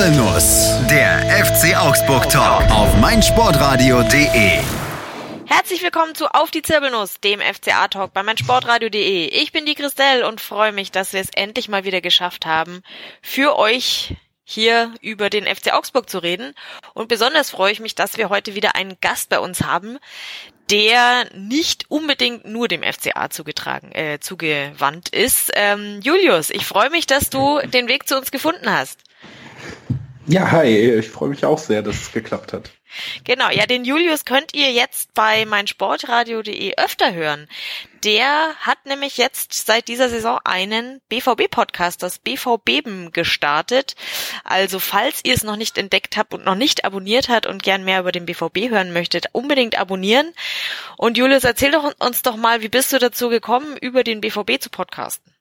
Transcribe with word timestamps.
Zirbelnuss, 0.00 0.78
der 0.88 1.44
FC 1.44 1.76
Augsburg 1.76 2.30
Talk 2.30 2.70
auf 2.70 2.96
meinsportradio.de. 2.96 4.58
Herzlich 5.44 5.82
willkommen 5.82 6.14
zu 6.14 6.32
Auf 6.32 6.50
die 6.50 6.62
Zirbelnuss, 6.62 7.20
dem 7.20 7.40
FCA 7.40 7.86
Talk 7.86 8.14
bei 8.14 8.22
meinsportradio.de. 8.22 9.26
Ich 9.26 9.52
bin 9.52 9.66
die 9.66 9.74
Christelle 9.74 10.26
und 10.26 10.40
freue 10.40 10.72
mich, 10.72 10.90
dass 10.90 11.12
wir 11.12 11.20
es 11.20 11.28
endlich 11.34 11.68
mal 11.68 11.84
wieder 11.84 12.00
geschafft 12.00 12.46
haben, 12.46 12.80
für 13.20 13.58
euch 13.58 14.16
hier 14.42 14.94
über 15.02 15.28
den 15.28 15.44
FC 15.44 15.74
Augsburg 15.74 16.08
zu 16.08 16.20
reden. 16.20 16.54
Und 16.94 17.08
besonders 17.08 17.50
freue 17.50 17.72
ich 17.72 17.80
mich, 17.80 17.94
dass 17.94 18.16
wir 18.16 18.30
heute 18.30 18.54
wieder 18.54 18.76
einen 18.76 18.96
Gast 19.02 19.28
bei 19.28 19.38
uns 19.38 19.64
haben, 19.64 19.98
der 20.70 21.28
nicht 21.34 21.90
unbedingt 21.90 22.46
nur 22.46 22.68
dem 22.68 22.82
FCA 22.82 23.28
zugetragen, 23.28 23.92
äh, 23.92 24.18
zugewandt 24.18 25.10
ist. 25.10 25.50
Ähm, 25.56 26.00
Julius, 26.02 26.48
ich 26.48 26.64
freue 26.64 26.88
mich, 26.88 27.06
dass 27.06 27.28
du 27.28 27.58
den 27.66 27.88
Weg 27.88 28.08
zu 28.08 28.16
uns 28.16 28.30
gefunden 28.30 28.72
hast. 28.72 29.00
Ja, 30.26 30.52
hi, 30.52 30.68
ich 30.68 31.08
freue 31.08 31.30
mich 31.30 31.44
auch 31.44 31.58
sehr, 31.58 31.82
dass 31.82 31.96
es 31.96 32.12
geklappt 32.12 32.52
hat. 32.52 32.70
Genau, 33.24 33.50
ja, 33.50 33.66
den 33.66 33.84
Julius 33.84 34.24
könnt 34.24 34.54
ihr 34.54 34.70
jetzt 34.72 35.14
bei 35.14 35.44
meinsportradio.de 35.44 36.74
öfter 36.76 37.12
hören. 37.14 37.48
Der 38.04 38.54
hat 38.60 38.84
nämlich 38.86 39.16
jetzt 39.16 39.66
seit 39.66 39.88
dieser 39.88 40.08
Saison 40.08 40.38
einen 40.44 41.00
BVB-Podcast, 41.08 42.02
das 42.02 42.18
BVBeben, 42.18 43.12
gestartet. 43.12 43.94
Also 44.44 44.78
falls 44.78 45.20
ihr 45.24 45.34
es 45.34 45.42
noch 45.44 45.56
nicht 45.56 45.78
entdeckt 45.78 46.16
habt 46.16 46.34
und 46.34 46.44
noch 46.44 46.54
nicht 46.54 46.84
abonniert 46.84 47.28
habt 47.28 47.46
und 47.46 47.62
gern 47.62 47.84
mehr 47.84 48.00
über 48.00 48.12
den 48.12 48.26
BVB 48.26 48.70
hören 48.70 48.92
möchtet, 48.92 49.26
unbedingt 49.32 49.78
abonnieren. 49.78 50.32
Und 50.96 51.16
Julius, 51.16 51.44
erzähl 51.44 51.72
doch 51.72 51.92
uns 51.98 52.22
doch 52.22 52.36
mal, 52.36 52.62
wie 52.62 52.68
bist 52.68 52.92
du 52.92 52.98
dazu 52.98 53.28
gekommen, 53.28 53.76
über 53.80 54.04
den 54.04 54.20
BVB 54.20 54.60
zu 54.60 54.70
podcasten? 54.70 55.32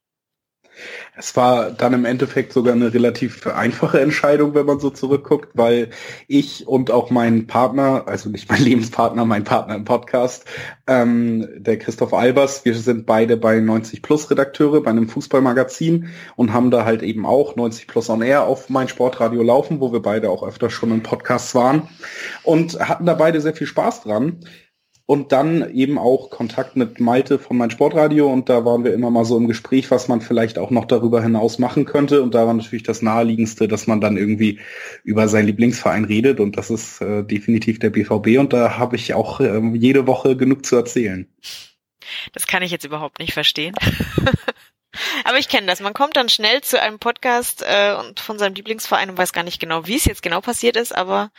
Es 1.18 1.36
war 1.36 1.72
dann 1.72 1.94
im 1.94 2.06
Endeffekt 2.06 2.54
sogar 2.54 2.74
eine 2.74 2.94
relativ 2.94 3.46
einfache 3.48 4.00
Entscheidung, 4.00 4.56
wenn 4.56 4.66
man 4.66 4.80
so 4.80 4.90
zurückguckt, 4.90 5.50
weil 5.54 5.90
ich 6.28 6.68
und 6.68 6.92
auch 6.92 7.10
mein 7.10 7.48
Partner, 7.48 8.04
also 8.08 8.30
nicht 8.30 8.50
mein 8.50 8.62
Lebenspartner, 8.64 9.26
mein 9.26 9.44
Partner 9.44 9.76
im 9.76 9.86
Podcast, 9.86 10.46
ähm, 10.88 11.48
der 11.58 11.78
Christoph 11.78 12.14
Albers, 12.14 12.66
wir 12.66 12.76
sind 12.76 13.06
beide 13.06 13.38
bei 13.38 13.60
90 13.60 14.02
Plus 14.02 14.30
Redakteure 14.32 14.82
bei 14.82 14.92
einem 14.92 15.10
Fußballmagazin 15.10 16.10
und 16.36 16.54
haben 16.54 16.72
da 16.72 16.86
halt 16.86 17.04
eben 17.04 17.26
auch 17.26 17.56
90 17.56 17.88
Plus 17.88 18.10
on 18.10 18.22
Air 18.22 18.44
auf 18.44 18.70
mein 18.70 18.88
Sportradio 18.88 19.44
laufen, 19.44 19.80
wo 19.80 19.92
wir 19.92 20.02
beide 20.02 20.30
auch 20.30 20.44
öfter 20.44 20.70
schon 20.70 20.92
in 20.92 21.04
Podcasts 21.04 21.54
waren 21.56 21.90
und 22.44 22.80
hatten 22.80 23.06
da 23.06 23.14
beide 23.14 23.42
sehr 23.42 23.54
viel 23.54 23.68
Spaß 23.68 24.04
dran 24.04 24.40
und 25.10 25.32
dann 25.32 25.74
eben 25.74 25.98
auch 25.98 26.30
Kontakt 26.30 26.76
mit 26.76 27.00
Malte 27.00 27.40
von 27.40 27.58
mein 27.58 27.72
Sportradio 27.72 28.32
und 28.32 28.48
da 28.48 28.64
waren 28.64 28.84
wir 28.84 28.94
immer 28.94 29.10
mal 29.10 29.26
so 29.26 29.38
im 29.38 29.48
Gespräch, 29.48 29.90
was 29.90 30.08
man 30.08 30.22
vielleicht 30.22 30.60
auch 30.60 30.70
noch 30.70 30.86
darüber 30.86 31.24
hinaus 31.24 31.58
machen 31.58 31.86
könnte 31.86 32.22
und 32.22 32.36
da 32.36 32.46
war 32.46 32.54
natürlich 32.54 32.84
das 32.84 33.02
naheliegendste, 33.02 33.68
dass 33.68 33.88
man 33.88 34.02
dann 34.02 34.18
irgendwie 34.18 34.60
über 35.04 35.28
seinen 35.28 35.48
Lieblingsverein 35.48 36.06
redet 36.06 36.40
und 36.40 36.58
das 36.58 36.70
ist 36.70 37.02
äh, 37.02 37.24
definitiv 37.24 37.80
der 37.80 37.90
BVB 37.90 38.38
und 38.38 38.54
da 38.54 38.78
habe 38.78 38.98
ich 38.98 39.16
auch 39.16 39.40
äh, 39.40 39.60
jede 39.74 40.06
Woche 40.06 40.38
genug 40.38 40.64
zu 40.64 40.76
erzählen. 40.76 41.28
Das 42.34 42.46
kann 42.46 42.62
ich 42.62 42.70
jetzt 42.70 42.86
überhaupt 42.86 43.18
nicht 43.18 43.34
verstehen. 43.34 43.74
Aber 45.24 45.38
ich 45.38 45.50
kenne 45.50 45.68
das. 45.68 45.80
Man 45.80 45.94
kommt 45.94 46.18
dann 46.18 46.30
schnell 46.30 46.62
zu 46.62 46.82
einem 46.82 47.00
Podcast 47.00 47.64
äh, 47.66 47.94
und 47.94 48.20
von 48.20 48.40
seinem 48.40 48.56
Lieblingsverein 48.56 49.10
und 49.10 49.18
weiß 49.18 49.34
gar 49.34 49.44
nicht 49.44 49.60
genau, 49.60 49.86
wie 49.86 49.96
es 49.96 50.06
jetzt 50.06 50.24
genau 50.24 50.42
passiert 50.42 50.76
ist, 50.76 50.96
aber 50.96 51.32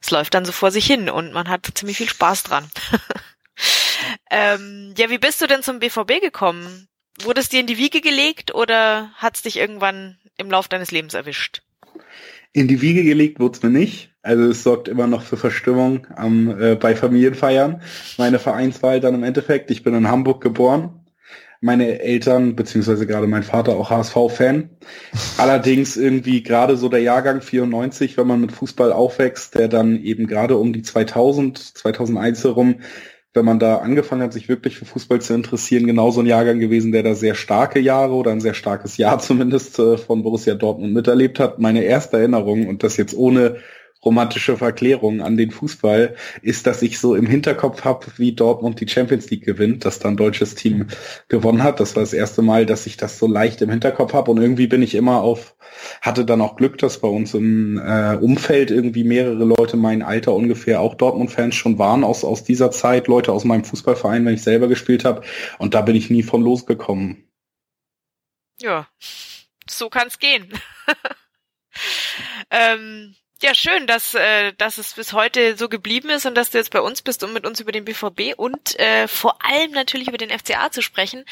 es 0.00 0.10
läuft 0.10 0.34
dann 0.34 0.44
so 0.44 0.52
vor 0.52 0.70
sich 0.70 0.86
hin 0.86 1.10
und 1.10 1.32
man 1.32 1.48
hat 1.48 1.68
ziemlich 1.74 1.96
viel 1.96 2.08
Spaß 2.08 2.44
dran. 2.44 2.70
ähm, 4.30 4.94
ja, 4.96 5.10
wie 5.10 5.18
bist 5.18 5.40
du 5.40 5.46
denn 5.46 5.62
zum 5.62 5.80
BVB 5.80 6.20
gekommen? 6.20 6.88
Wurde 7.22 7.40
es 7.40 7.48
dir 7.48 7.60
in 7.60 7.66
die 7.66 7.78
Wiege 7.78 8.00
gelegt 8.00 8.54
oder 8.54 9.10
hat 9.14 9.36
es 9.36 9.42
dich 9.42 9.56
irgendwann 9.56 10.18
im 10.36 10.50
Lauf 10.50 10.68
deines 10.68 10.90
Lebens 10.90 11.14
erwischt? 11.14 11.62
In 12.52 12.68
die 12.68 12.80
Wiege 12.80 13.02
gelegt 13.02 13.40
wurde 13.40 13.56
es 13.56 13.62
mir 13.62 13.70
nicht. 13.70 14.10
Also 14.22 14.44
es 14.44 14.62
sorgt 14.62 14.88
immer 14.88 15.06
noch 15.06 15.22
für 15.22 15.36
Verstimmung 15.36 16.06
am, 16.14 16.60
äh, 16.60 16.74
bei 16.76 16.96
Familienfeiern. 16.96 17.82
Meine 18.16 18.38
Vereinswahl 18.38 19.00
dann 19.00 19.14
im 19.14 19.24
Endeffekt. 19.24 19.70
Ich 19.70 19.82
bin 19.82 19.94
in 19.94 20.08
Hamburg 20.08 20.40
geboren 20.40 21.03
meine 21.64 22.00
Eltern, 22.00 22.56
beziehungsweise 22.56 23.06
gerade 23.06 23.26
mein 23.26 23.42
Vater 23.42 23.76
auch 23.76 23.88
HSV-Fan. 23.88 24.68
Allerdings 25.38 25.96
irgendwie 25.96 26.42
gerade 26.42 26.76
so 26.76 26.90
der 26.90 27.00
Jahrgang 27.00 27.40
94, 27.40 28.18
wenn 28.18 28.26
man 28.26 28.42
mit 28.42 28.52
Fußball 28.52 28.92
aufwächst, 28.92 29.54
der 29.54 29.68
dann 29.68 29.98
eben 30.02 30.26
gerade 30.26 30.58
um 30.58 30.74
die 30.74 30.82
2000, 30.82 31.56
2001 31.56 32.44
herum, 32.44 32.80
wenn 33.32 33.46
man 33.46 33.58
da 33.58 33.78
angefangen 33.78 34.20
hat, 34.20 34.34
sich 34.34 34.50
wirklich 34.50 34.76
für 34.76 34.84
Fußball 34.84 35.22
zu 35.22 35.32
interessieren, 35.32 35.86
genau 35.86 36.10
so 36.10 36.20
ein 36.20 36.26
Jahrgang 36.26 36.58
gewesen, 36.58 36.92
der 36.92 37.02
da 37.02 37.14
sehr 37.14 37.34
starke 37.34 37.80
Jahre 37.80 38.12
oder 38.12 38.30
ein 38.30 38.42
sehr 38.42 38.54
starkes 38.54 38.98
Jahr 38.98 39.18
zumindest 39.20 39.78
äh, 39.78 39.96
von 39.96 40.22
Borussia 40.22 40.54
Dortmund 40.56 40.92
miterlebt 40.92 41.40
hat. 41.40 41.58
Meine 41.58 41.82
erste 41.82 42.18
Erinnerung, 42.18 42.68
und 42.68 42.82
das 42.82 42.98
jetzt 42.98 43.16
ohne 43.16 43.56
romantische 44.04 44.56
Verklärung 44.56 45.20
an 45.20 45.36
den 45.36 45.50
Fußball 45.50 46.16
ist, 46.42 46.66
dass 46.66 46.82
ich 46.82 46.98
so 46.98 47.14
im 47.14 47.26
Hinterkopf 47.26 47.84
habe, 47.84 48.06
wie 48.16 48.32
Dortmund 48.32 48.80
die 48.80 48.88
Champions 48.88 49.30
League 49.30 49.44
gewinnt, 49.44 49.84
dass 49.84 49.98
dann 49.98 50.16
deutsches 50.16 50.54
Team 50.54 50.88
gewonnen 51.28 51.62
hat. 51.62 51.80
Das 51.80 51.96
war 51.96 52.02
das 52.02 52.12
erste 52.12 52.42
Mal, 52.42 52.66
dass 52.66 52.86
ich 52.86 52.96
das 52.96 53.18
so 53.18 53.26
leicht 53.26 53.62
im 53.62 53.70
Hinterkopf 53.70 54.12
habe 54.12 54.30
und 54.30 54.40
irgendwie 54.40 54.66
bin 54.66 54.82
ich 54.82 54.94
immer 54.94 55.20
auf, 55.20 55.56
hatte 56.00 56.24
dann 56.24 56.40
auch 56.40 56.56
Glück, 56.56 56.78
dass 56.78 57.00
bei 57.00 57.08
uns 57.08 57.34
im 57.34 57.78
äh, 57.78 58.16
Umfeld 58.16 58.70
irgendwie 58.70 59.04
mehrere 59.04 59.44
Leute 59.44 59.76
mein 59.76 60.02
Alter 60.02 60.34
ungefähr 60.34 60.80
auch 60.80 60.94
Dortmund-Fans 60.94 61.54
schon 61.54 61.78
waren 61.78 62.04
aus, 62.04 62.24
aus 62.24 62.44
dieser 62.44 62.70
Zeit, 62.70 63.08
Leute 63.08 63.32
aus 63.32 63.44
meinem 63.44 63.64
Fußballverein, 63.64 64.24
wenn 64.24 64.34
ich 64.34 64.42
selber 64.42 64.68
gespielt 64.68 65.04
habe 65.04 65.22
und 65.58 65.74
da 65.74 65.82
bin 65.82 65.96
ich 65.96 66.10
nie 66.10 66.22
von 66.22 66.42
losgekommen. 66.42 67.24
Ja, 68.60 68.86
so 69.68 69.88
kann's 69.88 70.18
gehen. 70.18 70.52
ähm, 72.50 73.14
ja, 73.44 73.54
schön, 73.54 73.86
dass, 73.86 74.14
äh, 74.14 74.54
dass 74.56 74.78
es 74.78 74.94
bis 74.94 75.12
heute 75.12 75.58
so 75.58 75.68
geblieben 75.68 76.08
ist 76.08 76.24
und 76.24 76.34
dass 76.34 76.48
du 76.48 76.56
jetzt 76.56 76.70
bei 76.70 76.80
uns 76.80 77.02
bist, 77.02 77.22
um 77.22 77.34
mit 77.34 77.46
uns 77.46 77.60
über 77.60 77.72
den 77.72 77.84
BVB 77.84 78.32
und 78.38 78.78
äh, 78.80 79.06
vor 79.06 79.36
allem 79.44 79.72
natürlich 79.72 80.08
über 80.08 80.16
den 80.16 80.30
FCA 80.30 80.70
zu 80.70 80.80
sprechen. 80.80 81.26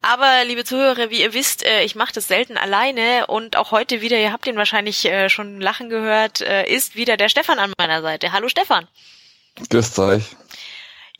Aber 0.00 0.44
liebe 0.44 0.64
Zuhörer, 0.64 1.10
wie 1.10 1.20
ihr 1.20 1.34
wisst, 1.34 1.64
äh, 1.64 1.84
ich 1.84 1.94
mache 1.94 2.12
das 2.12 2.26
selten 2.26 2.56
alleine 2.56 3.28
und 3.28 3.56
auch 3.56 3.70
heute 3.70 4.00
wieder, 4.00 4.18
ihr 4.18 4.32
habt 4.32 4.48
ihn 4.48 4.56
wahrscheinlich 4.56 5.04
äh, 5.04 5.28
schon 5.28 5.60
lachen 5.60 5.88
gehört, 5.88 6.40
äh, 6.40 6.66
ist 6.66 6.96
wieder 6.96 7.16
der 7.16 7.28
Stefan 7.28 7.60
an 7.60 7.72
meiner 7.78 8.02
Seite. 8.02 8.32
Hallo 8.32 8.48
Stefan. 8.48 8.88
Grüßt 9.70 10.00
euch. 10.00 10.24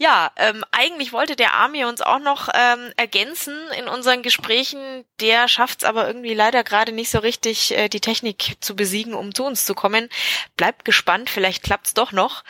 Ja, 0.02 0.32
ähm, 0.34 0.64
eigentlich 0.72 1.12
wollte 1.12 1.36
der 1.36 1.54
Army 1.54 1.84
uns 1.84 2.00
auch 2.00 2.18
noch 2.18 2.48
ähm, 2.52 2.92
ergänzen 2.96 3.56
in 3.78 3.86
unseren 3.86 4.24
Gesprächen. 4.24 5.04
Der 5.20 5.46
schafft 5.46 5.82
es 5.82 5.88
aber 5.88 6.08
irgendwie 6.08 6.34
leider 6.34 6.64
gerade 6.64 6.90
nicht 6.90 7.08
so 7.08 7.20
richtig, 7.20 7.70
äh, 7.70 7.88
die 7.88 8.00
Technik 8.00 8.56
zu 8.58 8.74
besiegen, 8.74 9.14
um 9.14 9.32
zu 9.32 9.44
uns 9.44 9.64
zu 9.64 9.76
kommen. 9.76 10.08
Bleibt 10.56 10.84
gespannt, 10.84 11.30
vielleicht 11.30 11.62
klappt's 11.62 11.94
doch 11.94 12.10
noch. 12.10 12.42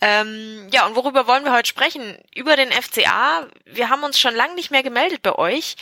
Ähm, 0.00 0.66
ja, 0.72 0.84
und 0.84 0.96
worüber 0.96 1.28
wollen 1.28 1.44
wir 1.44 1.52
heute 1.52 1.68
sprechen? 1.68 2.18
Über 2.34 2.56
den 2.56 2.72
FCA. 2.72 3.46
Wir 3.66 3.88
haben 3.88 4.02
uns 4.02 4.18
schon 4.18 4.34
lange 4.34 4.56
nicht 4.56 4.72
mehr 4.72 4.82
gemeldet 4.82 5.22
bei 5.22 5.36
euch. 5.36 5.76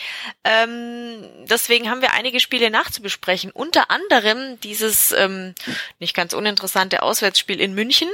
Ähm, 0.44 1.26
deswegen 1.48 1.88
haben 1.88 2.02
wir 2.02 2.12
einige 2.12 2.38
Spiele 2.38 2.68
nachzubesprechen. 2.68 3.50
Unter 3.50 3.90
anderem 3.90 4.60
dieses 4.60 5.10
ähm, 5.12 5.54
nicht 6.00 6.14
ganz 6.14 6.34
uninteressante 6.34 7.02
Auswärtsspiel 7.02 7.62
in 7.62 7.72
München. 7.72 8.10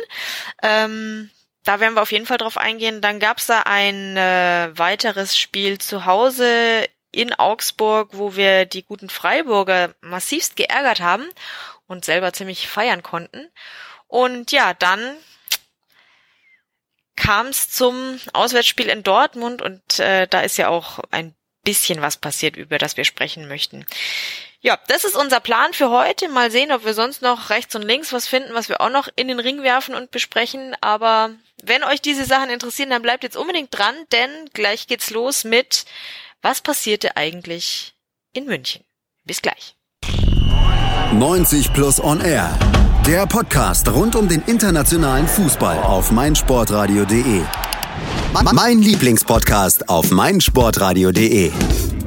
Ähm, 0.63 1.29
da 1.65 1.81
werden 1.81 1.95
wir 1.95 2.03
auf 2.03 2.13
jeden 2.13 2.27
Fall 2.27 2.39
drauf 2.39 2.57
eingehen. 2.57 3.01
Dann 3.01 3.21
gab's 3.21 3.47
da 3.47 3.63
ein 3.63 4.17
äh, 4.17 4.71
weiteres 4.75 5.37
Spiel 5.37 5.79
zu 5.79 6.07
Hause 6.07 6.89
in 7.13 7.35
Augsburg, 7.35 8.11
wo 8.13 8.37
wir 8.37 8.67
die 8.67 8.85
guten 8.85 9.09
Freiburger 9.09 9.95
massivst 10.01 10.57
geärgert 10.57 11.01
haben 11.01 11.29
und 11.87 12.05
selber 12.05 12.33
ziemlich 12.33 12.69
feiern 12.69 13.03
konnten. 13.03 13.51
Und 14.07 14.53
ja, 14.53 14.75
dann 14.75 15.17
kam 17.17 17.49
es 17.49 17.71
zum 17.71 18.19
Auswärtsspiel 18.33 18.89
in 18.89 19.03
Dortmund 19.03 19.61
und 19.61 19.99
äh, 19.99 20.27
da 20.27 20.41
ist 20.41 20.57
ja 20.57 20.69
auch 20.69 21.01
ein 21.11 21.35
bisschen 21.65 22.01
was 22.01 22.17
passiert, 22.17 22.57
über 22.57 22.79
das 22.79 22.97
wir 22.97 23.05
sprechen 23.05 23.47
möchten. 23.47 23.85
Ja, 24.63 24.79
das 24.89 25.05
ist 25.05 25.17
unser 25.17 25.41
Plan 25.41 25.73
für 25.73 25.91
heute. 25.91 26.29
Mal 26.29 26.51
sehen, 26.51 26.71
ob 26.71 26.85
wir 26.85 26.93
sonst 26.93 27.23
noch 27.23 27.49
rechts 27.49 27.75
und 27.75 27.83
links 27.83 28.13
was 28.13 28.29
finden, 28.29 28.53
was 28.53 28.69
wir 28.69 28.83
auch 28.83 28.91
noch 28.91 29.09
in 29.17 29.29
den 29.29 29.41
Ring 29.41 29.63
werfen 29.63 29.95
und 29.95 30.11
besprechen. 30.11 30.77
Aber 30.83 31.31
wenn 31.63 31.83
euch 31.83 32.03
diese 32.03 32.27
Sachen 32.27 32.51
interessieren, 32.51 32.91
dann 32.91 33.03
bleibt 33.03 33.23
jetzt 33.23 33.39
unbedingt 33.39 33.77
dran, 33.77 33.95
denn 34.13 34.31
gleich 34.53 34.87
geht's 34.87 35.11
los 35.11 35.45
mit 35.45 35.87
Was 36.43 36.61
passierte 36.61 37.17
eigentlich 37.17 37.95
in 38.33 38.45
München? 38.47 38.85
Bis 39.25 39.41
gleich. 39.41 39.77
90 41.13 41.73
Plus 41.73 42.03
On 42.03 42.21
Air. 42.21 42.57
Der 43.07 43.27
Podcast 43.27 43.89
rund 43.89 44.15
um 44.15 44.29
den 44.29 44.43
internationalen 44.43 45.27
Fußball 45.27 45.79
auf 45.79 46.11
meinsportradio.de. 46.11 47.43
Mein 48.53 48.79
Lieblingspodcast 48.81 49.89
auf 49.89 50.11
meinsportradio.de. 50.11 51.51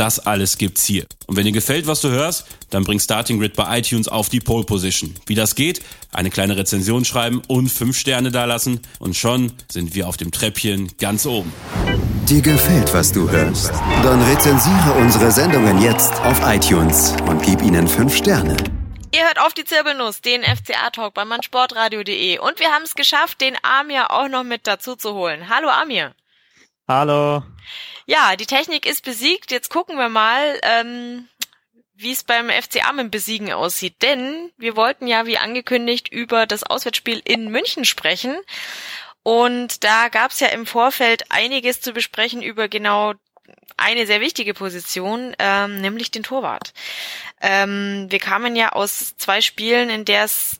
das 0.00 0.18
alles 0.18 0.56
gibt's 0.56 0.84
hier. 0.86 1.04
Und 1.26 1.36
wenn 1.36 1.44
dir 1.44 1.52
gefällt, 1.52 1.86
was 1.86 2.00
du 2.00 2.08
hörst, 2.08 2.46
dann 2.70 2.84
bring 2.84 2.98
Starting 2.98 3.38
Grid 3.38 3.54
bei 3.54 3.78
iTunes 3.78 4.08
auf 4.08 4.30
die 4.30 4.40
Pole 4.40 4.64
Position. 4.64 5.14
Wie 5.26 5.34
das 5.34 5.54
geht? 5.54 5.82
Eine 6.10 6.30
kleine 6.30 6.56
Rezension 6.56 7.04
schreiben 7.04 7.42
und 7.48 7.68
fünf 7.68 7.98
Sterne 7.98 8.30
dalassen 8.30 8.80
und 8.98 9.14
schon 9.14 9.52
sind 9.70 9.94
wir 9.94 10.08
auf 10.08 10.16
dem 10.16 10.32
Treppchen 10.32 10.90
ganz 10.98 11.26
oben. 11.26 11.52
Dir 12.26 12.40
gefällt, 12.40 12.94
was 12.94 13.12
du 13.12 13.28
hörst? 13.30 13.72
Dann 14.02 14.22
rezensiere 14.22 14.94
unsere 14.98 15.30
Sendungen 15.30 15.82
jetzt 15.82 16.14
auf 16.22 16.40
iTunes 16.46 17.14
und 17.26 17.42
gib 17.42 17.60
ihnen 17.60 17.86
fünf 17.86 18.16
Sterne. 18.16 18.56
Ihr 19.14 19.24
hört 19.24 19.38
auf 19.40 19.52
die 19.52 19.64
Zirbelnuss, 19.64 20.22
den 20.22 20.42
FCA-Talk 20.42 21.12
bei 21.12 21.26
mannsportradio.de 21.26 22.38
und 22.38 22.58
wir 22.58 22.68
haben 22.68 22.84
es 22.84 22.94
geschafft, 22.94 23.42
den 23.42 23.56
Amir 23.62 24.10
auch 24.12 24.28
noch 24.28 24.44
mit 24.44 24.66
dazu 24.66 24.96
zu 24.96 25.12
holen. 25.12 25.50
Hallo 25.50 25.68
Amir. 25.68 26.14
Hallo. 26.90 27.44
Ja, 28.06 28.34
die 28.34 28.46
Technik 28.46 28.84
ist 28.84 29.04
besiegt. 29.04 29.52
Jetzt 29.52 29.70
gucken 29.70 29.96
wir 29.96 30.08
mal, 30.08 30.58
ähm, 30.64 31.28
wie 31.94 32.10
es 32.10 32.24
beim 32.24 32.50
FCA 32.50 32.90
mit 32.90 33.04
dem 33.04 33.10
Besiegen 33.12 33.52
aussieht. 33.52 34.02
Denn 34.02 34.50
wir 34.56 34.74
wollten 34.74 35.06
ja, 35.06 35.24
wie 35.24 35.38
angekündigt, 35.38 36.08
über 36.08 36.46
das 36.46 36.64
Auswärtsspiel 36.64 37.22
in 37.24 37.52
München 37.52 37.84
sprechen. 37.84 38.36
Und 39.22 39.84
da 39.84 40.08
gab 40.08 40.32
es 40.32 40.40
ja 40.40 40.48
im 40.48 40.66
Vorfeld 40.66 41.30
einiges 41.30 41.80
zu 41.80 41.92
besprechen 41.92 42.42
über 42.42 42.66
genau 42.66 43.14
eine 43.76 44.04
sehr 44.04 44.20
wichtige 44.20 44.52
Position, 44.52 45.36
ähm, 45.38 45.80
nämlich 45.80 46.10
den 46.10 46.24
Torwart. 46.24 46.72
Ähm, 47.40 48.06
wir 48.08 48.18
kamen 48.18 48.56
ja 48.56 48.72
aus 48.72 49.16
zwei 49.16 49.40
Spielen, 49.42 49.90
in 49.90 50.04
der 50.04 50.24
es 50.24 50.59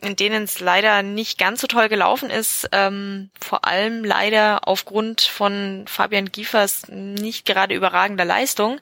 in 0.00 0.14
denen 0.14 0.44
es 0.44 0.60
leider 0.60 1.02
nicht 1.02 1.38
ganz 1.38 1.60
so 1.60 1.66
toll 1.66 1.88
gelaufen 1.88 2.30
ist, 2.30 2.68
ähm, 2.72 3.30
vor 3.40 3.64
allem 3.64 4.04
leider 4.04 4.68
aufgrund 4.68 5.22
von 5.22 5.84
Fabian 5.88 6.30
Giefers 6.30 6.86
nicht 6.88 7.46
gerade 7.46 7.74
überragender 7.74 8.24
Leistung. 8.24 8.80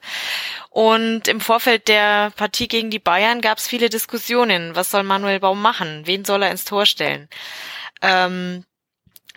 Und 0.69 1.27
im 1.27 1.41
Vorfeld 1.41 1.87
der 1.87 2.31
Partie 2.31 2.67
gegen 2.67 2.91
die 2.91 2.99
Bayern 2.99 3.41
gab 3.41 3.57
es 3.57 3.67
viele 3.67 3.89
Diskussionen. 3.89 4.75
Was 4.75 4.91
soll 4.91 5.03
Manuel 5.03 5.39
Baum 5.39 5.61
machen? 5.61 6.05
Wen 6.05 6.23
soll 6.23 6.43
er 6.43 6.51
ins 6.51 6.65
Tor 6.65 6.85
stellen? 6.85 7.27
Ähm, 8.03 8.63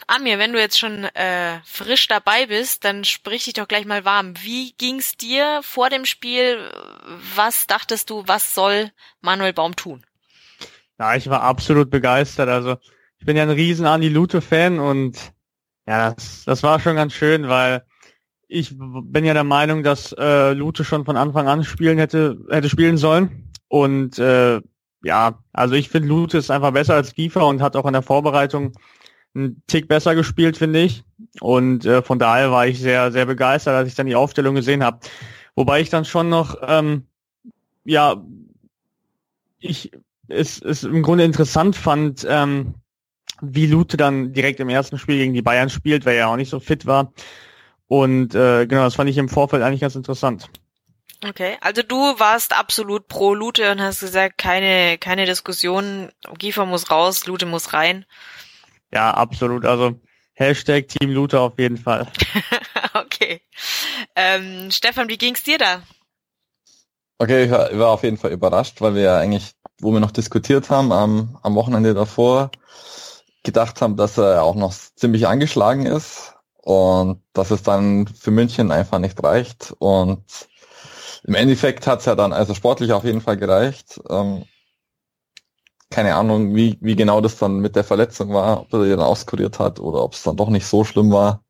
Amir, 0.07 0.39
wenn 0.39 0.53
du 0.53 0.59
jetzt 0.59 0.79
schon 0.79 1.05
äh, 1.05 1.61
frisch 1.65 2.09
dabei 2.09 2.47
bist, 2.47 2.85
dann 2.85 3.05
sprich 3.05 3.45
dich 3.45 3.55
doch 3.55 3.69
gleich 3.69 3.87
mal 3.87 4.05
warm. 4.05 4.35
Wie 4.43 4.73
ging's 4.73 5.17
dir 5.17 5.61
vor 5.63 5.89
dem 5.89 6.05
Spiel? 6.05 6.71
Was 7.35 7.67
dachtest 7.67 8.11
du, 8.11 8.27
was 8.27 8.55
soll 8.55 8.91
Manuel 9.21 9.53
Baum 9.53 9.77
tun? 9.77 10.05
Ja, 11.01 11.17
ich 11.17 11.31
war 11.31 11.43
absolut 11.43 11.89
begeistert. 11.89 12.51
Also 12.51 12.77
ich 13.19 13.25
bin 13.25 13.35
ja 13.35 13.43
ein 13.43 13.49
riesen 13.51 13.87
Andi 13.87 14.11
Lute-Fan 14.11 14.79
und 14.79 15.33
ja, 15.89 16.13
das, 16.13 16.45
das 16.45 16.63
war 16.63 16.79
schon 16.79 16.95
ganz 16.97 17.15
schön, 17.15 17.49
weil 17.49 17.85
ich 18.49 18.77
bin 18.79 19.25
ja 19.25 19.33
der 19.33 19.45
Meinung, 19.45 19.83
dass 19.83 20.13
äh, 20.19 20.53
Lute 20.53 20.85
schon 20.85 21.07
von 21.07 21.17
Anfang 21.17 21.49
an 21.49 21.65
spielen 21.65 21.97
hätte, 21.97 22.39
hätte 22.51 22.69
spielen 22.69 22.99
sollen. 22.99 23.51
Und 23.69 24.19
äh, 24.19 24.61
ja, 25.03 25.43
also 25.55 25.75
ich 25.75 25.89
finde 25.89 26.09
Lute 26.09 26.37
ist 26.37 26.51
einfach 26.51 26.73
besser 26.73 26.97
als 26.97 27.15
Giefer 27.15 27.47
und 27.47 27.63
hat 27.63 27.77
auch 27.77 27.87
in 27.87 27.95
der 27.95 28.03
Vorbereitung 28.03 28.75
einen 29.35 29.63
Tick 29.69 29.89
besser 29.89 30.15
gespielt, 30.15 30.59
finde 30.59 30.83
ich. 30.83 31.03
Und 31.41 31.87
äh, 31.87 32.03
von 32.03 32.19
daher 32.19 32.51
war 32.51 32.67
ich 32.67 32.79
sehr, 32.79 33.11
sehr 33.11 33.25
begeistert, 33.25 33.75
als 33.75 33.89
ich 33.89 33.95
dann 33.95 34.07
die 34.07 34.17
Aufstellung 34.17 34.55
gesehen 34.55 34.85
habe. 34.85 35.01
Wobei 35.55 35.81
ich 35.81 35.89
dann 35.89 36.05
schon 36.05 36.29
noch, 36.29 36.57
ähm, 36.61 37.07
ja, 37.85 38.23
ich 39.61 39.93
es, 40.31 40.61
es 40.61 40.85
im 40.85 41.03
Grunde 41.03 41.25
interessant 41.25 41.77
fand, 41.77 42.27
ähm, 42.29 42.75
wie 43.43 43.67
Lute 43.67 43.97
dann 43.97 44.33
direkt 44.33 44.61
im 44.61 44.69
ersten 44.69 44.99
Spiel 44.99 45.17
gegen 45.17 45.35
die 45.35 45.43
Bayern 45.43 45.71
spielt, 45.71 46.05
weil 46.05 46.17
er 46.17 46.29
auch 46.29 46.37
nicht 46.37 46.51
so 46.51 46.61
fit 46.61 46.87
war. 46.87 47.13
Und 47.87 48.35
äh, 48.35 48.67
genau, 48.67 48.85
das 48.85 48.95
fand 48.95 49.11
ich 49.11 49.19
im 49.19 49.29
Vorfeld 49.29 49.63
eigentlich 49.63 49.81
ganz 49.81 49.97
interessant. 49.97 50.49
Okay, 51.27 51.59
also 51.61 51.83
du 51.83 51.97
warst 52.19 52.59
absolut 52.59 53.09
pro 53.09 53.35
Lute 53.35 53.71
und 53.73 53.81
hast 53.81 54.01
gesagt, 54.01 54.39
keine, 54.39 54.97
keine 54.97 55.27
Diskussion, 55.27 56.11
Giefer 56.39 56.65
muss 56.65 56.91
raus, 56.91 57.27
Lute 57.27 57.45
muss 57.45 57.75
rein. 57.75 58.07
Ja, 58.93 59.13
absolut. 59.13 59.67
Also 59.67 60.01
Hashtag 60.35 60.89
Team 60.89 61.11
Luther 61.11 61.41
auf 61.41 61.59
jeden 61.59 61.77
Fall. 61.77 62.11
okay. 62.95 63.43
Ähm, 64.17 64.71
Stefan, 64.71 65.09
wie 65.09 65.19
ging's 65.19 65.43
dir 65.43 65.59
da? 65.59 65.83
Okay, 67.19 67.45
ich 67.45 67.51
war, 67.51 67.71
ich 67.71 67.79
war 67.79 67.89
auf 67.89 68.03
jeden 68.03 68.17
Fall 68.17 68.33
überrascht, 68.33 68.81
weil 68.81 68.95
wir 68.95 69.03
ja 69.03 69.19
eigentlich, 69.19 69.53
wo 69.81 69.93
wir 69.93 70.01
noch 70.01 70.11
diskutiert 70.11 70.71
haben, 70.71 70.93
am, 70.93 71.39
am 71.43 71.55
Wochenende 71.55 71.95
davor, 71.95 72.51
gedacht 73.43 73.81
haben, 73.81 73.97
dass 73.97 74.19
er 74.19 74.43
auch 74.43 74.55
noch 74.55 74.73
ziemlich 74.73 75.27
angeschlagen 75.27 75.87
ist 75.87 76.35
und 76.63 77.23
dass 77.33 77.51
es 77.51 77.63
dann 77.63 78.07
für 78.07 78.31
München 78.31 78.71
einfach 78.71 78.99
nicht 78.99 79.23
reicht. 79.23 79.75
Und 79.79 80.25
im 81.25 81.35
Endeffekt 81.35 81.87
hat 81.87 82.01
es 82.01 82.07
ja 82.07 82.15
dann 82.15 82.33
also 82.33 82.55
sportlich 82.55 82.93
auf 82.93 83.05
jeden 83.05 83.21
Fall 83.21 83.37
gereicht. 83.37 84.01
Ähm, 84.09 84.45
keine 85.91 86.15
Ahnung, 86.15 86.55
wie, 86.55 86.79
wie 86.81 86.95
genau 86.95 87.21
das 87.21 87.37
dann 87.39 87.59
mit 87.59 87.77
der 87.77 87.85
Verletzung 87.85 88.33
war, 88.33 88.61
ob 88.61 88.73
er 88.73 88.85
die 88.85 88.91
dann 88.91 89.01
auskuriert 89.01 89.59
hat 89.59 89.81
oder 89.81 90.05
ob 90.05 90.15
es 90.15 90.23
dann 90.23 90.37
doch 90.37 90.49
nicht 90.49 90.67
so 90.67 90.85
schlimm 90.85 91.11
war. 91.11 91.43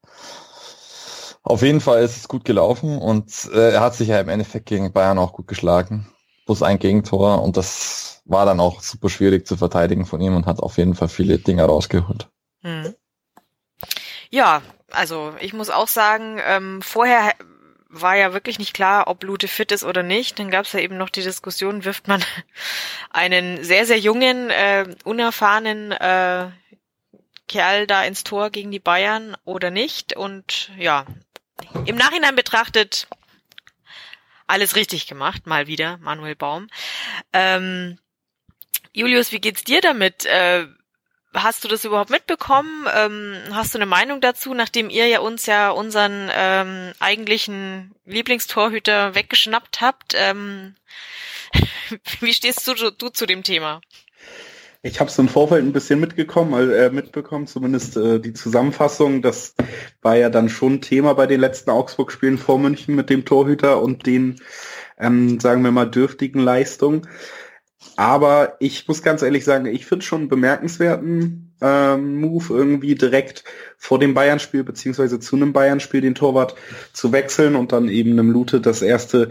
Auf 1.42 1.62
jeden 1.62 1.80
Fall 1.80 2.02
ist 2.02 2.16
es 2.16 2.28
gut 2.28 2.44
gelaufen 2.44 2.98
und 2.98 3.50
äh, 3.52 3.72
er 3.72 3.80
hat 3.80 3.94
sich 3.94 4.08
ja 4.08 4.20
im 4.20 4.28
Endeffekt 4.28 4.66
gegen 4.66 4.92
Bayern 4.92 5.18
auch 5.18 5.32
gut 5.32 5.46
geschlagen. 5.46 6.06
Plus 6.46 6.62
ein 6.62 6.78
Gegentor 6.78 7.42
und 7.42 7.56
das 7.56 8.19
war 8.24 8.46
dann 8.46 8.60
auch 8.60 8.82
super 8.82 9.08
schwierig 9.08 9.46
zu 9.46 9.56
verteidigen 9.56 10.06
von 10.06 10.20
ihm 10.20 10.34
und 10.34 10.46
hat 10.46 10.60
auf 10.60 10.78
jeden 10.78 10.94
Fall 10.94 11.08
viele 11.08 11.38
Dinge 11.38 11.64
rausgeholt. 11.64 12.28
Hm. 12.62 12.94
Ja, 14.30 14.62
also 14.90 15.34
ich 15.40 15.52
muss 15.52 15.70
auch 15.70 15.88
sagen, 15.88 16.40
ähm, 16.44 16.82
vorher 16.82 17.34
war 17.88 18.16
ja 18.16 18.32
wirklich 18.32 18.58
nicht 18.58 18.72
klar, 18.72 19.08
ob 19.08 19.24
Lute 19.24 19.48
fit 19.48 19.72
ist 19.72 19.84
oder 19.84 20.02
nicht. 20.02 20.38
Dann 20.38 20.50
gab 20.50 20.64
es 20.64 20.72
ja 20.72 20.80
eben 20.80 20.96
noch 20.96 21.10
die 21.10 21.22
Diskussion, 21.22 21.84
wirft 21.84 22.06
man 22.08 22.24
einen 23.10 23.64
sehr, 23.64 23.84
sehr 23.86 23.98
jungen, 23.98 24.50
äh, 24.50 24.94
unerfahrenen 25.04 25.92
äh, 25.92 26.50
Kerl 27.48 27.88
da 27.88 28.04
ins 28.04 28.22
Tor 28.22 28.50
gegen 28.50 28.70
die 28.70 28.78
Bayern 28.78 29.36
oder 29.44 29.70
nicht. 29.70 30.16
Und 30.16 30.70
ja, 30.78 31.04
im 31.84 31.96
Nachhinein 31.96 32.36
betrachtet 32.36 33.08
alles 34.46 34.76
richtig 34.76 35.06
gemacht, 35.06 35.46
mal 35.46 35.66
wieder, 35.66 35.98
Manuel 35.98 36.36
Baum. 36.36 36.68
Ähm, 37.32 37.98
Julius, 38.92 39.32
wie 39.32 39.40
geht's 39.40 39.64
dir 39.64 39.80
damit? 39.80 40.26
Äh, 40.26 40.66
hast 41.34 41.62
du 41.64 41.68
das 41.68 41.84
überhaupt 41.84 42.10
mitbekommen? 42.10 42.86
Ähm, 42.94 43.36
hast 43.52 43.74
du 43.74 43.78
eine 43.78 43.86
Meinung 43.86 44.20
dazu, 44.20 44.54
nachdem 44.54 44.90
ihr 44.90 45.06
ja 45.06 45.20
uns 45.20 45.46
ja 45.46 45.70
unseren 45.70 46.28
ähm, 46.34 46.92
eigentlichen 46.98 47.94
Lieblingstorhüter 48.04 49.14
weggeschnappt 49.14 49.80
habt? 49.80 50.14
Ähm, 50.16 50.74
wie 52.20 52.34
stehst 52.34 52.66
du, 52.66 52.74
du, 52.74 53.08
zu 53.10 53.26
dem 53.26 53.42
Thema? 53.42 53.80
Ich 54.82 54.98
habe 54.98 55.10
es 55.10 55.18
im 55.18 55.28
Vorfeld 55.28 55.62
ein 55.62 55.74
bisschen 55.74 56.00
mitgekommen, 56.00 56.70
äh, 56.70 56.90
mitbekommen, 56.90 57.46
zumindest 57.46 57.96
äh, 57.96 58.18
die 58.18 58.32
Zusammenfassung. 58.32 59.20
Das 59.20 59.54
war 60.00 60.16
ja 60.16 60.30
dann 60.30 60.48
schon 60.48 60.80
Thema 60.80 61.14
bei 61.14 61.26
den 61.26 61.40
letzten 61.40 61.70
Augsburg-Spielen 61.70 62.38
vor 62.38 62.58
München 62.58 62.94
mit 62.94 63.10
dem 63.10 63.26
Torhüter 63.26 63.82
und 63.82 64.06
den, 64.06 64.40
ähm, 64.98 65.38
sagen 65.38 65.62
wir 65.62 65.70
mal, 65.70 65.84
dürftigen 65.84 66.40
Leistungen. 66.40 67.06
Aber 67.96 68.56
ich 68.60 68.86
muss 68.88 69.02
ganz 69.02 69.22
ehrlich 69.22 69.44
sagen, 69.44 69.66
ich 69.66 69.86
finde 69.86 70.04
schon 70.04 70.20
einen 70.22 70.28
bemerkenswerten 70.28 71.54
ähm, 71.60 72.20
Move, 72.20 72.46
irgendwie 72.50 72.94
direkt 72.94 73.44
vor 73.76 73.98
dem 73.98 74.14
Bayern-Spiel 74.14 74.64
beziehungsweise 74.64 75.20
zu 75.20 75.36
einem 75.36 75.52
Bayern-Spiel 75.52 76.00
den 76.00 76.14
Torwart 76.14 76.54
zu 76.92 77.12
wechseln 77.12 77.56
und 77.56 77.72
dann 77.72 77.88
eben 77.88 78.12
einem 78.12 78.30
Lute 78.30 78.60
das 78.60 78.82
erste 78.82 79.30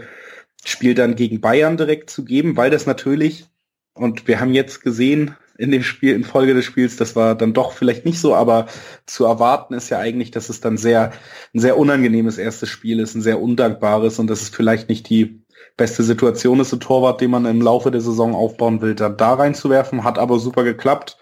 Spiel 0.64 0.94
dann 0.94 1.16
gegen 1.16 1.40
Bayern 1.40 1.76
direkt 1.76 2.10
zu 2.10 2.24
geben, 2.24 2.56
weil 2.56 2.70
das 2.70 2.86
natürlich, 2.86 3.46
und 3.94 4.28
wir 4.28 4.40
haben 4.40 4.52
jetzt 4.52 4.82
gesehen 4.82 5.36
in 5.56 5.70
dem 5.70 5.82
Spiel, 5.82 6.14
in 6.14 6.24
Folge 6.24 6.54
des 6.54 6.64
Spiels, 6.64 6.96
das 6.96 7.16
war 7.16 7.34
dann 7.34 7.52
doch 7.52 7.72
vielleicht 7.72 8.06
nicht 8.06 8.18
so, 8.18 8.34
aber 8.34 8.66
zu 9.06 9.26
erwarten 9.26 9.74
ist 9.74 9.90
ja 9.90 9.98
eigentlich, 9.98 10.30
dass 10.30 10.48
es 10.48 10.60
dann 10.60 10.78
sehr, 10.78 11.12
ein 11.54 11.60
sehr 11.60 11.76
unangenehmes 11.76 12.38
erstes 12.38 12.68
Spiel 12.70 12.98
ist, 12.98 13.14
ein 13.14 13.20
sehr 13.20 13.40
undankbares 13.40 14.18
und 14.18 14.28
das 14.28 14.42
ist 14.42 14.54
vielleicht 14.56 14.88
nicht 14.88 15.08
die 15.10 15.39
beste 15.80 16.02
Situation 16.02 16.60
ist, 16.60 16.74
ein 16.74 16.80
Torwart, 16.80 17.22
den 17.22 17.30
man 17.30 17.46
im 17.46 17.62
Laufe 17.62 17.90
der 17.90 18.02
Saison 18.02 18.34
aufbauen 18.34 18.82
will, 18.82 18.94
da, 18.94 19.08
da 19.08 19.32
reinzuwerfen, 19.32 20.04
hat 20.04 20.18
aber 20.18 20.38
super 20.38 20.62
geklappt. 20.62 21.16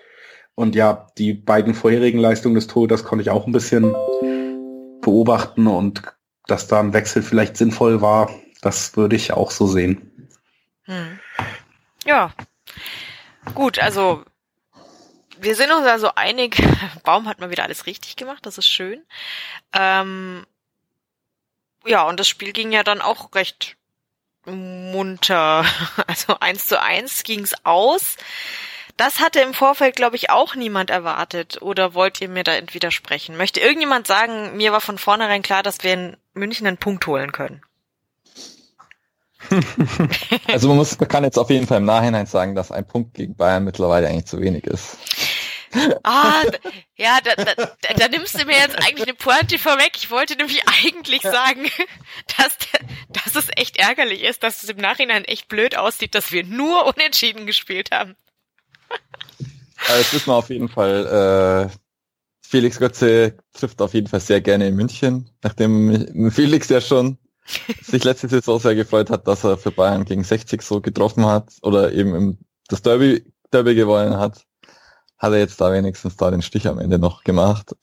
Und 0.56 0.74
ja, 0.74 1.06
die 1.16 1.32
beiden 1.32 1.74
vorherigen 1.74 2.18
Leistungen 2.18 2.56
des 2.56 2.66
Torhüters 2.66 3.04
konnte 3.04 3.22
ich 3.22 3.30
auch 3.30 3.46
ein 3.46 3.52
bisschen 3.52 3.92
beobachten 5.00 5.68
und 5.68 6.02
dass 6.48 6.66
da 6.66 6.80
ein 6.80 6.92
Wechsel 6.92 7.22
vielleicht 7.22 7.56
sinnvoll 7.56 8.02
war, 8.02 8.30
das 8.60 8.96
würde 8.96 9.14
ich 9.14 9.32
auch 9.32 9.52
so 9.52 9.68
sehen. 9.68 10.28
Hm. 10.86 11.20
Ja, 12.04 12.32
gut, 13.54 13.78
also 13.78 14.24
wir 15.38 15.54
sind 15.54 15.70
uns 15.70 15.86
also 15.86 16.10
einig, 16.16 16.60
Baum 17.04 17.28
hat 17.28 17.38
mal 17.38 17.50
wieder 17.50 17.62
alles 17.62 17.86
richtig 17.86 18.16
gemacht, 18.16 18.44
das 18.44 18.58
ist 18.58 18.66
schön. 18.66 19.04
Ähm, 19.72 20.44
ja, 21.86 22.02
und 22.08 22.18
das 22.18 22.26
Spiel 22.26 22.52
ging 22.52 22.72
ja 22.72 22.82
dann 22.82 23.00
auch 23.00 23.36
recht 23.36 23.77
munter. 24.48 25.64
Also 26.06 26.38
eins 26.40 26.66
zu 26.66 26.80
eins 26.80 27.22
ging's 27.22 27.54
aus. 27.64 28.16
Das 28.96 29.20
hatte 29.20 29.40
im 29.40 29.54
Vorfeld, 29.54 29.94
glaube 29.94 30.16
ich, 30.16 30.30
auch 30.30 30.56
niemand 30.56 30.90
erwartet. 30.90 31.62
Oder 31.62 31.94
wollt 31.94 32.20
ihr 32.20 32.28
mir 32.28 32.42
da 32.42 32.52
widersprechen? 32.72 33.36
Möchte 33.36 33.60
irgendjemand 33.60 34.06
sagen, 34.06 34.56
mir 34.56 34.72
war 34.72 34.80
von 34.80 34.98
vornherein 34.98 35.42
klar, 35.42 35.62
dass 35.62 35.82
wir 35.84 35.94
in 35.94 36.16
München 36.34 36.66
einen 36.66 36.78
Punkt 36.78 37.06
holen 37.06 37.30
können? 37.30 37.62
also 40.52 40.68
man 40.68 40.76
muss, 40.76 40.98
man 40.98 41.08
kann 41.08 41.24
jetzt 41.24 41.38
auf 41.38 41.50
jeden 41.50 41.66
Fall 41.66 41.78
im 41.78 41.84
Nachhinein 41.84 42.26
sagen, 42.26 42.54
dass 42.54 42.72
ein 42.72 42.86
Punkt 42.86 43.14
gegen 43.14 43.36
Bayern 43.36 43.64
mittlerweile 43.64 44.08
eigentlich 44.08 44.26
zu 44.26 44.40
wenig 44.40 44.66
ist. 44.66 44.98
Ah, 46.02 46.42
ja, 46.96 47.18
da, 47.22 47.34
da, 47.44 47.54
da 47.96 48.08
nimmst 48.08 48.40
du 48.40 48.44
mir 48.46 48.56
jetzt 48.56 48.76
eigentlich 48.76 49.08
eine 49.08 49.14
Pointe 49.14 49.58
vorweg. 49.58 49.92
Ich 49.96 50.10
wollte 50.10 50.36
nämlich 50.36 50.62
eigentlich 50.66 51.22
sagen, 51.22 51.68
dass, 52.38 52.56
dass 53.08 53.36
es 53.36 53.50
echt 53.56 53.76
ärgerlich 53.76 54.22
ist, 54.22 54.42
dass 54.42 54.62
es 54.62 54.70
im 54.70 54.78
Nachhinein 54.78 55.24
echt 55.24 55.48
blöd 55.48 55.76
aussieht, 55.76 56.14
dass 56.14 56.32
wir 56.32 56.44
nur 56.44 56.86
unentschieden 56.86 57.46
gespielt 57.46 57.90
haben. 57.90 58.16
Also 59.86 59.98
jetzt 59.98 60.14
wissen 60.14 60.26
wir 60.28 60.34
auf 60.34 60.50
jeden 60.50 60.68
Fall, 60.68 61.70
äh, 61.70 61.76
Felix 62.46 62.78
Götze 62.78 63.36
trifft 63.52 63.82
auf 63.82 63.94
jeden 63.94 64.06
Fall 64.06 64.20
sehr 64.20 64.40
gerne 64.40 64.68
in 64.68 64.74
München, 64.74 65.30
nachdem 65.42 66.30
Felix 66.30 66.68
ja 66.68 66.80
schon 66.80 67.18
sich 67.82 68.04
letzte 68.04 68.28
Saison 68.28 68.58
sehr 68.58 68.74
gefreut 68.74 69.10
hat, 69.10 69.26
dass 69.28 69.44
er 69.44 69.58
für 69.58 69.70
Bayern 69.70 70.04
gegen 70.04 70.24
60 70.24 70.62
so 70.62 70.80
getroffen 70.80 71.26
hat 71.26 71.50
oder 71.62 71.92
eben 71.92 72.14
im, 72.14 72.38
das 72.68 72.82
Derby, 72.82 73.24
Derby 73.52 73.74
gewonnen 73.74 74.16
hat, 74.18 74.44
hat 75.18 75.32
er 75.32 75.38
jetzt 75.38 75.60
da 75.60 75.72
wenigstens 75.72 76.16
da 76.16 76.30
den 76.30 76.42
Stich 76.42 76.68
am 76.68 76.78
Ende 76.78 76.98
noch 76.98 77.24
gemacht. 77.24 77.74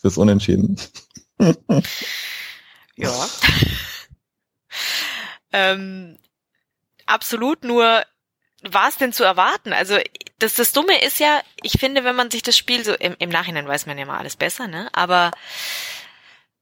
Fürs 0.00 0.18
Unentschieden. 0.18 0.80
ja. 2.96 3.28
ähm, 5.52 6.18
absolut, 7.06 7.64
nur 7.64 8.02
war 8.62 8.88
es 8.88 8.96
denn 8.96 9.12
zu 9.12 9.24
erwarten? 9.24 9.72
Also 9.72 9.98
das, 10.38 10.54
das 10.54 10.72
Dumme 10.72 11.02
ist 11.04 11.20
ja, 11.20 11.40
ich 11.62 11.72
finde, 11.72 12.04
wenn 12.04 12.16
man 12.16 12.30
sich 12.30 12.42
das 12.42 12.56
Spiel 12.56 12.84
so 12.84 12.94
im, 12.94 13.14
im 13.18 13.30
Nachhinein 13.30 13.66
weiß 13.68 13.86
man 13.86 13.98
ja 13.98 14.04
mal 14.04 14.18
alles 14.18 14.36
besser, 14.36 14.66
ne? 14.66 14.88
Aber 14.92 15.30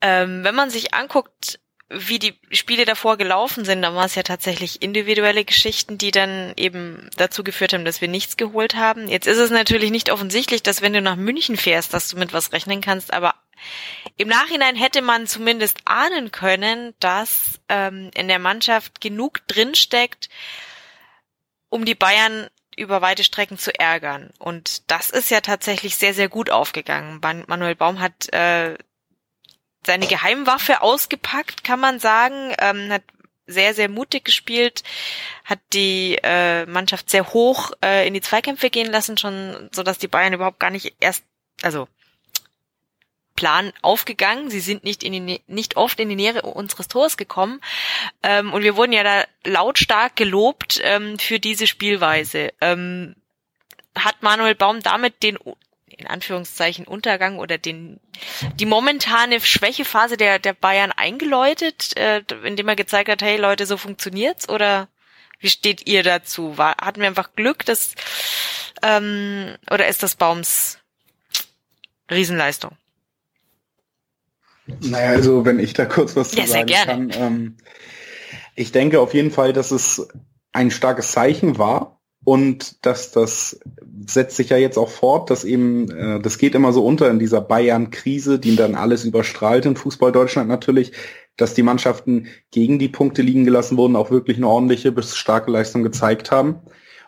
ähm, 0.00 0.44
wenn 0.44 0.54
man 0.54 0.70
sich 0.70 0.94
anguckt, 0.94 1.59
wie 1.90 2.20
die 2.20 2.38
Spiele 2.52 2.84
davor 2.84 3.16
gelaufen 3.16 3.64
sind, 3.64 3.82
dann 3.82 3.96
war 3.96 4.04
es 4.04 4.14
ja 4.14 4.22
tatsächlich 4.22 4.80
individuelle 4.80 5.44
Geschichten, 5.44 5.98
die 5.98 6.12
dann 6.12 6.52
eben 6.56 7.10
dazu 7.16 7.42
geführt 7.42 7.72
haben, 7.72 7.84
dass 7.84 8.00
wir 8.00 8.06
nichts 8.08 8.36
geholt 8.36 8.76
haben. 8.76 9.08
Jetzt 9.08 9.26
ist 9.26 9.38
es 9.38 9.50
natürlich 9.50 9.90
nicht 9.90 10.10
offensichtlich, 10.10 10.62
dass 10.62 10.82
wenn 10.82 10.92
du 10.92 11.02
nach 11.02 11.16
München 11.16 11.56
fährst, 11.56 11.92
dass 11.92 12.08
du 12.08 12.16
mit 12.16 12.32
was 12.32 12.52
rechnen 12.52 12.80
kannst, 12.80 13.12
aber 13.12 13.34
im 14.16 14.28
Nachhinein 14.28 14.76
hätte 14.76 15.02
man 15.02 15.26
zumindest 15.26 15.78
ahnen 15.84 16.30
können, 16.30 16.94
dass 17.00 17.60
ähm, 17.68 18.10
in 18.14 18.28
der 18.28 18.38
Mannschaft 18.38 19.00
genug 19.00 19.46
drinsteckt, 19.48 20.28
um 21.68 21.84
die 21.84 21.96
Bayern 21.96 22.48
über 22.76 23.02
weite 23.02 23.24
Strecken 23.24 23.58
zu 23.58 23.76
ärgern. 23.78 24.30
Und 24.38 24.90
das 24.90 25.10
ist 25.10 25.30
ja 25.30 25.40
tatsächlich 25.40 25.96
sehr, 25.96 26.14
sehr 26.14 26.28
gut 26.28 26.50
aufgegangen. 26.50 27.20
Manuel 27.20 27.74
Baum 27.74 28.00
hat 28.00 28.32
äh, 28.32 28.78
seine 29.84 30.06
Geheimwaffe 30.06 30.82
ausgepackt, 30.82 31.64
kann 31.64 31.80
man 31.80 31.98
sagen, 31.98 32.54
ähm, 32.58 32.92
hat 32.92 33.02
sehr, 33.46 33.74
sehr 33.74 33.88
mutig 33.88 34.24
gespielt, 34.24 34.84
hat 35.44 35.58
die 35.72 36.18
äh, 36.22 36.66
Mannschaft 36.66 37.10
sehr 37.10 37.32
hoch 37.32 37.72
äh, 37.84 38.06
in 38.06 38.14
die 38.14 38.20
Zweikämpfe 38.20 38.70
gehen 38.70 38.90
lassen, 38.90 39.18
schon 39.18 39.68
so 39.72 39.82
dass 39.82 39.98
die 39.98 40.08
Bayern 40.08 40.32
überhaupt 40.32 40.60
gar 40.60 40.70
nicht 40.70 40.94
erst, 41.00 41.24
also 41.62 41.88
Plan 43.40 43.72
aufgegangen. 43.80 44.50
Sie 44.50 44.60
sind 44.60 44.84
nicht 44.84 45.02
in 45.02 45.26
die, 45.26 45.40
nicht 45.46 45.76
oft 45.76 45.98
in 45.98 46.10
die 46.10 46.16
Nähe 46.16 46.42
unseres 46.42 46.88
Tors 46.88 47.16
gekommen. 47.16 47.60
Ähm, 48.22 48.52
und 48.52 48.62
wir 48.62 48.76
wurden 48.76 48.92
ja 48.92 49.02
da 49.02 49.24
lautstark 49.44 50.14
gelobt 50.14 50.78
ähm, 50.84 51.18
für 51.18 51.40
diese 51.40 51.66
Spielweise. 51.66 52.52
Ähm, 52.60 53.16
hat 53.96 54.22
Manuel 54.22 54.54
Baum 54.54 54.80
damit 54.80 55.22
den 55.22 55.38
in 56.00 56.06
Anführungszeichen 56.06 56.86
Untergang 56.86 57.38
oder 57.38 57.58
den 57.58 58.00
die 58.56 58.66
momentane 58.66 59.40
Schwächephase 59.40 60.16
der 60.16 60.38
der 60.38 60.54
Bayern 60.54 60.92
eingeläutet, 60.92 61.96
äh, 61.96 62.22
indem 62.44 62.68
er 62.68 62.76
gezeigt 62.76 63.08
hat, 63.08 63.22
hey 63.22 63.36
Leute, 63.36 63.66
so 63.66 63.76
funktioniert's 63.76 64.48
oder 64.48 64.88
wie 65.38 65.48
steht 65.48 65.86
ihr 65.86 66.02
dazu? 66.02 66.58
War, 66.58 66.76
hatten 66.80 67.00
wir 67.00 67.08
einfach 67.08 67.34
Glück, 67.34 67.64
dass 67.64 67.94
ähm, 68.82 69.56
oder 69.70 69.88
ist 69.88 70.02
das 70.02 70.14
Baums 70.14 70.78
Riesenleistung? 72.10 72.72
Naja, 74.80 75.10
also 75.10 75.44
wenn 75.44 75.58
ich 75.58 75.72
da 75.72 75.84
kurz 75.84 76.16
was 76.16 76.34
ja, 76.34 76.44
zu 76.44 76.50
sagen 76.50 76.68
kann, 76.68 77.10
ähm, 77.14 77.56
ich 78.54 78.72
denke 78.72 79.00
auf 79.00 79.14
jeden 79.14 79.30
Fall, 79.30 79.52
dass 79.52 79.70
es 79.70 80.08
ein 80.52 80.70
starkes 80.70 81.12
Zeichen 81.12 81.58
war, 81.58 81.99
und 82.30 82.86
dass 82.86 83.10
das 83.10 83.58
setzt 84.06 84.36
sich 84.36 84.50
ja 84.50 84.56
jetzt 84.56 84.78
auch 84.78 84.88
fort, 84.88 85.30
dass 85.30 85.42
eben, 85.42 85.90
äh, 85.90 86.20
das 86.20 86.38
geht 86.38 86.54
immer 86.54 86.72
so 86.72 86.84
unter 86.84 87.10
in 87.10 87.18
dieser 87.18 87.40
Bayern-Krise, 87.40 88.38
die 88.38 88.54
dann 88.54 88.76
alles 88.76 89.04
überstrahlt 89.04 89.66
in 89.66 89.74
Fußball 89.74 90.12
Deutschland 90.12 90.48
natürlich, 90.48 90.92
dass 91.36 91.54
die 91.54 91.64
Mannschaften 91.64 92.28
gegen 92.52 92.78
die 92.78 92.88
Punkte 92.88 93.22
liegen 93.22 93.44
gelassen 93.44 93.76
wurden, 93.76 93.96
auch 93.96 94.12
wirklich 94.12 94.36
eine 94.36 94.46
ordentliche 94.46 94.92
bis 94.92 95.16
starke 95.16 95.50
Leistung 95.50 95.82
gezeigt 95.82 96.30
haben. 96.30 96.60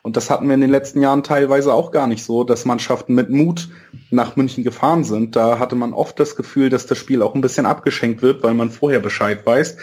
Und 0.04 0.16
das 0.16 0.30
hatten 0.30 0.48
wir 0.48 0.54
in 0.54 0.60
den 0.60 0.70
letzten 0.70 1.00
Jahren 1.00 1.22
teilweise 1.22 1.72
auch 1.72 1.92
gar 1.92 2.08
nicht 2.08 2.24
so, 2.24 2.42
dass 2.42 2.64
Mannschaften 2.64 3.14
mit 3.14 3.30
Mut 3.30 3.68
nach 4.10 4.34
München 4.34 4.64
gefahren 4.64 5.04
sind. 5.04 5.36
Da 5.36 5.60
hatte 5.60 5.76
man 5.76 5.92
oft 5.92 6.18
das 6.18 6.34
Gefühl, 6.34 6.70
dass 6.70 6.86
das 6.86 6.98
Spiel 6.98 7.22
auch 7.22 7.36
ein 7.36 7.40
bisschen 7.40 7.66
abgeschenkt 7.66 8.20
wird, 8.20 8.42
weil 8.42 8.54
man 8.54 8.70
vorher 8.70 8.98
Bescheid 8.98 9.46
weiß. 9.46 9.76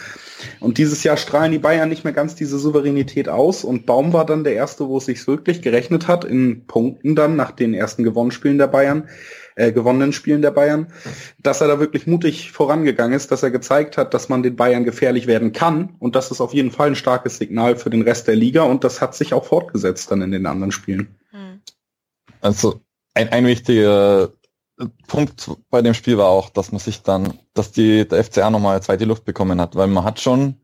Und 0.59 0.77
dieses 0.77 1.03
Jahr 1.05 1.15
strahlen 1.15 1.53
die 1.53 1.57
Bayern 1.57 1.87
nicht 1.87 2.03
mehr 2.03 2.13
ganz 2.13 2.35
diese 2.35 2.59
Souveränität 2.59 3.29
aus. 3.29 3.63
Und 3.63 3.85
Baum 3.85 4.11
war 4.11 4.25
dann 4.25 4.43
der 4.43 4.55
Erste, 4.55 4.89
wo 4.89 4.97
es 4.97 5.05
sich 5.05 5.25
wirklich 5.25 5.61
gerechnet 5.61 6.09
hat, 6.09 6.25
in 6.25 6.65
Punkten 6.67 7.15
dann 7.15 7.37
nach 7.37 7.51
den 7.51 7.73
ersten 7.73 8.03
Gewonnenspielen 8.03 8.57
der 8.57 8.67
Bayern, 8.67 9.07
äh, 9.59 9.71
gewonnenen 9.73 10.13
Spielen 10.13 10.41
der 10.41 10.51
Bayern, 10.51 10.87
dass 11.37 11.61
er 11.61 11.67
da 11.67 11.79
wirklich 11.79 12.07
mutig 12.07 12.51
vorangegangen 12.51 13.15
ist, 13.15 13.31
dass 13.31 13.43
er 13.43 13.51
gezeigt 13.51 13.97
hat, 13.97 14.13
dass 14.13 14.29
man 14.29 14.41
den 14.41 14.55
Bayern 14.55 14.85
gefährlich 14.85 15.27
werden 15.27 15.51
kann. 15.51 15.95
Und 15.99 16.15
das 16.15 16.31
ist 16.31 16.39
auf 16.39 16.53
jeden 16.53 16.71
Fall 16.71 16.87
ein 16.87 16.95
starkes 16.95 17.37
Signal 17.37 17.75
für 17.75 17.89
den 17.89 18.01
Rest 18.01 18.27
der 18.27 18.35
Liga. 18.35 18.63
Und 18.63 18.83
das 18.83 19.01
hat 19.01 19.15
sich 19.15 19.33
auch 19.33 19.45
fortgesetzt 19.45 20.11
dann 20.11 20.21
in 20.21 20.31
den 20.31 20.45
anderen 20.45 20.71
Spielen. 20.71 21.19
Hm. 21.31 21.61
Also 22.41 22.79
ein, 23.13 23.29
ein 23.29 23.45
wichtiger 23.45 24.29
Punkt 25.07 25.51
bei 25.69 25.81
dem 25.81 25.93
Spiel 25.93 26.17
war 26.17 26.29
auch, 26.29 26.49
dass 26.49 26.71
man 26.71 26.79
sich 26.79 27.01
dann, 27.01 27.33
dass 27.53 27.71
die, 27.71 28.07
der 28.07 28.23
FCA 28.23 28.49
nochmal 28.49 28.81
zweite 28.81 29.05
Luft 29.05 29.25
bekommen 29.25 29.59
hat, 29.59 29.75
weil 29.75 29.87
man 29.87 30.05
hat 30.05 30.21
schon 30.21 30.55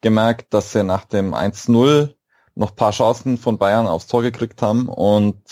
gemerkt, 0.00 0.54
dass 0.54 0.72
sie 0.72 0.84
nach 0.84 1.04
dem 1.04 1.34
1-0 1.34 2.14
noch 2.54 2.74
paar 2.74 2.92
Chancen 2.92 3.36
von 3.36 3.58
Bayern 3.58 3.86
aufs 3.86 4.06
Tor 4.06 4.22
gekriegt 4.22 4.62
haben 4.62 4.88
und 4.88 5.42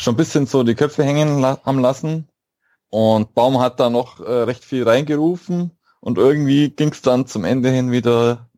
schon 0.00 0.14
ein 0.14 0.16
bisschen 0.16 0.46
so 0.46 0.62
die 0.62 0.74
Köpfe 0.74 1.04
hängen 1.04 1.40
la 1.40 1.60
haben 1.64 1.80
lassen. 1.80 2.28
Und 2.88 3.34
Baum 3.34 3.60
hat 3.60 3.78
da 3.78 3.90
noch 3.90 4.20
äh, 4.20 4.42
recht 4.42 4.64
viel 4.64 4.88
reingerufen 4.88 5.78
und 6.00 6.18
irgendwie 6.18 6.70
ging 6.70 6.90
es 6.90 7.02
dann 7.02 7.26
zum 7.26 7.44
Ende 7.44 7.70
hin 7.70 7.92
wieder 7.92 8.48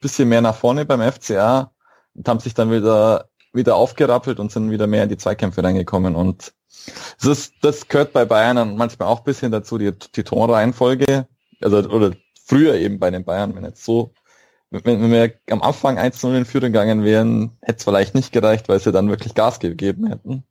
bisschen 0.00 0.28
mehr 0.28 0.40
nach 0.40 0.54
vorne 0.54 0.86
beim 0.86 1.00
FCA 1.00 1.72
und 2.14 2.28
haben 2.28 2.40
sich 2.40 2.54
dann 2.54 2.70
wieder 2.70 3.28
wieder 3.52 3.74
aufgerappelt 3.76 4.38
und 4.38 4.52
sind 4.52 4.70
wieder 4.70 4.86
mehr 4.86 5.02
in 5.02 5.08
die 5.08 5.16
Zweikämpfe 5.16 5.64
reingekommen. 5.64 6.14
Und 6.14 6.52
das, 7.20 7.26
ist, 7.26 7.54
das 7.62 7.88
gehört 7.88 8.12
bei 8.12 8.24
Bayern 8.24 8.76
manchmal 8.76 9.08
auch 9.08 9.20
bisschen 9.20 9.50
dazu, 9.50 9.76
die, 9.76 9.92
die 9.92 10.22
Torreihenfolge. 10.22 11.26
Also, 11.60 11.78
oder 11.78 12.12
früher 12.46 12.74
eben 12.74 12.98
bei 13.00 13.10
den 13.10 13.24
Bayern, 13.24 13.54
wenn 13.56 13.64
jetzt 13.64 13.84
so, 13.84 14.12
wenn, 14.70 14.84
wenn 14.84 15.10
wir 15.10 15.34
am 15.50 15.62
Anfang 15.62 15.98
1-0 15.98 16.36
in 16.36 16.44
Führung 16.44 16.72
gegangen 16.72 17.02
wären, 17.02 17.58
hätte 17.60 17.78
es 17.78 17.84
vielleicht 17.84 18.14
nicht 18.14 18.32
gereicht, 18.32 18.68
weil 18.68 18.78
sie 18.78 18.92
dann 18.92 19.08
wirklich 19.08 19.34
Gas 19.34 19.58
gegeben 19.58 20.06
hätten. 20.06 20.44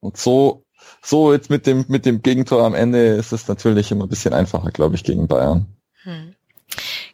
Und 0.00 0.16
so, 0.16 0.64
so 1.02 1.32
jetzt 1.32 1.50
mit 1.50 1.66
dem, 1.66 1.84
mit 1.88 2.06
dem 2.06 2.22
Gegentor 2.22 2.64
am 2.64 2.74
Ende 2.74 3.14
ist 3.14 3.32
es 3.32 3.48
natürlich 3.48 3.90
immer 3.90 4.06
ein 4.06 4.08
bisschen 4.08 4.34
einfacher, 4.34 4.70
glaube 4.70 4.96
ich, 4.96 5.04
gegen 5.04 5.28
Bayern. 5.28 5.66
Hm. 6.02 6.34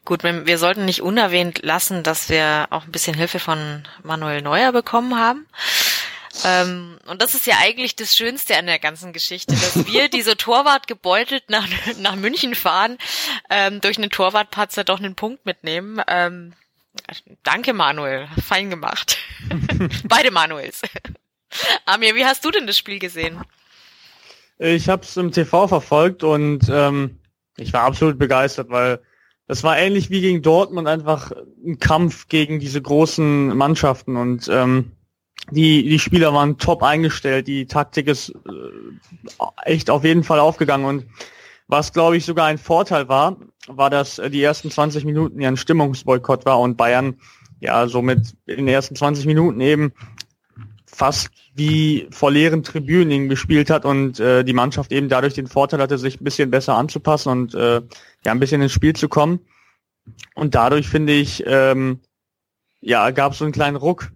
Gut, 0.04 0.22
wir 0.22 0.58
sollten 0.58 0.84
nicht 0.84 1.02
unerwähnt 1.02 1.62
lassen, 1.64 2.02
dass 2.04 2.28
wir 2.28 2.68
auch 2.70 2.84
ein 2.84 2.92
bisschen 2.92 3.16
Hilfe 3.16 3.40
von 3.40 3.82
Manuel 4.04 4.40
Neuer 4.42 4.70
bekommen 4.70 5.18
haben. 5.18 5.46
Ähm, 6.44 6.98
und 7.06 7.22
das 7.22 7.34
ist 7.34 7.46
ja 7.46 7.56
eigentlich 7.60 7.96
das 7.96 8.16
Schönste 8.16 8.56
an 8.56 8.66
der 8.66 8.78
ganzen 8.78 9.12
Geschichte, 9.12 9.54
dass 9.54 9.86
wir 9.86 10.08
diese 10.08 10.36
Torwart 10.36 10.86
gebeutelt 10.86 11.44
nach, 11.48 11.66
nach 11.98 12.14
München 12.14 12.54
fahren, 12.54 12.98
ähm, 13.50 13.80
durch 13.80 13.98
einen 13.98 14.10
Torwartpatzer 14.10 14.84
doch 14.84 14.98
einen 14.98 15.14
Punkt 15.14 15.44
mitnehmen. 15.46 16.00
Ähm, 16.06 16.52
danke 17.42 17.72
Manuel, 17.72 18.28
fein 18.44 18.70
gemacht. 18.70 19.18
Beide 20.04 20.30
Manuels. 20.30 20.82
Amir, 21.86 22.14
wie 22.14 22.24
hast 22.24 22.44
du 22.44 22.50
denn 22.50 22.66
das 22.66 22.78
Spiel 22.78 22.98
gesehen? 22.98 23.40
Ich 24.58 24.88
habe 24.88 25.02
es 25.02 25.16
im 25.16 25.32
TV 25.32 25.68
verfolgt 25.68 26.24
und 26.24 26.68
ähm, 26.70 27.18
ich 27.56 27.72
war 27.72 27.82
absolut 27.82 28.18
begeistert, 28.18 28.70
weil 28.70 29.00
das 29.46 29.62
war 29.62 29.78
ähnlich 29.78 30.10
wie 30.10 30.20
gegen 30.20 30.42
Dortmund 30.42 30.88
einfach 30.88 31.30
ein 31.64 31.78
Kampf 31.78 32.28
gegen 32.28 32.58
diese 32.58 32.80
großen 32.80 33.56
Mannschaften 33.56 34.16
und 34.16 34.48
ähm, 34.48 34.92
die, 35.50 35.88
die 35.88 35.98
Spieler 35.98 36.32
waren 36.32 36.58
top 36.58 36.82
eingestellt, 36.82 37.46
die 37.46 37.66
Taktik 37.66 38.08
ist 38.08 38.30
äh, 38.30 39.42
echt 39.64 39.90
auf 39.90 40.04
jeden 40.04 40.24
Fall 40.24 40.40
aufgegangen 40.40 40.86
und 40.86 41.06
was 41.68 41.92
glaube 41.92 42.16
ich 42.16 42.24
sogar 42.24 42.46
ein 42.46 42.58
Vorteil 42.58 43.08
war, 43.08 43.36
war, 43.66 43.90
dass 43.90 44.20
die 44.30 44.42
ersten 44.42 44.70
20 44.70 45.04
Minuten 45.04 45.40
ja 45.40 45.48
ein 45.48 45.56
Stimmungsboykott 45.56 46.46
war 46.46 46.60
und 46.60 46.76
Bayern 46.76 47.18
ja, 47.60 47.88
somit 47.88 48.36
in 48.46 48.56
den 48.56 48.68
ersten 48.68 48.96
20 48.96 49.26
Minuten 49.26 49.60
eben 49.60 49.92
fast 50.96 51.28
wie 51.54 52.08
vor 52.10 52.30
leeren 52.30 52.62
Tribünen 52.62 53.28
gespielt 53.28 53.68
hat 53.68 53.84
und 53.84 54.18
äh, 54.18 54.44
die 54.44 54.54
Mannschaft 54.54 54.92
eben 54.92 55.10
dadurch 55.10 55.34
den 55.34 55.46
Vorteil 55.46 55.80
hatte, 55.80 55.98
sich 55.98 56.20
ein 56.20 56.24
bisschen 56.24 56.50
besser 56.50 56.74
anzupassen 56.74 57.30
und 57.30 57.54
äh, 57.54 57.82
ja 58.24 58.32
ein 58.32 58.40
bisschen 58.40 58.62
ins 58.62 58.72
Spiel 58.72 58.94
zu 58.94 59.08
kommen. 59.08 59.40
Und 60.34 60.54
dadurch 60.54 60.88
finde 60.88 61.12
ich, 61.12 61.44
ähm, 61.46 62.00
ja, 62.80 63.10
gab 63.10 63.32
es 63.32 63.38
so 63.38 63.44
einen 63.44 63.52
kleinen 63.52 63.76
Ruck. 63.76 64.10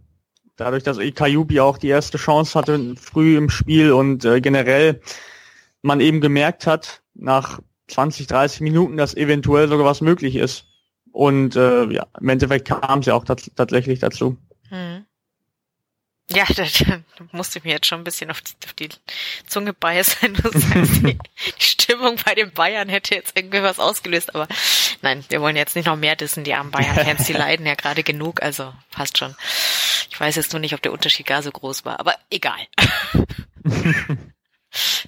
Dadurch, 0.57 0.83
dass 0.83 0.99
Kayubi 1.15 1.61
auch 1.61 1.77
die 1.77 1.89
erste 1.89 2.17
Chance 2.17 2.59
hatte 2.59 2.95
früh 2.97 3.37
im 3.37 3.51
Spiel 3.51 3.93
und 3.93 4.25
äh, 4.25 4.41
generell 4.41 5.01
man 5.83 6.01
eben 6.01 6.21
gemerkt 6.21 6.67
hat, 6.67 7.03
nach 7.15 7.61
20, 7.89 8.27
30 8.27 8.61
Minuten, 8.63 8.97
dass 8.97 9.17
eventuell 9.17 9.69
sogar 9.69 9.85
was 9.85 10.01
möglich 10.01 10.37
ist. 10.37 10.67
Und 11.13 11.57
äh, 11.57 11.91
ja, 11.91 12.07
im 12.19 12.29
Endeffekt 12.29 12.69
kam 12.69 13.01
es 13.01 13.07
ja 13.07 13.15
auch 13.15 13.25
tatsächlich 13.25 13.99
dazu. 13.99 14.39
Hm. 14.69 15.05
Ja, 16.33 16.45
da, 16.55 16.63
da 16.63 17.25
musste 17.33 17.59
ich 17.59 17.65
mir 17.65 17.73
jetzt 17.73 17.87
schon 17.87 18.01
ein 18.01 18.05
bisschen 18.05 18.31
auf 18.31 18.41
die, 18.41 18.53
auf 18.65 18.73
die 18.75 18.89
Zunge 19.47 19.73
beißen. 19.73 20.35
Die 20.35 21.19
Stimmung 21.59 22.17
bei 22.25 22.35
den 22.37 22.53
Bayern 22.53 22.89
hätte 22.89 23.17
jetzt 23.17 23.37
irgendwie 23.37 23.63
was 23.63 23.81
ausgelöst, 23.81 24.35
aber 24.35 24.47
nein, 25.03 25.25
wir 25.29 25.41
wollen 25.41 25.57
jetzt 25.57 25.75
nicht 25.75 25.87
noch 25.87 25.97
mehr 25.97 26.15
dissen. 26.15 26.45
Die 26.45 26.55
armen 26.55 26.71
Bayern-Fans, 26.71 27.27
die 27.27 27.33
leiden 27.35 27.67
ja 27.67 27.75
gerade 27.75 28.05
genug, 28.05 28.43
also 28.43 28.73
passt 28.91 29.19
schon. 29.19 29.35
Ich 30.09 30.21
weiß 30.21 30.37
jetzt 30.37 30.53
nur 30.53 30.61
nicht, 30.61 30.75
ob 30.75 30.83
der 30.83 30.93
Unterschied 30.93 31.27
gar 31.27 31.43
so 31.43 31.51
groß 31.51 31.85
war, 31.85 31.99
aber 31.99 32.15
egal. 32.31 32.61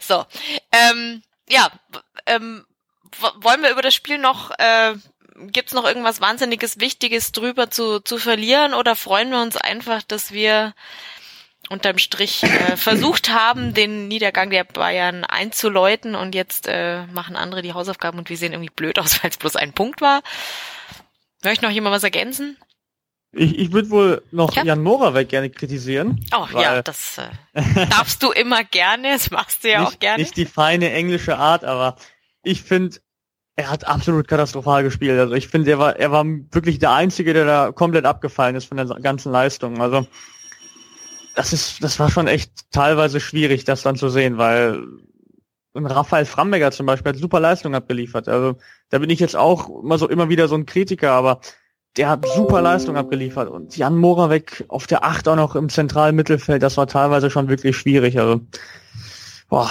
so, 0.00 0.24
ähm, 0.72 1.22
ja, 1.48 1.70
ähm, 2.26 2.66
wollen 3.36 3.62
wir 3.62 3.70
über 3.70 3.82
das 3.82 3.94
Spiel 3.94 4.18
noch 4.18 4.50
äh, 4.58 4.94
gibt's 5.48 5.72
noch 5.72 5.84
irgendwas 5.84 6.20
wahnsinniges 6.20 6.80
Wichtiges 6.80 7.32
drüber 7.32 7.70
zu, 7.70 8.00
zu 8.00 8.18
verlieren 8.18 8.74
oder 8.74 8.96
freuen 8.96 9.30
wir 9.30 9.40
uns 9.40 9.56
einfach, 9.56 10.02
dass 10.02 10.32
wir 10.32 10.74
unterm 11.68 11.98
Strich 11.98 12.42
äh, 12.42 12.76
versucht 12.76 13.30
haben, 13.30 13.74
den 13.74 14.08
Niedergang 14.08 14.50
der 14.50 14.64
Bayern 14.64 15.24
einzuläuten 15.24 16.14
und 16.14 16.34
jetzt 16.34 16.66
äh, 16.68 17.06
machen 17.06 17.36
andere 17.36 17.62
die 17.62 17.72
Hausaufgaben 17.72 18.18
und 18.18 18.28
wir 18.28 18.36
sehen 18.36 18.52
irgendwie 18.52 18.72
blöd 18.74 18.98
aus, 18.98 19.18
weil 19.22 19.30
es 19.30 19.36
bloß 19.36 19.56
ein 19.56 19.72
Punkt 19.72 20.00
war. 20.00 20.22
Möchte 21.44 21.64
noch 21.64 21.72
jemand 21.72 21.94
was 21.94 22.04
ergänzen? 22.04 22.56
Ich, 23.34 23.58
ich 23.58 23.72
würde 23.72 23.88
wohl 23.90 24.22
noch 24.30 24.54
ja? 24.54 24.62
Jan 24.62 24.82
Moravec 24.82 25.30
gerne 25.30 25.48
kritisieren. 25.48 26.22
Oh 26.36 26.46
ja, 26.52 26.82
das 26.82 27.18
äh, 27.18 27.86
darfst 27.88 28.22
du 28.22 28.30
immer 28.30 28.62
gerne, 28.62 29.12
das 29.12 29.30
machst 29.30 29.64
du 29.64 29.70
ja 29.70 29.80
nicht, 29.80 29.88
auch 29.88 29.98
gerne. 29.98 30.22
Nicht 30.22 30.36
die 30.36 30.44
feine 30.44 30.92
englische 30.92 31.38
Art, 31.38 31.64
aber 31.64 31.96
ich 32.42 32.62
finde, 32.62 32.98
er 33.56 33.70
hat 33.70 33.86
absolut 33.86 34.28
katastrophal 34.28 34.82
gespielt. 34.82 35.18
Also 35.18 35.34
ich 35.34 35.48
finde, 35.48 35.72
er 35.72 35.78
war, 35.78 35.96
er 35.96 36.10
war 36.10 36.24
wirklich 36.24 36.78
der 36.78 36.92
Einzige, 36.92 37.34
der 37.34 37.44
da 37.44 37.72
komplett 37.72 38.06
abgefallen 38.06 38.56
ist 38.56 38.66
von 38.66 38.78
der 38.78 38.86
ganzen 38.86 39.30
Leistung. 39.30 39.80
Also 39.80 40.06
das 41.34 41.52
ist, 41.52 41.82
das 41.82 41.98
war 41.98 42.10
schon 42.10 42.28
echt 42.28 42.70
teilweise 42.70 43.20
schwierig, 43.20 43.64
das 43.64 43.82
dann 43.82 43.96
zu 43.96 44.08
sehen, 44.08 44.38
weil 44.38 44.82
und 45.74 45.86
Raphael 45.86 46.26
Framberger 46.26 46.70
zum 46.70 46.84
Beispiel 46.84 47.12
hat 47.12 47.18
super 47.18 47.40
Leistung 47.40 47.74
abgeliefert. 47.74 48.28
Also 48.28 48.56
da 48.90 48.98
bin 48.98 49.08
ich 49.08 49.20
jetzt 49.20 49.36
auch 49.36 49.82
immer 49.82 49.98
so 49.98 50.08
immer 50.08 50.28
wieder 50.28 50.48
so 50.48 50.54
ein 50.54 50.66
Kritiker, 50.66 51.12
aber 51.12 51.40
der 51.96 52.08
hat 52.08 52.26
super 52.26 52.62
Leistung 52.62 52.96
abgeliefert 52.96 53.50
und 53.50 53.76
Jan 53.76 53.96
Moravec 53.96 54.64
auf 54.68 54.86
der 54.86 55.04
Acht 55.04 55.28
auch 55.28 55.36
noch 55.36 55.56
im 55.56 55.68
zentralen 55.68 56.16
Mittelfeld, 56.16 56.62
das 56.62 56.76
war 56.76 56.86
teilweise 56.86 57.30
schon 57.30 57.48
wirklich 57.48 57.76
schwierig. 57.76 58.18
Also 58.18 58.40
boah. 59.48 59.70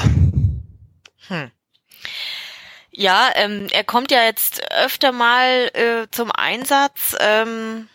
Hm. 1.28 1.52
Ja, 3.01 3.31
ähm, 3.34 3.65
er 3.72 3.84
kommt 3.84 4.12
ja 4.12 4.25
jetzt 4.25 4.62
öfter 4.72 5.12
mal 5.12 5.72
äh, 5.74 6.08
zum 6.12 6.31
Einsatz. 6.31 7.15
Ähm, 7.20 7.88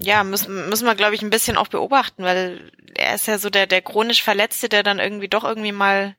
ja, 0.00 0.24
müssen, 0.24 0.70
müssen 0.70 0.86
wir, 0.86 0.94
glaube 0.94 1.14
ich, 1.14 1.20
ein 1.20 1.28
bisschen 1.28 1.58
auch 1.58 1.68
beobachten, 1.68 2.22
weil 2.24 2.72
er 2.94 3.14
ist 3.16 3.26
ja 3.26 3.36
so 3.36 3.50
der, 3.50 3.66
der 3.66 3.82
chronisch 3.82 4.22
Verletzte, 4.22 4.70
der 4.70 4.82
dann 4.82 4.98
irgendwie 4.98 5.28
doch 5.28 5.44
irgendwie 5.44 5.72
mal 5.72 6.16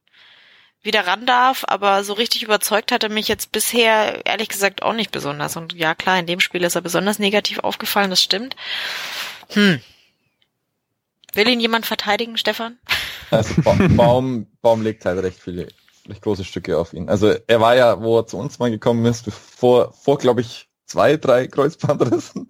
wieder 0.83 1.07
ran 1.07 1.25
darf, 1.25 1.65
aber 1.67 2.03
so 2.03 2.13
richtig 2.13 2.43
überzeugt 2.43 2.91
hat 2.91 3.03
er 3.03 3.09
mich 3.09 3.27
jetzt 3.27 3.51
bisher 3.51 4.23
ehrlich 4.23 4.49
gesagt 4.49 4.83
auch 4.83 4.93
nicht 4.93 5.11
besonders. 5.11 5.57
Und 5.57 5.73
ja, 5.73 5.95
klar, 5.95 6.19
in 6.19 6.27
dem 6.27 6.41
Spiel 6.41 6.63
ist 6.63 6.75
er 6.75 6.81
besonders 6.81 7.17
negativ 7.17 7.57
aufgefallen, 7.57 8.11
das 8.11 8.21
stimmt. 8.21 8.55
Hm. 9.49 9.81
Will 11.33 11.47
ihn 11.47 11.59
jemand 11.59 11.87
verteidigen, 11.87 12.37
Stefan? 12.37 12.77
Also 13.31 13.55
Baum, 13.63 14.45
Baum 14.61 14.83
legt 14.83 15.05
halt 15.05 15.23
recht 15.23 15.39
viele, 15.39 15.69
recht 16.09 16.21
große 16.21 16.43
Stücke 16.43 16.77
auf 16.77 16.93
ihn. 16.93 17.09
Also 17.09 17.33
er 17.47 17.61
war 17.61 17.75
ja, 17.75 18.01
wo 18.01 18.17
er 18.19 18.27
zu 18.27 18.37
uns 18.37 18.59
mal 18.59 18.71
gekommen 18.71 19.05
ist, 19.05 19.25
bevor, 19.25 19.93
vor, 19.93 20.17
glaube 20.17 20.41
ich, 20.41 20.69
zwei, 20.85 21.17
drei 21.17 21.47
Kreuzbandrissen, 21.47 22.47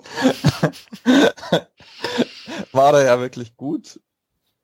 war 2.72 2.94
er 2.94 3.06
ja 3.06 3.20
wirklich 3.20 3.58
gut. 3.58 4.00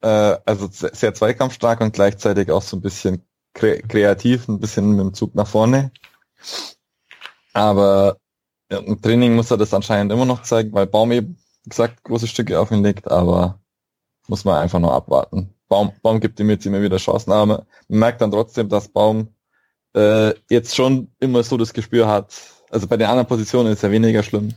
Äh, 0.01 0.37
also 0.45 0.69
sehr 0.71 1.13
zweikampfstark 1.13 1.81
und 1.81 1.93
gleichzeitig 1.93 2.51
auch 2.51 2.61
so 2.61 2.77
ein 2.77 2.81
bisschen 2.81 3.23
kre 3.53 3.81
kreativ, 3.81 4.47
ein 4.47 4.59
bisschen 4.59 4.91
mit 4.91 4.99
dem 4.99 5.13
Zug 5.13 5.35
nach 5.35 5.47
vorne. 5.47 5.91
Aber 7.53 8.17
im 8.69 9.01
Training 9.01 9.35
muss 9.35 9.51
er 9.51 9.57
das 9.57 9.73
anscheinend 9.73 10.11
immer 10.11 10.25
noch 10.25 10.43
zeigen, 10.43 10.73
weil 10.73 10.87
Baum 10.87 11.11
eben, 11.11 11.37
wie 11.63 11.69
gesagt, 11.69 12.03
große 12.03 12.27
Stücke 12.27 12.59
auf 12.59 12.71
ihn 12.71 12.83
legt, 12.83 13.09
aber 13.09 13.59
muss 14.27 14.45
man 14.45 14.57
einfach 14.57 14.79
nur 14.79 14.93
abwarten. 14.93 15.54
Baum, 15.67 15.91
Baum 16.01 16.19
gibt 16.19 16.39
ihm 16.39 16.49
jetzt 16.49 16.65
immer 16.65 16.81
wieder 16.81 16.97
Chancen, 16.97 17.31
aber 17.31 17.45
man 17.45 17.65
merkt 17.87 18.21
dann 18.21 18.31
trotzdem, 18.31 18.69
dass 18.69 18.87
Baum 18.87 19.29
äh, 19.95 20.33
jetzt 20.49 20.75
schon 20.75 21.09
immer 21.19 21.43
so 21.43 21.57
das 21.57 21.73
Gespür 21.73 22.07
hat, 22.07 22.33
also 22.69 22.87
bei 22.87 22.97
den 22.97 23.07
anderen 23.07 23.27
Positionen 23.27 23.71
ist 23.71 23.83
ja 23.83 23.91
weniger 23.91 24.23
schlimm. 24.23 24.53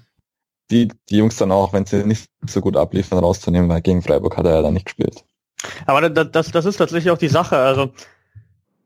Die, 0.70 0.88
die 1.08 1.16
Jungs 1.16 1.36
dann 1.36 1.52
auch, 1.52 1.72
wenn 1.72 1.86
sie 1.86 2.04
nicht 2.04 2.28
so 2.46 2.60
gut 2.60 2.76
abliefern, 2.76 3.18
rauszunehmen, 3.18 3.70
weil 3.70 3.80
gegen 3.80 4.02
Freiburg 4.02 4.36
hat 4.36 4.44
er 4.44 4.56
ja 4.56 4.62
dann 4.62 4.74
nicht 4.74 4.86
gespielt. 4.86 5.24
Aber 5.86 6.08
das, 6.08 6.30
das, 6.30 6.50
das 6.50 6.64
ist 6.66 6.76
tatsächlich 6.76 7.10
auch 7.10 7.18
die 7.18 7.28
Sache. 7.28 7.56
Also 7.56 7.92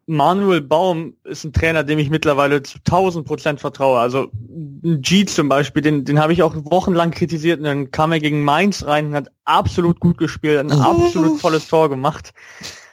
Manuel 0.07 0.61
Baum 0.61 1.15
ist 1.25 1.45
ein 1.45 1.53
Trainer, 1.53 1.85
dem 1.85 1.99
ich 1.99 2.11
mittlerweile 2.11 2.63
zu 2.63 2.79
1000 2.79 3.27
Prozent 3.27 3.61
vertraue. 3.61 4.01
Also 4.01 4.31
G 4.33 5.25
zum 5.27 5.49
Beispiel, 5.49 5.83
den, 5.83 6.05
den 6.05 6.19
habe 6.19 6.33
ich 6.33 6.43
auch 6.43 6.55
wochenlang 6.57 7.13
kritisiert 7.13 7.59
und 7.59 7.65
dann 7.65 7.91
kam 7.91 8.13
er 8.13 8.21
gegen 8.21 8.45
Mainz 8.45 8.85
rein 8.85 9.07
und 9.07 9.15
hat 9.15 9.29
absolut 9.45 10.01
gut 10.01 10.19
gespielt, 10.19 10.59
ein 10.59 10.73
absolut 10.73 11.41
tolles 11.41 11.69
Tor 11.69 11.89
gemacht. 11.89 12.33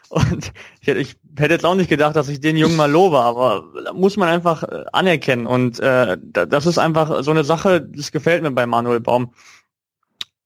Und 0.09 0.53
ich 0.81 0.87
hätte, 0.87 0.99
ich 0.99 1.15
hätte 1.37 1.53
jetzt 1.53 1.65
auch 1.65 1.75
nicht 1.75 1.89
gedacht, 1.89 2.15
dass 2.15 2.29
ich 2.29 2.39
den 2.39 2.57
Jungen 2.57 2.75
mal 2.75 2.89
lobe, 2.89 3.19
aber 3.19 3.63
muss 3.93 4.17
man 4.17 4.27
einfach 4.27 4.63
äh, 4.63 4.85
anerkennen. 4.91 5.45
Und 5.45 5.79
äh, 5.79 6.17
das 6.23 6.65
ist 6.65 6.79
einfach 6.79 7.23
so 7.23 7.31
eine 7.31 7.43
Sache, 7.43 7.81
das 7.81 8.11
gefällt 8.11 8.41
mir 8.41 8.51
bei 8.51 8.65
Manuel 8.65 8.99
Baum. 8.99 9.33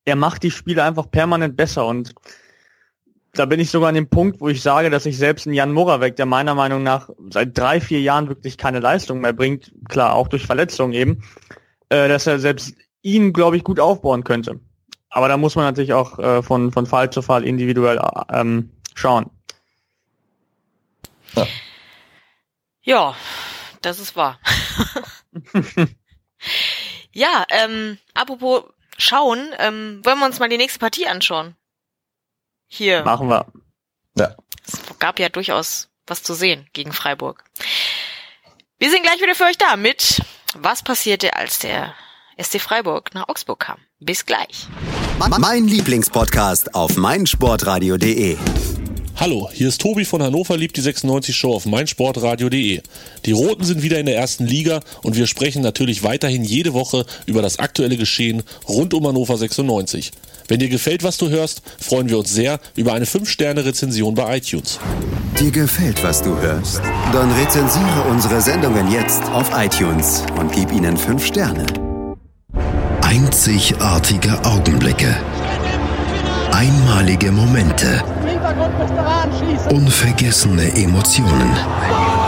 Er 0.04 0.18
macht 0.18 0.44
die 0.44 0.52
Spiele 0.52 0.84
einfach 0.84 1.10
permanent 1.10 1.56
besser 1.56 1.86
und 1.86 2.14
da 3.34 3.46
bin 3.46 3.60
ich 3.60 3.72
sogar 3.72 3.90
an 3.90 3.96
dem 3.96 4.10
Punkt, 4.10 4.40
wo 4.42 4.48
ich 4.48 4.62
sage, 4.62 4.92
dass 4.92 5.08
ich 5.08 5.18
selbst 5.18 5.48
einen 5.48 5.56
Jan 5.56 5.72
Moravec, 5.72 6.16
der 6.16 6.28
meiner 6.28 6.54
Meinung 6.54 6.84
nach 6.84 7.10
seit 7.32 7.58
drei, 7.58 7.82
vier 7.82 8.00
Jahren 8.00 8.30
wirklich 8.30 8.58
keine 8.58 8.80
Leistung 8.80 9.22
mehr 9.22 9.34
bringt, 9.34 9.72
klar, 9.90 10.14
auch 10.14 10.28
durch 10.28 10.46
Verletzungen 10.46 10.94
eben, 10.94 11.24
äh, 11.90 12.08
dass 12.08 12.28
er 12.28 12.40
selbst 12.40 12.76
ihn, 13.02 13.34
glaube 13.34 13.58
ich, 13.58 13.64
gut 13.64 13.80
aufbauen 13.80 14.24
könnte. 14.24 14.60
Aber 15.10 15.28
da 15.28 15.38
muss 15.38 15.56
man 15.56 15.66
natürlich 15.66 15.94
auch 15.94 16.20
äh, 16.20 16.44
von, 16.44 16.72
von 16.72 16.86
Fall 16.86 17.10
zu 17.10 17.24
Fall 17.24 17.44
individuell 17.44 18.00
ähm, 18.32 18.72
schauen. 18.94 19.32
Ja, 21.36 21.48
ja 22.84 23.16
das 23.82 24.00
ist 24.00 24.16
wahr. 24.16 24.40
ja, 27.12 27.46
ähm, 27.50 27.98
apropos 28.14 28.64
schauen, 28.98 29.50
ähm, 29.58 30.02
wollen 30.04 30.20
wir 30.20 30.26
uns 30.28 30.40
mal 30.40 30.50
die 30.50 30.58
nächste 30.58 30.80
Partie 30.80 31.08
anschauen. 31.08 31.56
Hier. 32.76 33.04
Machen 33.04 33.30
wir. 33.30 33.46
Ja. 34.18 34.36
Es 34.66 34.80
gab 34.98 35.20
ja 35.20 35.30
durchaus 35.30 35.90
was 36.08 36.24
zu 36.24 36.34
sehen 36.34 36.68
gegen 36.74 36.92
Freiburg. 36.92 37.44
Wir 38.80 38.90
sind 38.90 39.04
gleich 39.04 39.22
wieder 39.22 39.36
für 39.36 39.44
euch 39.44 39.60
da 39.60 39.76
mit 39.76 40.22
Was 40.56 40.82
passierte, 40.82 41.36
als 41.36 41.60
der 41.60 41.94
SC 42.42 42.60
Freiburg 42.60 43.14
nach 43.14 43.30
Augsburg 43.30 43.60
kam. 43.60 43.78
Bis 44.00 44.26
gleich. 44.26 44.68
Mein 45.20 45.68
Lieblingspodcast 45.68 46.74
auf 46.74 46.98
meinsportradio.de 46.98 48.38
Hallo, 49.18 49.48
hier 49.54 49.68
ist 49.68 49.80
Tobi 49.80 50.04
von 50.04 50.24
Hannover 50.24 50.58
liebt 50.58 50.76
die 50.76 50.82
96 50.82 51.36
Show 51.36 51.54
auf 51.54 51.68
meinsportradio.de. 51.68 52.82
Die 53.26 53.32
Roten 53.32 53.64
sind 53.64 53.84
wieder 53.84 54.00
in 54.00 54.08
der 54.08 54.18
ersten 54.18 54.48
Liga 54.48 54.82
und 55.04 55.16
wir 55.16 55.28
sprechen 55.28 55.62
natürlich 55.62 56.04
weiterhin 56.04 56.44
jede 56.44 56.74
Woche 56.74 57.06
über 57.28 57.44
das 57.44 57.60
aktuelle 57.60 57.98
Geschehen 57.98 58.42
rund 58.68 58.96
um 58.96 59.08
Hannover 59.08 59.38
96. 59.38 60.12
Wenn 60.48 60.60
dir 60.60 60.70
gefällt, 60.70 61.04
was 61.04 61.18
du 61.18 61.30
hörst, 61.30 61.62
freuen 61.80 62.10
wir 62.10 62.18
uns 62.20 62.34
sehr 62.34 62.60
über 62.76 62.94
eine 62.94 63.06
5-Sterne-Rezension 63.06 64.16
bei 64.16 64.38
iTunes. 64.38 64.80
Dir 65.40 65.52
gefällt, 65.52 66.04
was 66.04 66.22
du 66.22 66.38
hörst? 66.38 66.82
Dann 67.12 67.32
rezensiere 67.32 68.02
unsere 68.10 68.42
Sendungen 68.42 68.92
jetzt 68.92 69.24
auf 69.32 69.50
iTunes 69.56 70.24
und 70.40 70.52
gib 70.52 70.72
ihnen 70.72 70.98
5 70.98 71.26
Sterne. 71.26 71.66
Einzigartige 73.02 74.44
Augenblicke. 74.44 75.16
Einmalige 76.52 77.32
Momente. 77.32 78.04
Unvergessene 79.70 80.76
Emotionen. 80.76 81.52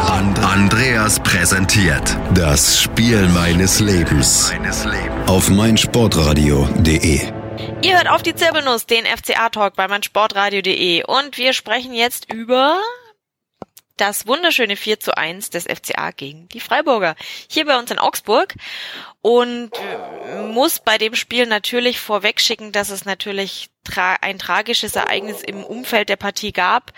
And 0.10 0.39
Andreas 0.39 1.19
präsentiert 1.19 2.17
das 2.34 2.82
Spiel 2.82 3.28
meines 3.30 3.80
Lebens. 3.80 4.51
Meines 4.51 4.86
Lebens 4.86 5.28
auf 5.28 5.49
meinsportradio.de. 5.49 7.44
Ihr 7.81 7.97
hört 7.97 8.09
auf 8.09 8.23
die 8.23 8.35
Zirbelnuss, 8.35 8.85
den 8.85 9.05
FCA-Talk 9.05 9.75
bei 9.75 9.87
meinsportradio.de 9.87 11.03
und 11.03 11.37
wir 11.37 11.53
sprechen 11.53 11.93
jetzt 11.93 12.31
über 12.33 12.79
das 13.97 14.27
wunderschöne 14.27 14.75
4 14.75 14.99
zu 14.99 15.17
1 15.17 15.51
des 15.51 15.63
FCA 15.63 16.11
gegen 16.11 16.49
die 16.49 16.59
Freiburger. 16.59 17.15
Hier 17.49 17.65
bei 17.65 17.77
uns 17.77 17.91
in 17.91 17.99
Augsburg. 17.99 18.55
Und 19.21 19.71
muss 20.49 20.79
bei 20.79 20.97
dem 20.97 21.15
Spiel 21.15 21.47
natürlich 21.47 21.99
vorwegschicken, 21.99 22.71
dass 22.71 22.89
es 22.89 23.05
natürlich 23.05 23.69
tra 23.85 24.17
ein 24.21 24.37
tragisches 24.37 24.95
Ereignis 24.95 25.41
im 25.41 25.63
Umfeld 25.63 26.09
der 26.09 26.17
Partie 26.17 26.51
gab. 26.51 26.91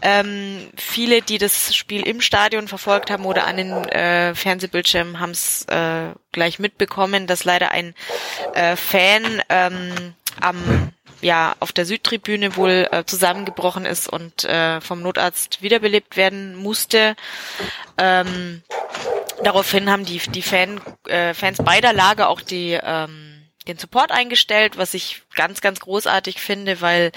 Ähm, 0.00 0.70
viele, 0.76 1.20
die 1.22 1.38
das 1.38 1.74
Spiel 1.74 2.06
im 2.06 2.20
Stadion 2.20 2.68
verfolgt 2.68 3.10
haben 3.10 3.24
oder 3.24 3.46
an 3.46 3.56
den 3.56 3.72
äh, 3.88 4.34
Fernsehbildschirmen, 4.34 5.20
haben 5.20 5.32
es 5.32 5.64
äh, 5.66 6.12
gleich 6.32 6.58
mitbekommen, 6.58 7.26
dass 7.26 7.44
leider 7.44 7.70
ein 7.72 7.94
äh, 8.54 8.76
Fan 8.76 9.42
ähm, 9.48 10.14
am 10.40 10.92
ja 11.20 11.56
auf 11.60 11.72
der 11.72 11.84
Südtribüne 11.84 12.56
wohl 12.56 12.88
äh, 12.90 13.04
zusammengebrochen 13.04 13.84
ist 13.84 14.08
und 14.08 14.44
äh, 14.44 14.80
vom 14.80 15.02
Notarzt 15.02 15.62
wiederbelebt 15.62 16.16
werden 16.16 16.54
musste. 16.54 17.16
Ähm, 17.96 18.62
daraufhin 19.42 19.90
haben 19.90 20.04
die 20.04 20.18
die 20.18 20.42
Fan, 20.42 20.80
äh, 21.08 21.34
Fans 21.34 21.58
beider 21.58 21.92
Lager 21.92 22.28
auch 22.28 22.40
die 22.40 22.78
ähm, 22.80 23.27
den 23.68 23.78
Support 23.78 24.10
eingestellt, 24.10 24.76
was 24.76 24.94
ich 24.94 25.22
ganz 25.34 25.60
ganz 25.60 25.80
großartig 25.80 26.40
finde, 26.40 26.80
weil 26.80 27.12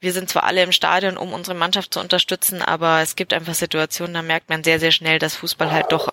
wir 0.00 0.12
sind 0.12 0.28
zwar 0.28 0.44
alle 0.44 0.62
im 0.62 0.72
Stadion, 0.72 1.16
um 1.16 1.32
unsere 1.32 1.56
Mannschaft 1.56 1.94
zu 1.94 2.00
unterstützen, 2.00 2.60
aber 2.60 3.00
es 3.02 3.16
gibt 3.16 3.32
einfach 3.32 3.54
Situationen, 3.54 4.14
da 4.14 4.22
merkt 4.22 4.48
man 4.48 4.64
sehr 4.64 4.78
sehr 4.78 4.92
schnell, 4.92 5.18
dass 5.18 5.36
Fußball 5.36 5.70
halt 5.70 5.90
doch 5.90 6.08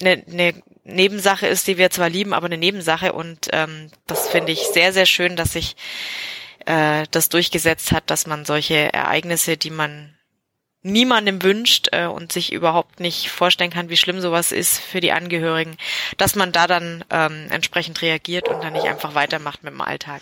eine, 0.00 0.24
eine 0.30 0.62
Nebensache 0.84 1.46
ist, 1.46 1.66
die 1.66 1.78
wir 1.78 1.90
zwar 1.90 2.08
lieben, 2.08 2.34
aber 2.34 2.46
eine 2.46 2.58
Nebensache. 2.58 3.12
Und 3.12 3.48
ähm, 3.52 3.90
das 4.06 4.28
finde 4.28 4.52
ich 4.52 4.60
sehr, 4.60 4.92
sehr 4.92 5.06
schön, 5.06 5.36
dass 5.36 5.52
sich 5.52 5.76
äh, 6.66 7.04
das 7.10 7.28
durchgesetzt 7.28 7.92
hat, 7.92 8.10
dass 8.10 8.26
man 8.26 8.44
solche 8.44 8.92
Ereignisse, 8.92 9.56
die 9.56 9.70
man 9.70 10.16
niemandem 10.84 11.42
wünscht 11.42 11.88
äh, 11.92 12.06
und 12.06 12.30
sich 12.30 12.52
überhaupt 12.52 13.00
nicht 13.00 13.30
vorstellen 13.30 13.70
kann, 13.70 13.88
wie 13.88 13.96
schlimm 13.96 14.20
sowas 14.20 14.52
ist 14.52 14.78
für 14.78 15.00
die 15.00 15.12
Angehörigen, 15.12 15.76
dass 16.18 16.36
man 16.36 16.52
da 16.52 16.66
dann 16.66 17.04
ähm, 17.10 17.46
entsprechend 17.50 18.02
reagiert 18.02 18.48
und 18.48 18.62
dann 18.62 18.74
nicht 18.74 18.86
einfach 18.86 19.14
weitermacht 19.14 19.64
mit 19.64 19.72
dem 19.72 19.80
Alltag. 19.80 20.20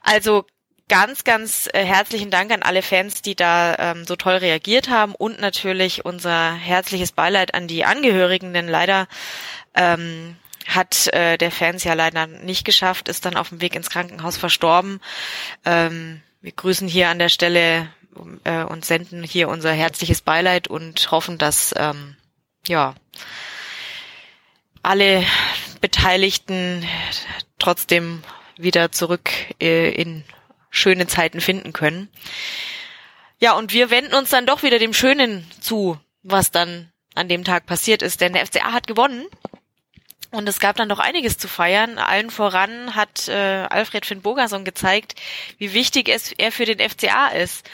Also 0.00 0.46
ganz, 0.88 1.24
ganz 1.24 1.68
äh, 1.72 1.84
herzlichen 1.84 2.30
Dank 2.30 2.50
an 2.50 2.62
alle 2.62 2.82
Fans, 2.82 3.20
die 3.20 3.36
da 3.36 3.76
ähm, 3.78 4.06
so 4.06 4.16
toll 4.16 4.36
reagiert 4.36 4.88
haben 4.88 5.14
und 5.14 5.38
natürlich 5.38 6.04
unser 6.04 6.54
herzliches 6.54 7.12
Beileid 7.12 7.54
an 7.54 7.68
die 7.68 7.84
Angehörigen, 7.84 8.54
denn 8.54 8.68
leider 8.68 9.06
ähm, 9.74 10.36
hat 10.66 11.08
äh, 11.08 11.36
der 11.36 11.50
Fans 11.50 11.84
ja 11.84 11.92
leider 11.92 12.26
nicht 12.26 12.64
geschafft, 12.64 13.10
ist 13.10 13.26
dann 13.26 13.36
auf 13.36 13.50
dem 13.50 13.60
Weg 13.60 13.74
ins 13.76 13.90
Krankenhaus 13.90 14.38
verstorben. 14.38 15.00
Ähm, 15.66 16.22
wir 16.40 16.52
grüßen 16.52 16.88
hier 16.88 17.08
an 17.08 17.18
der 17.18 17.28
Stelle 17.28 17.88
äh, 18.44 18.64
und 18.64 18.84
senden 18.84 19.22
hier 19.22 19.48
unser 19.48 19.72
herzliches 19.72 20.20
Beileid 20.20 20.68
und 20.68 21.10
hoffen, 21.10 21.38
dass 21.38 21.74
ähm, 21.76 22.16
ja 22.66 22.94
alle 24.82 25.24
Beteiligten 25.80 26.86
trotzdem 27.58 28.22
wieder 28.56 28.92
zurück 28.92 29.30
äh, 29.60 29.90
in 29.90 30.24
schöne 30.70 31.06
Zeiten 31.06 31.40
finden 31.40 31.72
können. 31.72 32.08
Ja, 33.38 33.52
und 33.52 33.72
wir 33.72 33.90
wenden 33.90 34.14
uns 34.14 34.30
dann 34.30 34.46
doch 34.46 34.62
wieder 34.62 34.78
dem 34.78 34.94
Schönen 34.94 35.50
zu, 35.60 35.98
was 36.22 36.50
dann 36.50 36.90
an 37.14 37.28
dem 37.28 37.44
Tag 37.44 37.66
passiert 37.66 38.02
ist, 38.02 38.20
denn 38.20 38.32
der 38.32 38.46
FCA 38.46 38.72
hat 38.72 38.86
gewonnen 38.86 39.26
und 40.34 40.48
es 40.48 40.58
gab 40.58 40.74
dann 40.76 40.88
doch 40.88 40.98
einiges 40.98 41.38
zu 41.38 41.46
feiern. 41.46 41.96
Allen 41.96 42.28
voran 42.28 42.96
hat 42.96 43.28
äh, 43.28 43.66
Alfred 43.70 44.04
Finn 44.04 44.20
Bogerson 44.20 44.64
gezeigt, 44.64 45.14
wie 45.58 45.72
wichtig 45.72 46.08
es 46.08 46.32
er 46.32 46.50
für 46.50 46.64
den 46.64 46.80
FCA 46.80 47.28
ist. 47.28 47.68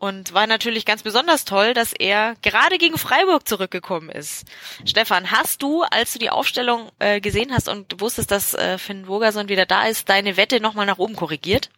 Und 0.00 0.32
war 0.32 0.46
natürlich 0.46 0.86
ganz 0.86 1.02
besonders 1.02 1.44
toll, 1.44 1.74
dass 1.74 1.92
er 1.92 2.34
gerade 2.40 2.78
gegen 2.78 2.96
Freiburg 2.96 3.46
zurückgekommen 3.46 4.08
ist. 4.08 4.46
Stefan, 4.86 5.30
hast 5.30 5.60
du, 5.62 5.82
als 5.82 6.14
du 6.14 6.18
die 6.18 6.30
Aufstellung 6.30 6.90
äh, 7.00 7.20
gesehen 7.20 7.52
hast 7.52 7.68
und 7.68 8.00
wusstest, 8.00 8.30
dass 8.30 8.54
äh, 8.54 8.78
Finn 8.78 9.04
Bogerson 9.04 9.50
wieder 9.50 9.66
da 9.66 9.84
ist, 9.84 10.08
deine 10.08 10.38
Wette 10.38 10.58
nochmal 10.58 10.86
nach 10.86 10.96
oben 10.96 11.16
korrigiert? 11.16 11.68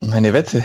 Meine 0.00 0.32
Wette? 0.32 0.64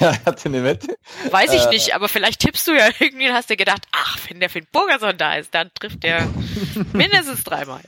ja, 0.00 0.16
hatte 0.24 0.46
eine 0.46 0.64
Wette. 0.64 0.96
Weiß 1.30 1.52
ich 1.52 1.66
äh, 1.66 1.68
nicht, 1.68 1.94
aber 1.94 2.08
vielleicht 2.08 2.40
tippst 2.40 2.66
du 2.66 2.72
ja 2.72 2.88
irgendwie, 2.98 3.30
hast 3.30 3.50
du 3.50 3.56
gedacht, 3.56 3.82
ach, 3.92 4.16
wenn 4.26 4.40
der 4.40 4.48
Finn 4.48 4.66
Burgerson 4.72 5.18
da 5.18 5.34
ist, 5.34 5.54
dann 5.54 5.70
trifft 5.78 6.02
der 6.02 6.26
mindestens 6.94 7.44
dreimal. 7.44 7.82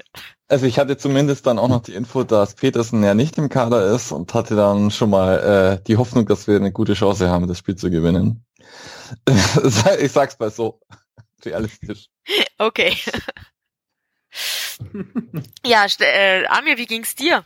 Also 0.50 0.66
ich 0.66 0.80
hatte 0.80 0.98
zumindest 0.98 1.46
dann 1.46 1.60
auch 1.60 1.68
noch 1.68 1.80
die 1.80 1.94
Info, 1.94 2.24
dass 2.24 2.54
Petersen 2.56 3.04
ja 3.04 3.14
nicht 3.14 3.38
im 3.38 3.48
Kader 3.48 3.94
ist 3.94 4.10
und 4.10 4.34
hatte 4.34 4.56
dann 4.56 4.90
schon 4.90 5.08
mal 5.08 5.78
äh, 5.78 5.84
die 5.84 5.96
Hoffnung, 5.96 6.26
dass 6.26 6.48
wir 6.48 6.56
eine 6.56 6.72
gute 6.72 6.94
Chance 6.94 7.30
haben, 7.30 7.46
das 7.46 7.58
Spiel 7.58 7.76
zu 7.76 7.88
gewinnen. 7.88 8.44
ich 10.00 10.10
sag's 10.10 10.36
mal 10.40 10.50
so, 10.50 10.80
realistisch. 11.44 12.08
Okay. 12.58 12.96
ja, 15.64 15.86
äh, 16.00 16.44
Amir, 16.46 16.78
wie 16.78 16.86
ging's 16.86 17.14
dir, 17.14 17.44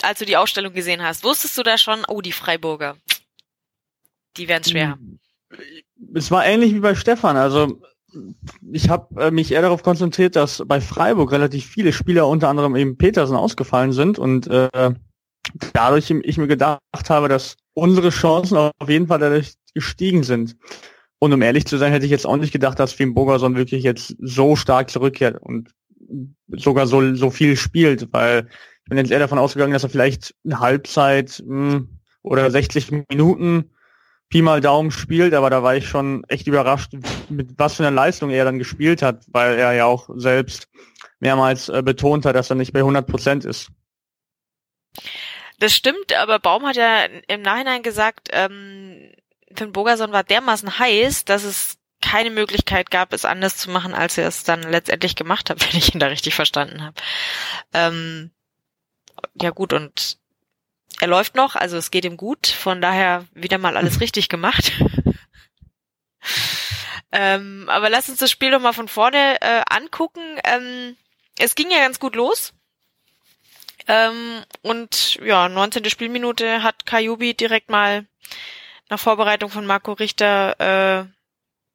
als 0.00 0.18
du 0.18 0.24
die 0.24 0.38
Ausstellung 0.38 0.72
gesehen 0.72 1.02
hast? 1.02 1.24
Wusstest 1.24 1.58
du 1.58 1.62
da 1.62 1.76
schon, 1.76 2.06
oh, 2.08 2.22
die 2.22 2.32
Freiburger, 2.32 2.96
die 4.38 4.48
werden 4.48 4.64
schwer 4.64 4.88
haben. 4.92 5.20
Es 6.14 6.30
war 6.30 6.46
ähnlich 6.46 6.72
wie 6.72 6.80
bei 6.80 6.94
Stefan. 6.94 7.36
Also 7.36 7.82
ich 8.72 8.88
habe 8.88 9.20
äh, 9.20 9.30
mich 9.30 9.52
eher 9.52 9.62
darauf 9.62 9.82
konzentriert, 9.82 10.36
dass 10.36 10.62
bei 10.66 10.80
Freiburg 10.80 11.32
relativ 11.32 11.66
viele 11.66 11.92
Spieler, 11.92 12.28
unter 12.28 12.48
anderem 12.48 12.76
eben 12.76 12.96
Petersen, 12.96 13.36
ausgefallen 13.36 13.92
sind 13.92 14.18
und 14.18 14.46
äh, 14.48 14.92
dadurch 15.72 16.10
ich 16.10 16.38
mir 16.38 16.46
gedacht 16.46 16.80
habe, 17.08 17.28
dass 17.28 17.56
unsere 17.74 18.10
Chancen 18.10 18.56
auf 18.56 18.88
jeden 18.88 19.08
Fall 19.08 19.18
dadurch 19.18 19.54
gestiegen 19.74 20.22
sind. 20.22 20.56
Und 21.18 21.32
um 21.32 21.42
ehrlich 21.42 21.66
zu 21.66 21.78
sein, 21.78 21.92
hätte 21.92 22.04
ich 22.04 22.10
jetzt 22.10 22.26
auch 22.26 22.36
nicht 22.36 22.52
gedacht, 22.52 22.78
dass 22.78 22.92
Finn 22.92 23.14
Bogerson 23.14 23.56
wirklich 23.56 23.84
jetzt 23.84 24.16
so 24.20 24.56
stark 24.56 24.90
zurückkehrt 24.90 25.40
und 25.40 25.70
sogar 26.48 26.86
so, 26.86 27.14
so 27.14 27.30
viel 27.30 27.56
spielt, 27.56 28.12
weil 28.12 28.48
ich 28.84 28.88
bin 28.88 28.98
jetzt 28.98 29.10
eher 29.10 29.20
davon 29.20 29.38
ausgegangen, 29.38 29.72
dass 29.72 29.84
er 29.84 29.90
vielleicht 29.90 30.34
eine 30.44 30.58
Halbzeit 30.58 31.42
mh, 31.46 31.72
hm, 31.72 31.88
oder 32.22 32.50
60 32.50 33.04
Minuten 33.08 33.70
Pi 34.32 34.40
mal 34.40 34.62
Daumen 34.62 34.90
spielt, 34.90 35.34
aber 35.34 35.50
da 35.50 35.62
war 35.62 35.76
ich 35.76 35.86
schon 35.86 36.24
echt 36.24 36.46
überrascht, 36.46 36.94
mit 37.28 37.50
was 37.58 37.74
für 37.74 37.86
einer 37.86 37.94
Leistung 37.94 38.30
er 38.30 38.46
dann 38.46 38.58
gespielt 38.58 39.02
hat, 39.02 39.26
weil 39.28 39.58
er 39.58 39.74
ja 39.74 39.84
auch 39.84 40.08
selbst 40.14 40.68
mehrmals 41.20 41.68
äh, 41.68 41.82
betont 41.82 42.24
hat, 42.24 42.34
dass 42.34 42.48
er 42.48 42.56
nicht 42.56 42.72
bei 42.72 42.78
100 42.78 43.06
Prozent 43.06 43.44
ist. 43.44 43.68
Das 45.58 45.74
stimmt, 45.74 46.14
aber 46.14 46.38
Baum 46.38 46.64
hat 46.66 46.76
ja 46.76 47.04
im 47.28 47.42
Nachhinein 47.42 47.82
gesagt, 47.82 48.30
ähm, 48.32 49.12
Finn 49.54 49.72
Bogerson 49.72 50.12
war 50.12 50.24
dermaßen 50.24 50.78
heiß, 50.78 51.26
dass 51.26 51.44
es 51.44 51.76
keine 52.00 52.30
Möglichkeit 52.30 52.90
gab, 52.90 53.12
es 53.12 53.26
anders 53.26 53.58
zu 53.58 53.70
machen, 53.70 53.92
als 53.92 54.16
er 54.16 54.26
es 54.26 54.44
dann 54.44 54.62
letztendlich 54.62 55.14
gemacht 55.14 55.50
hat, 55.50 55.60
wenn 55.70 55.78
ich 55.78 55.92
ihn 55.92 56.00
da 56.00 56.06
richtig 56.06 56.34
verstanden 56.34 56.82
habe. 56.82 56.96
Ähm, 57.74 58.30
ja 59.34 59.50
gut, 59.50 59.74
und 59.74 60.21
er 61.02 61.08
läuft 61.08 61.34
noch, 61.34 61.56
also 61.56 61.76
es 61.76 61.90
geht 61.90 62.04
ihm 62.04 62.16
gut, 62.16 62.46
von 62.46 62.80
daher 62.80 63.26
wieder 63.34 63.58
mal 63.58 63.76
alles 63.76 64.00
richtig 64.00 64.28
gemacht. 64.28 64.70
ähm, 67.10 67.68
aber 67.68 67.90
lass 67.90 68.08
uns 68.08 68.20
das 68.20 68.30
Spiel 68.30 68.52
doch 68.52 68.60
mal 68.60 68.72
von 68.72 68.86
vorne 68.86 69.40
äh, 69.40 69.62
angucken. 69.68 70.22
Ähm, 70.44 70.96
es 71.40 71.56
ging 71.56 71.72
ja 71.72 71.80
ganz 71.80 71.98
gut 71.98 72.14
los. 72.14 72.52
Ähm, 73.88 74.44
und 74.62 75.16
ja, 75.16 75.48
19. 75.48 75.90
Spielminute 75.90 76.62
hat 76.62 76.86
Kajubi 76.86 77.34
direkt 77.34 77.68
mal 77.68 78.06
nach 78.88 79.00
Vorbereitung 79.00 79.50
von 79.50 79.66
Marco 79.66 79.94
Richter 79.94 81.10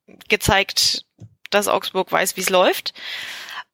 äh, 0.08 0.14
gezeigt, 0.30 1.04
dass 1.50 1.68
Augsburg 1.68 2.14
weiß, 2.14 2.38
wie 2.38 2.42
es 2.42 2.50
läuft. 2.50 2.94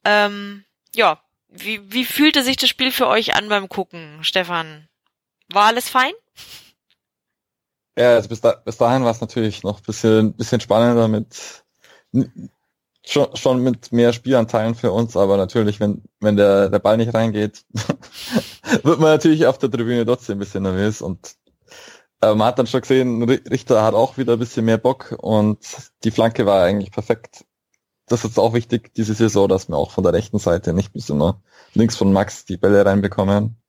Ähm, 0.04 0.66
ja, 0.96 1.22
wie, 1.48 1.94
wie 1.94 2.06
fühlte 2.06 2.42
sich 2.42 2.58
das 2.58 2.70
Spiel 2.70 2.92
für 2.92 3.06
euch 3.06 3.36
an 3.36 3.50
beim 3.50 3.70
Gucken, 3.70 4.24
Stefan? 4.24 4.90
War 5.54 5.66
alles 5.66 5.90
fein? 5.90 6.14
Ja, 7.98 8.16
also 8.16 8.28
bis, 8.28 8.42
da, 8.42 8.54
bis 8.54 8.78
dahin 8.78 9.04
war 9.04 9.12
es 9.12 9.22
natürlich 9.22 9.64
noch 9.64 9.80
bisschen, 9.82 10.34
bisschen 10.34 10.60
spannender 10.60 11.08
mit 11.08 11.64
schon, 13.06 13.36
schon 13.36 13.62
mit 13.62 13.92
mehr 13.92 14.14
Spielanteilen 14.14 14.76
für 14.76 14.92
uns, 14.92 15.16
aber 15.16 15.38
natürlich, 15.38 15.80
wenn, 15.80 16.04
wenn 16.20 16.38
der, 16.38 16.70
der 16.70 16.80
Ball 16.80 16.98
nicht 16.98 17.14
reingeht, 17.14 17.66
wird 18.84 19.00
man 19.00 19.12
natürlich 19.12 19.46
auf 19.46 19.58
der 19.58 19.70
Tribüne 19.70 20.06
trotzdem 20.06 20.38
ein 20.38 20.40
bisschen 20.40 20.64
nervös 20.64 21.02
und 21.02 21.36
äh, 22.22 22.34
man 22.34 22.48
hat 22.48 22.60
dann 22.60 22.68
schon 22.68 22.82
gesehen, 22.82 23.24
Richter 23.24 23.84
hat 23.84 23.94
auch 23.94 24.18
wieder 24.18 24.34
ein 24.34 24.40
bisschen 24.40 24.66
mehr 24.66 24.78
Bock 24.78 25.16
und 25.20 25.60
die 26.04 26.12
Flanke 26.12 26.46
war 26.46 26.64
eigentlich 26.64 26.92
perfekt. 26.92 27.46
Das 28.08 28.26
ist 28.26 28.40
auch 28.40 28.54
wichtig 28.54 28.94
diese 28.96 29.14
Saison, 29.14 29.48
dass 29.48 29.70
wir 29.70 29.78
auch 29.78 29.92
von 29.92 30.04
der 30.04 30.14
rechten 30.14 30.40
Seite 30.40 30.74
nicht 30.74 30.94
bis 30.94 31.10
immer 31.10 31.42
links 31.74 31.96
von 31.96 32.12
Max 32.12 32.46
die 32.46 32.58
Bälle 32.58 32.86
reinbekommen. 32.86 33.63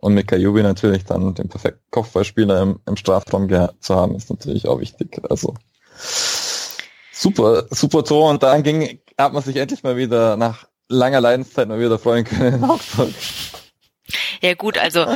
Und 0.00 0.14
mit 0.14 0.28
Kajubi 0.28 0.62
natürlich 0.62 1.04
dann 1.04 1.34
den 1.34 1.48
perfekten 1.48 1.84
Kopfballspieler 1.90 2.62
im, 2.62 2.80
im 2.86 2.96
Strafraum 2.96 3.48
zu 3.80 3.94
haben, 3.94 4.14
ist 4.16 4.30
natürlich 4.30 4.66
auch 4.66 4.80
wichtig. 4.80 5.20
Also 5.28 5.54
super, 7.12 7.66
super 7.70 8.04
Tor. 8.04 8.30
Und 8.30 8.42
dann 8.42 8.62
ging, 8.62 9.00
hat 9.18 9.32
man 9.32 9.42
sich 9.42 9.56
endlich 9.56 9.82
mal 9.82 9.96
wieder 9.96 10.36
nach 10.36 10.66
langer 10.88 11.20
Leidenszeit 11.20 11.68
mal 11.68 11.78
wieder 11.78 11.98
freuen 11.98 12.24
können 12.24 12.54
in 12.54 12.64
Augsburg. 12.64 13.10
Ja 14.40 14.54
gut, 14.54 14.78
also 14.78 15.06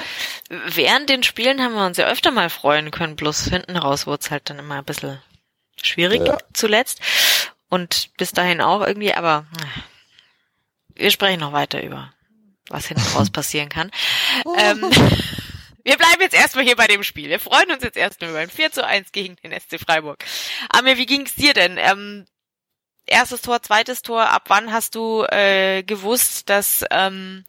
während 0.49 1.09
den 1.09 1.23
Spielen 1.23 1.61
haben 1.63 1.75
wir 1.75 1.87
uns 1.87 1.97
ja 1.97 2.07
öfter 2.07 2.31
mal 2.31 2.51
freuen 2.51 2.91
können, 2.91 3.17
bloß 3.17 3.47
hinten 3.47 3.77
raus 3.77 4.07
wurde 4.07 4.21
es 4.23 4.31
halt 4.31 4.51
dann 4.51 4.59
immer 4.59 4.77
ein 4.77 4.85
bisschen 4.85 5.19
schwierig 5.83 6.27
Ja. 6.27 6.39
zuletzt. 6.53 7.01
Und 7.71 8.11
bis 8.19 8.33
dahin 8.33 8.61
auch 8.61 8.87
irgendwie, 8.87 9.15
aber 9.15 9.47
äh, 9.59 11.01
wir 11.03 11.11
sprechen 11.11 11.41
noch 11.41 11.53
weiter 11.53 11.83
über, 11.83 12.13
was 12.69 12.87
hinten 12.87 13.07
raus 13.15 13.31
passieren 13.33 13.69
kann. 13.69 13.91
ähm, 14.59 14.81
wir 15.85 15.97
bleiben 15.97 16.21
jetzt 16.21 16.35
erstmal 16.35 16.65
hier 16.65 16.77
bei 16.77 16.87
dem 16.87 17.03
Spiel. 17.03 17.29
Wir 17.29 17.41
freuen 17.41 17.71
uns 17.71 17.83
jetzt 17.83 17.97
erstmal 17.97 18.31
über 18.31 18.39
ein 18.41 18.51
4 18.51 18.73
zu 18.73 18.87
1 18.87 19.13
gegen 19.13 19.37
den 19.37 19.53
SC 19.53 19.79
Freiburg. 19.81 20.25
Amir, 20.71 20.97
wie 20.97 21.07
ging's 21.07 21.35
dir 21.35 21.55
denn? 21.55 21.77
Ähm, 21.79 22.27
erstes 23.07 23.43
Tor, 23.43 23.63
zweites 23.63 24.03
Tor, 24.03 24.29
ab 24.31 24.45
wann 24.49 24.73
hast 24.73 24.95
du 24.95 25.25
äh, 25.25 25.83
gewusst, 25.83 26.49
dass 26.49 26.85
ähm, 26.91 27.45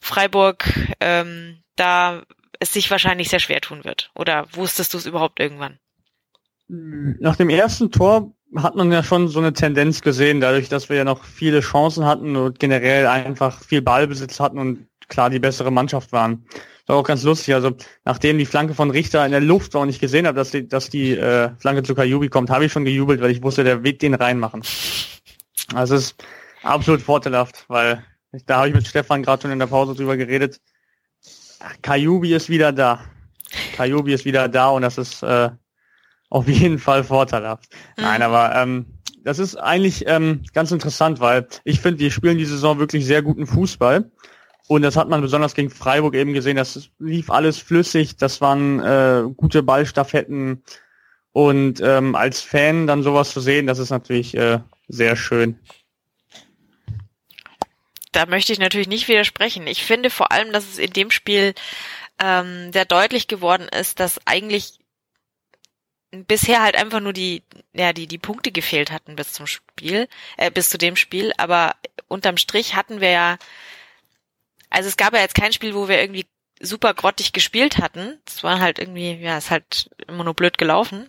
Freiburg 0.00 0.64
ähm, 1.00 1.62
da 1.76 2.22
es 2.58 2.72
sich 2.72 2.90
wahrscheinlich 2.90 3.28
sehr 3.28 3.40
schwer 3.40 3.60
tun 3.60 3.84
wird? 3.84 4.10
Oder 4.14 4.46
wusstest 4.54 4.94
du 4.94 4.98
es 4.98 5.06
überhaupt 5.06 5.40
irgendwann? 5.40 5.78
Nach 6.68 7.36
dem 7.36 7.50
ersten 7.50 7.90
Tor 7.90 8.32
hat 8.56 8.74
man 8.74 8.90
ja 8.90 9.02
schon 9.02 9.28
so 9.28 9.38
eine 9.38 9.52
Tendenz 9.52 10.00
gesehen, 10.00 10.40
dadurch, 10.40 10.68
dass 10.68 10.88
wir 10.88 10.96
ja 10.96 11.04
noch 11.04 11.24
viele 11.24 11.60
Chancen 11.60 12.04
hatten 12.04 12.36
und 12.36 12.58
generell 12.58 13.06
einfach 13.06 13.62
viel 13.62 13.82
Ballbesitz 13.82 14.40
hatten 14.40 14.58
und 14.58 14.86
klar 15.08 15.30
die 15.30 15.38
bessere 15.38 15.70
Mannschaft 15.70 16.12
waren. 16.12 16.44
Das 16.50 16.88
war 16.88 16.96
auch 16.96 17.06
ganz 17.06 17.22
lustig. 17.22 17.54
Also 17.54 17.72
nachdem 18.04 18.38
die 18.38 18.46
Flanke 18.46 18.74
von 18.74 18.90
Richter 18.90 19.24
in 19.24 19.32
der 19.32 19.40
Luft 19.40 19.74
war 19.74 19.82
und 19.82 19.88
ich 19.88 20.00
gesehen 20.00 20.26
habe, 20.26 20.36
dass 20.36 20.50
die, 20.50 20.66
dass 20.66 20.90
die 20.90 21.12
äh, 21.12 21.50
Flanke 21.58 21.82
zu 21.82 21.94
Kajubi 21.94 22.28
kommt, 22.28 22.50
habe 22.50 22.64
ich 22.64 22.72
schon 22.72 22.84
gejubelt, 22.84 23.20
weil 23.20 23.30
ich 23.30 23.42
wusste, 23.42 23.64
der 23.64 23.84
wird 23.84 24.02
den 24.02 24.14
reinmachen. 24.14 24.62
Also 25.74 25.94
es 25.94 26.02
ist 26.06 26.24
absolut 26.62 27.02
vorteilhaft, 27.02 27.64
weil 27.68 28.04
ich, 28.32 28.44
da 28.44 28.58
habe 28.58 28.68
ich 28.68 28.74
mit 28.74 28.86
Stefan 28.86 29.22
gerade 29.22 29.42
schon 29.42 29.50
in 29.50 29.58
der 29.58 29.66
Pause 29.66 29.94
drüber 29.94 30.16
geredet. 30.16 30.60
Kajubi 31.82 32.34
ist 32.34 32.48
wieder 32.48 32.72
da. 32.72 33.04
Kajubi 33.76 34.14
ist 34.14 34.24
wieder 34.24 34.48
da 34.48 34.70
und 34.70 34.82
das 34.82 34.98
ist 34.98 35.22
äh, 35.22 35.50
auf 36.30 36.48
jeden 36.48 36.78
Fall 36.78 37.04
vorteilhaft. 37.04 37.68
Mhm. 37.96 38.04
Nein, 38.04 38.22
aber 38.22 38.54
ähm, 38.54 38.86
das 39.22 39.38
ist 39.38 39.56
eigentlich 39.56 40.04
ähm, 40.06 40.42
ganz 40.54 40.70
interessant, 40.70 41.20
weil 41.20 41.46
ich 41.64 41.80
finde, 41.80 42.00
wir 42.00 42.10
spielen 42.10 42.38
die 42.38 42.46
Saison 42.46 42.78
wirklich 42.78 43.04
sehr 43.04 43.22
guten 43.22 43.46
Fußball. 43.46 44.10
Und 44.66 44.82
das 44.82 44.96
hat 44.96 45.08
man 45.08 45.20
besonders 45.20 45.54
gegen 45.54 45.68
Freiburg 45.68 46.14
eben 46.14 46.32
gesehen. 46.32 46.56
Das 46.56 46.90
lief 47.00 47.28
alles 47.28 47.58
flüssig, 47.58 48.16
das 48.16 48.40
waren 48.40 48.78
äh, 48.80 49.24
gute 49.36 49.62
Ballstaffetten. 49.64 50.62
Und 51.32 51.80
ähm, 51.80 52.14
als 52.14 52.40
Fan 52.40 52.86
dann 52.86 53.02
sowas 53.02 53.32
zu 53.32 53.40
sehen, 53.40 53.66
das 53.66 53.78
ist 53.78 53.90
natürlich 53.90 54.36
äh, 54.36 54.60
sehr 54.88 55.16
schön. 55.16 55.58
Da 58.12 58.26
möchte 58.26 58.52
ich 58.52 58.58
natürlich 58.58 58.88
nicht 58.88 59.08
widersprechen. 59.08 59.66
Ich 59.66 59.84
finde 59.84 60.10
vor 60.10 60.32
allem, 60.32 60.52
dass 60.52 60.64
es 60.64 60.78
in 60.78 60.92
dem 60.92 61.10
Spiel 61.10 61.54
ähm, 62.20 62.72
sehr 62.72 62.84
deutlich 62.84 63.28
geworden 63.28 63.68
ist, 63.68 64.00
dass 64.00 64.20
eigentlich 64.26 64.79
bisher 66.10 66.62
halt 66.62 66.76
einfach 66.76 67.00
nur 67.00 67.12
die, 67.12 67.42
ja, 67.72 67.92
die, 67.92 68.06
die 68.06 68.18
Punkte 68.18 68.52
gefehlt 68.52 68.90
hatten 68.90 69.16
bis 69.16 69.32
zum 69.32 69.46
Spiel, 69.46 70.08
äh, 70.36 70.50
bis 70.50 70.70
zu 70.70 70.78
dem 70.78 70.96
Spiel, 70.96 71.32
aber 71.36 71.76
unterm 72.08 72.36
Strich 72.36 72.74
hatten 72.74 73.00
wir 73.00 73.10
ja, 73.10 73.38
also 74.70 74.88
es 74.88 74.96
gab 74.96 75.14
ja 75.14 75.20
jetzt 75.20 75.34
kein 75.34 75.52
Spiel, 75.52 75.74
wo 75.74 75.88
wir 75.88 76.00
irgendwie 76.00 76.26
super 76.60 76.94
grottig 76.94 77.32
gespielt 77.32 77.78
hatten. 77.78 78.20
Es 78.26 78.42
war 78.44 78.60
halt 78.60 78.78
irgendwie, 78.78 79.14
ja, 79.14 79.38
es 79.38 79.46
ist 79.46 79.50
halt 79.50 79.90
immer 80.06 80.24
nur 80.24 80.34
blöd 80.34 80.58
gelaufen. 80.58 81.08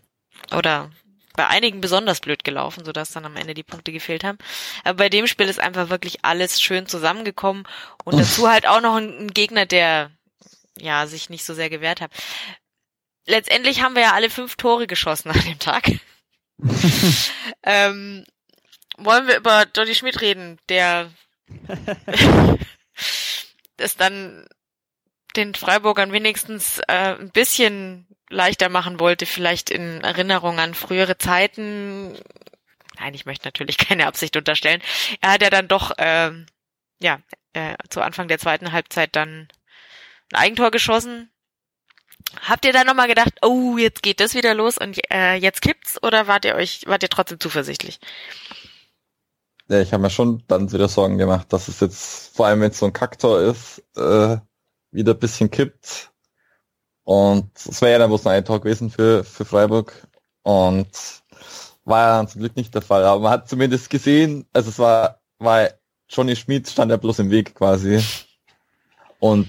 Oder 0.55 0.89
bei 1.35 1.47
einigen 1.47 1.81
besonders 1.81 2.19
blöd 2.19 2.43
gelaufen, 2.43 2.83
sodass 2.85 3.11
dann 3.11 3.25
am 3.25 3.35
Ende 3.35 3.53
die 3.53 3.63
Punkte 3.63 3.91
gefehlt 3.91 4.23
haben. 4.23 4.37
Aber 4.83 4.95
bei 4.95 5.09
dem 5.09 5.27
Spiel 5.27 5.47
ist 5.47 5.59
einfach 5.59 5.89
wirklich 5.89 6.23
alles 6.23 6.61
schön 6.61 6.87
zusammengekommen 6.87 7.67
und 8.03 8.19
dazu 8.19 8.49
halt 8.49 8.67
auch 8.67 8.81
noch 8.81 8.95
ein, 8.95 9.25
ein 9.25 9.33
Gegner, 9.33 9.65
der 9.65 10.11
ja 10.77 11.05
sich 11.07 11.29
nicht 11.29 11.45
so 11.45 11.53
sehr 11.53 11.69
gewehrt 11.69 12.01
hat. 12.01 12.11
Letztendlich 13.25 13.81
haben 13.81 13.95
wir 13.95 14.01
ja 14.03 14.13
alle 14.13 14.29
fünf 14.29 14.55
Tore 14.55 14.87
geschossen 14.87 15.31
an 15.31 15.41
dem 15.41 15.59
Tag. 15.59 15.91
ähm, 17.63 18.25
wollen 18.97 19.27
wir 19.27 19.37
über 19.37 19.65
Johnny 19.75 19.95
Schmidt 19.95 20.21
reden, 20.21 20.59
der 20.69 21.11
es 23.77 23.95
dann 23.97 24.47
den 25.35 25.55
Freiburgern 25.55 26.11
wenigstens 26.11 26.79
äh, 26.87 27.15
ein 27.15 27.31
bisschen 27.31 28.07
leichter 28.29 28.69
machen 28.69 28.99
wollte, 28.99 29.25
vielleicht 29.25 29.69
in 29.69 30.01
Erinnerung 30.01 30.59
an 30.59 30.73
frühere 30.73 31.17
Zeiten. 31.17 32.17
Nein, 32.99 33.13
ich 33.13 33.25
möchte 33.25 33.47
natürlich 33.47 33.77
keine 33.77 34.07
Absicht 34.07 34.35
unterstellen. 34.37 34.81
Er 35.21 35.31
hat 35.31 35.41
ja 35.41 35.49
dann 35.49 35.67
doch, 35.67 35.91
ähm, 35.97 36.45
ja, 36.99 37.19
äh, 37.53 37.75
zu 37.89 38.01
Anfang 38.01 38.27
der 38.27 38.39
zweiten 38.39 38.71
Halbzeit 38.71 39.15
dann 39.15 39.47
ein 40.31 40.39
Eigentor 40.39 40.71
geschossen. 40.71 41.31
Habt 42.41 42.65
ihr 42.65 42.73
da 42.73 42.83
nochmal 42.83 43.07
gedacht, 43.07 43.33
oh, 43.41 43.77
jetzt 43.77 44.03
geht 44.03 44.19
das 44.19 44.33
wieder 44.33 44.53
los 44.53 44.77
und 44.77 44.99
äh, 45.11 45.35
jetzt 45.35 45.61
kippt's 45.61 46.01
oder 46.01 46.27
wart 46.27 46.45
ihr 46.45 46.55
euch, 46.55 46.83
wart 46.87 47.03
ihr 47.03 47.09
trotzdem 47.09 47.39
zuversichtlich? 47.39 47.99
Ja, 49.67 49.79
ich 49.81 49.93
habe 49.93 50.03
mir 50.03 50.09
schon 50.09 50.43
dann 50.47 50.71
wieder 50.71 50.87
Sorgen 50.87 51.17
gemacht, 51.17 51.53
dass 51.53 51.67
es 51.67 51.79
jetzt, 51.79 52.35
vor 52.35 52.47
allem 52.47 52.61
wenn 52.61 52.71
es 52.71 52.79
so 52.79 52.85
ein 52.85 52.93
Kaktor 52.93 53.41
ist, 53.41 53.83
äh, 53.95 54.37
wieder 54.91 55.13
ein 55.13 55.19
bisschen 55.19 55.49
kippt. 55.49 56.11
Und 57.03 57.51
es 57.55 57.81
wäre 57.81 57.93
ja 57.93 57.99
dann 57.99 58.09
bloß 58.09 58.27
ein 58.27 58.45
Tor 58.45 58.61
gewesen 58.61 58.89
für, 58.89 59.23
für 59.23 59.45
Freiburg. 59.45 60.07
Und 60.43 60.89
war 61.85 62.21
ja 62.21 62.27
zum 62.27 62.41
Glück 62.41 62.55
nicht 62.55 62.73
der 62.73 62.81
Fall. 62.81 63.03
Aber 63.03 63.21
man 63.21 63.31
hat 63.31 63.49
zumindest 63.49 63.89
gesehen, 63.89 64.45
also 64.53 64.69
es 64.69 64.79
war, 64.79 65.21
war 65.39 65.69
Johnny 66.09 66.35
Schmid 66.35 66.69
stand 66.69 66.91
ja 66.91 66.97
bloß 66.97 67.19
im 67.19 67.31
Weg 67.31 67.55
quasi. 67.55 68.03
Und 69.19 69.47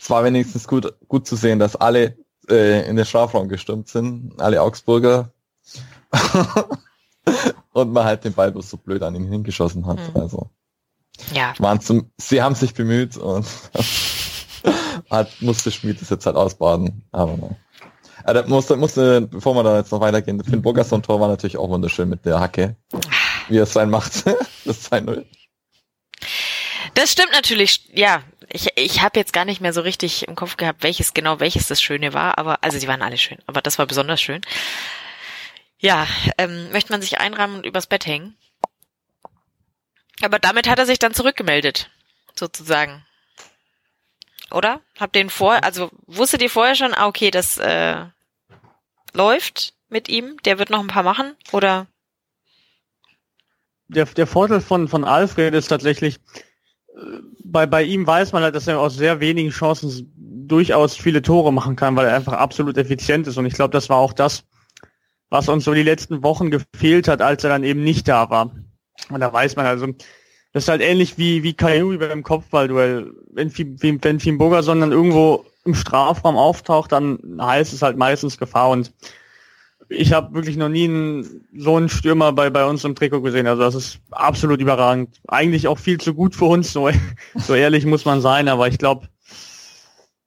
es 0.00 0.10
war 0.10 0.24
wenigstens 0.24 0.68
gut, 0.68 0.94
gut 1.08 1.26
zu 1.26 1.36
sehen, 1.36 1.58
dass 1.58 1.76
alle 1.76 2.16
äh, 2.48 2.88
in 2.88 2.96
den 2.96 3.04
Strafraum 3.04 3.48
gestürmt 3.48 3.88
sind, 3.88 4.34
alle 4.38 4.62
Augsburger. 4.62 5.30
und 7.72 7.92
man 7.92 8.04
halt 8.04 8.24
den 8.24 8.34
Ball 8.34 8.52
bloß 8.52 8.70
so 8.70 8.76
blöd 8.76 9.02
an 9.02 9.14
ihn 9.14 9.28
hingeschossen 9.28 9.86
hat. 9.86 9.98
Mhm. 9.98 10.20
Also 10.20 10.50
Ja, 11.32 11.54
waren 11.58 11.80
zum, 11.80 12.10
sie 12.18 12.42
haben 12.42 12.54
sich 12.54 12.74
bemüht 12.74 13.16
und 13.16 13.46
hat, 15.10 15.30
musste 15.40 15.70
Schmied 15.70 16.00
das 16.00 16.10
jetzt 16.10 16.26
halt 16.26 16.36
ausbaden. 16.36 17.04
Aber 17.12 17.36
nein. 17.36 17.56
Also, 18.24 18.48
musste, 18.48 18.76
musste, 18.76 19.20
bevor 19.22 19.54
wir 19.54 19.62
da 19.62 19.76
jetzt 19.76 19.92
noch 19.92 20.00
weitergehen, 20.00 20.42
Finn 20.42 20.62
Burgerson 20.62 21.02
Tor 21.02 21.20
war 21.20 21.28
natürlich 21.28 21.58
auch 21.58 21.68
wunderschön 21.68 22.08
mit 22.08 22.24
der 22.24 22.40
Hacke, 22.40 22.76
wie 23.48 23.58
er 23.58 23.64
es 23.64 23.72
sein 23.74 23.90
macht. 23.90 24.26
das 24.64 24.90
2-0. 24.90 25.24
Das 26.94 27.12
stimmt 27.12 27.32
natürlich. 27.32 27.90
Ja, 27.92 28.22
ich, 28.54 28.68
ich 28.76 29.02
habe 29.02 29.18
jetzt 29.18 29.32
gar 29.32 29.44
nicht 29.44 29.60
mehr 29.60 29.72
so 29.72 29.80
richtig 29.80 30.28
im 30.28 30.34
Kopf 30.34 30.56
gehabt, 30.56 30.82
welches 30.82 31.14
genau 31.14 31.40
welches 31.40 31.66
das 31.66 31.82
Schöne 31.82 32.14
war, 32.14 32.38
aber 32.38 32.62
also 32.62 32.78
sie 32.78 32.88
waren 32.88 33.02
alle 33.02 33.18
schön, 33.18 33.38
aber 33.46 33.60
das 33.60 33.78
war 33.78 33.86
besonders 33.86 34.20
schön. 34.20 34.40
Ja, 35.78 36.06
ähm, 36.38 36.70
möchte 36.70 36.92
man 36.92 37.02
sich 37.02 37.18
einrahmen 37.18 37.56
und 37.56 37.66
übers 37.66 37.86
Bett 37.86 38.06
hängen. 38.06 38.36
Aber 40.22 40.38
damit 40.38 40.68
hat 40.68 40.78
er 40.78 40.86
sich 40.86 40.98
dann 40.98 41.14
zurückgemeldet, 41.14 41.90
sozusagen. 42.34 43.04
Oder? 44.50 44.80
Habt 44.98 45.16
ihr 45.16 45.22
ihn 45.22 45.30
vor, 45.30 45.62
also 45.64 45.90
wusstet 46.06 46.40
ihr 46.40 46.50
vorher 46.50 46.76
schon, 46.76 46.94
ah, 46.94 47.06
okay, 47.06 47.30
das 47.30 47.58
äh, 47.58 48.06
läuft 49.12 49.74
mit 49.88 50.08
ihm, 50.08 50.36
der 50.44 50.58
wird 50.58 50.70
noch 50.70 50.80
ein 50.80 50.86
paar 50.86 51.02
machen? 51.02 51.36
Oder? 51.52 51.88
der, 53.88 54.06
der 54.06 54.26
Vorteil 54.26 54.60
von, 54.60 54.88
von 54.88 55.04
Alfred 55.04 55.54
ist 55.54 55.68
tatsächlich, 55.68 56.18
bei, 57.44 57.66
bei 57.66 57.82
ihm 57.82 58.06
weiß 58.06 58.32
man 58.32 58.42
halt, 58.42 58.54
dass 58.54 58.66
er 58.66 58.80
aus 58.80 58.96
sehr 58.96 59.20
wenigen 59.20 59.50
Chancen 59.50 60.12
durchaus 60.46 60.96
viele 60.96 61.22
Tore 61.22 61.52
machen 61.52 61.76
kann, 61.76 61.96
weil 61.96 62.06
er 62.06 62.14
einfach 62.16 62.34
absolut 62.34 62.76
effizient 62.76 63.26
ist. 63.26 63.36
Und 63.36 63.46
ich 63.46 63.54
glaube, 63.54 63.72
das 63.72 63.88
war 63.88 63.98
auch 63.98 64.12
das, 64.12 64.44
was 65.30 65.48
uns 65.48 65.64
so 65.64 65.74
die 65.74 65.82
letzten 65.82 66.22
Wochen 66.22 66.50
gefehlt 66.50 67.08
hat, 67.08 67.22
als 67.22 67.44
er 67.44 67.50
dann 67.50 67.64
eben 67.64 67.82
nicht 67.82 68.08
da 68.08 68.30
war. 68.30 68.54
Und 69.10 69.20
da 69.20 69.32
weiß 69.32 69.56
man 69.56 69.66
also, 69.66 69.86
das 70.52 70.64
ist 70.64 70.68
halt 70.68 70.82
ähnlich 70.82 71.18
wie, 71.18 71.42
wie 71.42 71.54
Kayuri 71.54 71.98
beim 71.98 72.22
Kopfballduell. 72.22 73.12
Wenn, 73.32 73.52
wenn 73.52 74.20
Fim 74.20 74.38
Bogerson 74.38 74.80
dann 74.80 74.92
irgendwo 74.92 75.44
im 75.64 75.74
Strafraum 75.74 76.36
auftaucht, 76.36 76.92
dann 76.92 77.18
heißt 77.40 77.72
es 77.72 77.82
halt 77.82 77.96
meistens 77.96 78.38
Gefahr. 78.38 78.70
Und 78.70 78.92
ich 79.88 80.12
habe 80.12 80.34
wirklich 80.34 80.56
noch 80.56 80.68
nie 80.68 80.84
einen, 80.84 81.46
so 81.56 81.76
einen 81.76 81.88
Stürmer 81.88 82.32
bei, 82.32 82.50
bei 82.50 82.64
uns 82.64 82.84
im 82.84 82.94
Trikot 82.94 83.22
gesehen. 83.22 83.46
Also 83.46 83.62
das 83.62 83.74
ist 83.74 83.98
absolut 84.10 84.60
überragend. 84.60 85.20
Eigentlich 85.28 85.68
auch 85.68 85.78
viel 85.78 85.98
zu 85.98 86.14
gut 86.14 86.34
für 86.34 86.46
uns, 86.46 86.72
so, 86.72 86.90
so 87.34 87.54
ehrlich 87.54 87.86
muss 87.86 88.04
man 88.04 88.20
sein. 88.20 88.48
Aber 88.48 88.68
ich 88.68 88.78
glaube, 88.78 89.08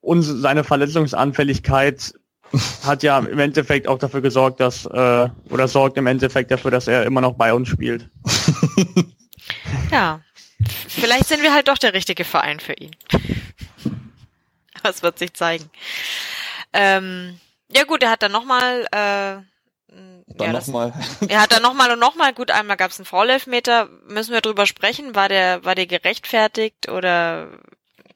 seine 0.02 0.64
Verletzungsanfälligkeit 0.64 2.14
hat 2.86 3.04
ja 3.04 3.20
im 3.20 3.40
Endeffekt 3.40 3.88
auch 3.88 3.98
dafür 3.98 4.22
gesorgt, 4.22 4.60
dass 4.60 4.86
äh, 4.86 5.30
oder 5.50 5.68
sorgt 5.68 5.98
im 5.98 6.08
Endeffekt 6.08 6.50
dafür, 6.50 6.72
dass 6.72 6.88
er 6.88 7.04
immer 7.04 7.22
noch 7.22 7.34
bei 7.34 7.54
uns 7.54 7.68
spielt. 7.68 8.10
Ja, 9.92 10.22
vielleicht 10.88 11.28
sind 11.28 11.42
wir 11.42 11.54
halt 11.54 11.68
doch 11.68 11.78
der 11.78 11.94
richtige 11.94 12.26
Verein 12.26 12.60
für 12.60 12.74
ihn. 12.74 12.92
Es 14.84 15.04
wird 15.04 15.20
sich 15.20 15.34
zeigen. 15.34 15.70
Ähm, 16.72 17.40
ja 17.72 17.84
gut, 17.84 18.04
er 18.04 18.12
hat 18.12 18.24
dann 18.24 18.32
nochmal 18.32 18.86
äh, 18.92 19.42
Dann 19.88 20.24
ja, 20.40 20.54
nochmal. 20.54 20.94
Er 21.30 21.42
hat 21.42 21.52
dann 21.52 21.62
nochmal 21.62 21.92
und 21.92 22.00
nochmal, 22.00 22.34
gut, 22.34 22.52
einmal 22.52 22.78
gab 22.78 22.92
es 22.92 23.00
einen 23.00 23.06
Foul-Elfmeter, 23.06 23.88
müssen 24.08 24.34
wir 24.34 24.42
drüber 24.42 24.66
sprechen, 24.66 25.16
war 25.16 25.30
der, 25.30 25.64
war 25.64 25.76
der 25.76 25.88
gerechtfertigt 25.88 26.90
oder 26.90 27.60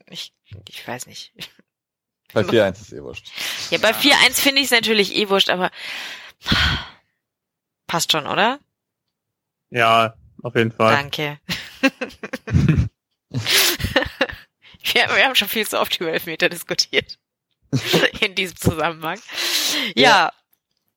ich, 0.08 0.34
ich 0.68 0.88
weiß 0.88 1.08
nicht. 1.08 1.34
Bei 2.34 2.42
4-1 2.46 2.82
ist 2.82 2.94
eh 2.94 3.02
wurscht. 3.02 3.32
Ja, 3.70 3.78
bei 3.78 3.92
4-1 3.92 4.42
finde 4.42 4.62
ich 4.62 4.66
es 4.66 4.72
natürlich 4.72 5.16
eh 5.16 5.30
wurscht, 5.30 5.50
aber 5.50 5.72
passt 7.88 8.12
schon, 8.12 8.28
oder? 8.28 8.60
Ja, 9.70 10.16
auf 10.44 10.56
jeden 10.56 10.72
Fall. 10.72 10.94
Danke. 10.94 11.40
wir, 13.30 13.42
wir 14.94 15.26
haben 15.26 15.36
schon 15.36 15.48
viel 15.48 15.68
zu 15.68 15.80
oft 15.80 16.00
über 16.00 16.12
Elfmeter 16.12 16.50
diskutiert. 16.50 17.18
In 18.20 18.36
diesem 18.36 18.58
Zusammenhang. 18.58 19.20
Ja, 19.96 20.32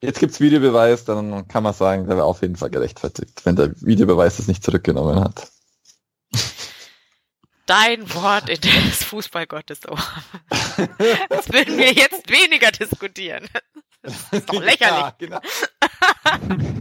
Jetzt 0.04 0.20
gibt's 0.20 0.38
Videobeweis, 0.38 1.06
dann 1.06 1.48
kann 1.48 1.62
man 1.62 1.72
sagen, 1.72 2.06
der 2.06 2.18
war 2.18 2.26
auf 2.26 2.42
jeden 2.42 2.56
Fall 2.56 2.68
gerechtfertigt, 2.68 3.40
wenn 3.44 3.56
der 3.56 3.72
Videobeweis 3.80 4.38
es 4.38 4.48
nicht 4.48 4.62
zurückgenommen 4.62 5.18
hat. 5.18 5.50
dein 7.64 8.12
Wort 8.12 8.50
in 8.50 8.60
des 8.60 9.02
Fußballgottes 9.04 9.88
Ohr. 9.88 9.98
Das 11.30 11.50
würden 11.52 11.78
wir 11.78 11.92
jetzt 11.92 12.28
weniger 12.28 12.70
diskutieren. 12.70 13.48
Das 14.04 14.28
ist 14.32 14.52
doch 14.52 14.60
lächerlich. 14.60 14.80
Ja, 14.80 15.14
genau. 15.18 15.40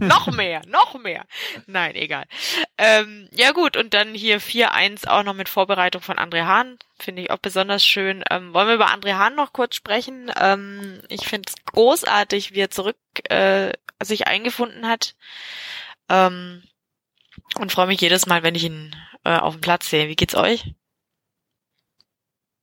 noch 0.00 0.26
mehr, 0.26 0.60
noch 0.66 0.94
mehr. 0.94 1.24
Nein, 1.66 1.94
egal. 1.94 2.26
Ähm, 2.76 3.28
ja 3.32 3.52
gut, 3.52 3.76
und 3.76 3.94
dann 3.94 4.14
hier 4.14 4.40
4-1 4.40 5.08
auch 5.08 5.22
noch 5.22 5.32
mit 5.32 5.48
Vorbereitung 5.48 6.02
von 6.02 6.18
André 6.18 6.44
Hahn. 6.44 6.78
Finde 6.98 7.22
ich 7.22 7.30
auch 7.30 7.38
besonders 7.38 7.84
schön. 7.84 8.22
Ähm, 8.30 8.52
wollen 8.52 8.68
wir 8.68 8.74
über 8.74 8.88
André 8.88 9.14
Hahn 9.14 9.34
noch 9.34 9.52
kurz 9.52 9.74
sprechen? 9.74 10.30
Ähm, 10.38 11.00
ich 11.08 11.26
finde 11.26 11.48
es 11.48 11.54
großartig, 11.72 12.52
wie 12.52 12.60
er 12.60 12.70
zurück 12.70 12.98
äh, 13.30 13.72
sich 14.02 14.26
eingefunden 14.26 14.86
hat. 14.86 15.16
Ähm, 16.10 16.62
und 17.58 17.72
freue 17.72 17.86
mich 17.86 18.00
jedes 18.00 18.26
Mal, 18.26 18.42
wenn 18.42 18.54
ich 18.54 18.64
ihn 18.64 18.94
äh, 19.24 19.38
auf 19.38 19.54
dem 19.54 19.60
Platz 19.62 19.88
sehe. 19.88 20.08
Wie 20.08 20.16
geht's 20.16 20.34
euch? 20.34 20.74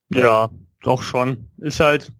Ja, 0.10 0.52
doch 0.84 1.02
schon. 1.02 1.50
Ist 1.58 1.80
halt 1.80 2.12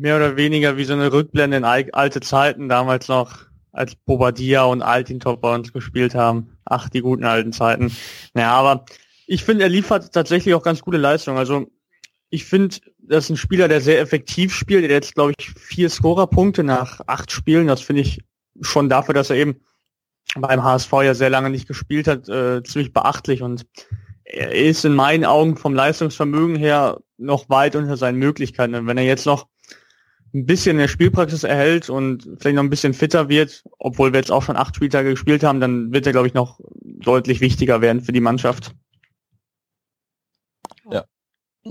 mehr 0.00 0.16
oder 0.16 0.36
weniger 0.36 0.76
wie 0.76 0.84
so 0.84 0.92
eine 0.94 1.12
Rückblende 1.12 1.58
in 1.58 1.64
al- 1.64 1.90
alte 1.92 2.20
Zeiten, 2.20 2.68
damals 2.68 3.08
noch, 3.08 3.38
als 3.72 3.94
Bobadilla 3.94 4.64
und 4.64 4.82
Altintop 4.82 5.40
bei 5.40 5.54
uns 5.54 5.72
gespielt 5.72 6.14
haben. 6.14 6.56
Ach, 6.64 6.88
die 6.88 7.02
guten 7.02 7.24
alten 7.24 7.52
Zeiten. 7.52 7.94
Naja, 8.34 8.52
aber 8.52 8.84
ich 9.26 9.44
finde, 9.44 9.62
er 9.64 9.68
liefert 9.68 10.12
tatsächlich 10.12 10.54
auch 10.54 10.62
ganz 10.62 10.80
gute 10.80 10.96
Leistung. 10.96 11.38
Also 11.38 11.66
ich 12.30 12.44
finde, 12.44 12.76
das 12.98 13.24
ist 13.24 13.30
ein 13.30 13.36
Spieler, 13.36 13.68
der 13.68 13.80
sehr 13.80 14.00
effektiv 14.00 14.54
spielt. 14.54 14.82
Er 14.82 14.96
hat 14.96 15.04
jetzt, 15.04 15.14
glaube 15.14 15.34
ich, 15.38 15.50
vier 15.50 15.88
Scorerpunkte 15.88 16.64
nach 16.64 17.00
acht 17.06 17.30
Spielen. 17.30 17.68
Das 17.68 17.80
finde 17.80 18.02
ich 18.02 18.20
schon 18.60 18.88
dafür, 18.88 19.14
dass 19.14 19.30
er 19.30 19.36
eben 19.36 19.60
beim 20.36 20.62
HSV 20.62 20.92
ja 21.02 21.14
sehr 21.14 21.30
lange 21.30 21.50
nicht 21.50 21.68
gespielt 21.68 22.08
hat, 22.08 22.28
äh, 22.28 22.62
ziemlich 22.62 22.92
beachtlich 22.92 23.42
und 23.42 23.66
er 24.24 24.52
ist 24.54 24.84
in 24.84 24.94
meinen 24.94 25.24
Augen 25.24 25.56
vom 25.56 25.74
Leistungsvermögen 25.74 26.54
her 26.54 27.00
noch 27.18 27.48
weit 27.48 27.74
unter 27.74 27.96
seinen 27.96 28.18
Möglichkeiten. 28.18 28.76
Und 28.76 28.86
wenn 28.86 28.96
er 28.96 29.04
jetzt 29.04 29.26
noch 29.26 29.48
ein 30.32 30.46
bisschen 30.46 30.78
der 30.78 30.88
Spielpraxis 30.88 31.44
erhält 31.44 31.90
und 31.90 32.28
vielleicht 32.38 32.56
noch 32.56 32.62
ein 32.62 32.70
bisschen 32.70 32.94
fitter 32.94 33.28
wird, 33.28 33.64
obwohl 33.78 34.12
wir 34.12 34.20
jetzt 34.20 34.30
auch 34.30 34.42
schon 34.42 34.56
acht 34.56 34.76
Spieltage 34.76 35.10
gespielt 35.10 35.42
haben, 35.42 35.60
dann 35.60 35.92
wird 35.92 36.06
er, 36.06 36.12
glaube 36.12 36.28
ich, 36.28 36.34
noch 36.34 36.60
deutlich 36.82 37.40
wichtiger 37.40 37.80
werden 37.80 38.02
für 38.02 38.12
die 38.12 38.20
Mannschaft. 38.20 38.74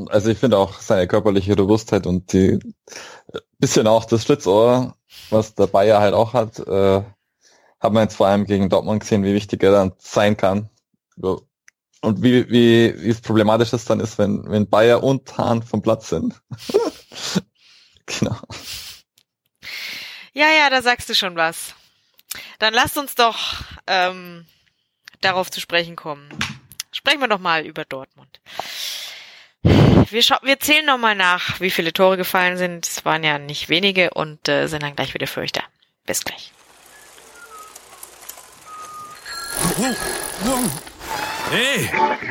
Also 0.08 0.30
ich 0.30 0.38
finde 0.38 0.58
auch 0.58 0.80
seine 0.80 1.08
körperliche 1.08 1.56
Robustheit 1.56 2.06
und 2.06 2.32
die 2.32 2.60
bisschen 3.60 3.88
auch 3.88 4.06
das 4.06 4.24
Schlitzohr, 4.24 4.95
was 5.30 5.56
der 5.56 5.67
Bayer 5.67 6.00
halt 6.00 6.13
auch 6.13 6.34
hat, 6.34 6.60
äh, 6.60 7.04
hat 7.80 7.93
man 7.93 8.04
jetzt 8.04 8.15
vor 8.15 8.28
allem 8.28 8.45
gegen 8.45 8.69
Dortmund 8.69 9.02
gesehen, 9.02 9.24
wie 9.24 9.34
wichtig 9.34 9.63
er 9.63 9.72
dann 9.72 9.93
sein 9.98 10.38
kann. 10.38 10.69
Und 12.02 12.24
wie, 12.24 12.50
wie, 12.50 12.95
wie 12.98 13.13
problematisch 13.13 13.72
das 13.72 13.86
dann 13.86 14.00
ist, 14.00 14.17
wenn, 14.17 14.50
wenn 14.50 14.69
Bayer 14.69 15.04
und 15.04 15.38
Hahn 15.38 15.63
vom 15.63 15.82
Platz 15.82 16.10
sind. 16.10 16.41
genau. 18.19 18.39
Ja, 20.34 20.50
ja, 20.50 20.69
da 20.69 20.82
sagst 20.82 21.10
du 21.10 21.15
schon 21.15 21.36
was. 21.36 21.76
Dann 22.60 22.74
lasst 22.74 22.98
uns 22.98 23.15
doch 23.15 23.38
ähm, 23.88 24.45
darauf 25.22 25.50
zu 25.50 25.60
sprechen 25.60 25.95
kommen. 25.95 26.30
Sprechen 26.91 27.19
wir 27.19 27.28
doch 27.28 27.39
mal 27.39 27.65
über 27.65 27.86
Dortmund. 27.86 28.39
Wir, 29.62 30.24
wir 30.41 30.60
zählen 30.60 30.86
noch 30.86 30.98
mal 30.98 31.15
nach, 31.15 31.60
wie 31.60 31.69
viele 31.69 31.93
Tore 31.93 32.17
gefallen 32.17 32.58
sind. 32.58 32.88
Es 32.88 33.06
waren 33.06 33.24
ja 33.24 33.38
nicht 33.38 33.69
wenige 33.69 34.12
und 34.12 34.48
äh, 34.48 34.67
sind 34.67 34.84
dann 34.84 34.95
gleich 34.95 35.13
wieder 35.13 35.28
für 35.28 35.41
euch 35.41 35.52
da. 35.52 35.62
Bis 36.06 36.24
gleich. 36.24 36.52
Hey, 41.52 41.90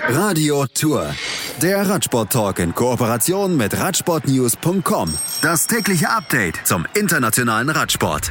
Radio 0.08 0.64
Tour. 0.66 1.12
Der 1.60 1.88
Radsport-Talk 1.88 2.60
in 2.60 2.72
Kooperation 2.72 3.56
mit 3.56 3.76
Radsportnews.com. 3.76 5.12
Das 5.42 5.66
tägliche 5.66 6.08
Update 6.08 6.60
zum 6.64 6.86
internationalen 6.94 7.68
Radsport. 7.68 8.30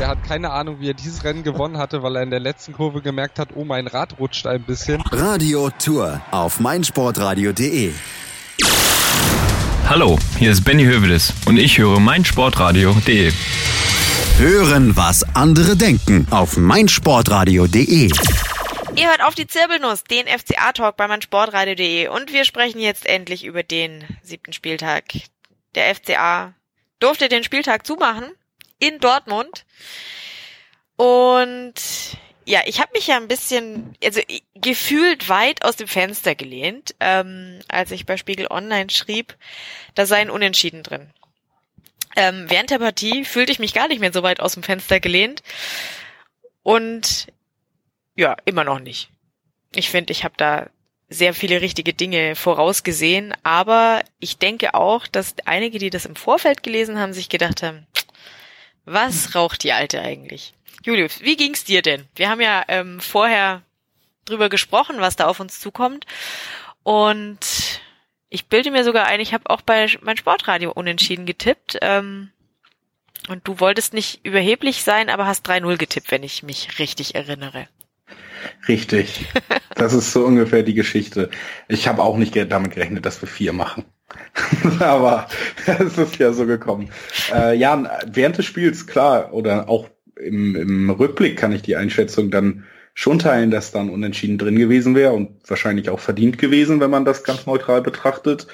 Der 0.00 0.08
hat 0.08 0.24
keine 0.26 0.50
Ahnung, 0.50 0.80
wie 0.80 0.88
er 0.88 0.94
dieses 0.94 1.22
Rennen 1.24 1.42
gewonnen 1.42 1.76
hatte, 1.76 2.02
weil 2.02 2.16
er 2.16 2.22
in 2.22 2.30
der 2.30 2.40
letzten 2.40 2.72
Kurve 2.72 3.02
gemerkt 3.02 3.38
hat, 3.38 3.50
oh, 3.56 3.64
mein 3.64 3.86
Rad 3.86 4.18
rutscht 4.18 4.46
ein 4.46 4.62
bisschen. 4.62 5.02
Radio 5.10 5.68
Tour 5.78 6.22
auf 6.30 6.60
meinsportradio.de. 6.60 7.92
Hallo, 9.86 10.18
hier 10.38 10.52
ist 10.52 10.64
Benny 10.64 10.84
Hövedes 10.84 11.34
und 11.44 11.58
ich 11.58 11.76
höre 11.76 12.00
meinsportradio.de. 12.00 13.32
Hören, 14.38 14.96
was 14.96 15.24
andere 15.34 15.76
denken 15.76 16.26
auf 16.30 16.56
meinsportradio.de. 16.56 18.10
Ihr 18.94 19.08
hört 19.08 19.22
auf 19.22 19.34
die 19.34 19.46
Zirbelnuss, 19.46 20.04
den 20.04 20.26
FCA-Talk 20.26 20.96
bei 20.96 21.08
meinsportradio.de 21.08 22.08
und 22.08 22.32
wir 22.32 22.44
sprechen 22.44 22.78
jetzt 22.78 23.06
endlich 23.06 23.44
über 23.44 23.62
den 23.62 24.04
siebten 24.22 24.52
Spieltag. 24.52 25.04
Der 25.74 25.94
FCA 25.94 26.54
durfte 26.98 27.28
den 27.28 27.42
Spieltag 27.42 27.86
zumachen 27.86 28.30
in 28.78 28.98
Dortmund 28.98 29.64
und 30.96 31.74
ja, 32.44 32.60
ich 32.66 32.80
habe 32.80 32.90
mich 32.92 33.06
ja 33.06 33.16
ein 33.16 33.28
bisschen, 33.28 33.96
also 34.04 34.20
gefühlt 34.54 35.28
weit 35.28 35.64
aus 35.64 35.76
dem 35.76 35.88
Fenster 35.88 36.34
gelehnt, 36.34 36.94
ähm, 37.00 37.60
als 37.68 37.92
ich 37.92 38.04
bei 38.04 38.16
Spiegel 38.16 38.48
Online 38.50 38.90
schrieb, 38.90 39.36
da 39.94 40.06
sei 40.06 40.18
ein 40.18 40.30
Unentschieden 40.30 40.82
drin. 40.82 41.10
Ähm, 42.14 42.46
während 42.48 42.70
der 42.70 42.78
Partie 42.78 43.24
fühlte 43.24 43.52
ich 43.52 43.58
mich 43.58 43.72
gar 43.72 43.88
nicht 43.88 44.00
mehr 44.00 44.12
so 44.12 44.22
weit 44.22 44.40
aus 44.40 44.52
dem 44.54 44.62
Fenster 44.62 45.00
gelehnt 45.00 45.42
und 46.62 47.28
ja, 48.14 48.36
immer 48.44 48.64
noch 48.64 48.78
nicht. 48.78 49.10
Ich 49.74 49.90
finde, 49.90 50.12
ich 50.12 50.24
habe 50.24 50.34
da 50.36 50.68
sehr 51.08 51.34
viele 51.34 51.60
richtige 51.60 51.92
Dinge 51.92 52.34
vorausgesehen, 52.36 53.34
aber 53.42 54.02
ich 54.18 54.38
denke 54.38 54.74
auch, 54.74 55.06
dass 55.06 55.34
einige, 55.44 55.78
die 55.78 55.90
das 55.90 56.06
im 56.06 56.16
Vorfeld 56.16 56.62
gelesen 56.62 56.98
haben, 56.98 57.12
sich 57.12 57.28
gedacht 57.28 57.62
haben, 57.62 57.86
was 58.84 59.34
raucht 59.34 59.62
die 59.62 59.72
Alte 59.72 60.00
eigentlich? 60.00 60.54
Julius, 60.84 61.20
wie 61.20 61.36
ging's 61.36 61.64
dir 61.64 61.82
denn? 61.82 62.08
Wir 62.16 62.28
haben 62.28 62.40
ja 62.40 62.64
ähm, 62.68 63.00
vorher 63.00 63.62
drüber 64.24 64.48
gesprochen, 64.48 64.96
was 64.98 65.16
da 65.16 65.26
auf 65.26 65.40
uns 65.40 65.60
zukommt 65.60 66.06
und 66.82 67.80
ich 68.28 68.46
bilde 68.46 68.70
mir 68.70 68.82
sogar 68.82 69.06
ein, 69.06 69.20
ich 69.20 69.34
habe 69.34 69.50
auch 69.50 69.60
bei 69.60 69.86
mein 70.00 70.16
Sportradio 70.16 70.72
unentschieden 70.72 71.26
getippt 71.26 71.78
ähm, 71.82 72.32
und 73.28 73.46
du 73.46 73.60
wolltest 73.60 73.92
nicht 73.92 74.24
überheblich 74.24 74.82
sein, 74.82 75.10
aber 75.10 75.26
hast 75.26 75.46
3-0 75.48 75.76
getippt, 75.76 76.10
wenn 76.10 76.22
ich 76.22 76.42
mich 76.42 76.78
richtig 76.78 77.14
erinnere. 77.14 77.68
Richtig. 78.68 79.26
Das 79.74 79.92
ist 79.92 80.12
so 80.12 80.24
ungefähr 80.24 80.62
die 80.62 80.74
Geschichte. 80.74 81.30
Ich 81.68 81.88
habe 81.88 82.02
auch 82.02 82.16
nicht 82.16 82.36
damit 82.50 82.72
gerechnet, 82.72 83.06
dass 83.06 83.20
wir 83.20 83.28
vier 83.28 83.52
machen. 83.52 83.84
Aber 84.80 85.28
es 85.66 85.98
ist 85.98 86.18
ja 86.18 86.32
so 86.32 86.46
gekommen. 86.46 86.90
Äh, 87.32 87.56
ja, 87.56 88.00
während 88.06 88.38
des 88.38 88.46
Spiels, 88.46 88.86
klar, 88.86 89.32
oder 89.32 89.68
auch 89.68 89.88
im, 90.16 90.54
im 90.56 90.90
Rückblick 90.90 91.36
kann 91.36 91.52
ich 91.52 91.62
die 91.62 91.76
Einschätzung 91.76 92.30
dann 92.30 92.64
schon 92.94 93.18
teilen, 93.18 93.50
dass 93.50 93.72
dann 93.72 93.88
unentschieden 93.88 94.38
drin 94.38 94.58
gewesen 94.58 94.94
wäre 94.94 95.12
und 95.12 95.30
wahrscheinlich 95.48 95.88
auch 95.88 96.00
verdient 96.00 96.38
gewesen, 96.38 96.80
wenn 96.80 96.90
man 96.90 97.04
das 97.04 97.24
ganz 97.24 97.46
neutral 97.46 97.80
betrachtet. 97.80 98.46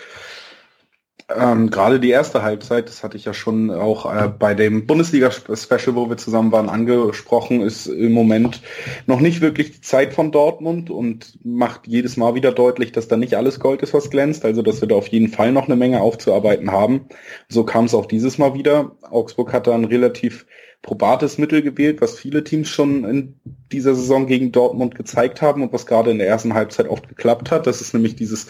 Ähm, 1.35 1.69
Gerade 1.69 2.01
die 2.01 2.09
erste 2.09 2.43
Halbzeit, 2.43 2.89
das 2.89 3.05
hatte 3.05 3.19
ich 3.19 3.27
ja 3.27 3.35
schon 3.35 3.71
auch 3.71 4.11
äh, 4.11 4.29
bei 4.29 4.55
dem 4.55 4.87
Bundesliga-Special, 4.87 5.95
wo 5.95 6.09
wir 6.09 6.17
zusammen 6.17 6.53
waren, 6.53 6.71
angesprochen, 6.71 7.61
ist 7.61 7.87
im 7.87 8.13
Moment 8.13 8.63
noch 9.07 9.21
nicht 9.21 9.43
wirklich 9.43 9.73
die 9.73 9.81
Zeit 9.83 10.15
von 10.15 10.33
Dortmund 10.33 10.89
und 10.89 11.39
macht 11.45 11.87
jedes 11.87 12.17
Mal 12.17 12.35
wieder 12.35 12.51
deutlich, 12.53 12.93
dass 12.93 13.09
da 13.09 13.19
nicht 13.19 13.35
alles 13.35 13.61
Gold 13.61 13.83
ist, 13.83 13.93
was 13.93 14.09
glänzt. 14.09 14.47
Also, 14.47 14.63
dass 14.63 14.81
wir 14.81 14.89
da 14.89 14.95
auf 14.95 15.09
jeden 15.09 15.29
Fall 15.29 15.53
noch 15.53 15.67
eine 15.67 15.77
Menge 15.77 16.01
aufzuarbeiten 16.01 16.73
haben. 16.73 17.09
So 17.51 17.63
kam 17.63 17.85
es 17.85 17.95
auch 17.95 18.07
dieses 18.07 18.39
Mal 18.39 18.55
wieder. 18.55 18.93
Augsburg 19.03 19.53
hat 19.53 19.67
da 19.67 19.75
ein 19.75 19.85
relativ 19.85 20.47
probates 20.83 21.39
Mittel 21.39 21.63
gewählt, 21.63 22.01
was 22.01 22.19
viele 22.19 22.45
Teams 22.45 22.69
schon 22.69 23.05
in 23.05 23.41
dieser 23.73 23.95
Saison 23.95 24.27
gegen 24.27 24.53
Dortmund 24.53 24.95
gezeigt 24.95 25.43
haben 25.43 25.63
und 25.63 25.73
was 25.73 25.87
gerade 25.87 26.11
in 26.11 26.19
der 26.19 26.29
ersten 26.29 26.55
Halbzeit 26.55 26.89
oft 26.89 27.09
geklappt 27.09 27.51
hat. 27.51 27.67
Das 27.67 27.81
ist 27.81 27.95
nämlich 27.95 28.17
dieses 28.17 28.47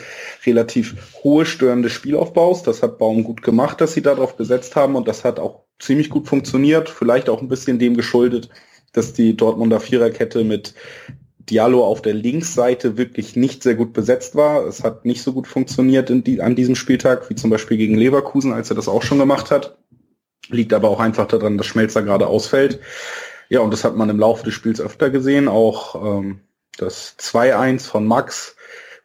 relativ 0.47 0.97
hohe 1.25 1.47
störende 1.47 1.91
Spielaufbaus. 1.91 2.63
Das 2.63 2.83
hat 2.83 2.99
Baum 2.99 3.25
gut 3.25 3.43
gemacht, 3.43 3.81
dass 3.81 3.95
sie 3.95 4.03
darauf 4.03 4.37
gesetzt 4.37 4.77
haben 4.77 4.95
und 4.95 5.09
das 5.09 5.25
hat 5.25 5.41
auch 5.41 5.63
ziemlich 5.79 6.11
gut 6.11 6.29
funktioniert. 6.29 6.91
Vielleicht 6.91 7.29
auch 7.29 7.41
ein 7.41 7.49
bisschen 7.49 7.79
dem 7.79 7.97
geschuldet, 7.97 8.51
dass 8.93 9.13
die 9.13 9.37
Dortmunder 9.37 9.81
Viererkette 9.81 10.45
mit 10.45 10.75
Diallo 11.51 11.85
auf 11.85 12.03
der 12.03 12.15
Linksseite 12.15 12.99
wirklich 12.99 13.37
nicht 13.37 13.63
sehr 13.63 13.75
gut 13.75 13.93
besetzt 13.93 14.35
war. 14.35 14.67
Es 14.67 14.85
hat 14.85 15.05
nicht 15.05 15.23
so 15.23 15.33
gut 15.33 15.47
funktioniert 15.47 16.13
die, 16.27 16.43
an 16.43 16.57
diesem 16.57 16.75
Spieltag, 16.75 17.31
wie 17.31 17.35
zum 17.35 17.51
Beispiel 17.51 17.79
gegen 17.79 17.97
Leverkusen, 17.97 18.53
als 18.53 18.71
er 18.71 18.77
das 18.77 18.89
auch 18.89 19.03
schon 19.03 19.19
gemacht 19.19 19.51
hat. 19.51 19.79
Liegt 20.49 20.73
aber 20.73 20.89
auch 20.89 21.01
einfach 21.01 21.27
daran, 21.27 21.59
dass 21.59 21.67
Schmelzer 21.67 22.03
gerade 22.03 22.27
ausfällt. 22.27 22.81
Ja, 23.49 23.61
und 23.61 23.73
das 23.73 23.85
hat 23.85 23.97
man 23.97 24.11
im 24.11 24.19
Laufe 24.19 24.45
des 24.45 24.55
Spiels 24.55 24.81
öfter 24.81 25.11
gesehen. 25.11 25.49
Auch 25.49 25.95
ähm, 26.19 26.41
das 26.77 27.17
2-1 27.19 27.87
von 27.87 28.07
Max, 28.07 28.57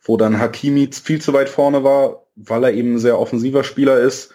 wo 0.02 0.18
dann 0.18 0.40
Hakimi 0.40 0.90
viel 0.92 1.22
zu 1.22 1.34
weit 1.34 1.50
vorne 1.50 1.84
war, 1.84 2.24
weil 2.36 2.64
er 2.64 2.74
eben 2.74 2.96
ein 2.96 3.00
sehr 3.00 3.20
offensiver 3.20 3.64
Spieler 3.64 4.00
ist. 4.00 4.34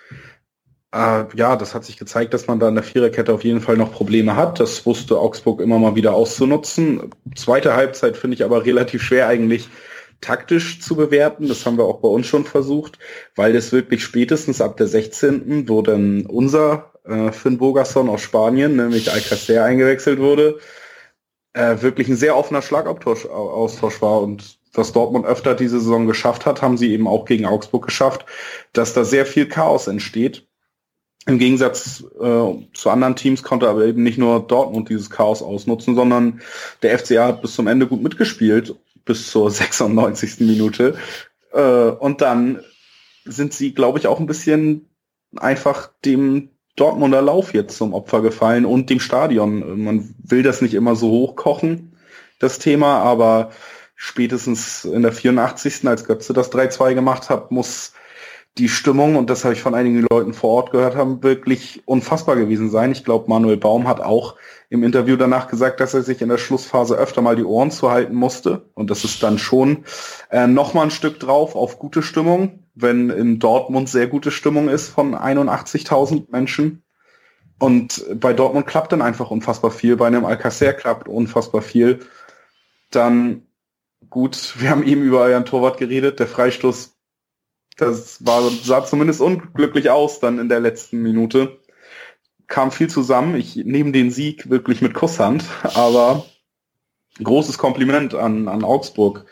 Äh, 0.92 1.24
ja, 1.34 1.56
das 1.56 1.74
hat 1.74 1.84
sich 1.84 1.98
gezeigt, 1.98 2.32
dass 2.32 2.46
man 2.46 2.58
da 2.58 2.68
in 2.68 2.74
der 2.74 2.84
Viererkette 2.84 3.32
auf 3.32 3.44
jeden 3.44 3.60
Fall 3.60 3.76
noch 3.76 3.92
Probleme 3.92 4.36
hat. 4.36 4.58
Das 4.60 4.86
wusste 4.86 5.18
Augsburg 5.18 5.60
immer 5.60 5.78
mal 5.78 5.94
wieder 5.94 6.14
auszunutzen. 6.14 7.10
Zweite 7.34 7.74
Halbzeit 7.74 8.16
finde 8.16 8.34
ich 8.34 8.44
aber 8.44 8.64
relativ 8.64 9.02
schwer 9.02 9.28
eigentlich 9.28 9.68
taktisch 10.20 10.80
zu 10.80 10.96
bewerten. 10.96 11.48
Das 11.48 11.64
haben 11.64 11.78
wir 11.78 11.84
auch 11.84 12.00
bei 12.00 12.08
uns 12.08 12.26
schon 12.26 12.44
versucht, 12.44 12.98
weil 13.36 13.52
das 13.52 13.72
wirklich 13.72 14.02
spätestens 14.02 14.60
ab 14.60 14.76
der 14.76 14.86
16., 14.86 15.68
wo 15.68 15.82
dann 15.82 16.26
unser 16.26 16.92
äh, 17.04 17.32
Finn 17.32 17.58
Bogerson 17.58 18.08
aus 18.08 18.20
Spanien, 18.20 18.76
nämlich 18.76 19.12
Alcacer 19.12 19.64
eingewechselt 19.64 20.18
wurde, 20.18 20.58
äh, 21.54 21.80
wirklich 21.80 22.08
ein 22.08 22.16
sehr 22.16 22.36
offener 22.36 22.62
Schlagabtausch 22.62 23.24
war 23.26 24.22
und 24.22 24.58
was 24.74 24.92
Dortmund 24.92 25.26
öfter 25.26 25.54
diese 25.54 25.80
Saison 25.80 26.06
geschafft 26.06 26.46
hat, 26.46 26.62
haben 26.62 26.76
sie 26.76 26.92
eben 26.92 27.08
auch 27.08 27.24
gegen 27.24 27.46
Augsburg 27.46 27.86
geschafft, 27.86 28.26
dass 28.72 28.94
da 28.94 29.04
sehr 29.04 29.26
viel 29.26 29.46
Chaos 29.48 29.86
entsteht. 29.86 30.46
Im 31.26 31.38
Gegensatz 31.38 32.04
äh, 32.20 32.52
zu 32.72 32.90
anderen 32.90 33.16
Teams 33.16 33.42
konnte 33.42 33.68
aber 33.68 33.84
eben 33.84 34.02
nicht 34.02 34.18
nur 34.18 34.40
Dortmund 34.40 34.88
dieses 34.88 35.10
Chaos 35.10 35.42
ausnutzen, 35.42 35.94
sondern 35.94 36.40
der 36.82 36.98
FCA 36.98 37.26
hat 37.26 37.42
bis 37.42 37.54
zum 37.54 37.66
Ende 37.66 37.86
gut 37.86 38.02
mitgespielt 38.02 38.76
bis 39.08 39.30
zur 39.30 39.50
96. 39.50 40.40
Minute. 40.40 40.96
Äh, 41.52 41.90
und 41.90 42.20
dann 42.20 42.60
sind 43.24 43.52
sie, 43.52 43.74
glaube 43.74 43.98
ich, 43.98 44.06
auch 44.06 44.20
ein 44.20 44.26
bisschen 44.26 44.88
einfach 45.36 45.90
dem 46.04 46.50
Dortmunder 46.76 47.22
Lauf 47.22 47.54
jetzt 47.54 47.76
zum 47.76 47.92
Opfer 47.92 48.22
gefallen 48.22 48.64
und 48.64 48.88
dem 48.88 49.00
Stadion. 49.00 49.82
Man 49.82 50.14
will 50.22 50.44
das 50.44 50.62
nicht 50.62 50.74
immer 50.74 50.94
so 50.94 51.10
hochkochen, 51.10 51.96
das 52.38 52.60
Thema, 52.60 53.00
aber 53.00 53.50
spätestens 53.96 54.84
in 54.84 55.02
der 55.02 55.12
84. 55.12 55.88
als 55.88 56.04
Götze 56.04 56.32
das 56.32 56.52
3-2 56.52 56.94
gemacht 56.94 57.30
hat, 57.30 57.50
muss 57.50 57.94
die 58.58 58.68
Stimmung, 58.68 59.16
und 59.16 59.30
das 59.30 59.44
habe 59.44 59.54
ich 59.54 59.62
von 59.62 59.74
einigen 59.74 60.04
Leuten 60.10 60.34
vor 60.34 60.50
Ort 60.50 60.72
gehört 60.72 60.96
haben, 60.96 61.22
wirklich 61.22 61.82
unfassbar 61.86 62.36
gewesen 62.36 62.70
sein. 62.70 62.92
Ich 62.92 63.04
glaube, 63.04 63.28
Manuel 63.28 63.56
Baum 63.56 63.86
hat 63.86 64.00
auch 64.00 64.34
im 64.68 64.82
Interview 64.82 65.16
danach 65.16 65.48
gesagt, 65.48 65.80
dass 65.80 65.94
er 65.94 66.02
sich 66.02 66.20
in 66.20 66.28
der 66.28 66.38
Schlussphase 66.38 66.96
öfter 66.96 67.22
mal 67.22 67.36
die 67.36 67.44
Ohren 67.44 67.70
zuhalten 67.70 68.14
musste. 68.14 68.68
Und 68.74 68.90
das 68.90 69.04
ist 69.04 69.22
dann 69.22 69.38
schon 69.38 69.84
äh, 70.30 70.46
nochmal 70.46 70.84
ein 70.84 70.90
Stück 70.90 71.20
drauf 71.20 71.54
auf 71.54 71.78
gute 71.78 72.02
Stimmung, 72.02 72.64
wenn 72.74 73.10
in 73.10 73.38
Dortmund 73.38 73.88
sehr 73.88 74.08
gute 74.08 74.30
Stimmung 74.30 74.68
ist 74.68 74.88
von 74.88 75.14
81.000 75.14 76.30
Menschen. 76.30 76.82
Und 77.60 78.04
bei 78.20 78.32
Dortmund 78.32 78.66
klappt 78.66 78.92
dann 78.92 79.02
einfach 79.02 79.30
unfassbar 79.30 79.70
viel, 79.70 79.96
bei 79.96 80.06
einem 80.06 80.24
Alcacer 80.24 80.72
klappt 80.72 81.08
unfassbar 81.08 81.62
viel. 81.62 82.00
Dann 82.90 83.42
gut, 84.10 84.54
wir 84.58 84.70
haben 84.70 84.84
eben 84.84 85.02
über 85.02 85.20
euren 85.20 85.44
Torwart 85.44 85.78
geredet, 85.78 86.20
der 86.20 86.26
Freistoß 86.26 86.97
das 87.78 88.26
war, 88.26 88.42
sah 88.50 88.84
zumindest 88.84 89.20
unglücklich 89.20 89.88
aus 89.88 90.20
dann 90.20 90.38
in 90.38 90.48
der 90.48 90.60
letzten 90.60 91.00
Minute. 91.00 91.58
Kam 92.48 92.72
viel 92.72 92.90
zusammen. 92.90 93.36
Ich 93.36 93.56
nehme 93.56 93.92
den 93.92 94.10
Sieg 94.10 94.50
wirklich 94.50 94.82
mit 94.82 94.94
Kusshand, 94.94 95.44
aber 95.62 96.26
großes 97.22 97.56
Kompliment 97.56 98.14
an, 98.14 98.48
an 98.48 98.64
Augsburg, 98.64 99.26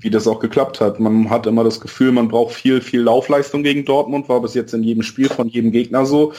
wie 0.00 0.10
das 0.10 0.26
auch 0.26 0.40
geklappt 0.40 0.80
hat. 0.80 0.98
Man 0.98 1.30
hat 1.30 1.46
immer 1.46 1.62
das 1.62 1.80
Gefühl, 1.80 2.10
man 2.10 2.28
braucht 2.28 2.54
viel, 2.54 2.80
viel 2.80 3.00
Laufleistung 3.00 3.62
gegen 3.62 3.84
Dortmund, 3.84 4.28
war 4.28 4.42
bis 4.42 4.54
jetzt 4.54 4.74
in 4.74 4.82
jedem 4.82 5.02
Spiel 5.04 5.28
von 5.28 5.48
jedem 5.48 5.70
Gegner 5.70 6.04
so. 6.04 6.32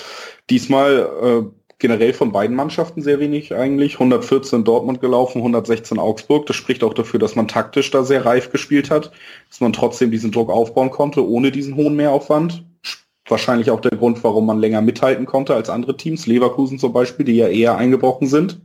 Diesmal 0.50 1.10
äh, 1.22 1.65
generell 1.78 2.14
von 2.14 2.32
beiden 2.32 2.56
Mannschaften 2.56 3.02
sehr 3.02 3.20
wenig 3.20 3.54
eigentlich. 3.54 3.96
114 3.96 4.64
Dortmund 4.64 5.02
gelaufen, 5.02 5.40
116 5.40 6.00
Augsburg. 6.00 6.46
Das 6.46 6.56
spricht 6.56 6.84
auch 6.84 6.94
dafür, 6.94 7.20
dass 7.20 7.36
man 7.36 7.48
taktisch 7.48 7.92
da 7.92 8.04
sehr 8.04 8.26
reif 8.26 8.52
gespielt 8.52 8.90
hat, 8.90 9.12
dass 9.50 9.60
man 9.60 9.74
trotzdem 9.74 10.12
diesen 10.12 10.32
Druck 10.32 10.50
aufbauen 10.50 10.92
konnte, 10.92 11.28
ohne 11.28 11.52
diesen 11.52 11.76
hohen 11.76 11.96
Mehraufwand. 11.96 12.64
Wahrscheinlich 13.28 13.72
auch 13.72 13.82
der 13.82 13.98
Grund, 13.98 14.24
warum 14.24 14.46
man 14.46 14.60
länger 14.60 14.82
mithalten 14.82 15.26
konnte 15.26 15.56
als 15.56 15.70
andere 15.70 15.98
Teams, 15.98 16.28
Leverkusen 16.28 16.78
zum 16.78 16.94
Beispiel, 16.94 17.26
die 17.26 17.36
ja 17.36 17.48
eher 17.48 17.76
eingebrochen 17.76 18.28
sind. 18.28 18.60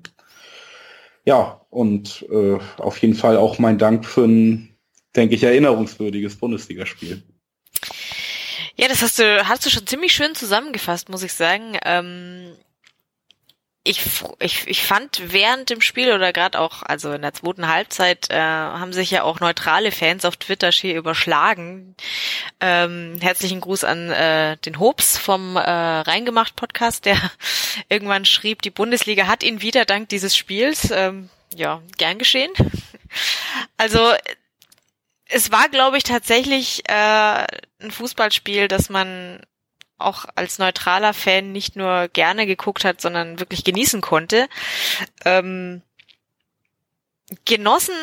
Ja, 1.24 1.60
und 1.70 2.26
äh, 2.30 2.58
auf 2.76 2.98
jeden 2.98 3.14
Fall 3.14 3.36
auch 3.36 3.58
mein 3.58 3.78
Dank 3.78 4.04
für 4.04 4.24
ein, 4.24 4.76
denke 5.16 5.34
ich, 5.34 5.42
erinnerungswürdiges 5.42 6.36
Bundesligaspiel. 6.36 7.22
Ja, 8.76 8.88
das 8.88 9.02
hast 9.02 9.18
du, 9.18 9.48
hast 9.48 9.64
du 9.64 9.70
schon 9.70 9.86
ziemlich 9.86 10.12
schön 10.12 10.34
zusammengefasst, 10.34 11.08
muss 11.08 11.22
ich 11.22 11.32
sagen. 11.32 11.76
Ähm 11.84 12.52
ich, 13.90 14.02
ich, 14.38 14.68
ich 14.68 14.86
fand 14.86 15.32
während 15.32 15.68
dem 15.68 15.80
Spiel 15.80 16.12
oder 16.12 16.32
gerade 16.32 16.60
auch, 16.60 16.82
also 16.82 17.12
in 17.12 17.22
der 17.22 17.34
zweiten 17.34 17.66
Halbzeit, 17.66 18.30
äh, 18.30 18.38
haben 18.38 18.92
sich 18.92 19.10
ja 19.10 19.24
auch 19.24 19.40
neutrale 19.40 19.90
Fans 19.90 20.24
auf 20.24 20.36
Twitter 20.36 20.70
schier 20.70 20.96
überschlagen. 20.96 21.96
Ähm, 22.60 23.18
herzlichen 23.20 23.60
Gruß 23.60 23.82
an 23.82 24.10
äh, 24.10 24.56
den 24.58 24.78
Hobbs 24.78 25.18
vom 25.18 25.56
äh, 25.56 25.60
Reingemacht 25.60 26.54
Podcast, 26.54 27.04
der 27.04 27.18
irgendwann 27.88 28.24
schrieb, 28.24 28.62
die 28.62 28.70
Bundesliga 28.70 29.26
hat 29.26 29.42
ihn 29.42 29.60
wieder 29.60 29.84
dank 29.84 30.08
dieses 30.08 30.36
Spiels. 30.36 30.90
Ähm, 30.92 31.28
ja, 31.54 31.82
gern 31.98 32.18
geschehen. 32.18 32.52
Also 33.76 34.12
es 35.24 35.50
war, 35.50 35.68
glaube 35.68 35.96
ich, 35.98 36.04
tatsächlich 36.04 36.88
äh, 36.88 36.92
ein 36.92 37.90
Fußballspiel, 37.90 38.68
das 38.68 38.88
man 38.88 39.40
auch 40.00 40.24
als 40.34 40.58
neutraler 40.58 41.14
Fan 41.14 41.52
nicht 41.52 41.76
nur 41.76 42.08
gerne 42.08 42.46
geguckt 42.46 42.84
hat, 42.84 43.00
sondern 43.00 43.40
wirklich 43.40 43.64
genießen 43.64 44.00
konnte. 44.00 44.48
Ähm, 45.24 45.82
genossen 47.44 47.94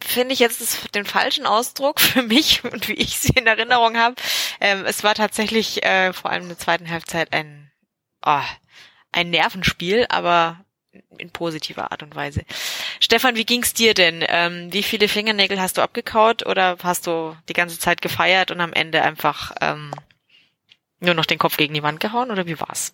finde 0.00 0.32
ich 0.32 0.38
jetzt 0.38 0.94
den 0.94 1.04
falschen 1.04 1.46
Ausdruck 1.46 2.00
für 2.00 2.22
mich 2.22 2.64
und 2.64 2.88
wie 2.88 2.94
ich 2.94 3.18
sie 3.18 3.32
in 3.34 3.46
Erinnerung 3.46 3.96
habe. 3.96 4.16
Ähm, 4.60 4.84
es 4.84 5.04
war 5.04 5.14
tatsächlich 5.14 5.84
äh, 5.84 6.12
vor 6.12 6.30
allem 6.30 6.44
in 6.44 6.48
der 6.48 6.58
zweiten 6.58 6.90
Halbzeit 6.90 7.32
ein, 7.32 7.70
oh, 8.24 8.42
ein 9.12 9.30
Nervenspiel, 9.30 10.06
aber 10.08 10.64
in 11.18 11.30
positiver 11.30 11.92
Art 11.92 12.02
und 12.02 12.14
Weise. 12.14 12.44
Stefan, 13.00 13.36
wie 13.36 13.44
ging's 13.44 13.74
dir 13.74 13.94
denn? 13.94 14.24
Ähm, 14.26 14.72
wie 14.72 14.82
viele 14.82 15.08
Fingernägel 15.08 15.60
hast 15.60 15.76
du 15.76 15.82
abgekaut 15.82 16.46
oder 16.46 16.76
hast 16.82 17.06
du 17.06 17.36
die 17.48 17.52
ganze 17.52 17.78
Zeit 17.78 18.02
gefeiert 18.02 18.50
und 18.50 18.60
am 18.60 18.72
Ende 18.72 19.02
einfach 19.02 19.52
ähm, 19.60 19.92
nur 21.00 21.14
noch 21.14 21.26
den 21.26 21.38
Kopf 21.38 21.56
gegen 21.56 21.74
die 21.74 21.82
Wand 21.82 22.00
gehauen 22.00 22.30
oder 22.30 22.46
wie 22.46 22.60
war's? 22.60 22.92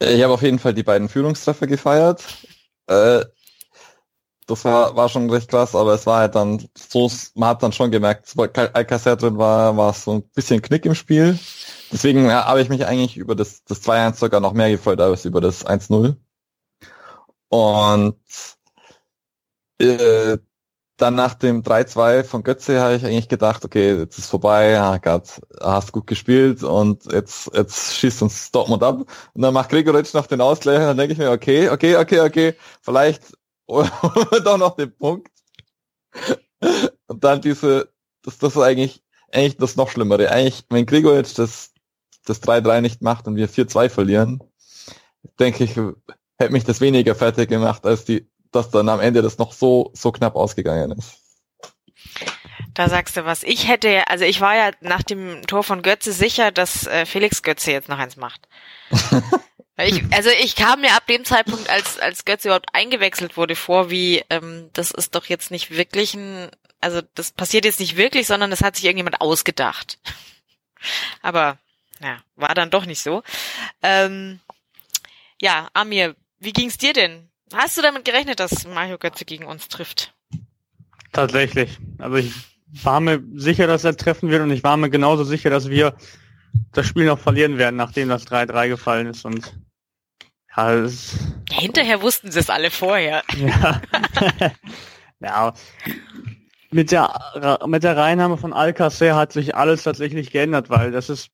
Äh, 0.00 0.14
ich 0.14 0.22
habe 0.22 0.34
auf 0.34 0.42
jeden 0.42 0.58
Fall 0.58 0.74
die 0.74 0.82
beiden 0.82 1.08
Führungstreffer 1.08 1.66
gefeiert. 1.66 2.24
Äh, 2.86 3.24
das 4.46 4.64
war, 4.64 4.96
war 4.96 5.10
schon 5.10 5.28
recht 5.28 5.50
krass, 5.50 5.74
aber 5.74 5.92
es 5.92 6.06
war 6.06 6.20
halt 6.20 6.34
dann 6.34 6.66
so, 6.74 7.10
man 7.34 7.50
hat 7.50 7.62
dann 7.62 7.72
schon 7.72 7.90
gemerkt, 7.90 8.28
sobald 8.28 8.56
Alcacer 8.58 9.16
drin 9.16 9.36
war, 9.36 9.76
war 9.76 9.90
es 9.90 10.04
so 10.04 10.14
ein 10.14 10.22
bisschen 10.30 10.62
Knick 10.62 10.86
im 10.86 10.94
Spiel. 10.94 11.38
Deswegen 11.92 12.26
ja, 12.26 12.46
habe 12.46 12.62
ich 12.62 12.70
mich 12.70 12.86
eigentlich 12.86 13.18
über 13.18 13.34
das, 13.34 13.62
das 13.64 13.82
2-1 13.82 14.14
sogar 14.14 14.40
noch 14.40 14.54
mehr 14.54 14.70
gefreut 14.70 15.00
als 15.00 15.26
über 15.26 15.42
das 15.42 15.66
1-0. 15.66 16.16
Und 17.50 18.16
äh, 19.80 20.38
dann 20.98 21.14
nach 21.14 21.34
dem 21.34 21.62
3-2 21.62 22.24
von 22.24 22.42
Götze 22.42 22.80
habe 22.80 22.96
ich 22.96 23.04
eigentlich 23.04 23.28
gedacht, 23.28 23.64
okay, 23.64 23.96
jetzt 23.98 24.18
ist 24.18 24.28
vorbei, 24.28 24.78
ah 24.78 24.98
Gott, 24.98 25.40
hast 25.60 25.92
gut 25.92 26.08
gespielt 26.08 26.64
und 26.64 27.10
jetzt, 27.12 27.50
jetzt 27.54 27.94
schießt 27.94 28.22
uns 28.22 28.50
Dortmund 28.50 28.82
ab. 28.82 29.04
Und 29.32 29.42
dann 29.42 29.54
macht 29.54 29.70
Gregoritsch 29.70 30.12
noch 30.14 30.26
den 30.26 30.40
Ausgleich 30.40 30.78
und 30.78 30.86
dann 30.86 30.96
denke 30.96 31.12
ich 31.12 31.18
mir, 31.18 31.30
okay, 31.30 31.70
okay, 31.70 31.96
okay, 31.96 32.20
okay, 32.20 32.54
vielleicht 32.82 33.22
holen 33.68 33.90
wir 34.30 34.40
doch 34.40 34.58
noch 34.58 34.74
den 34.74 34.92
Punkt. 34.92 35.30
Und 37.06 37.22
dann 37.22 37.40
diese, 37.40 37.92
das, 38.22 38.38
das 38.38 38.56
ist 38.56 38.62
eigentlich, 38.62 39.02
eigentlich 39.32 39.56
das 39.56 39.76
noch 39.76 39.90
Schlimmere. 39.90 40.30
Eigentlich, 40.30 40.64
wenn 40.68 40.84
Gregoritsch 40.84 41.38
das, 41.38 41.72
das 42.24 42.42
3-3 42.42 42.80
nicht 42.80 43.02
macht 43.02 43.28
und 43.28 43.36
wir 43.36 43.48
4-2 43.48 43.88
verlieren, 43.88 44.42
denke 45.38 45.62
ich, 45.62 45.76
hätte 46.38 46.52
mich 46.52 46.64
das 46.64 46.80
weniger 46.80 47.14
fertig 47.14 47.48
gemacht 47.48 47.86
als 47.86 48.04
die 48.04 48.28
dass 48.52 48.70
dann 48.70 48.88
am 48.88 49.00
Ende 49.00 49.22
das 49.22 49.38
noch 49.38 49.52
so, 49.52 49.90
so 49.94 50.12
knapp 50.12 50.36
ausgegangen 50.36 50.92
ist. 50.92 51.18
Da 52.74 52.88
sagst 52.88 53.16
du 53.16 53.24
was. 53.24 53.42
Ich 53.42 53.66
hätte, 53.66 54.08
also 54.08 54.24
ich 54.24 54.40
war 54.40 54.54
ja 54.54 54.70
nach 54.80 55.02
dem 55.02 55.46
Tor 55.46 55.64
von 55.64 55.82
Götze 55.82 56.12
sicher, 56.12 56.52
dass 56.52 56.86
äh, 56.86 57.06
Felix 57.06 57.42
Götze 57.42 57.72
jetzt 57.72 57.88
noch 57.88 57.98
eins 57.98 58.16
macht. 58.16 58.48
Ich, 59.80 60.02
also 60.12 60.28
ich 60.30 60.56
kam 60.56 60.80
mir 60.80 60.96
ab 60.96 61.06
dem 61.06 61.24
Zeitpunkt, 61.24 61.70
als, 61.70 62.00
als 62.00 62.24
Götze 62.24 62.48
überhaupt 62.48 62.74
eingewechselt 62.74 63.36
wurde, 63.36 63.54
vor, 63.54 63.90
wie 63.90 64.24
ähm, 64.28 64.70
das 64.72 64.90
ist 64.90 65.14
doch 65.14 65.26
jetzt 65.26 65.52
nicht 65.52 65.70
wirklich 65.70 66.14
ein, 66.14 66.50
also 66.80 67.00
das 67.14 67.30
passiert 67.30 67.64
jetzt 67.64 67.78
nicht 67.78 67.96
wirklich, 67.96 68.26
sondern 68.26 68.50
das 68.50 68.62
hat 68.62 68.74
sich 68.74 68.84
irgendjemand 68.84 69.20
ausgedacht. 69.20 70.00
Aber 71.22 71.58
ja, 72.00 72.18
war 72.34 72.54
dann 72.54 72.70
doch 72.70 72.86
nicht 72.86 73.02
so. 73.02 73.22
Ähm, 73.80 74.40
ja, 75.40 75.68
Amir, 75.74 76.16
wie 76.40 76.52
ging's 76.52 76.78
dir 76.78 76.92
denn? 76.92 77.27
Hast 77.54 77.76
du 77.76 77.82
damit 77.82 78.04
gerechnet, 78.04 78.40
dass 78.40 78.66
Mario 78.66 78.98
Götze 78.98 79.24
gegen 79.24 79.44
uns 79.44 79.68
trifft? 79.68 80.14
Tatsächlich. 81.12 81.78
Also 81.98 82.16
ich 82.16 82.32
war 82.82 83.00
mir 83.00 83.22
sicher, 83.34 83.66
dass 83.66 83.84
er 83.84 83.96
treffen 83.96 84.30
wird 84.30 84.42
und 84.42 84.50
ich 84.50 84.62
war 84.62 84.76
mir 84.76 84.90
genauso 84.90 85.24
sicher, 85.24 85.50
dass 85.50 85.68
wir 85.68 85.96
das 86.72 86.86
Spiel 86.86 87.06
noch 87.06 87.18
verlieren 87.18 87.58
werden, 87.58 87.76
nachdem 87.76 88.08
das 88.08 88.26
3-3 88.26 88.68
gefallen 88.68 89.06
ist 89.06 89.24
und 89.24 89.58
ja, 90.56 90.74
ja, 90.74 90.90
hinterher 91.52 92.02
wussten 92.02 92.32
sie 92.32 92.40
es 92.40 92.50
alle 92.50 92.70
vorher. 92.70 93.22
Ja. 93.36 93.80
ja. 95.20 95.54
Mit 96.70 96.90
der 96.90 97.60
mit 97.66 97.84
der 97.84 97.96
Reinnahme 97.96 98.36
von 98.36 98.52
Alcacer 98.52 99.14
hat 99.14 99.32
sich 99.32 99.54
alles 99.54 99.84
tatsächlich 99.84 100.32
geändert, 100.32 100.68
weil 100.68 100.90
das 100.90 101.08
ist 101.10 101.30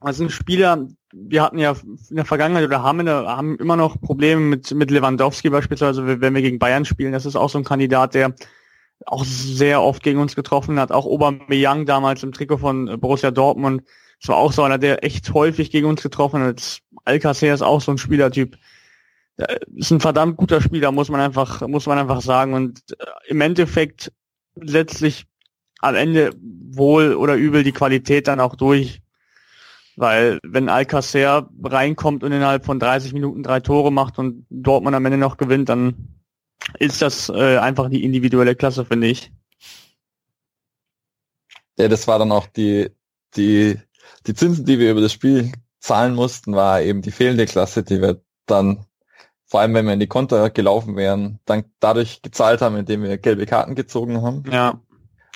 also 0.00 0.24
ein 0.24 0.30
Spieler, 0.30 0.86
wir 1.12 1.42
hatten 1.42 1.58
ja 1.58 1.74
in 2.10 2.16
der 2.16 2.24
Vergangenheit 2.24 2.64
oder 2.64 2.82
haben, 2.82 3.04
der, 3.04 3.26
haben 3.26 3.56
immer 3.56 3.76
noch 3.76 4.00
Probleme 4.00 4.40
mit, 4.40 4.70
mit 4.72 4.90
Lewandowski 4.90 5.50
beispielsweise, 5.50 6.20
wenn 6.20 6.34
wir 6.34 6.42
gegen 6.42 6.58
Bayern 6.58 6.84
spielen. 6.84 7.12
Das 7.12 7.26
ist 7.26 7.36
auch 7.36 7.50
so 7.50 7.58
ein 7.58 7.64
Kandidat, 7.64 8.14
der 8.14 8.34
auch 9.06 9.24
sehr 9.24 9.82
oft 9.82 10.02
gegen 10.02 10.20
uns 10.20 10.36
getroffen 10.36 10.78
hat. 10.78 10.92
Auch 10.92 11.06
Aubameyang 11.06 11.86
damals 11.86 12.22
im 12.22 12.32
Trikot 12.32 12.58
von 12.58 13.00
Borussia 13.00 13.30
Dortmund. 13.30 13.82
Das 14.20 14.28
war 14.28 14.36
auch 14.36 14.52
so 14.52 14.62
einer, 14.62 14.78
der 14.78 15.04
echt 15.04 15.32
häufig 15.32 15.70
gegen 15.70 15.86
uns 15.86 16.02
getroffen 16.02 16.42
hat. 16.42 16.80
Alcacer 17.04 17.54
ist 17.54 17.62
auch 17.62 17.80
so 17.80 17.92
ein 17.92 17.98
Spielertyp. 17.98 18.56
Ist 19.76 19.92
ein 19.92 20.00
verdammt 20.00 20.36
guter 20.36 20.60
Spieler, 20.60 20.90
muss 20.90 21.10
man 21.10 21.20
einfach, 21.20 21.66
muss 21.68 21.86
man 21.86 21.98
einfach 21.98 22.20
sagen. 22.20 22.54
Und 22.54 22.82
äh, 22.98 23.04
im 23.28 23.40
Endeffekt 23.40 24.12
letztlich 24.56 25.26
am 25.80 25.94
Ende 25.94 26.32
wohl 26.40 27.14
oder 27.14 27.36
übel 27.36 27.62
die 27.62 27.72
Qualität 27.72 28.26
dann 28.26 28.40
auch 28.40 28.56
durch. 28.56 29.00
Weil 29.98 30.38
wenn 30.44 30.68
Alcacer 30.68 31.50
reinkommt 31.60 32.22
und 32.22 32.30
innerhalb 32.30 32.64
von 32.64 32.78
30 32.78 33.12
Minuten 33.14 33.42
drei 33.42 33.58
Tore 33.58 33.90
macht 33.90 34.20
und 34.20 34.46
Dortmund 34.48 34.94
am 34.94 35.04
Ende 35.04 35.18
noch 35.18 35.38
gewinnt, 35.38 35.68
dann 35.68 36.20
ist 36.78 37.02
das 37.02 37.28
äh, 37.30 37.58
einfach 37.58 37.90
die 37.90 38.04
individuelle 38.04 38.54
Klasse, 38.54 38.84
finde 38.84 39.08
ich. 39.08 39.32
Ja, 41.76 41.88
das 41.88 42.06
war 42.06 42.20
dann 42.20 42.30
auch 42.30 42.46
die, 42.46 42.90
die, 43.34 43.76
die 44.28 44.34
Zinsen, 44.34 44.64
die 44.64 44.78
wir 44.78 44.92
über 44.92 45.00
das 45.00 45.12
Spiel 45.12 45.50
zahlen 45.80 46.14
mussten, 46.14 46.54
war 46.54 46.80
eben 46.80 47.02
die 47.02 47.10
fehlende 47.10 47.46
Klasse, 47.46 47.82
die 47.82 48.00
wir 48.00 48.22
dann, 48.46 48.86
vor 49.46 49.60
allem 49.60 49.74
wenn 49.74 49.86
wir 49.86 49.94
in 49.94 50.00
die 50.00 50.06
Konter 50.06 50.50
gelaufen 50.50 50.94
wären, 50.94 51.40
dann 51.44 51.64
dadurch 51.80 52.22
gezahlt 52.22 52.62
haben, 52.62 52.76
indem 52.76 53.02
wir 53.02 53.18
gelbe 53.18 53.46
Karten 53.46 53.74
gezogen 53.74 54.22
haben. 54.22 54.44
Ja. 54.48 54.80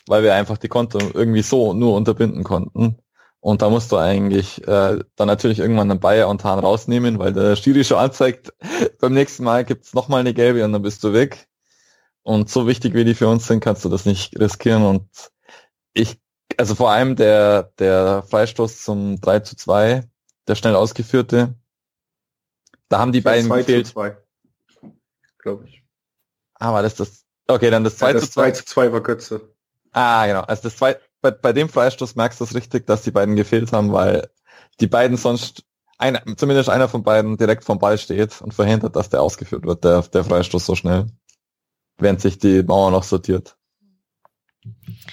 Weil 0.07 0.23
wir 0.23 0.37
einfach 0.37 0.59
die 0.59 0.69
Konter 0.69 1.01
irgendwie 1.15 1.43
so 1.43 1.75
nur 1.75 1.97
unterbinden 1.97 2.45
konnten. 2.45 3.02
Und 3.43 3.61
da 3.61 3.71
musst 3.71 3.91
du 3.91 3.97
eigentlich 3.97 4.63
äh, 4.69 5.01
dann 5.17 5.27
natürlich 5.27 5.59
irgendwann 5.59 5.91
einen 5.91 5.99
Bayer 5.99 6.29
und 6.29 6.45
Hahn 6.45 6.61
rausnehmen, 6.61 7.19
weil 7.19 7.33
der 7.33 7.57
Schiri 7.57 7.83
schon 7.83 7.99
anzeigt, 7.99 8.55
beim 9.01 9.13
nächsten 9.13 9.43
Mal 9.43 9.65
gibt's 9.65 9.95
nochmal 9.95 10.21
eine 10.21 10.33
gelbe 10.33 10.65
und 10.65 10.73
dann 10.73 10.83
bist 10.83 11.03
du 11.03 11.13
weg. 11.13 11.49
Und 12.23 12.49
so 12.49 12.69
wichtig 12.69 12.95
wie 12.95 13.05
die 13.05 13.17
für 13.17 13.27
uns 13.27 13.49
sind, 13.49 13.59
kannst 13.59 13.85
du 13.85 13.89
das 13.89 14.05
nicht 14.05 14.39
riskieren. 14.39 14.85
Und 14.85 15.09
ich, 15.93 16.21
also 16.57 16.77
vor 16.77 16.93
allem 16.93 17.17
der, 17.17 17.73
der 17.81 18.23
Freistoß 18.23 18.85
zum 18.85 19.21
3 19.21 19.41
zu 19.41 19.57
2, 19.57 20.09
der 20.47 20.55
schnell 20.55 20.77
ausgeführte, 20.77 21.57
da 22.89 23.01
haben 23.01 23.11
die 23.11 23.23
beiden 23.23 23.49
2 23.49 23.59
gefehlt. 23.59 23.87
zu 23.89 23.95
2. 23.95 24.17
Glaube 25.39 25.65
ich. 25.67 25.83
Ah, 26.55 26.73
war 26.73 26.83
das 26.83 26.95
das? 26.95 27.25
Okay, 27.49 27.71
dann 27.71 27.83
das 27.83 27.99
2 27.99 28.07
Ja, 28.07 28.13
das 28.13 28.23
zu 28.27 28.31
2. 28.31 28.43
2 28.43 28.51
zu 28.53 28.65
2 28.67 28.93
war 28.93 29.01
Götze. 29.01 29.53
Ah, 29.91 30.27
genau. 30.27 30.43
Also 30.43 30.63
das 30.63 30.77
zwei, 30.77 30.97
bei, 31.23 31.31
bei 31.31 31.53
dem 31.53 31.69
Freistoß 31.69 32.17
merkst 32.17 32.41
du 32.41 32.45
es 32.45 32.55
richtig, 32.55 32.87
dass 32.87 33.03
die 33.03 33.13
beiden 33.13 33.37
gefehlt 33.37 33.73
haben, 33.73 33.93
weil 33.93 34.29
die 34.81 34.89
beiden 34.89 35.17
sonst, 35.17 35.65
einer, 35.97 36.23
zumindest 36.37 36.69
einer 36.69 36.89
von 36.89 37.05
beiden 37.05 37.39
direkt 37.39 37.65
vom 37.65 37.79
Ball 37.79 37.97
steht 37.97 38.43
und 38.43 38.53
verhindert, 38.53 38.97
dass 38.97 39.09
der 39.09 39.23
ausgeführt 39.23 39.65
wird, 39.65 39.85
der, 39.85 40.03
der 40.03 40.25
Freistoß 40.25 40.67
so 40.67 40.75
schnell. 40.75 41.07
Während 41.99 42.21
sich 42.21 42.39
die 42.39 42.63
Mauer 42.63 42.91
noch 42.91 43.05
sortiert. 43.05 43.57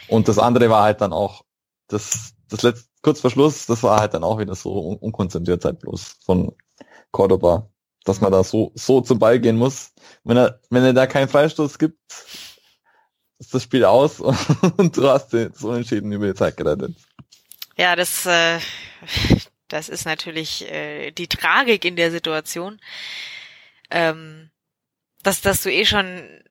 Und 0.08 0.28
das 0.28 0.40
andere 0.40 0.70
war 0.70 0.84
halt 0.84 1.02
dann 1.02 1.14
auch, 1.14 1.44
das, 1.88 2.34
das 2.50 2.64
letzte, 2.64 2.90
kurz 3.02 3.22
vor 3.22 3.30
Schluss, 3.30 3.66
das 3.68 3.84
war 3.84 4.00
halt 4.00 4.14
dann 4.14 4.24
auch 4.24 4.40
wieder 4.40 4.56
so 4.56 4.90
un 4.90 4.98
unkonzentriert 4.98 5.66
halt 5.66 5.80
bloß 5.80 6.18
von 6.24 6.56
Cordoba, 7.12 7.70
dass 8.06 8.22
man 8.22 8.32
da 8.32 8.44
so, 8.44 8.72
so 8.76 9.02
zum 9.02 9.20
Ball 9.20 9.40
gehen 9.40 9.58
muss. 9.58 9.92
Wenn 10.24 10.38
er, 10.38 10.60
wenn 10.70 10.84
er 10.84 10.94
da 10.94 11.06
keinen 11.06 11.28
Freistoß 11.28 11.78
gibt, 11.78 12.00
ist 13.40 13.54
das 13.54 13.64
Spiel 13.64 13.86
aus 13.86 14.20
und 14.78 14.96
du 14.96 15.10
hast 15.10 15.34
das 15.34 15.64
Unentschieden 15.64 16.12
über 16.12 16.28
die 16.28 16.36
Zeit 16.36 16.58
gerettet. 16.58 16.96
Ja, 17.78 17.96
das, 17.96 18.26
äh, 18.26 18.60
das 19.70 19.90
ist 19.90 20.06
natürlich 20.06 20.70
äh, 20.70 21.12
die 21.12 21.28
Tragik 21.28 21.86
in 21.86 21.96
der 21.96 22.12
Situation, 22.12 22.80
ähm, 23.90 24.52
dass, 25.24 25.42
dass 25.42 25.64
du 25.64 25.72
eh 25.72 25.86
schon 25.86 26.44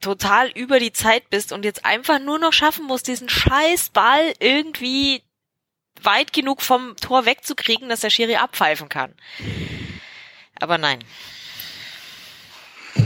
total 0.00 0.50
über 0.50 0.80
die 0.80 0.92
Zeit 0.92 1.30
bist 1.30 1.52
und 1.52 1.64
jetzt 1.64 1.84
einfach 1.84 2.18
nur 2.18 2.38
noch 2.38 2.52
schaffen 2.52 2.86
musst, 2.86 3.06
diesen 3.06 3.28
scheiß 3.28 3.90
Ball 3.90 4.34
irgendwie 4.40 5.22
weit 6.02 6.32
genug 6.32 6.62
vom 6.62 6.96
Tor 6.96 7.26
wegzukriegen, 7.26 7.88
dass 7.88 8.00
der 8.00 8.10
Schiri 8.10 8.36
abpfeifen 8.36 8.88
kann. 8.88 9.14
Aber 10.60 10.78
nein. 10.78 11.04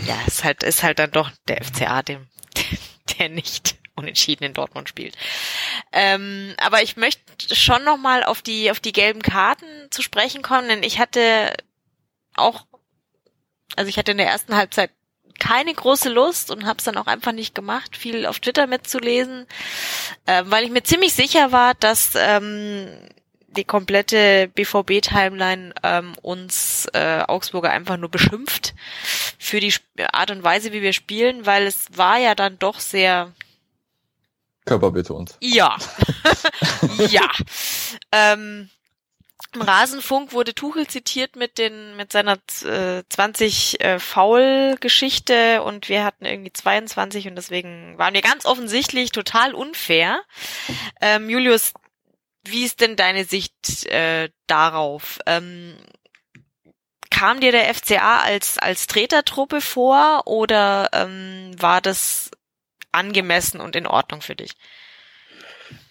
Ja, 0.06 0.16
ist 0.26 0.44
halt, 0.44 0.62
ist 0.62 0.82
halt 0.82 0.98
dann 0.98 1.10
doch 1.10 1.30
der 1.48 1.62
FCA, 1.62 2.02
dem, 2.02 2.26
der 3.18 3.28
nicht 3.28 3.76
unentschieden 3.96 4.44
in 4.44 4.52
Dortmund 4.52 4.88
spielt. 4.88 5.16
Ähm, 5.92 6.54
aber 6.58 6.82
ich 6.82 6.96
möchte 6.96 7.54
schon 7.54 7.84
noch 7.84 7.96
mal 7.96 8.24
auf 8.24 8.42
die 8.42 8.70
auf 8.70 8.80
die 8.80 8.92
gelben 8.92 9.22
Karten 9.22 9.66
zu 9.90 10.02
sprechen 10.02 10.42
kommen, 10.42 10.68
denn 10.68 10.82
ich 10.82 10.98
hatte 10.98 11.54
auch, 12.34 12.66
also 13.74 13.88
ich 13.88 13.96
hatte 13.96 14.12
in 14.12 14.18
der 14.18 14.28
ersten 14.28 14.54
Halbzeit 14.54 14.90
keine 15.38 15.72
große 15.74 16.08
Lust 16.08 16.50
und 16.50 16.66
habe 16.66 16.78
es 16.78 16.84
dann 16.84 16.96
auch 16.96 17.06
einfach 17.06 17.32
nicht 17.32 17.54
gemacht, 17.54 17.96
viel 17.96 18.26
auf 18.26 18.40
Twitter 18.40 18.66
mitzulesen, 18.66 19.46
äh, 20.26 20.42
weil 20.46 20.64
ich 20.64 20.70
mir 20.70 20.82
ziemlich 20.82 21.14
sicher 21.14 21.52
war, 21.52 21.74
dass 21.74 22.12
ähm, 22.16 22.88
die 23.56 23.64
komplette 23.64 24.48
BVB-Timeline 24.54 25.74
ähm, 25.82 26.14
uns 26.22 26.86
äh, 26.92 27.22
Augsburger 27.26 27.70
einfach 27.70 27.96
nur 27.96 28.10
beschimpft 28.10 28.74
für 29.38 29.60
die 29.60 29.74
Art 30.12 30.30
und 30.30 30.42
Weise, 30.42 30.72
wie 30.72 30.82
wir 30.82 30.92
spielen, 30.92 31.46
weil 31.46 31.66
es 31.66 31.86
war 31.94 32.18
ja 32.18 32.34
dann 32.34 32.58
doch 32.58 32.80
sehr 32.80 33.32
Körperbetont. 34.64 35.36
ja 35.40 35.76
ja 37.08 37.30
ähm, 38.12 38.68
im 39.54 39.62
Rasenfunk 39.62 40.32
wurde 40.32 40.54
Tuchel 40.54 40.86
zitiert 40.86 41.36
mit 41.36 41.58
den 41.58 41.96
mit 41.96 42.12
seiner 42.12 42.38
äh, 42.64 43.02
20 43.08 43.80
äh, 43.80 43.98
Foul-Geschichte 43.98 45.62
und 45.62 45.88
wir 45.88 46.04
hatten 46.04 46.24
irgendwie 46.24 46.52
22 46.52 47.28
und 47.28 47.36
deswegen 47.36 47.96
waren 47.96 48.12
wir 48.12 48.22
ganz 48.22 48.44
offensichtlich 48.44 49.12
total 49.12 49.54
unfair. 49.54 50.20
Ähm, 51.00 51.30
Julius, 51.30 51.72
wie 52.50 52.64
ist 52.64 52.80
denn 52.80 52.96
deine 52.96 53.24
Sicht 53.24 53.86
äh, 53.86 54.28
darauf? 54.46 55.18
Ähm, 55.26 55.74
kam 57.10 57.40
dir 57.40 57.52
der 57.52 57.72
FCA 57.74 58.20
als 58.20 58.58
als 58.58 58.86
Tretertruppe 58.86 59.60
vor 59.60 60.22
oder 60.26 60.90
ähm, 60.92 61.52
war 61.58 61.80
das 61.80 62.30
angemessen 62.92 63.60
und 63.60 63.76
in 63.76 63.86
Ordnung 63.86 64.20
für 64.20 64.34
dich? 64.34 64.52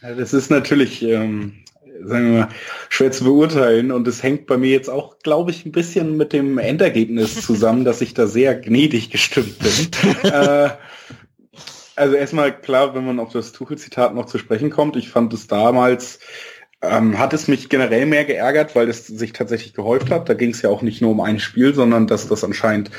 Ja, 0.01 0.13
das 0.13 0.33
ist 0.33 0.49
natürlich, 0.49 1.01
ähm, 1.01 1.63
sagen 2.03 2.33
wir 2.33 2.39
mal, 2.41 2.49
schwer 2.89 3.11
zu 3.11 3.23
beurteilen 3.23 3.91
und 3.91 4.07
es 4.07 4.23
hängt 4.23 4.47
bei 4.47 4.57
mir 4.57 4.71
jetzt 4.71 4.89
auch, 4.89 5.19
glaube 5.19 5.51
ich, 5.51 5.65
ein 5.65 5.71
bisschen 5.71 6.17
mit 6.17 6.33
dem 6.33 6.57
Endergebnis 6.57 7.41
zusammen, 7.45 7.85
dass 7.85 8.01
ich 8.01 8.13
da 8.13 8.27
sehr 8.27 8.55
gnädig 8.55 9.09
gestimmt 9.09 9.57
bin. 9.59 10.21
äh, 10.31 10.69
also 11.95 12.15
erstmal 12.15 12.59
klar, 12.59 12.95
wenn 12.95 13.05
man 13.05 13.19
auf 13.19 13.31
das 13.31 13.51
Tuchel-Zitat 13.51 14.13
noch 14.13 14.25
zu 14.25 14.37
sprechen 14.37 14.69
kommt, 14.69 14.95
ich 14.95 15.09
fand 15.09 15.33
es 15.33 15.47
damals, 15.47 16.19
ähm, 16.81 17.17
hat 17.17 17.33
es 17.33 17.47
mich 17.47 17.69
generell 17.69 18.05
mehr 18.05 18.25
geärgert, 18.25 18.75
weil 18.75 18.89
es 18.89 19.07
sich 19.07 19.33
tatsächlich 19.33 19.73
gehäuft 19.73 20.11
hat. 20.11 20.29
Da 20.29 20.33
ging 20.33 20.51
es 20.51 20.61
ja 20.61 20.69
auch 20.69 20.81
nicht 20.81 21.01
nur 21.01 21.11
um 21.11 21.21
ein 21.21 21.39
Spiel, 21.39 21.73
sondern 21.73 22.07
dass 22.07 22.27
das 22.27 22.43
anscheinend 22.43 22.91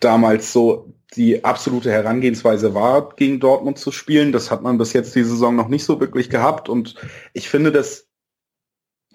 damals 0.00 0.52
so 0.52 0.92
die 1.14 1.44
absolute 1.44 1.90
Herangehensweise 1.90 2.74
war, 2.74 3.10
gegen 3.16 3.40
Dortmund 3.40 3.78
zu 3.78 3.92
spielen. 3.92 4.32
Das 4.32 4.50
hat 4.50 4.62
man 4.62 4.78
bis 4.78 4.92
jetzt 4.92 5.14
die 5.14 5.24
Saison 5.24 5.56
noch 5.56 5.68
nicht 5.68 5.84
so 5.84 6.00
wirklich 6.00 6.28
gehabt. 6.30 6.68
Und 6.68 6.96
ich 7.32 7.48
finde 7.48 7.72
das 7.72 8.07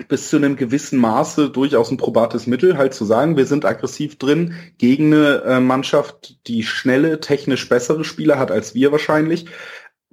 bis 0.07 0.29
zu 0.29 0.37
einem 0.37 0.55
gewissen 0.55 0.99
Maße 0.99 1.49
durchaus 1.51 1.91
ein 1.91 1.97
probates 1.97 2.47
Mittel, 2.47 2.77
halt 2.77 2.93
zu 2.93 3.05
sagen, 3.05 3.37
wir 3.37 3.45
sind 3.45 3.63
aggressiv 3.63 4.17
drin 4.17 4.55
gegen 4.77 5.13
eine 5.13 5.43
äh, 5.43 5.59
Mannschaft, 5.59 6.39
die 6.47 6.63
schnelle, 6.63 7.19
technisch 7.19 7.69
bessere 7.69 8.03
Spieler 8.03 8.39
hat 8.39 8.51
als 8.51 8.73
wir 8.73 8.91
wahrscheinlich. 8.91 9.45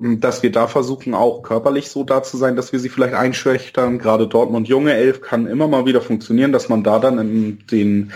dass 0.02 0.42
wir 0.42 0.50
da 0.50 0.66
versuchen, 0.66 1.12
auch 1.14 1.42
körperlich 1.42 1.90
so 1.90 2.04
da 2.04 2.22
zu 2.22 2.38
sein, 2.38 2.56
dass 2.56 2.72
wir 2.72 2.80
sie 2.80 2.88
vielleicht 2.88 3.12
einschüchtern. 3.12 3.98
Gerade 3.98 4.26
Dortmund 4.26 4.66
junge 4.66 4.94
Elf 4.94 5.20
kann 5.20 5.46
immer 5.46 5.68
mal 5.68 5.84
wieder 5.84 6.00
funktionieren, 6.00 6.52
dass 6.52 6.70
man 6.70 6.82
da 6.82 6.98
dann 6.98 7.58
den, 7.70 8.12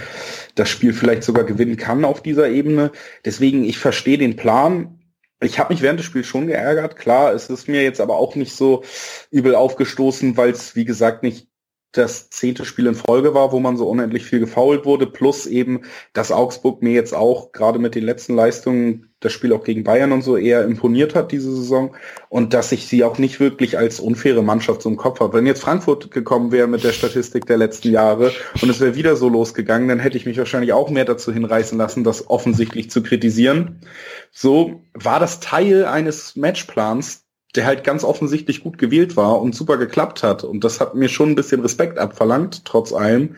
das 0.54 0.70
Spiel 0.70 0.94
vielleicht 0.94 1.24
sogar 1.24 1.44
gewinnen 1.44 1.76
kann 1.76 2.06
auf 2.06 2.22
dieser 2.22 2.48
Ebene. 2.48 2.90
Deswegen, 3.26 3.64
ich 3.64 3.78
verstehe 3.78 4.16
den 4.16 4.36
Plan. 4.36 4.98
Ich 5.42 5.58
habe 5.58 5.74
mich 5.74 5.82
während 5.82 5.98
des 5.98 6.06
Spiels 6.06 6.26
schon 6.26 6.46
geärgert. 6.46 6.96
Klar, 6.96 7.34
es 7.34 7.50
ist 7.50 7.68
mir 7.68 7.82
jetzt 7.82 8.00
aber 8.00 8.16
auch 8.16 8.34
nicht 8.34 8.54
so 8.56 8.82
übel 9.30 9.54
aufgestoßen, 9.54 10.38
weil 10.38 10.50
es, 10.50 10.74
wie 10.76 10.86
gesagt, 10.86 11.22
nicht 11.22 11.48
das 11.94 12.28
zehnte 12.28 12.64
Spiel 12.64 12.86
in 12.86 12.94
Folge 12.94 13.34
war, 13.34 13.52
wo 13.52 13.60
man 13.60 13.76
so 13.76 13.88
unendlich 13.88 14.24
viel 14.24 14.40
gefault 14.40 14.84
wurde, 14.84 15.06
plus 15.06 15.46
eben, 15.46 15.82
dass 16.12 16.32
Augsburg 16.32 16.82
mir 16.82 16.92
jetzt 16.92 17.14
auch 17.14 17.52
gerade 17.52 17.78
mit 17.78 17.94
den 17.94 18.04
letzten 18.04 18.34
Leistungen 18.34 19.10
das 19.20 19.32
Spiel 19.32 19.52
auch 19.52 19.64
gegen 19.64 19.84
Bayern 19.84 20.12
und 20.12 20.22
so 20.22 20.36
eher 20.36 20.64
imponiert 20.64 21.14
hat 21.14 21.32
diese 21.32 21.54
Saison 21.54 21.96
und 22.28 22.52
dass 22.52 22.72
ich 22.72 22.88
sie 22.88 23.04
auch 23.04 23.16
nicht 23.16 23.40
wirklich 23.40 23.78
als 23.78 24.00
unfaire 24.00 24.42
Mannschaft 24.42 24.82
so 24.82 24.90
im 24.90 24.96
Kopf 24.96 25.20
habe. 25.20 25.38
Wenn 25.38 25.46
jetzt 25.46 25.62
Frankfurt 25.62 26.10
gekommen 26.10 26.52
wäre 26.52 26.66
mit 26.66 26.84
der 26.84 26.92
Statistik 26.92 27.46
der 27.46 27.56
letzten 27.56 27.90
Jahre 27.90 28.32
und 28.60 28.68
es 28.68 28.80
wäre 28.80 28.96
wieder 28.96 29.16
so 29.16 29.28
losgegangen, 29.28 29.88
dann 29.88 30.00
hätte 30.00 30.18
ich 30.18 30.26
mich 30.26 30.36
wahrscheinlich 30.36 30.72
auch 30.72 30.90
mehr 30.90 31.06
dazu 31.06 31.32
hinreißen 31.32 31.78
lassen, 31.78 32.04
das 32.04 32.28
offensichtlich 32.28 32.90
zu 32.90 33.02
kritisieren. 33.02 33.80
So 34.30 34.82
war 34.92 35.20
das 35.20 35.40
Teil 35.40 35.86
eines 35.86 36.36
Matchplans, 36.36 37.23
der 37.54 37.66
halt 37.66 37.84
ganz 37.84 38.04
offensichtlich 38.04 38.62
gut 38.62 38.78
gewählt 38.78 39.16
war 39.16 39.40
und 39.40 39.54
super 39.54 39.76
geklappt 39.76 40.22
hat. 40.22 40.44
Und 40.44 40.64
das 40.64 40.80
hat 40.80 40.94
mir 40.94 41.08
schon 41.08 41.30
ein 41.30 41.34
bisschen 41.34 41.60
Respekt 41.60 41.98
abverlangt, 41.98 42.64
trotz 42.64 42.92
allem, 42.92 43.36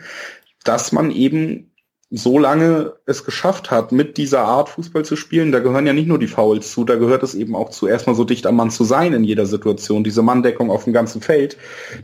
dass 0.64 0.92
man 0.92 1.10
eben 1.10 1.72
so 2.10 2.38
lange 2.38 2.94
es 3.04 3.24
geschafft 3.24 3.70
hat, 3.70 3.90
mit 3.90 4.16
dieser 4.16 4.42
Art 4.42 4.68
Fußball 4.68 5.04
zu 5.04 5.16
spielen. 5.16 5.50
Da 5.50 5.58
gehören 5.58 5.86
ja 5.86 5.92
nicht 5.92 6.06
nur 6.06 6.18
die 6.18 6.28
Fouls 6.28 6.70
zu, 6.70 6.84
da 6.84 6.94
gehört 6.94 7.22
es 7.22 7.34
eben 7.34 7.56
auch 7.56 7.70
zu, 7.70 7.88
erstmal 7.88 8.14
so 8.14 8.24
dicht 8.24 8.46
am 8.46 8.56
Mann 8.56 8.70
zu 8.70 8.84
sein 8.84 9.12
in 9.12 9.24
jeder 9.24 9.46
Situation. 9.46 10.04
Diese 10.04 10.22
Manndeckung 10.22 10.70
auf 10.70 10.84
dem 10.84 10.92
ganzen 10.92 11.20
Feld, 11.20 11.56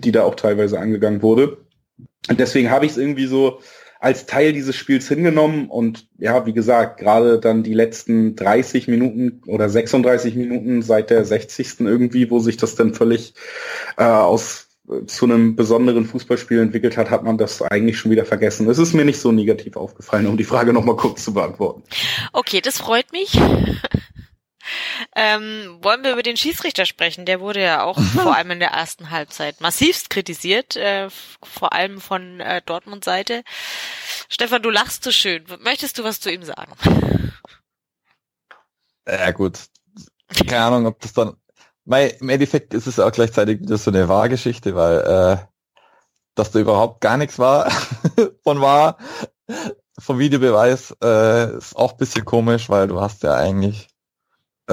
die 0.02 0.10
da 0.10 0.24
auch 0.24 0.34
teilweise 0.34 0.80
angegangen 0.80 1.22
wurde. 1.22 1.58
Und 2.28 2.40
deswegen 2.40 2.70
habe 2.70 2.84
ich 2.84 2.92
es 2.92 2.98
irgendwie 2.98 3.26
so, 3.26 3.60
als 4.03 4.26
Teil 4.26 4.53
dieses 4.53 4.74
Spiels 4.74 5.07
hingenommen 5.07 5.68
und 5.68 6.09
ja, 6.18 6.44
wie 6.44 6.53
gesagt, 6.53 6.98
gerade 6.98 7.38
dann 7.38 7.62
die 7.62 7.72
letzten 7.72 8.34
30 8.34 8.88
Minuten 8.88 9.42
oder 9.46 9.68
36 9.68 10.34
Minuten 10.34 10.82
seit 10.82 11.11
der 11.11 11.24
60. 11.24 11.78
irgendwie, 11.78 12.28
wo 12.28 12.40
sich 12.40 12.57
das 12.57 12.74
dann 12.74 12.94
völlig 12.94 13.34
äh, 13.96 14.03
aus 14.03 14.66
äh, 14.90 15.07
zu 15.07 15.26
einem 15.26 15.55
besonderen 15.55 16.05
Fußballspiel 16.05 16.59
entwickelt 16.59 16.96
hat, 16.96 17.11
hat 17.11 17.22
man 17.22 17.38
das 17.38 17.62
eigentlich 17.62 17.96
schon 17.96 18.11
wieder 18.11 18.24
vergessen. 18.24 18.68
Es 18.68 18.78
ist 18.78 18.92
mir 18.92 19.05
nicht 19.05 19.20
so 19.20 19.30
negativ 19.30 19.76
aufgefallen, 19.76 20.26
um 20.26 20.36
die 20.36 20.42
Frage 20.42 20.72
nochmal 20.72 20.96
kurz 20.96 21.22
zu 21.22 21.32
beantworten. 21.34 21.84
Okay, 22.32 22.61
das 22.61 22.78
freut 22.78 23.12
mich. 23.12 23.38
Ähm, 25.14 25.78
wollen 25.82 26.02
wir 26.04 26.12
über 26.12 26.22
den 26.22 26.36
Schiedsrichter 26.36 26.86
sprechen? 26.86 27.24
Der 27.24 27.40
wurde 27.40 27.62
ja 27.62 27.82
auch 27.82 28.00
vor 28.00 28.36
allem 28.36 28.52
in 28.52 28.60
der 28.60 28.70
ersten 28.70 29.10
Halbzeit 29.10 29.60
massivst 29.60 30.10
kritisiert, 30.10 30.76
äh, 30.76 31.08
vor 31.42 31.72
allem 31.72 32.00
von 32.00 32.40
äh, 32.40 32.62
Dortmund 32.64 33.04
Seite. 33.04 33.42
Stefan, 34.28 34.62
du 34.62 34.70
lachst 34.70 35.04
so 35.04 35.10
schön. 35.10 35.44
Möchtest 35.60 35.98
du 35.98 36.04
was 36.04 36.20
zu 36.20 36.30
ihm 36.30 36.42
sagen? 36.42 36.72
Ja 39.06 39.32
gut, 39.32 39.58
keine 40.46 40.64
Ahnung, 40.64 40.86
ob 40.86 41.00
das 41.00 41.12
dann. 41.12 41.36
Mein, 41.84 42.10
Im 42.20 42.28
Endeffekt 42.28 42.74
ist 42.74 42.86
es 42.86 43.00
auch 43.00 43.10
gleichzeitig 43.10 43.60
wieder 43.60 43.76
so 43.76 43.90
eine 43.90 44.08
Wahrgeschichte, 44.08 44.76
weil 44.76 44.98
äh, 45.00 45.36
dass 46.36 46.52
da 46.52 46.60
überhaupt 46.60 47.00
gar 47.00 47.16
nichts 47.16 47.38
war 47.40 47.70
von 48.44 48.60
war 48.60 48.98
vom 49.98 50.18
Videobeweis 50.18 50.96
äh, 51.02 51.56
ist 51.56 51.76
auch 51.76 51.92
bisschen 51.92 52.24
komisch, 52.24 52.68
weil 52.68 52.88
du 52.88 53.00
hast 53.00 53.22
ja 53.22 53.34
eigentlich 53.34 53.88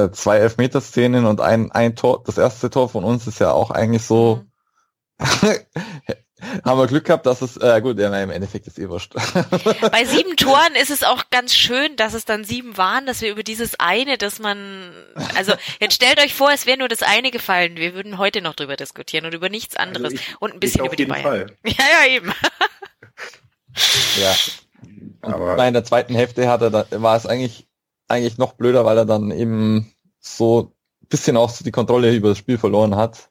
äh, 0.05 0.11
zwei 0.11 0.37
Elfmeter-Szenen 0.37 1.25
und 1.25 1.41
ein, 1.41 1.71
ein 1.71 1.95
Tor, 1.95 2.23
das 2.25 2.37
erste 2.37 2.69
Tor 2.69 2.89
von 2.89 3.03
uns 3.03 3.27
ist 3.27 3.39
ja 3.39 3.51
auch 3.51 3.71
eigentlich 3.71 4.03
so, 4.03 4.43
mhm. 5.19 5.25
haben 6.65 6.79
wir 6.79 6.87
Glück 6.87 7.05
gehabt, 7.05 7.25
dass 7.25 7.41
es, 7.41 7.57
äh, 7.57 7.81
gut, 7.81 7.99
ja, 7.99 8.07
im 8.21 8.29
Endeffekt 8.29 8.67
ist 8.67 8.79
eh 8.79 8.89
wurscht. 8.89 9.13
Bei 9.91 10.05
sieben 10.05 10.35
Toren 10.37 10.75
ist 10.81 10.89
es 10.89 11.03
auch 11.03 11.29
ganz 11.29 11.53
schön, 11.53 11.95
dass 11.95 12.13
es 12.13 12.25
dann 12.25 12.43
sieben 12.43 12.77
waren, 12.77 13.05
dass 13.05 13.21
wir 13.21 13.31
über 13.31 13.43
dieses 13.43 13.79
eine, 13.79 14.17
dass 14.17 14.39
man, 14.39 14.91
also 15.35 15.53
jetzt 15.79 15.95
stellt 15.95 16.19
euch 16.19 16.33
vor, 16.33 16.51
es 16.51 16.65
wäre 16.65 16.77
nur 16.77 16.87
das 16.87 17.03
eine 17.03 17.31
gefallen, 17.31 17.75
wir 17.75 17.93
würden 17.93 18.17
heute 18.17 18.41
noch 18.41 18.55
drüber 18.55 18.75
diskutieren 18.75 19.25
und 19.25 19.33
über 19.33 19.49
nichts 19.49 19.75
also 19.75 19.87
anderes 19.87 20.13
also 20.13 20.23
ich, 20.23 20.41
und 20.41 20.53
ein 20.53 20.59
bisschen 20.59 20.85
über 20.85 20.95
die 20.95 21.05
Bayern. 21.05 21.23
Fall. 21.23 21.47
Ja, 21.65 21.85
ja, 22.05 22.11
eben. 22.11 22.33
ja. 24.21 24.35
Aber 25.21 25.67
in 25.67 25.73
der 25.73 25.83
zweiten 25.83 26.15
Hälfte 26.15 26.47
hat 26.49 26.61
er, 26.61 26.69
da, 26.69 26.85
war 26.91 27.17
es 27.17 27.25
eigentlich 27.25 27.68
eigentlich 28.10 28.38
noch 28.38 28.53
blöder, 28.53 28.84
weil 28.86 28.97
er 28.97 29.05
dann 29.05 29.32
eben 29.32 29.93
so 30.20 30.74
ein 31.03 31.07
bisschen 31.07 31.38
auch 31.38 31.49
so 31.49 31.64
die 31.64 31.72
Kontrolle 31.72 32.14
über 32.14 32.30
das 32.30 32.38
Spiel 32.38 32.57
verloren 32.57 32.95
hat 32.95 33.30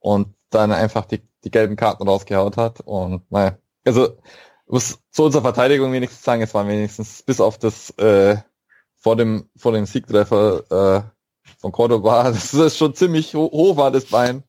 und 0.00 0.34
dann 0.50 0.72
einfach 0.72 1.06
die, 1.06 1.22
die 1.44 1.50
gelben 1.50 1.76
Karten 1.76 2.06
rausgehaut 2.06 2.56
hat. 2.56 2.80
Und 2.80 3.30
naja, 3.30 3.56
also 3.86 4.18
muss 4.66 4.98
zu 5.10 5.24
unserer 5.24 5.42
Verteidigung 5.42 5.92
wenigstens 5.92 6.24
sagen, 6.24 6.42
es 6.42 6.52
war 6.54 6.66
wenigstens 6.66 7.22
bis 7.22 7.40
auf 7.40 7.58
das 7.58 7.90
äh, 7.98 8.36
vor 8.96 9.16
dem 9.16 9.48
vor 9.56 9.72
dem 9.72 9.86
Siegtreffer 9.86 11.04
äh, 11.04 11.50
von 11.58 11.72
Cordoba, 11.72 12.24
das 12.30 12.52
ist 12.52 12.76
schon 12.76 12.94
ziemlich 12.94 13.34
ho 13.34 13.50
hoch 13.50 13.76
war 13.76 13.90
das 13.90 14.06
Bein, 14.06 14.42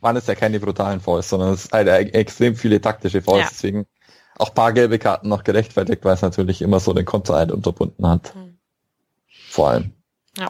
waren 0.00 0.16
es 0.16 0.26
ja 0.26 0.34
keine 0.34 0.60
brutalen 0.60 1.00
Fouls, 1.00 1.28
sondern 1.28 1.54
es 1.54 1.66
ist 1.66 1.72
halt 1.72 1.88
extrem 1.88 2.56
viele 2.56 2.80
taktische 2.80 3.22
Fouls, 3.22 3.42
ja. 3.42 3.48
deswegen 3.50 3.86
auch 4.38 4.54
paar 4.54 4.72
gelbe 4.72 4.98
Karten 4.98 5.28
noch 5.28 5.44
gerechtfertigt, 5.44 6.04
weil 6.04 6.14
es 6.14 6.22
natürlich 6.22 6.62
immer 6.62 6.80
so 6.80 6.92
den 6.92 7.04
Konter 7.04 7.34
halt 7.34 7.50
unterbunden 7.52 8.06
hat. 8.06 8.34
Mhm 8.34 8.47
vor 9.48 9.70
allem. 9.70 9.92
Ja. 10.36 10.48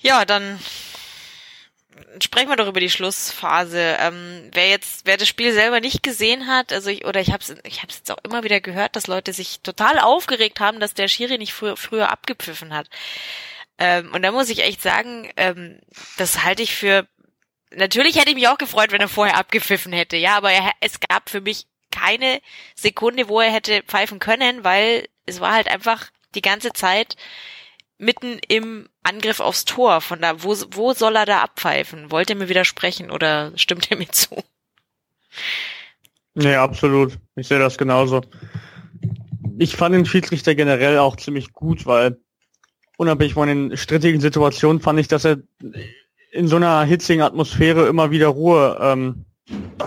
Ja, 0.00 0.24
dann 0.24 0.58
sprechen 2.22 2.48
wir 2.48 2.56
doch 2.56 2.68
über 2.68 2.80
die 2.80 2.90
Schlussphase. 2.90 3.96
Ähm, 4.00 4.50
wer 4.52 4.68
jetzt, 4.68 5.06
wer 5.06 5.16
das 5.16 5.28
Spiel 5.28 5.52
selber 5.52 5.80
nicht 5.80 6.02
gesehen 6.02 6.46
hat, 6.46 6.72
also 6.72 6.90
ich, 6.90 7.04
oder 7.04 7.20
ich 7.20 7.32
habe 7.32 7.42
es, 7.42 7.54
ich 7.64 7.82
habe 7.82 7.92
jetzt 7.92 8.10
auch 8.10 8.18
immer 8.24 8.42
wieder 8.42 8.60
gehört, 8.60 8.96
dass 8.96 9.06
Leute 9.06 9.32
sich 9.32 9.60
total 9.60 9.98
aufgeregt 9.98 10.60
haben, 10.60 10.80
dass 10.80 10.94
der 10.94 11.08
Schiri 11.08 11.38
nicht 11.38 11.52
früher, 11.52 11.76
früher 11.76 12.10
abgepfiffen 12.10 12.74
hat. 12.74 12.88
Ähm, 13.78 14.12
und 14.14 14.22
da 14.22 14.32
muss 14.32 14.48
ich 14.48 14.60
echt 14.62 14.82
sagen, 14.82 15.30
ähm, 15.36 15.78
das 16.16 16.44
halte 16.44 16.62
ich 16.62 16.74
für. 16.74 17.06
Natürlich 17.70 18.16
hätte 18.16 18.30
ich 18.30 18.36
mich 18.36 18.48
auch 18.48 18.58
gefreut, 18.58 18.92
wenn 18.92 19.00
er 19.00 19.08
vorher 19.08 19.36
abgepfiffen 19.36 19.92
hätte, 19.92 20.16
ja, 20.16 20.36
aber 20.36 20.52
er, 20.52 20.70
es 20.80 21.00
gab 21.00 21.28
für 21.28 21.40
mich 21.40 21.66
keine 21.90 22.40
Sekunde, 22.74 23.28
wo 23.28 23.40
er 23.40 23.50
hätte 23.50 23.82
pfeifen 23.82 24.18
können, 24.18 24.64
weil 24.64 25.08
es 25.26 25.40
war 25.40 25.52
halt 25.52 25.68
einfach 25.68 26.10
die 26.34 26.42
ganze 26.42 26.72
Zeit 26.72 27.16
mitten 27.98 28.38
im 28.48 28.88
Angriff 29.02 29.40
aufs 29.40 29.64
Tor. 29.64 30.00
Von 30.00 30.20
da, 30.20 30.42
wo, 30.42 30.54
wo 30.72 30.92
soll 30.92 31.16
er 31.16 31.26
da 31.26 31.42
abpfeifen? 31.42 32.10
Wollt 32.10 32.30
ihr 32.30 32.36
mir 32.36 32.48
widersprechen 32.48 33.10
oder 33.10 33.52
stimmt 33.56 33.90
ihr 33.90 33.96
mir 33.96 34.08
zu? 34.08 34.42
Nee, 36.34 36.56
absolut. 36.56 37.18
Ich 37.36 37.48
sehe 37.48 37.58
das 37.58 37.78
genauso. 37.78 38.22
Ich 39.58 39.76
fand 39.76 39.94
den 39.94 40.06
Schiedsrichter 40.06 40.54
generell 40.54 40.98
auch 40.98 41.16
ziemlich 41.16 41.52
gut, 41.52 41.86
weil 41.86 42.18
unabhängig 42.98 43.34
von 43.34 43.48
den 43.48 43.76
strittigen 43.76 44.20
Situationen 44.20 44.80
fand 44.80 45.00
ich, 45.00 45.08
dass 45.08 45.24
er 45.24 45.38
in 46.32 46.48
so 46.48 46.56
einer 46.56 46.84
hitzigen 46.84 47.22
Atmosphäre 47.22 47.86
immer 47.86 48.10
wieder 48.10 48.28
Ruhe 48.28 48.78
ähm, 48.80 49.25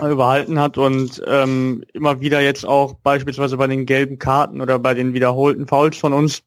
überhalten 0.01 0.60
hat 0.60 0.78
und 0.78 1.22
ähm, 1.28 1.84
immer 1.93 2.22
wieder 2.22 2.41
jetzt 2.41 2.66
auch 2.66 2.93
beispielsweise 2.93 3.57
bei 3.57 3.68
den 3.68 3.86
gelben 3.86 4.18
Karten 4.18 4.62
oder 4.62 4.80
bei 4.80 4.93
den 4.93 5.14
wiederholten 5.14 5.68
Fouls 5.68 5.97
von 5.97 6.14
uns 6.14 6.43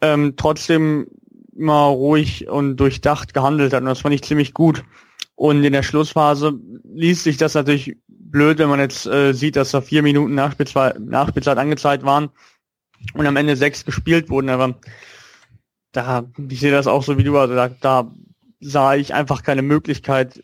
ähm, 0.00 0.34
trotzdem 0.36 1.06
immer 1.56 1.84
ruhig 1.84 2.48
und 2.48 2.76
durchdacht 2.76 3.34
gehandelt 3.34 3.72
hat. 3.72 3.82
Und 3.82 3.88
das 3.88 4.00
fand 4.00 4.14
ich 4.14 4.22
ziemlich 4.22 4.54
gut. 4.54 4.84
Und 5.36 5.64
in 5.64 5.72
der 5.72 5.82
Schlussphase 5.82 6.58
liest 6.84 7.24
sich 7.24 7.36
das 7.36 7.54
natürlich 7.54 7.96
blöd, 8.08 8.58
wenn 8.58 8.68
man 8.68 8.80
jetzt 8.80 9.06
äh, 9.06 9.32
sieht, 9.32 9.56
dass 9.56 9.70
da 9.70 9.80
vier 9.80 10.02
Minuten 10.02 10.34
Nachspielzeit 10.34 11.58
angezeigt 11.58 12.04
waren 12.04 12.30
und 13.14 13.26
am 13.26 13.36
Ende 13.36 13.56
sechs 13.56 13.84
gespielt 13.84 14.28
wurden. 14.30 14.48
Aber 14.48 14.74
da, 15.92 16.24
ich 16.48 16.60
sehe 16.60 16.72
das 16.72 16.86
auch 16.86 17.02
so 17.02 17.18
wie 17.18 17.24
du, 17.24 17.38
also 17.38 17.54
da, 17.54 17.68
da 17.68 18.12
sah 18.60 18.94
ich 18.94 19.14
einfach 19.14 19.42
keine 19.42 19.62
Möglichkeit, 19.62 20.42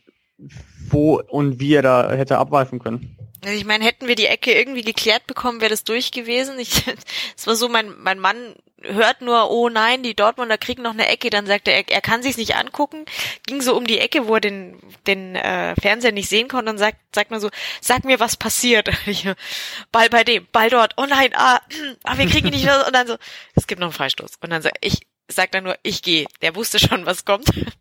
wo 0.89 1.21
und 1.21 1.61
wie 1.61 1.75
er 1.75 1.83
da 1.83 2.11
hätte 2.13 2.39
abweichen 2.39 2.79
können. 2.79 3.17
Also 3.43 3.57
ich 3.57 3.65
meine, 3.65 3.85
hätten 3.85 4.07
wir 4.07 4.17
die 4.17 4.27
Ecke 4.27 4.53
irgendwie 4.53 4.83
geklärt 4.83 5.27
bekommen, 5.27 5.61
wäre 5.61 5.71
das 5.71 5.85
durch 5.85 6.11
gewesen. 6.11 6.59
Ich, 6.59 6.85
es 7.37 7.47
war 7.47 7.57
so, 7.57 7.69
mein, 7.69 7.95
mein 7.99 8.19
Mann 8.19 8.55
hört 8.83 9.21
nur, 9.21 9.51
oh 9.51 9.69
nein, 9.69 10.03
die 10.03 10.15
Dortmunder 10.15 10.57
kriegen 10.57 10.83
noch 10.83 10.93
eine 10.93 11.07
Ecke, 11.07 11.29
dann 11.29 11.47
sagt 11.47 11.69
er, 11.69 11.89
er, 11.89 12.01
kann 12.01 12.23
sich's 12.23 12.39
nicht 12.39 12.57
angucken, 12.57 13.05
ging 13.47 13.61
so 13.61 13.77
um 13.77 13.87
die 13.87 13.99
Ecke, 13.99 14.27
wo 14.27 14.37
er 14.37 14.41
den, 14.41 14.79
den 15.07 15.37
äh, 15.37 15.75
Fernseher 15.81 16.13
nicht 16.13 16.31
sehen 16.31 16.49
konnte 16.49 16.71
und 16.71 16.79
sagt, 16.79 16.97
sagt 17.15 17.31
nur 17.31 17.41
so, 17.41 17.51
sag 17.83 18.05
mir, 18.05 18.21
was 18.21 18.37
passiert. 18.37 18.89
Ball 19.93 20.09
bei 20.09 20.25
dem, 20.25 20.47
Ball 20.51 20.71
dort, 20.71 20.95
oh 20.97 21.07
nein, 21.07 21.31
ah, 21.35 21.61
ah 22.05 22.17
wir 22.17 22.27
kriegen 22.27 22.49
ihn 22.49 22.55
nicht 22.55 22.69
und 22.87 22.95
dann 22.95 23.07
so, 23.07 23.17
es 23.55 23.67
gibt 23.67 23.81
noch 23.81 23.89
einen 23.89 23.95
Freistoß. 23.95 24.33
Und 24.41 24.51
dann 24.51 24.63
sagt 24.63 24.79
ich 24.81 25.01
sag 25.33 25.51
dann 25.53 25.65
nur, 25.65 25.79
ich 25.83 26.03
gehe. 26.03 26.27
Der 26.43 26.55
wusste 26.57 26.79
schon, 26.79 27.07
was 27.07 27.25
kommt. 27.25 27.49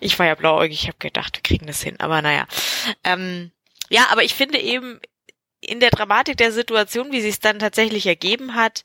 Ich 0.00 0.18
war 0.18 0.26
ja 0.26 0.34
blauäugig, 0.34 0.82
ich 0.82 0.88
habe 0.88 0.98
gedacht, 0.98 1.36
wir 1.36 1.42
kriegen 1.42 1.66
das 1.66 1.82
hin, 1.82 1.98
aber 1.98 2.22
naja. 2.22 2.46
Ähm, 3.04 3.50
ja, 3.88 4.08
aber 4.10 4.24
ich 4.24 4.34
finde 4.34 4.58
eben 4.58 5.00
in 5.60 5.80
der 5.80 5.90
Dramatik 5.90 6.36
der 6.36 6.52
Situation, 6.52 7.12
wie 7.12 7.20
sie 7.20 7.28
es 7.28 7.40
dann 7.40 7.58
tatsächlich 7.58 8.06
ergeben 8.06 8.54
hat, 8.54 8.84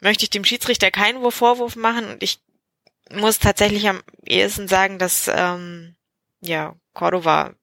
möchte 0.00 0.24
ich 0.24 0.30
dem 0.30 0.44
Schiedsrichter 0.44 0.90
keinen 0.90 1.30
Vorwurf 1.30 1.76
machen 1.76 2.08
und 2.08 2.22
ich 2.22 2.40
muss 3.10 3.38
tatsächlich 3.38 3.88
am 3.88 4.02
ehesten 4.24 4.68
sagen, 4.68 4.98
dass 4.98 5.30
ähm, 5.32 5.96
ja 6.40 6.76
Cordova 6.92 7.54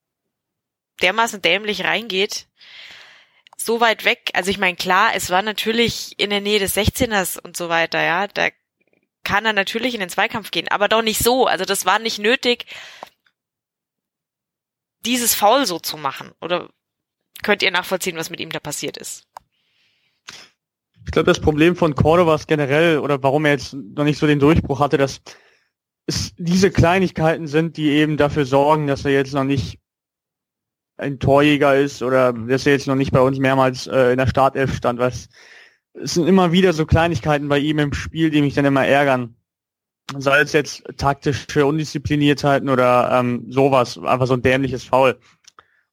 dermaßen 1.02 1.42
dämlich 1.42 1.84
reingeht, 1.84 2.48
so 3.56 3.80
weit 3.80 4.04
weg. 4.04 4.30
Also 4.34 4.50
ich 4.50 4.58
meine, 4.58 4.76
klar, 4.76 5.14
es 5.14 5.30
war 5.30 5.42
natürlich 5.42 6.18
in 6.18 6.30
der 6.30 6.40
Nähe 6.40 6.58
des 6.58 6.76
16ers 6.76 7.40
und 7.40 7.56
so 7.56 7.68
weiter, 7.68 8.02
ja. 8.02 8.26
Da 8.28 8.48
kann 9.26 9.44
er 9.44 9.52
natürlich 9.52 9.92
in 9.92 9.98
den 10.00 10.08
Zweikampf 10.08 10.52
gehen, 10.52 10.68
aber 10.68 10.86
doch 10.86 11.02
nicht 11.02 11.18
so. 11.18 11.46
Also 11.46 11.64
das 11.64 11.84
war 11.84 11.98
nicht 11.98 12.20
nötig, 12.20 12.64
dieses 15.00 15.34
Foul 15.34 15.66
so 15.66 15.80
zu 15.80 15.96
machen. 15.96 16.30
Oder 16.40 16.70
könnt 17.42 17.62
ihr 17.62 17.72
nachvollziehen, 17.72 18.16
was 18.16 18.30
mit 18.30 18.38
ihm 18.38 18.50
da 18.50 18.60
passiert 18.60 18.96
ist? 18.96 19.26
Ich 21.04 21.10
glaube, 21.10 21.26
das 21.26 21.40
Problem 21.40 21.74
von 21.74 21.96
Cordovas 21.96 22.46
generell 22.46 23.00
oder 23.00 23.20
warum 23.20 23.44
er 23.46 23.52
jetzt 23.52 23.74
noch 23.74 24.04
nicht 24.04 24.18
so 24.18 24.28
den 24.28 24.38
Durchbruch 24.38 24.78
hatte, 24.78 24.96
dass 24.96 25.20
es 26.06 26.32
diese 26.36 26.70
Kleinigkeiten 26.70 27.48
sind, 27.48 27.76
die 27.76 27.90
eben 27.90 28.16
dafür 28.16 28.46
sorgen, 28.46 28.86
dass 28.86 29.04
er 29.04 29.10
jetzt 29.10 29.34
noch 29.34 29.44
nicht 29.44 29.80
ein 30.98 31.18
Torjäger 31.18 31.76
ist 31.76 32.00
oder 32.00 32.32
dass 32.32 32.64
er 32.64 32.74
jetzt 32.74 32.86
noch 32.86 32.94
nicht 32.94 33.10
bei 33.10 33.20
uns 33.20 33.40
mehrmals 33.40 33.88
äh, 33.88 34.12
in 34.12 34.18
der 34.18 34.28
Startelf 34.28 34.76
stand. 34.76 35.00
Was 35.00 35.28
es 36.02 36.14
sind 36.14 36.26
immer 36.26 36.52
wieder 36.52 36.72
so 36.72 36.86
Kleinigkeiten 36.86 37.48
bei 37.48 37.58
ihm 37.58 37.78
im 37.78 37.92
Spiel, 37.92 38.30
die 38.30 38.42
mich 38.42 38.54
dann 38.54 38.64
immer 38.64 38.86
ärgern. 38.86 39.34
Sei 40.16 40.40
es 40.40 40.52
jetzt 40.52 40.84
taktische 40.96 41.66
Undiszipliniertheiten 41.66 42.68
oder 42.68 43.10
ähm, 43.12 43.46
sowas, 43.48 43.98
einfach 43.98 44.26
so 44.26 44.34
ein 44.34 44.42
dämliches 44.42 44.84
Foul. 44.84 45.18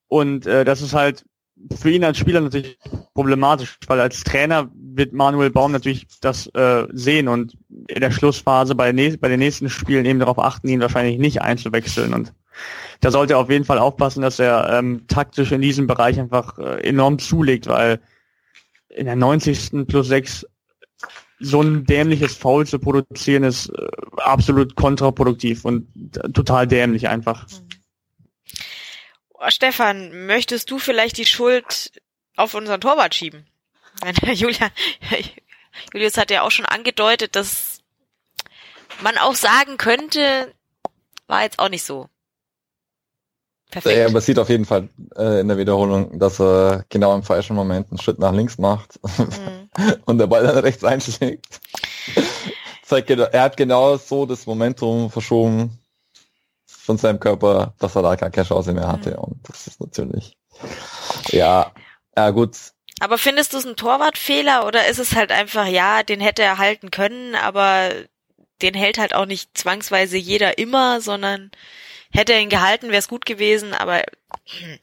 Und 0.08 0.46
äh, 0.46 0.66
das 0.66 0.82
ist 0.82 0.94
halt 0.94 1.26
für 1.76 1.90
ihn 1.90 2.04
als 2.04 2.18
Spieler 2.18 2.42
natürlich 2.42 2.78
problematisch, 3.14 3.78
weil 3.88 4.00
als 4.00 4.24
Trainer 4.24 4.70
wird 4.74 5.14
Manuel 5.14 5.50
Baum 5.50 5.72
natürlich 5.72 6.08
das 6.22 6.48
äh, 6.48 6.86
sehen 6.92 7.28
und 7.28 7.58
in 7.88 8.02
der 8.02 8.12
Schlussphase 8.12 8.76
bei, 8.76 8.92
bei 8.92 9.30
den 9.30 9.40
nächsten 9.40 9.70
Spielen 9.70 10.06
eben 10.06 10.20
darauf 10.20 10.40
achten, 10.40 10.68
ihn 10.68 10.82
wahrscheinlich 10.82 11.18
nicht 11.18 11.42
einzuwechseln. 11.42 12.14
Und 12.14 12.34
da 13.02 13.12
sollte 13.12 13.34
er 13.34 13.40
auf 13.40 13.50
jeden 13.50 13.66
Fall 13.66 13.80
aufpassen, 13.80 14.22
dass 14.22 14.40
er 14.40 14.78
ähm, 14.78 15.08
taktisch 15.08 15.52
in 15.52 15.62
diesem 15.62 15.88
Bereich 15.88 16.20
einfach 16.20 16.58
äh, 16.60 16.88
enorm 16.88 17.18
zulegt, 17.18 17.68
weil 17.68 18.00
in 18.96 19.06
der 19.06 19.16
90. 19.16 19.88
plus 19.88 20.08
6 20.08 20.46
so 21.40 21.62
ein 21.62 21.86
dämliches 21.86 22.36
Foul 22.36 22.66
zu 22.66 22.80
produzieren 22.80 23.44
ist 23.44 23.68
äh, 23.70 23.88
absolut 24.18 24.76
kontraproduktiv 24.76 25.66
und 25.66 25.88
äh, 26.18 26.30
total 26.32 26.68
dämlich 26.68 27.10
einfach. 27.10 27.48
Mhm. 27.50 27.70
Stefan, 29.50 30.26
möchtest 30.26 30.72
du 30.72 30.80
vielleicht 30.80 31.18
die 31.18 31.26
Schuld 31.26 31.92
auf 32.38 32.54
unseren 32.54 32.80
Torwart 32.80 33.14
schieben? 33.14 33.46
Julia, 34.34 34.70
Julius 35.94 36.18
hat 36.18 36.32
ja 36.32 36.44
auch 36.44 36.52
schon 36.52 36.66
angedeutet, 36.66 37.36
dass 37.36 37.82
man 39.02 39.18
auch 39.18 39.36
sagen 39.36 39.78
könnte, 39.78 40.54
war 41.28 41.44
jetzt 41.44 41.60
auch 41.60 41.70
nicht 41.70 41.84
so. 41.84 42.10
Perfekt. 43.74 43.98
Ja, 43.98 44.10
man 44.12 44.22
sieht 44.22 44.38
auf 44.38 44.50
jeden 44.50 44.66
Fall 44.66 44.88
äh, 45.18 45.40
in 45.42 45.48
der 45.48 45.58
Wiederholung, 45.58 46.20
dass 46.20 46.40
er 46.40 46.86
genau 46.90 47.16
im 47.16 47.24
falschen 47.24 47.56
Moment 47.56 47.90
einen 47.90 48.00
Schritt 48.00 48.20
nach 48.20 48.32
links 48.32 48.60
macht 48.60 49.00
mhm. 49.18 49.96
und 50.06 50.20
der 50.20 50.28
Ball 50.28 50.44
dann 50.44 50.60
rechts 50.60 50.84
einschlägt. 50.84 51.60
er 52.90 53.42
hat 53.42 53.58
genau 53.58 53.98
so 53.98 54.28
das 54.28 54.46
Momentum 54.46 55.10
verschoben, 55.10 55.80
von 56.84 56.98
seinem 56.98 57.20
Körper, 57.20 57.74
dass 57.80 57.96
er 57.96 58.04
da 58.04 58.16
gar 58.16 58.30
keine 58.30 58.48
Chance 58.48 58.74
mehr 58.74 58.88
hatte. 58.88 59.12
Mhm. 59.12 59.18
Und 59.18 59.50
das 59.50 59.66
ist 59.66 59.80
natürlich, 59.80 60.38
ja, 61.30 61.72
ja 62.16 62.30
gut. 62.30 62.56
Aber 63.00 63.18
findest 63.18 63.54
du 63.54 63.58
es 63.58 63.66
ein 63.66 63.76
Torwartfehler 63.76 64.68
oder 64.68 64.88
ist 64.88 65.00
es 65.00 65.16
halt 65.16 65.32
einfach, 65.32 65.66
ja, 65.66 66.04
den 66.04 66.20
hätte 66.20 66.44
er 66.44 66.60
halten 66.60 66.92
können, 66.92 67.36
aber 67.36 67.90
den 68.62 68.76
hält 68.76 69.00
halt 69.00 69.16
auch 69.16 69.26
nicht 69.26 69.58
zwangsweise 69.58 70.18
jeder 70.18 70.58
immer, 70.58 71.02
sondern 71.02 71.52
hätte 72.14 72.34
er 72.34 72.40
ihn 72.40 72.50
gehalten, 72.50 72.88
wäre 72.88 73.00
es 73.00 73.08
gut 73.08 73.26
gewesen, 73.26 73.74
aber 73.74 74.04
hm. 74.46 74.80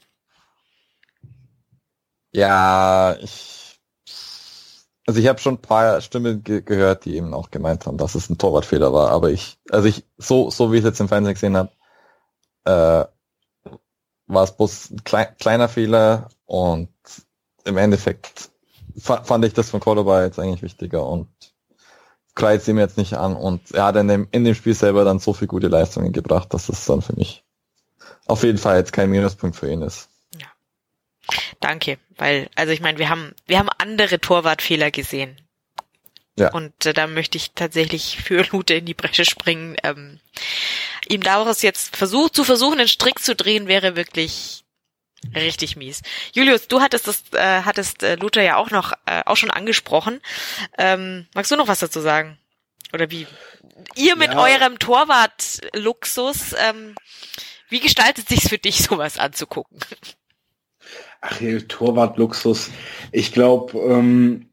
ja, 2.33 3.17
ich 3.21 3.79
also 5.07 5.19
ich 5.19 5.27
habe 5.27 5.41
schon 5.41 5.55
ein 5.55 5.63
paar 5.63 6.01
Stimmen 6.01 6.45
ge 6.45 6.61
gehört, 6.63 7.05
die 7.05 7.17
eben 7.17 7.35
auch 7.35 7.51
gemeint 7.51 7.87
haben, 7.87 7.99
dass 7.99 8.15
es 8.15 8.31
ein 8.31 8.39
Torwartfehler 8.39 8.93
war, 8.93 9.11
aber 9.11 9.31
ich 9.31 9.59
also 9.71 9.89
ich 9.89 10.05
so 10.19 10.51
so 10.51 10.73
wie 10.73 10.77
ich 10.77 10.83
es 10.83 10.91
jetzt 10.91 11.01
im 11.01 11.09
Fernsehen 11.09 11.35
gesehen 11.35 11.57
habe, 11.57 11.73
äh, 12.65 13.07
war 14.27 14.45
es 14.45 14.57
bloß 14.57 14.91
ein 14.91 15.05
klei 15.05 15.25
kleiner 15.25 15.69
Fehler 15.69 16.29
und 16.47 16.91
im 17.65 17.77
Endeffekt 17.77 18.51
fand 18.99 19.45
ich 19.45 19.55
das 19.55 19.71
von 19.71 19.81
Cordoba 19.81 20.25
jetzt 20.25 20.39
eigentlich 20.39 20.63
wichtiger 20.63 21.07
und 21.07 21.29
kreizt 22.35 22.69
ihm 22.69 22.79
jetzt 22.79 22.97
nicht 22.97 23.15
an 23.15 23.37
und 23.37 23.73
er 23.73 23.85
hat 23.85 23.97
in 23.97 24.09
dem, 24.09 24.29
in 24.31 24.45
dem 24.45 24.55
Spiel 24.55 24.75
selber 24.75 25.05
dann 25.05 25.19
so 25.19 25.33
viel 25.33 25.49
gute 25.49 25.69
Leistungen 25.69 26.13
gebracht, 26.13 26.53
dass 26.55 26.69
es 26.69 26.85
dann 26.85 27.03
für 27.03 27.15
mich 27.15 27.45
auf 28.27 28.45
jeden 28.45 28.59
Fall 28.59 28.79
jetzt 28.79 28.93
kein 28.93 29.11
Minuspunkt 29.11 29.57
für 29.57 29.71
ihn 29.71 29.83
ist. 29.83 30.09
Ja. 30.39 30.47
Danke, 31.59 31.99
weil, 32.17 32.49
also 32.55 32.73
ich 32.73 32.81
meine, 32.81 32.99
wir 32.99 33.09
haben, 33.09 33.35
wir 33.47 33.59
haben 33.59 33.69
andere 33.79 34.21
Torwartfehler 34.21 34.91
gesehen. 34.91 35.37
Ja. 36.39 36.53
Und 36.53 36.87
äh, 36.87 36.93
da 36.93 37.07
möchte 37.07 37.37
ich 37.37 37.53
tatsächlich 37.53 38.19
für 38.23 38.45
Lute 38.53 38.75
in 38.75 38.87
die 38.87 38.95
Bresche 38.95 39.25
springen. 39.25 39.77
Ähm, 39.83 40.21
ihm 41.09 41.23
daraus 41.23 41.63
jetzt 41.63 41.97
versucht 41.97 42.35
zu 42.35 42.45
versuchen, 42.45 42.79
einen 42.79 42.89
Strick 42.89 43.19
zu 43.19 43.35
drehen, 43.35 43.67
wäre 43.67 43.97
wirklich 43.97 44.60
richtig 45.35 45.77
mies. 45.77 46.03
Julius, 46.33 46.69
du 46.69 46.81
hattest 46.81 47.07
das, 47.07 47.23
äh, 47.33 47.63
hattest 47.63 48.03
äh, 48.03 48.17
Luther 48.17 48.43
ja 48.43 48.57
auch 48.57 48.71
noch, 48.71 48.93
äh, 49.07 49.23
auch 49.27 49.37
schon 49.37 49.51
angesprochen. 49.51 50.21
Ähm, 50.79 51.27
magst 51.35 51.51
du 51.51 51.57
noch 51.57 51.69
was 51.69 51.81
dazu 51.81 52.01
sagen? 52.01 52.39
Oder 52.93 53.11
wie? 53.11 53.27
Ihr 53.97 54.17
mit 54.17 54.33
ja. 54.33 54.43
eurem 54.43 54.79
Torwart-Luxus, 54.79 56.55
ähm, 56.59 56.95
wie 57.69 57.81
gestaltet 57.81 58.29
sich's 58.29 58.49
für 58.49 58.59
dich, 58.59 58.79
sowas 58.83 59.19
anzugucken? 59.19 59.79
Ach, 61.21 61.39
Torwart-Luxus. 61.69 62.71
Ich 63.13 63.33
glaube, 63.33 63.79
ähm, 63.79 64.51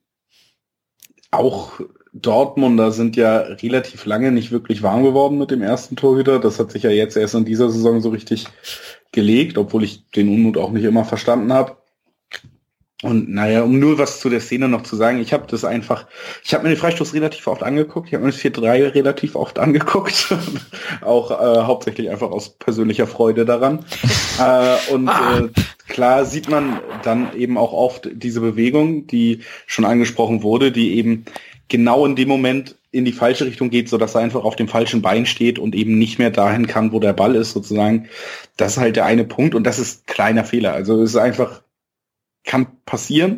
auch 1.32 1.80
Dortmunder 2.14 2.92
sind 2.92 3.16
ja 3.16 3.38
relativ 3.38 4.06
lange 4.06 4.32
nicht 4.32 4.52
wirklich 4.52 4.82
warm 4.82 5.04
geworden 5.04 5.38
mit 5.38 5.52
dem 5.52 5.62
ersten 5.62 5.96
Torhüter. 5.96 6.40
Das 6.40 6.60
hat 6.60 6.72
sich 6.72 6.84
ja 6.84 6.90
jetzt 6.90 7.16
erst 7.16 7.36
in 7.36 7.46
dieser 7.46 7.70
Saison 7.70 8.02
so 8.02 8.10
richtig 8.10 8.48
gelegt, 9.12 9.58
obwohl 9.58 9.84
ich 9.84 10.10
den 10.12 10.30
Unmut 10.30 10.58
auch 10.58 10.72
nicht 10.72 10.84
immer 10.84 11.06
verstanden 11.06 11.54
habe. 11.54 11.78
Und 13.04 13.30
naja, 13.30 13.62
um 13.62 13.78
nur 13.78 14.00
was 14.00 14.20
zu 14.20 14.28
der 14.28 14.40
Szene 14.40 14.68
noch 14.68 14.82
zu 14.82 14.96
sagen, 14.96 15.20
ich 15.20 15.32
habe 15.32 15.46
das 15.48 15.64
einfach, 15.64 16.08
ich 16.44 16.56
habe 16.56 16.64
mir 16.64 16.70
den 16.70 16.80
Freistoß 16.80 17.14
relativ 17.14 17.46
oft 17.46 17.62
angeguckt, 17.62 18.08
ich 18.08 18.16
habe 18.16 18.26
mir 18.26 18.32
das 18.32 18.42
4-3 18.42 18.96
relativ 18.96 19.36
oft 19.36 19.60
angeguckt, 19.60 20.34
auch 21.02 21.30
äh, 21.30 21.62
hauptsächlich 21.62 22.10
einfach 22.10 22.32
aus 22.32 22.58
persönlicher 22.58 23.06
Freude 23.06 23.46
daran. 23.46 23.86
äh, 24.40 24.92
und 24.92 25.10
ah. 25.10 25.42
äh, 25.42 25.50
klar 25.88 26.26
sieht 26.26 26.50
man 26.50 26.80
dann 27.04 27.36
eben 27.36 27.60
auch 27.60 27.72
oft 27.72 28.10
diese 28.12 28.42
Bewegung, 28.42 29.06
die 29.06 29.42
schon 29.68 29.86
angesprochen 29.86 30.42
wurde, 30.42 30.72
die 30.72 30.98
eben 30.98 31.26
genau 31.68 32.04
in 32.04 32.16
dem 32.16 32.30
Moment 32.30 32.78
in 32.92 33.06
die 33.06 33.12
falsche 33.12 33.46
Richtung 33.46 33.70
geht, 33.70 33.90
so 33.90 33.98
dass 33.98 34.16
er 34.16 34.22
einfach 34.22 34.44
auf 34.44 34.56
dem 34.56 34.68
falschen 34.68 35.02
Bein 35.02 35.26
steht 35.26 35.60
und 35.60 35.76
eben 35.76 35.98
nicht 35.98 36.20
mehr 36.20 36.32
dahin 36.32 36.68
kann, 36.68 36.92
wo 36.92 37.00
der 37.00 37.14
Ball 37.14 37.36
ist, 37.36 37.52
sozusagen. 37.52 38.08
Das 38.56 38.74
ist 38.74 38.78
halt 38.78 38.96
der 38.96 39.06
eine 39.06 39.26
Punkt 39.26 39.56
und 39.56 39.66
das 39.66 39.80
ist 39.80 40.08
kleiner 40.08 40.46
Fehler. 40.46 40.74
Also 40.74 41.02
es 41.02 41.12
ist 41.12 41.18
einfach, 41.18 41.64
kann 42.46 42.68
passieren, 42.86 43.38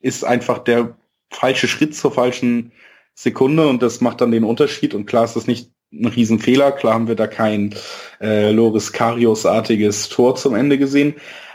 ist 0.00 0.24
einfach 0.24 0.58
der 0.58 0.96
falsche 1.30 1.68
Schritt 1.68 1.94
zur 1.94 2.12
falschen 2.12 2.72
Sekunde 3.14 3.66
und 3.66 3.82
das 3.82 4.00
macht 4.00 4.20
dann 4.20 4.30
den 4.30 4.44
Unterschied 4.44 4.94
und 4.94 5.06
klar 5.06 5.24
ist 5.24 5.36
das 5.36 5.46
nicht 5.46 5.70
ein 5.92 6.06
Riesenfehler, 6.06 6.72
klar 6.72 6.94
haben 6.94 7.08
wir 7.08 7.14
da 7.14 7.26
kein 7.26 7.74
äh, 8.20 8.50
Loris 8.50 8.92
Karius-artiges 8.92 10.10
Tor 10.10 10.36
zum 10.36 10.54
Ende 10.54 10.76
gesehen, 10.76 11.14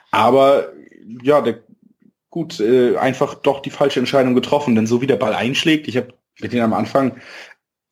aber 0.09 0.71
ja, 1.21 1.41
der 1.41 1.59
gut, 2.31 2.59
äh, 2.59 2.97
einfach 2.97 3.35
doch 3.35 3.59
die 3.59 3.69
falsche 3.69 3.99
Entscheidung 3.99 4.33
getroffen. 4.33 4.73
Denn 4.73 4.87
so 4.87 5.01
wie 5.01 5.07
der 5.07 5.17
Ball 5.17 5.35
einschlägt, 5.35 5.87
ich 5.87 5.97
habe 5.97 6.13
mit 6.39 6.53
denen 6.53 6.63
am 6.63 6.73
Anfang 6.73 7.17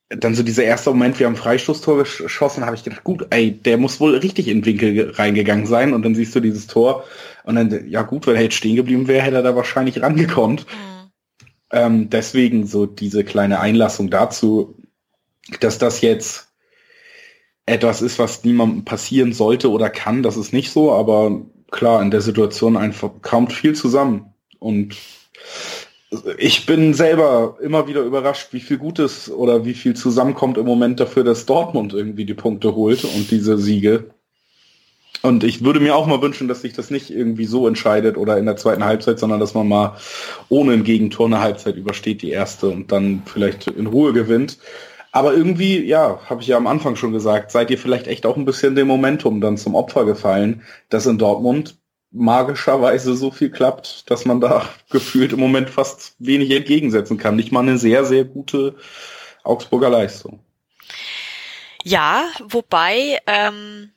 dann 0.10 0.34
so 0.34 0.42
dieser 0.42 0.64
erste 0.64 0.90
Moment, 0.90 1.20
wir 1.20 1.28
haben 1.28 1.36
Freistoßtor 1.36 2.00
geschossen, 2.00 2.66
habe 2.66 2.76
ich 2.76 2.84
gedacht, 2.84 3.04
gut, 3.04 3.28
ey, 3.30 3.52
der 3.52 3.78
muss 3.78 4.00
wohl 4.00 4.16
richtig 4.18 4.48
in 4.48 4.62
den 4.62 4.66
Winkel 4.66 5.12
reingegangen 5.12 5.68
sein. 5.68 5.94
Und 5.94 6.04
dann 6.04 6.16
siehst 6.16 6.34
du 6.34 6.40
dieses 6.40 6.66
Tor 6.66 7.06
und 7.44 7.56
dann, 7.56 7.88
ja 7.88 8.02
gut, 8.02 8.26
wenn 8.26 8.36
er 8.36 8.42
jetzt 8.42 8.56
stehen 8.56 8.76
geblieben 8.76 9.08
wäre, 9.08 9.22
hätte 9.22 9.38
er 9.38 9.44
da 9.44 9.56
wahrscheinlich 9.56 10.02
rangekommen. 10.02 10.58
Mhm. 10.58 11.12
Ähm, 11.72 12.10
deswegen 12.10 12.66
so 12.66 12.88
diese 12.88 13.24
kleine 13.24 13.60
Einlassung 13.60 14.10
dazu, 14.10 14.76
dass 15.60 15.78
das 15.78 16.02
jetzt 16.02 16.48
etwas 17.68 18.02
ist, 18.02 18.18
was 18.18 18.44
niemandem 18.44 18.86
passieren 18.86 19.32
sollte 19.34 19.70
oder 19.70 19.92
kann, 19.92 20.24
das 20.24 20.38
ist 20.38 20.54
nicht 20.54 20.72
so, 20.72 20.92
aber 20.92 21.42
klar, 21.70 22.02
in 22.02 22.10
der 22.10 22.22
Situation 22.22 22.78
einfach 22.78 23.12
kommt 23.22 23.54
viel 23.54 23.76
zusammen. 23.76 24.34
Und 24.58 24.98
ich 26.38 26.66
bin 26.66 26.94
selber 26.94 27.58
immer 27.62 27.88
wieder 27.88 28.02
überrascht, 28.02 28.50
wie 28.52 28.60
viel 28.60 28.78
Gutes 28.78 29.30
oder 29.30 29.66
wie 29.66 29.76
viel 29.76 29.96
zusammenkommt 29.96 30.58
im 30.58 30.66
Moment 30.66 31.00
dafür, 31.00 31.24
dass 31.24 31.46
Dortmund 31.46 31.94
irgendwie 31.94 32.26
die 32.26 32.34
Punkte 32.34 32.74
holt 32.76 33.04
und 33.04 33.30
diese 33.30 33.58
Siege. 33.58 34.12
Und 35.22 35.44
ich 35.44 35.64
würde 35.64 35.80
mir 35.80 35.96
auch 35.96 36.08
mal 36.08 36.22
wünschen, 36.22 36.48
dass 36.48 36.62
sich 36.62 36.74
das 36.74 36.90
nicht 36.90 37.10
irgendwie 37.10 37.46
so 37.46 37.68
entscheidet 37.68 38.18
oder 38.18 38.38
in 38.38 38.46
der 38.46 38.56
zweiten 38.56 38.86
Halbzeit, 38.86 39.20
sondern 39.20 39.40
dass 39.40 39.54
man 39.54 39.68
mal 39.68 39.98
ohne 40.48 40.74
ein 40.74 40.84
Gegentor 40.84 41.28
eine 41.28 41.42
Halbzeit 41.42 41.76
übersteht, 41.76 42.22
die 42.22 42.32
erste 42.32 42.70
und 42.70 42.92
dann 42.92 43.24
vielleicht 43.26 43.68
in 43.68 43.88
Ruhe 43.88 44.14
gewinnt. 44.14 44.58
Aber 45.12 45.34
irgendwie, 45.34 45.84
ja, 45.84 46.20
habe 46.26 46.42
ich 46.42 46.48
ja 46.48 46.58
am 46.58 46.68
Anfang 46.68 46.96
schon 46.96 47.12
gesagt, 47.12 47.52
seid 47.52 47.70
ihr 47.72 47.78
vielleicht 47.78 48.08
echt 48.08 48.26
auch 48.26 48.38
ein 48.38 48.46
bisschen 48.46 48.76
dem 48.76 48.88
Momentum 48.88 49.42
dann 49.42 49.58
zum 49.58 49.76
Opfer 49.76 50.06
gefallen, 50.06 50.62
dass 50.90 51.08
in 51.08 51.18
Dortmund 51.18 51.79
magischerweise 52.12 53.16
so 53.16 53.32
viel 53.32 53.50
klappt, 53.50 54.10
dass 54.10 54.26
man 54.26 54.42
da 54.42 54.68
gefühlt 54.90 55.34
im 55.34 55.40
Moment 55.40 55.70
fast 55.70 56.16
wenig 56.20 56.52
entgegensetzen 56.52 57.18
kann. 57.18 57.36
Nicht 57.36 57.52
mal 57.52 57.62
eine 57.62 57.78
sehr, 57.78 58.06
sehr 58.06 58.26
gute 58.26 58.76
Augsburger 59.44 59.90
Leistung. 59.90 60.40
Ja, 61.84 62.26
wobei, 62.44 63.20
ähm, 63.26 63.92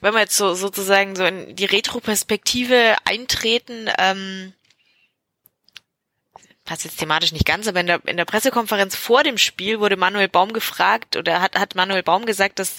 wenn 0.00 0.14
wir 0.14 0.20
jetzt 0.20 0.36
so 0.36 0.54
sozusagen 0.54 1.16
so 1.16 1.24
in 1.24 1.56
die 1.56 1.64
Retroperspektive 1.64 2.96
eintreten, 3.04 3.88
ähm, 3.98 4.52
passt 6.64 6.84
jetzt 6.84 6.98
thematisch 6.98 7.32
nicht 7.32 7.46
ganz, 7.46 7.66
aber 7.66 7.80
in 7.80 7.86
der, 7.86 8.00
in 8.06 8.16
der 8.16 8.24
Pressekonferenz 8.24 8.94
vor 8.94 9.24
dem 9.24 9.38
Spiel 9.38 9.80
wurde 9.80 9.96
Manuel 9.96 10.28
Baum 10.28 10.52
gefragt 10.52 11.16
oder 11.16 11.42
hat, 11.42 11.58
hat 11.58 11.74
Manuel 11.74 12.02
Baum 12.02 12.26
gesagt, 12.26 12.58
dass, 12.58 12.76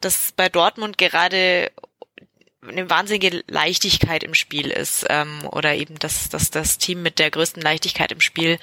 dass 0.00 0.32
bei 0.32 0.48
Dortmund 0.48 0.96
gerade 0.96 1.70
eine 2.68 2.90
wahnsinnige 2.90 3.44
Leichtigkeit 3.48 4.22
im 4.22 4.34
Spiel 4.34 4.70
ist 4.70 5.06
ähm, 5.08 5.46
oder 5.50 5.74
eben, 5.74 5.98
dass, 5.98 6.28
dass 6.28 6.50
das 6.50 6.78
Team 6.78 7.02
mit 7.02 7.18
der 7.18 7.30
größten 7.30 7.62
Leichtigkeit 7.62 8.12
im 8.12 8.20
Spiel 8.20 8.58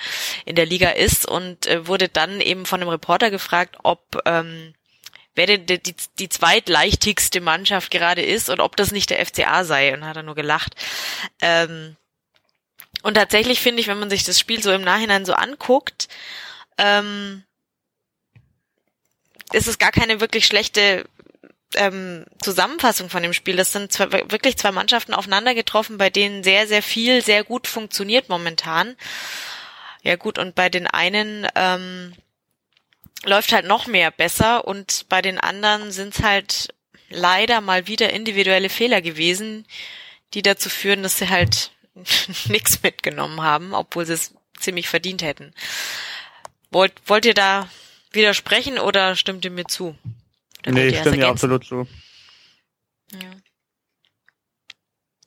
in 0.45 0.55
der 0.55 0.65
Liga 0.65 0.89
ist 0.89 1.25
und 1.25 1.67
äh, 1.67 1.87
wurde 1.87 2.09
dann 2.09 2.41
eben 2.41 2.65
von 2.65 2.81
einem 2.81 2.89
Reporter 2.89 3.31
gefragt, 3.31 3.77
ob 3.83 4.21
ähm, 4.25 4.73
wer 5.35 5.47
denn 5.47 5.65
die, 5.65 5.81
die, 5.81 5.95
die 6.19 6.29
zweitleichtigste 6.29 7.41
Mannschaft 7.41 7.91
gerade 7.91 8.21
ist 8.21 8.49
und 8.49 8.59
ob 8.59 8.75
das 8.75 8.91
nicht 8.91 9.09
der 9.09 9.25
FCA 9.25 9.63
sei 9.63 9.93
und 9.93 10.05
hat 10.05 10.17
er 10.17 10.23
nur 10.23 10.35
gelacht. 10.35 10.75
Ähm, 11.41 11.95
und 13.01 13.15
tatsächlich 13.15 13.59
finde 13.59 13.81
ich, 13.81 13.87
wenn 13.87 13.99
man 13.99 14.09
sich 14.09 14.23
das 14.23 14.39
Spiel 14.39 14.61
so 14.61 14.71
im 14.71 14.83
Nachhinein 14.83 15.25
so 15.25 15.33
anguckt, 15.33 16.07
ähm, 16.77 17.43
ist 19.51 19.67
es 19.67 19.77
gar 19.77 19.91
keine 19.91 20.19
wirklich 20.19 20.45
schlechte 20.45 21.05
ähm, 21.75 22.25
Zusammenfassung 22.41 23.09
von 23.09 23.23
dem 23.23 23.33
Spiel. 23.33 23.55
Das 23.55 23.71
sind 23.71 23.91
zwei, 23.91 24.11
wirklich 24.11 24.57
zwei 24.57 24.71
Mannschaften 24.71 25.13
aufeinander 25.13 25.55
getroffen, 25.55 25.97
bei 25.97 26.09
denen 26.09 26.43
sehr, 26.43 26.67
sehr 26.67 26.83
viel 26.83 27.23
sehr 27.23 27.43
gut 27.43 27.67
funktioniert 27.67 28.29
momentan. 28.29 28.95
Ja 30.01 30.15
gut, 30.15 30.37
und 30.37 30.55
bei 30.55 30.69
den 30.69 30.87
einen 30.87 31.47
ähm, 31.55 32.13
läuft 33.23 33.53
halt 33.53 33.65
noch 33.65 33.87
mehr 33.87 34.11
besser 34.11 34.67
und 34.67 35.05
bei 35.09 35.21
den 35.21 35.39
anderen 35.39 35.91
sind 35.91 36.15
es 36.15 36.23
halt 36.23 36.73
leider 37.09 37.61
mal 37.61 37.87
wieder 37.87 38.11
individuelle 38.11 38.69
Fehler 38.69 39.01
gewesen, 39.01 39.65
die 40.33 40.41
dazu 40.41 40.69
führen, 40.69 41.03
dass 41.03 41.17
sie 41.17 41.29
halt 41.29 41.71
nichts 42.45 42.83
mitgenommen 42.83 43.41
haben, 43.41 43.73
obwohl 43.73 44.05
sie 44.05 44.13
es 44.13 44.33
ziemlich 44.59 44.89
verdient 44.89 45.21
hätten. 45.21 45.53
Wollt, 46.71 46.93
wollt 47.05 47.25
ihr 47.25 47.33
da 47.33 47.69
widersprechen 48.11 48.79
oder 48.79 49.15
stimmt 49.15 49.45
ihr 49.45 49.51
mir 49.51 49.65
zu? 49.65 49.95
Oder 50.65 50.73
nee, 50.73 50.87
ich 50.87 50.99
stimme 50.99 51.17
dir 51.17 51.27
absolut 51.27 51.65
zu. 51.65 51.87
Ja. 53.11 53.29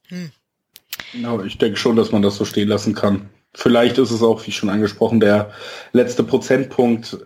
Hm. 0.09 0.31
Ja, 1.13 1.45
ich 1.45 1.59
denke 1.59 1.77
schon, 1.77 1.97
dass 1.97 2.13
man 2.13 2.23
das 2.23 2.37
so 2.37 2.45
stehen 2.45 2.69
lassen 2.69 2.95
kann. 2.95 3.29
Vielleicht 3.55 3.99
ist 3.99 4.11
es 4.11 4.23
auch, 4.23 4.47
wie 4.47 4.53
schon 4.53 4.69
angesprochen, 4.69 5.21
der 5.21 5.53
letzte 5.93 6.23
Prozentpunkt 6.23 7.19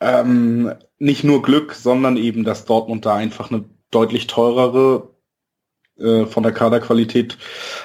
ähm, 0.00 0.74
nicht 0.98 1.24
nur 1.24 1.42
Glück, 1.42 1.74
sondern 1.74 2.16
eben, 2.16 2.44
dass 2.44 2.64
Dortmund 2.64 3.06
da 3.06 3.14
einfach 3.14 3.50
eine 3.50 3.64
deutlich 3.90 4.26
teurere 4.26 5.14
äh, 5.98 6.26
von 6.26 6.42
der 6.42 6.52
Kaderqualität, 6.52 7.38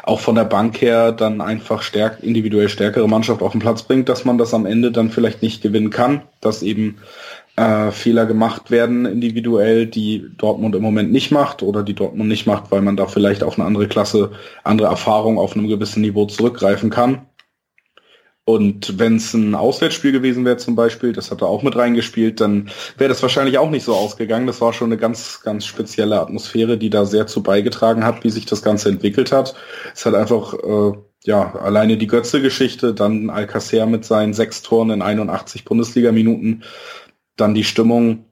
auch 0.04 0.20
von 0.20 0.36
der 0.36 0.43
Bank 0.43 0.82
her, 0.82 1.14
dann 1.14 1.39
einfach 1.39 1.82
stärk, 1.82 2.22
individuell 2.22 2.68
stärkere 2.68 3.08
Mannschaft 3.08 3.41
auf 3.41 3.54
den 3.54 3.62
Platz 3.62 3.84
bringt, 3.84 4.10
dass 4.10 4.26
man 4.26 4.38
das 4.38 4.54
am 4.54 4.66
Ende 4.66 4.91
dann 4.91 5.12
vielleicht 5.12 5.41
nicht 5.41 5.62
gewinnen 5.62 5.91
kann, 5.91 6.24
dass 6.41 6.64
eben 6.64 6.97
äh, 7.56 7.91
Fehler 7.91 8.26
gemacht 8.26 8.72
werden 8.72 9.06
individuell, 9.06 9.86
die 9.86 10.26
Dortmund 10.38 10.76
im 10.76 10.82
Moment 10.82 11.12
nicht 11.12 11.32
macht 11.32 11.64
oder 11.64 11.84
die 11.84 11.95
Dortmund 11.95 12.30
nicht 12.30 12.47
macht, 12.47 12.72
weil 12.72 12.82
man 12.82 12.97
da 12.97 13.08
vielleicht 13.08 13.43
auf 13.43 13.58
eine 13.58 13.68
andere 13.68 13.88
Klasse, 13.88 14.32
andere 14.64 14.88
Erfahrung 14.88 15.38
auf 15.38 15.56
einem 15.56 15.68
gewissen 15.68 16.02
Niveau 16.02 16.26
zurückgreifen 16.26 16.89
kann. 16.89 17.26
Und 18.43 18.97
wenn 18.97 19.18
es 19.18 19.34
ein 19.34 19.54
Auswärtsspiel 19.54 20.12
gewesen 20.12 20.45
wäre 20.45 20.58
zum 20.58 20.76
Beispiel, 20.76 21.14
das 21.14 21.30
hat 21.30 21.41
er 21.41 21.47
auch 21.47 21.62
mit 21.62 21.76
reingespielt, 21.76 22.41
dann 22.41 22.70
wäre 22.97 23.10
das 23.10 23.22
wahrscheinlich 23.22 23.60
auch 23.60 23.70
nicht 23.70 23.84
so 23.84 23.93
ausgegangen. 23.93 24.47
Das 24.47 24.62
war 24.62 24.74
schon 24.74 24.89
eine 24.89 24.97
ganz, 24.97 25.41
ganz 25.43 25.66
spezielle 25.66 26.20
Atmosphäre, 26.20 26.78
die 26.78 26.89
da 26.89 27.06
sehr 27.06 27.28
zu 27.28 27.43
beigetragen 27.43 28.04
hat, 28.04 28.24
wie 28.24 28.32
sich 28.32 28.47
das 28.47 28.64
Ganze 28.64 28.89
entwickelt 28.89 29.32
hat. 29.32 29.54
Es 29.93 30.06
hat 30.06 30.16
einfach, 30.16 30.56
äh, 30.56 30.93
ja, 31.24 31.54
alleine 31.56 31.97
die 31.97 32.08
Götze-Geschichte, 32.08 32.95
dann 32.95 33.30
Alcacer 33.30 33.86
mit 33.86 34.06
seinen 34.06 34.34
sechs 34.34 34.64
Toren 34.64 34.89
in 34.89 35.04
81 35.04 35.64
Bundesliga-Minuten, 35.64 36.64
dann 37.36 37.53
die 37.53 37.63
Stimmung. 37.63 38.25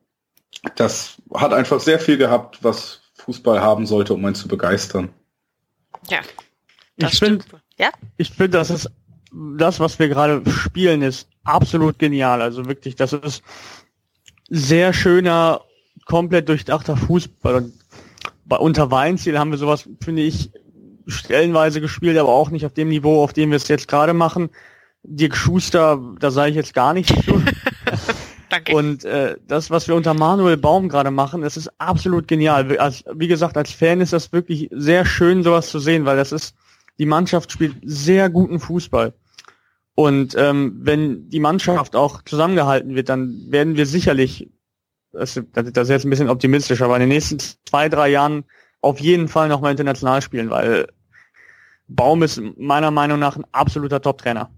Das 0.76 1.22
hat 1.34 1.54
einfach 1.54 1.80
sehr 1.80 2.00
viel 2.00 2.18
gehabt, 2.18 2.64
was 2.64 3.02
Fußball 3.16 3.62
haben 3.62 3.86
sollte, 3.86 4.14
um 4.14 4.26
einen 4.26 4.36
zu 4.36 4.48
begeistern. 4.48 5.10
Ja. 6.10 6.20
Das 6.98 7.14
ich 7.14 7.20
finde, 7.20 7.46
ja? 7.78 7.90
ich 8.18 8.32
finde, 8.32 8.58
das 8.58 8.70
ist 8.70 8.92
das, 9.32 9.80
was 9.80 10.00
wir 10.00 10.10
gerade 10.10 10.42
spielen, 10.50 11.02
ist 11.02 11.30
absolut 11.44 12.00
genial. 12.00 12.42
Also 12.42 12.66
wirklich, 12.66 12.96
das 12.96 13.14
ist 13.14 13.44
sehr 14.50 14.94
schöner, 14.94 15.62
komplett 16.06 16.50
durchdachter 16.50 16.98
Fußball. 16.98 17.56
Und 17.56 17.74
bei 18.46 18.58
unter 18.58 18.92
Weinziel 18.92 19.38
haben 19.38 19.52
wir 19.52 19.58
sowas, 19.58 19.88
finde 20.04 20.24
ich, 20.24 20.52
stellenweise 21.08 21.82
gespielt, 21.82 22.18
aber 22.18 22.30
auch 22.30 22.50
nicht 22.50 22.66
auf 22.66 22.74
dem 22.74 22.90
Niveau, 22.90 23.24
auf 23.24 23.34
dem 23.34 23.52
wir 23.52 23.58
es 23.58 23.68
jetzt 23.68 23.88
gerade 23.88 24.14
machen. 24.14 24.50
Dirk 25.04 25.36
Schuster, 25.36 26.00
da 26.20 26.32
sage 26.32 26.50
ich 26.50 26.56
jetzt 26.56 26.74
gar 26.74 26.94
nichts 26.94 27.14
zu. 27.26 27.42
Danke. 28.50 28.76
Und 28.76 29.06
äh, 29.06 29.38
das, 29.48 29.70
was 29.70 29.88
wir 29.88 29.96
unter 29.96 30.14
Manuel 30.14 30.58
Baum 30.58 30.90
gerade 30.90 31.12
machen, 31.12 31.42
das 31.42 31.58
ist 31.58 31.70
absolut 31.78 32.28
genial. 32.28 32.78
Als, 32.78 33.04
wie 33.14 33.28
gesagt, 33.28 33.58
als 33.58 33.72
Fan 33.72 34.02
ist 34.02 34.14
das 34.14 34.32
wirklich 34.32 34.70
sehr 34.72 35.06
schön, 35.06 35.44
sowas 35.44 35.70
zu 35.70 35.80
sehen, 35.80 36.06
weil 36.06 36.18
das 36.18 36.32
ist 36.32 36.56
die 37.00 37.06
Mannschaft 37.06 37.52
spielt 37.52 37.78
sehr 37.82 38.30
guten 38.30 38.60
Fußball. 38.60 39.14
Und 39.96 40.36
ähm, 40.38 40.80
wenn 40.82 41.30
die 41.30 41.40
Mannschaft 41.40 41.96
auch 41.96 42.22
zusammengehalten 42.24 42.96
wird, 42.96 43.10
dann 43.10 43.46
werden 43.50 43.76
wir 43.76 43.86
sicherlich, 43.86 44.50
das, 45.12 45.42
das 45.54 45.68
ist 45.68 45.90
jetzt 45.90 46.06
ein 46.06 46.10
bisschen 46.10 46.30
optimistisch, 46.30 46.82
aber 46.82 46.96
in 46.96 47.02
den 47.02 47.10
nächsten 47.10 47.40
zwei, 47.40 47.90
drei 47.90 48.10
Jahren 48.10 48.46
auf 48.82 49.00
jeden 49.00 49.28
Fall 49.28 49.50
nochmal 49.50 49.72
international 49.72 50.22
spielen, 50.22 50.50
weil 50.50 50.88
Baum 51.88 52.22
ist 52.24 52.42
meiner 52.58 52.92
Meinung 52.92 53.20
nach 53.20 53.36
ein 53.36 53.46
absoluter 53.52 54.02
Top-Trainer. 54.02 54.52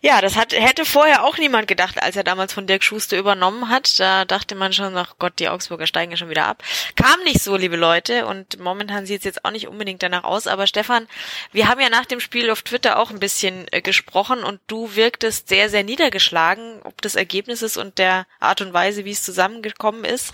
Ja, 0.00 0.20
das 0.20 0.36
hat, 0.36 0.52
hätte 0.52 0.84
vorher 0.84 1.24
auch 1.24 1.38
niemand 1.38 1.66
gedacht, 1.66 2.00
als 2.02 2.16
er 2.16 2.24
damals 2.24 2.52
von 2.52 2.66
Dirk 2.66 2.84
Schuster 2.84 3.18
übernommen 3.18 3.68
hat. 3.68 3.98
Da 3.98 4.24
dachte 4.24 4.54
man 4.54 4.72
schon, 4.72 4.96
ach 4.96 5.14
Gott, 5.18 5.34
die 5.38 5.48
Augsburger 5.48 5.86
steigen 5.86 6.12
ja 6.12 6.16
schon 6.16 6.30
wieder 6.30 6.46
ab. 6.46 6.62
Kam 6.94 7.22
nicht 7.24 7.42
so, 7.42 7.56
liebe 7.56 7.76
Leute, 7.76 8.26
und 8.26 8.58
momentan 8.60 9.06
sieht 9.06 9.20
es 9.20 9.24
jetzt 9.24 9.44
auch 9.44 9.50
nicht 9.50 9.68
unbedingt 9.68 10.02
danach 10.02 10.24
aus. 10.24 10.46
Aber 10.46 10.66
Stefan, 10.66 11.08
wir 11.52 11.68
haben 11.68 11.80
ja 11.80 11.88
nach 11.88 12.06
dem 12.06 12.20
Spiel 12.20 12.50
auf 12.50 12.62
Twitter 12.62 12.98
auch 12.98 13.10
ein 13.10 13.20
bisschen 13.20 13.66
äh, 13.72 13.80
gesprochen 13.80 14.44
und 14.44 14.60
du 14.66 14.94
wirktest 14.94 15.48
sehr, 15.48 15.68
sehr 15.68 15.82
niedergeschlagen, 15.82 16.80
ob 16.84 17.00
des 17.02 17.16
Ergebnisses 17.16 17.76
und 17.76 17.98
der 17.98 18.26
Art 18.40 18.60
und 18.60 18.72
Weise, 18.72 19.04
wie 19.04 19.12
es 19.12 19.22
zusammengekommen 19.22 20.04
ist. 20.04 20.32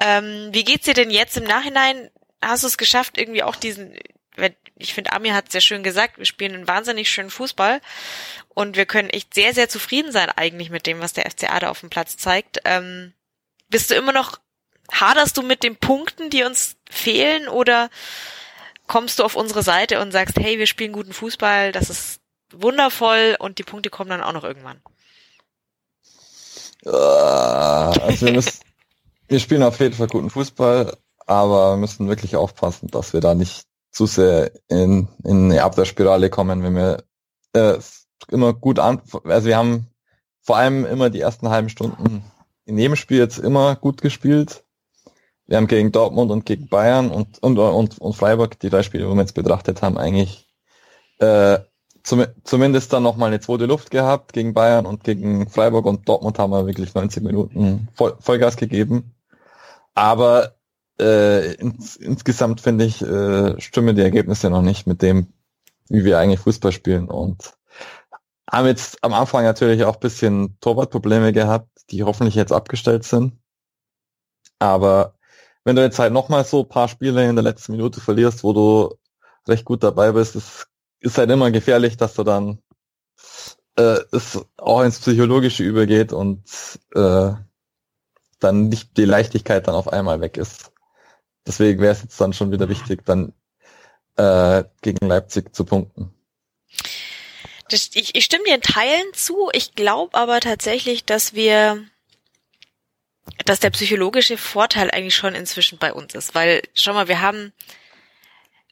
Ähm, 0.00 0.50
wie 0.52 0.64
geht's 0.64 0.84
dir 0.84 0.94
denn 0.94 1.10
jetzt 1.10 1.36
im 1.36 1.44
Nachhinein? 1.44 2.10
Hast 2.42 2.62
du 2.62 2.68
es 2.68 2.78
geschafft, 2.78 3.18
irgendwie 3.18 3.42
auch 3.42 3.56
diesen 3.56 3.96
ich 4.78 4.94
finde, 4.94 5.12
Amir 5.12 5.34
hat 5.34 5.50
sehr 5.50 5.60
schön 5.60 5.82
gesagt, 5.82 6.18
wir 6.18 6.26
spielen 6.26 6.54
einen 6.54 6.68
wahnsinnig 6.68 7.10
schönen 7.10 7.30
Fußball 7.30 7.80
und 8.48 8.76
wir 8.76 8.86
können 8.86 9.10
echt 9.10 9.34
sehr, 9.34 9.54
sehr 9.54 9.68
zufrieden 9.68 10.12
sein 10.12 10.30
eigentlich 10.30 10.70
mit 10.70 10.86
dem, 10.86 11.00
was 11.00 11.14
der 11.14 11.30
FCA 11.30 11.60
da 11.60 11.70
auf 11.70 11.80
dem 11.80 11.90
Platz 11.90 12.16
zeigt. 12.16 12.60
Ähm, 12.64 13.12
bist 13.68 13.90
du 13.90 13.94
immer 13.94 14.12
noch, 14.12 14.38
haderst 14.92 15.36
du 15.36 15.42
mit 15.42 15.62
den 15.62 15.76
Punkten, 15.76 16.30
die 16.30 16.44
uns 16.44 16.76
fehlen 16.90 17.48
oder 17.48 17.90
kommst 18.86 19.18
du 19.18 19.24
auf 19.24 19.34
unsere 19.34 19.62
Seite 19.62 20.00
und 20.00 20.12
sagst, 20.12 20.38
hey, 20.38 20.58
wir 20.58 20.66
spielen 20.66 20.92
guten 20.92 21.12
Fußball, 21.12 21.72
das 21.72 21.90
ist 21.90 22.20
wundervoll 22.52 23.36
und 23.38 23.58
die 23.58 23.64
Punkte 23.64 23.90
kommen 23.90 24.10
dann 24.10 24.22
auch 24.22 24.32
noch 24.32 24.44
irgendwann? 24.44 24.80
Also 26.84 28.26
wir, 28.26 28.32
müssen, 28.32 28.60
wir 29.26 29.40
spielen 29.40 29.62
auf 29.62 29.80
jeden 29.80 29.94
Fall 29.94 30.06
guten 30.06 30.30
Fußball, 30.30 30.96
aber 31.26 31.72
wir 31.72 31.76
müssen 31.78 32.08
wirklich 32.08 32.36
aufpassen, 32.36 32.88
dass 32.88 33.12
wir 33.12 33.20
da 33.20 33.34
nicht 33.34 33.66
zu 33.96 34.04
sehr 34.04 34.52
in, 34.68 35.08
in 35.24 35.50
eine 35.50 35.62
Abwärtsspirale 35.62 36.28
kommen, 36.28 36.62
wenn 36.62 36.76
wir 36.76 37.02
äh, 37.54 37.78
immer 38.28 38.52
gut 38.52 38.78
an, 38.78 39.00
also 39.24 39.48
wir 39.48 39.56
haben 39.56 39.86
vor 40.42 40.58
allem 40.58 40.84
immer 40.84 41.08
die 41.08 41.20
ersten 41.20 41.48
halben 41.48 41.70
Stunden 41.70 42.22
in 42.66 42.76
jedem 42.76 42.96
Spiel 42.96 43.16
jetzt 43.16 43.38
immer 43.38 43.74
gut 43.74 44.02
gespielt. 44.02 44.64
Wir 45.46 45.56
haben 45.56 45.66
gegen 45.66 45.92
Dortmund 45.92 46.30
und 46.30 46.44
gegen 46.44 46.68
Bayern 46.68 47.10
und, 47.10 47.42
und, 47.42 47.58
und, 47.58 47.98
und 47.98 48.12
Freiburg, 48.12 48.60
die 48.60 48.68
drei 48.68 48.82
Spiele, 48.82 49.08
wo 49.08 49.14
wir 49.14 49.22
jetzt 49.22 49.34
betrachtet 49.34 49.80
haben, 49.80 49.96
eigentlich 49.96 50.46
äh, 51.18 51.60
zum, 52.02 52.26
zumindest 52.44 52.92
dann 52.92 53.02
nochmal 53.02 53.28
eine 53.28 53.40
zweite 53.40 53.64
Luft 53.64 53.90
gehabt 53.90 54.34
gegen 54.34 54.52
Bayern 54.52 54.84
und 54.84 55.04
gegen 55.04 55.48
Freiburg 55.48 55.86
und 55.86 56.06
Dortmund 56.06 56.38
haben 56.38 56.50
wir 56.50 56.66
wirklich 56.66 56.94
90 56.94 57.22
Minuten 57.22 57.88
Voll, 57.94 58.14
Vollgas 58.20 58.58
gegeben. 58.58 59.14
Aber 59.94 60.56
äh, 61.00 61.54
ins, 61.54 61.96
insgesamt 61.96 62.60
finde 62.60 62.84
ich, 62.84 63.02
äh, 63.02 63.60
stimmen 63.60 63.96
die 63.96 64.02
Ergebnisse 64.02 64.50
noch 64.50 64.62
nicht 64.62 64.86
mit 64.86 65.02
dem, 65.02 65.32
wie 65.88 66.04
wir 66.04 66.18
eigentlich 66.18 66.40
Fußball 66.40 66.72
spielen. 66.72 67.08
Und 67.08 67.54
Haben 68.50 68.66
jetzt 68.66 69.02
am 69.02 69.12
Anfang 69.14 69.44
natürlich 69.44 69.84
auch 69.84 69.96
bisschen 69.96 70.58
Torwartprobleme 70.60 71.32
gehabt, 71.32 71.68
die 71.90 72.04
hoffentlich 72.04 72.34
jetzt 72.34 72.52
abgestellt 72.52 73.04
sind. 73.04 73.34
Aber 74.58 75.14
wenn 75.64 75.76
du 75.76 75.82
jetzt 75.82 75.98
halt 75.98 76.12
nochmal 76.12 76.44
so 76.44 76.64
paar 76.64 76.88
Spiele 76.88 77.28
in 77.28 77.36
der 77.36 77.42
letzten 77.42 77.72
Minute 77.72 78.00
verlierst, 78.00 78.44
wo 78.44 78.52
du 78.52 78.94
recht 79.48 79.64
gut 79.64 79.82
dabei 79.82 80.12
bist, 80.12 80.36
ist, 80.36 80.68
ist 81.00 81.18
halt 81.18 81.30
immer 81.30 81.50
gefährlich, 81.50 81.96
dass 81.96 82.14
du 82.14 82.24
dann 82.24 82.60
äh, 83.76 84.00
es 84.12 84.44
auch 84.56 84.82
ins 84.82 85.00
Psychologische 85.00 85.62
übergeht 85.64 86.12
und 86.12 86.44
äh, 86.94 87.32
dann 88.40 88.68
nicht 88.68 88.96
die 88.96 89.04
Leichtigkeit 89.04 89.66
dann 89.66 89.74
auf 89.74 89.88
einmal 89.88 90.20
weg 90.20 90.36
ist. 90.36 90.72
Deswegen 91.46 91.80
wäre 91.80 91.92
es 91.92 92.02
jetzt 92.02 92.20
dann 92.20 92.32
schon 92.32 92.50
wieder 92.50 92.68
wichtig, 92.68 93.04
dann 93.04 93.32
äh, 94.16 94.64
gegen 94.82 95.06
Leipzig 95.06 95.54
zu 95.54 95.64
punkten. 95.64 96.12
Das, 97.68 97.90
ich, 97.94 98.14
ich 98.14 98.24
stimme 98.24 98.44
dir 98.44 98.54
in 98.54 98.60
Teilen 98.60 99.12
zu. 99.12 99.50
Ich 99.52 99.74
glaube 99.74 100.16
aber 100.16 100.40
tatsächlich, 100.40 101.04
dass 101.04 101.34
wir, 101.34 101.84
dass 103.44 103.60
der 103.60 103.70
psychologische 103.70 104.38
Vorteil 104.38 104.90
eigentlich 104.90 105.16
schon 105.16 105.34
inzwischen 105.34 105.78
bei 105.78 105.92
uns 105.92 106.14
ist. 106.14 106.34
Weil, 106.34 106.62
schau 106.74 106.92
mal, 106.92 107.08
wir 107.08 107.20
haben 107.20 107.52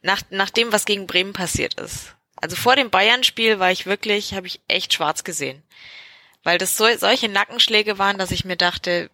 nach, 0.03 0.23
nach 0.31 0.51
dem, 0.51 0.73
was 0.73 0.85
gegen 0.85 1.07
Bremen 1.07 1.33
passiert 1.33 1.75
ist. 1.75 2.15
Also 2.37 2.57
vor 2.57 2.77
dem 2.77 2.91
Bayern-Spiel 2.91 3.59
war 3.59 3.73
ich 3.73 3.87
wirklich, 3.87 4.35
habe 4.35 4.47
ich 4.47 4.61
echt 4.69 4.93
schwarz 4.93 5.25
gesehen. 5.25 5.63
Weil 6.43 6.59
das 6.59 6.77
so, 6.77 6.87
solche 6.99 7.29
Nackenschläge 7.29 7.99
waren, 7.99 8.19
dass 8.19 8.31
ich 8.31 8.45
mir 8.45 8.57
dachte, 8.57 9.11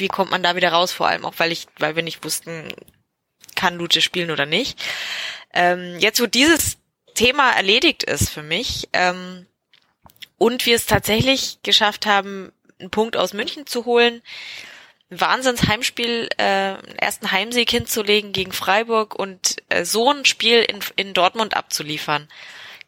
wie 0.00 0.08
kommt 0.08 0.30
man 0.30 0.42
da 0.42 0.56
wieder 0.56 0.72
raus? 0.72 0.92
Vor 0.92 1.08
allem 1.08 1.24
auch, 1.24 1.34
weil 1.38 1.52
ich, 1.52 1.66
weil 1.78 1.96
wir 1.96 2.02
nicht 2.02 2.24
wussten, 2.24 2.68
kann 3.54 3.76
Luce 3.76 4.02
spielen 4.02 4.30
oder 4.30 4.46
nicht. 4.46 4.82
Ähm, 5.52 5.98
jetzt, 5.98 6.20
wo 6.20 6.26
dieses 6.26 6.78
Thema 7.14 7.50
erledigt 7.50 8.02
ist 8.02 8.30
für 8.30 8.42
mich 8.42 8.88
ähm, 8.92 9.46
und 10.38 10.66
wir 10.66 10.76
es 10.76 10.86
tatsächlich 10.86 11.58
geschafft 11.62 12.06
haben, 12.06 12.52
einen 12.80 12.90
Punkt 12.90 13.16
aus 13.16 13.32
München 13.32 13.66
zu 13.66 13.84
holen, 13.84 14.22
Wahnsinns 15.10 15.68
Heimspiel, 15.68 16.28
äh, 16.38 16.74
ersten 16.96 17.30
Heimsieg 17.30 17.70
hinzulegen 17.70 18.32
gegen 18.32 18.52
Freiburg 18.52 19.14
und 19.14 19.56
äh, 19.68 19.84
so 19.84 20.10
ein 20.10 20.24
Spiel 20.24 20.62
in, 20.62 20.80
in 20.96 21.12
Dortmund 21.12 21.54
abzuliefern, 21.54 22.28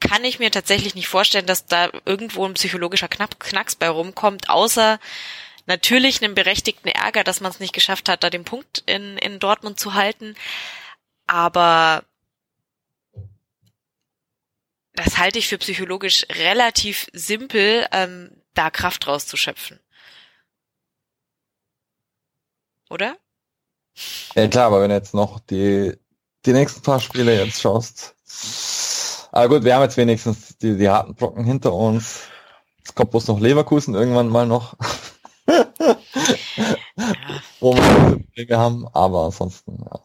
kann 0.01 0.25
ich 0.25 0.39
mir 0.39 0.51
tatsächlich 0.51 0.95
nicht 0.95 1.09
vorstellen, 1.09 1.47
dass 1.47 1.67
da 1.67 1.91
irgendwo 2.07 2.47
ein 2.47 2.55
psychologischer 2.55 3.09
Knack, 3.09 3.39
Knacks 3.41 3.75
bei 3.75 3.89
rumkommt, 3.89 4.49
außer 4.49 4.99
natürlich 5.67 6.23
einem 6.23 6.35
berechtigten 6.35 6.89
Ärger, 6.89 7.25
dass 7.25 7.41
man 7.41 7.51
es 7.51 7.61
nicht 7.61 7.73
geschafft 7.73 8.09
hat, 8.09 8.23
da 8.23 8.31
den 8.31 8.45
Punkt 8.45 8.83
in, 8.87 9.19
in 9.19 9.39
Dortmund 9.39 9.79
zu 9.79 9.95
halten. 9.95 10.35
Aber 11.27 12.05
das 14.95 15.19
halte 15.19 15.39
ich 15.39 15.49
für 15.49 15.59
psychologisch 15.59 16.27
relativ 16.31 17.09
simpel, 17.12 17.87
ähm, 17.93 18.31
da 18.55 18.71
Kraft 18.71 19.07
rauszuschöpfen. 19.07 19.81
Oder? 22.91 23.17
Ja 24.35 24.47
klar, 24.49 24.67
aber 24.67 24.83
wenn 24.83 24.91
du 24.91 24.97
jetzt 24.97 25.15
noch 25.15 25.41
die, 25.41 25.97
die 26.47 26.53
nächsten 26.53 26.83
paar 26.83 27.01
Spiele 27.01 27.37
jetzt 27.37 27.61
schaust. 27.61 28.15
Aber 29.33 29.49
gut, 29.49 29.65
wir 29.65 29.75
haben 29.75 29.83
jetzt 29.83 29.97
wenigstens 29.97 30.59
die, 30.59 30.77
die 30.77 30.89
harten 30.89 31.15
Brocken 31.15 31.45
hinter 31.45 31.73
uns. 31.73 32.29
Es 32.85 32.95
kommt 32.95 33.11
bloß 33.11 33.27
noch 33.29 33.41
Leverkusen 33.41 33.95
irgendwann 33.95 34.29
mal 34.29 34.47
noch. 34.47 34.77
Ja. 35.49 35.66
Wo 37.61 37.74
wir 37.74 38.18
Probleme 38.18 38.59
haben, 38.59 38.88
aber 38.92 39.24
ansonsten, 39.24 39.78
ja. 39.84 40.01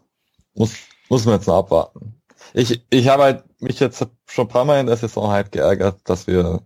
Muss, 0.55 0.73
muss 1.09 1.25
man 1.25 1.35
jetzt 1.35 1.47
noch 1.47 1.57
abwarten. 1.57 2.21
Ich, 2.53 2.81
ich 2.89 3.07
habe 3.07 3.23
halt 3.23 3.61
mich 3.61 3.79
jetzt 3.79 4.05
schon 4.25 4.45
ein 4.45 4.49
paar 4.49 4.65
Mal 4.65 4.79
in 4.79 4.87
der 4.87 4.97
Saison 4.97 5.29
halt 5.29 5.51
geärgert, 5.51 6.01
dass 6.05 6.27
wir 6.27 6.61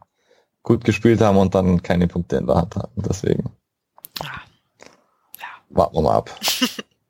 gut 0.61 0.85
gespielt 0.85 1.21
haben 1.21 1.37
und 1.37 1.55
dann 1.55 1.83
keine 1.83 2.07
Punkte 2.07 2.37
in 2.37 2.47
der 2.47 2.55
Hand 2.55 2.75
hatten. 2.75 3.01
Deswegen. 3.01 3.51
Ja. 4.21 4.31
Warten 5.69 5.95
wir 5.95 6.01
mal 6.01 6.15
ab. 6.15 6.39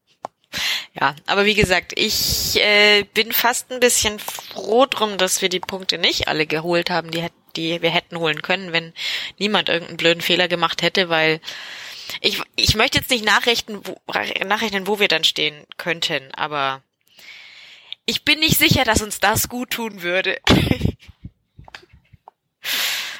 ja, 0.94 1.16
aber 1.28 1.46
wie 1.46 1.54
gesagt, 1.54 1.94
ich 1.96 2.60
äh, 2.60 3.04
bin 3.14 3.32
fast 3.32 3.72
ein 3.72 3.80
bisschen 3.80 4.20
froh 4.20 4.86
drum, 4.86 5.18
dass 5.18 5.42
wir 5.42 5.50
die 5.50 5.60
Punkte 5.60 5.98
nicht 5.98 6.28
alle 6.28 6.48
geholt 6.48 6.90
haben, 6.90 7.12
die, 7.12 7.28
die 7.56 7.82
wir 7.82 7.90
hätten 7.90 8.18
holen 8.18 8.42
können, 8.42 8.74
wenn 8.74 8.94
niemand 9.38 9.70
irgendeinen 9.70 9.98
blöden 9.98 10.22
Fehler 10.22 10.48
gemacht 10.48 10.82
hätte, 10.82 11.10
weil 11.10 11.40
ich, 12.22 12.42
ich 12.56 12.76
möchte 12.76 12.98
jetzt 12.98 13.10
nicht 13.10 13.26
nachrechnen 13.26 13.82
wo, 13.86 13.98
nachrechnen, 14.46 14.88
wo 14.88 15.00
wir 15.00 15.08
dann 15.08 15.24
stehen 15.24 15.66
könnten, 15.78 16.32
aber 16.34 16.82
ich 18.06 18.26
bin 18.26 18.40
nicht 18.40 18.58
sicher, 18.58 18.84
dass 18.84 19.02
uns 19.02 19.20
das 19.20 19.48
gut 19.50 19.72
tun 19.72 20.02
würde. 20.02 20.40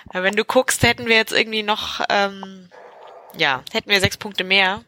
Aber 0.10 0.24
wenn 0.24 0.36
du 0.36 0.46
guckst, 0.46 0.84
hätten 0.84 1.08
wir 1.08 1.16
jetzt 1.16 1.32
irgendwie 1.32 1.64
noch, 1.64 2.02
ähm, 2.10 2.70
ja, 3.36 3.64
hätten 3.72 3.90
wir 3.90 4.00
sechs 4.00 4.18
Punkte 4.18 4.44
mehr. 4.44 4.84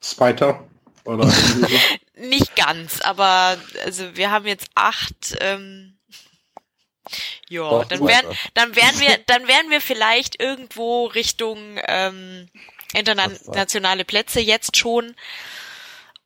Zweiter? 0.00 0.68
Oder 1.04 1.32
nicht 2.18 2.56
ganz, 2.56 3.00
aber 3.00 3.58
also 3.84 4.16
wir 4.16 4.30
haben 4.30 4.46
jetzt 4.46 4.68
acht. 4.74 5.36
Ähm, 5.40 5.98
ja, 7.48 7.84
dann 7.84 8.06
wären, 8.06 8.26
dann 8.54 8.76
wären 8.76 9.00
wir, 9.00 9.18
dann 9.26 9.48
wären 9.48 9.70
wir 9.70 9.80
vielleicht 9.80 10.40
irgendwo 10.40 11.06
Richtung 11.06 11.78
ähm, 11.86 12.50
internationale 12.92 14.04
Plätze 14.04 14.40
jetzt 14.40 14.76
schon. 14.76 15.14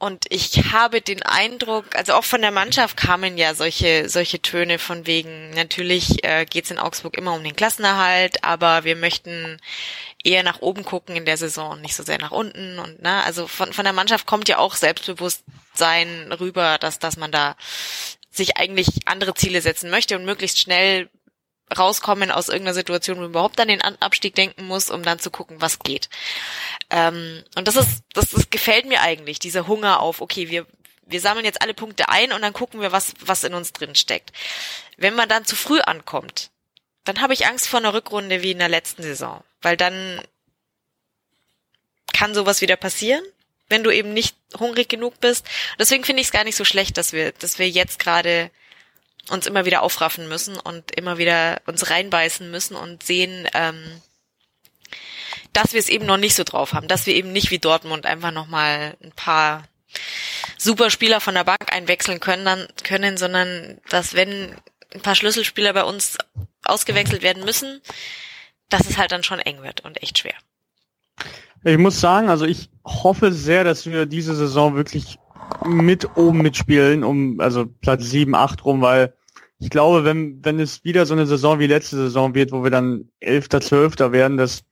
Und 0.03 0.25
ich 0.31 0.73
habe 0.73 1.01
den 1.01 1.23
Eindruck, 1.23 1.95
also 1.95 2.15
auch 2.15 2.25
von 2.25 2.41
der 2.41 2.51
Mannschaft 2.51 2.97
kamen 2.97 3.39
ja 3.39 3.55
solche, 3.55 4.09
solche 4.09 4.43
Töne 4.43 4.81
von 4.81 5.07
wegen, 5.07 5.51
natürlich 5.51 6.25
äh, 6.25 6.45
geht 6.45 6.65
es 6.65 6.73
in 6.73 6.81
Augsburg 6.81 7.17
immer 7.17 7.35
um 7.35 7.45
den 7.45 7.55
Klassenerhalt, 7.55 8.43
aber 8.43 8.83
wir 8.83 8.97
möchten 8.97 9.61
eher 10.25 10.43
nach 10.43 10.61
oben 10.61 10.85
gucken 10.85 11.15
in 11.15 11.25
der 11.25 11.37
Saison 11.37 11.81
nicht 11.81 11.95
so 11.95 12.03
sehr 12.03 12.19
nach 12.19 12.33
unten. 12.33 12.81
Und 12.81 13.01
ne, 13.01 13.23
also 13.23 13.47
von, 13.47 13.73
von 13.73 13.85
der 13.85 13.93
Mannschaft 13.93 14.27
kommt 14.27 14.49
ja 14.49 14.59
auch 14.59 14.75
Selbstbewusstsein 14.75 16.33
rüber, 16.33 16.79
dass, 16.79 16.99
dass 16.99 17.17
man 17.17 17.31
da 17.31 17.55
sich 18.29 18.57
eigentlich 18.57 18.89
andere 19.07 19.35
Ziele 19.35 19.61
setzen 19.61 19.89
möchte 19.89 20.17
und 20.17 20.25
möglichst 20.25 20.59
schnell 20.59 21.11
rauskommen 21.77 22.31
aus 22.31 22.49
irgendeiner 22.49 22.75
Situation, 22.75 23.17
wo 23.17 23.23
man 23.23 23.31
überhaupt 23.31 23.61
an 23.61 23.69
den 23.69 23.83
Abstieg 23.83 24.35
denken 24.35 24.67
muss, 24.67 24.91
um 24.91 25.03
dann 25.03 25.19
zu 25.19 25.31
gucken, 25.31 25.61
was 25.61 25.79
geht. 25.79 26.09
Ähm, 26.91 27.45
und 27.55 27.69
das 27.69 27.77
ist, 27.77 28.03
das, 28.13 28.31
das 28.31 28.51
gefällt 28.51 28.87
mir 28.87 29.01
eigentlich, 29.01 29.39
dieser 29.39 29.67
Hunger 29.67 30.01
auf, 30.01 30.21
okay, 30.21 30.49
wir, 30.49 30.67
wir 31.07 31.21
sammeln 31.21 31.45
jetzt 31.45 31.63
alle 31.63 31.75
Punkte 31.75 32.09
ein 32.09 32.33
und 32.33 32.43
dann 32.43 32.53
gucken 32.53 32.81
wir, 32.81 32.93
was, 32.93 33.15
was 33.21 33.45
in 33.45 33.55
uns 33.55 33.73
drin 33.73 33.95
steckt. 33.95 34.33
Wenn 34.97 35.15
man 35.15 35.29
dann 35.29 35.45
zu 35.45 35.57
früh 35.57 35.81
ankommt, 35.81 36.51
dann 37.05 37.21
habe 37.21 37.35
ich 37.35 37.47
Angst 37.47 37.69
vor 37.69 37.81
einer 37.81 37.95
Rückrunde 37.95 38.43
wie 38.43 38.53
in 38.53 38.59
der 38.59 38.69
letzten 38.69 39.03
Saison, 39.03 39.43
weil 39.61 39.77
dann 39.77 40.21
kann 42.13 42.35
sowas 42.35 42.61
wieder 42.61 42.77
passieren, 42.77 43.25
wenn 43.69 43.83
du 43.83 43.91
eben 43.91 44.13
nicht 44.13 44.37
hungrig 44.59 44.89
genug 44.89 45.19
bist. 45.21 45.47
Deswegen 45.79 46.05
finde 46.05 46.21
ich 46.21 46.29
es 46.29 46.33
gar 46.33 46.45
nicht 46.45 46.57
so 46.57 46.65
schlecht, 46.65 46.99
dass 46.99 47.13
wir, 47.13 47.33
dass 47.33 47.59
wir 47.59 47.69
jetzt 47.69 47.99
gerade 47.99 48.51
uns 49.31 49.47
immer 49.47 49.65
wieder 49.65 49.83
aufraffen 49.83 50.29
müssen 50.29 50.57
und 50.57 50.91
immer 50.93 51.19
wieder 51.19 51.61
uns 51.67 51.91
reinbeißen 51.91 52.51
müssen 52.51 52.77
und 52.77 53.03
sehen, 53.03 53.49
ähm, 53.55 54.01
dass 55.53 55.73
wir 55.73 55.81
es 55.81 55.89
eben 55.89 56.07
noch 56.07 56.17
nicht 56.17 56.35
so 56.35 56.45
drauf 56.45 56.73
haben, 56.73 56.89
dass 56.89 57.07
wir 57.07 57.15
eben 57.15 57.33
nicht 57.33 57.51
wie 57.51 57.59
Dortmund 57.59 58.07
einfach 58.07 58.33
nochmal 58.33 58.97
ein 59.03 59.13
paar 59.13 59.65
super 60.59 60.91
Spieler 60.91 61.21
von 61.21 61.35
der 61.35 61.45
Bank 61.45 61.73
einwechseln 61.73 62.21
können, 62.21 62.45
dann 62.45 62.67
können, 62.83 63.17
sondern 63.17 63.79
dass 63.91 64.15
wenn 64.15 64.57
ein 64.95 65.01
paar 65.01 65.15
Schlüsselspieler 65.15 65.73
bei 65.73 65.85
uns 65.85 66.19
ausgewechselt 66.65 67.23
werden 67.23 67.45
müssen, 67.45 67.81
dass 68.69 68.89
es 68.89 68.97
halt 68.97 69.13
dann 69.13 69.25
schon 69.25 69.39
eng 69.39 69.63
wird 69.63 69.83
und 69.83 70.03
echt 70.03 70.19
schwer. 70.19 70.35
Ich 71.65 71.79
muss 71.79 72.01
sagen, 72.01 72.29
also 72.29 72.45
ich 72.45 72.71
hoffe 72.85 73.33
sehr, 73.33 73.65
dass 73.65 73.87
wir 73.87 74.07
diese 74.07 74.35
Saison 74.35 74.75
wirklich 74.75 75.19
mit 75.65 76.17
oben 76.17 76.43
mitspielen, 76.43 77.05
um 77.05 77.41
also 77.41 77.67
Platz 77.67 78.05
7, 78.05 78.35
8 78.35 78.65
rum, 78.65 78.81
weil 78.81 79.15
ich 79.59 79.71
glaube, 79.71 80.05
wenn, 80.05 80.45
wenn 80.45 80.59
es 80.59 80.85
wieder 80.85 81.07
so 81.07 81.15
eine 81.15 81.27
Saison 81.27 81.59
wie 81.59 81.69
letzte 81.69 81.97
Saison 81.97 82.35
wird, 82.35 82.51
wo 82.51 82.65
wir 82.65 82.71
dann 82.71 83.11
Elfter, 83.21 83.61
Zwölfter 83.61 84.11
werden, 84.11 84.37
dass 84.37 84.65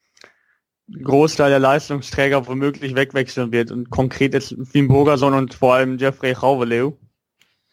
Großteil 1.03 1.51
der 1.51 1.61
Leistungsträger 1.61 2.49
womöglich 2.49 2.97
wegwechseln 2.97 3.53
wird 3.53 3.71
und 3.71 3.91
konkret 3.91 4.35
jetzt 4.35 4.57
Finn 4.65 4.89
Burgerson 4.89 5.35
und 5.35 5.55
vor 5.55 5.75
allem 5.75 5.99
Jeffrey 5.99 6.33
Rauveleu. 6.33 6.93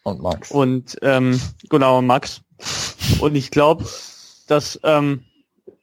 Und 0.03 0.21
Max. 0.21 0.51
Und 0.51 0.97
ähm, 1.01 1.41
genau, 1.69 2.01
Max. 2.01 2.41
Und 3.19 3.35
ich 3.35 3.49
glaube, 3.49 3.85
dass 4.47 4.79
ähm, 4.83 5.23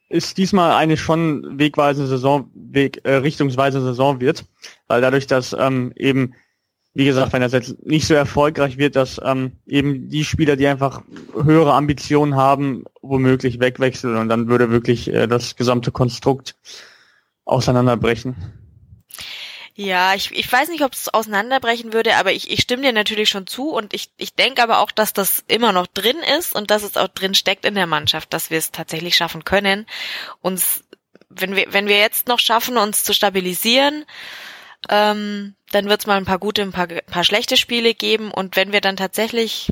ist 0.09 0.37
diesmal 0.37 0.71
eine 0.71 0.97
schon 0.97 1.59
wegweisende 1.59 2.07
Saison, 2.07 2.49
Weg, 2.53 3.01
äh, 3.03 3.15
richtungsweisende 3.15 3.87
Saison 3.87 4.21
wird, 4.21 4.45
weil 4.87 5.01
dadurch, 5.01 5.27
dass 5.27 5.53
ähm, 5.57 5.91
eben 5.95 6.33
wie 6.95 7.05
gesagt, 7.05 7.33
wenn 7.33 7.41
das 7.41 7.51
jetzt 7.51 7.85
nicht 7.85 8.07
so 8.07 8.13
erfolgreich 8.13 8.77
wird, 8.77 8.95
dass 8.95 9.19
ähm, 9.21 9.51
eben 9.67 10.07
die 10.07 10.23
Spieler, 10.23 10.55
die 10.55 10.65
einfach 10.65 11.01
höhere 11.33 11.73
Ambitionen 11.73 12.35
haben, 12.35 12.85
womöglich 13.01 13.59
wegwechseln 13.59 14.15
und 14.15 14.29
dann 14.29 14.47
würde 14.47 14.71
wirklich 14.71 15.09
äh, 15.13 15.27
das 15.27 15.57
gesamte 15.57 15.91
Konstrukt 15.91 16.55
auseinanderbrechen. 17.43 18.35
Ja, 19.77 20.15
ich, 20.15 20.31
ich 20.31 20.49
weiß 20.49 20.69
nicht, 20.69 20.85
ob 20.85 20.93
es 20.93 21.13
auseinanderbrechen 21.13 21.91
würde, 21.91 22.15
aber 22.15 22.31
ich, 22.31 22.49
ich 22.49 22.61
stimme 22.61 22.83
dir 22.83 22.93
natürlich 22.93 23.27
schon 23.27 23.45
zu 23.45 23.71
und 23.71 23.93
ich, 23.93 24.09
ich 24.15 24.33
denke 24.33 24.63
aber 24.63 24.79
auch, 24.79 24.89
dass 24.89 25.11
das 25.11 25.43
immer 25.49 25.73
noch 25.73 25.87
drin 25.87 26.15
ist 26.39 26.55
und 26.55 26.71
dass 26.71 26.83
es 26.83 26.95
auch 26.95 27.09
drin 27.09 27.33
steckt 27.33 27.65
in 27.65 27.75
der 27.75 27.87
Mannschaft, 27.87 28.31
dass 28.31 28.49
wir 28.49 28.57
es 28.57 28.71
tatsächlich 28.71 29.17
schaffen 29.17 29.43
können, 29.43 29.85
uns, 30.41 30.85
wenn 31.27 31.57
wir, 31.57 31.65
wenn 31.73 31.89
wir 31.89 31.97
jetzt 31.97 32.29
noch 32.29 32.39
schaffen, 32.39 32.77
uns 32.77 33.03
zu 33.03 33.13
stabilisieren, 33.13 34.05
ähm, 34.89 35.55
dann 35.71 35.89
wird 35.89 36.01
es 36.01 36.07
mal 36.07 36.17
ein 36.17 36.25
paar 36.25 36.39
gute, 36.39 36.61
ein 36.61 36.71
paar, 36.71 36.87
paar 36.87 37.23
schlechte 37.23 37.57
Spiele 37.57 37.93
geben 37.93 38.31
und 38.31 38.55
wenn 38.55 38.71
wir 38.71 38.81
dann 38.81 38.97
tatsächlich 38.97 39.71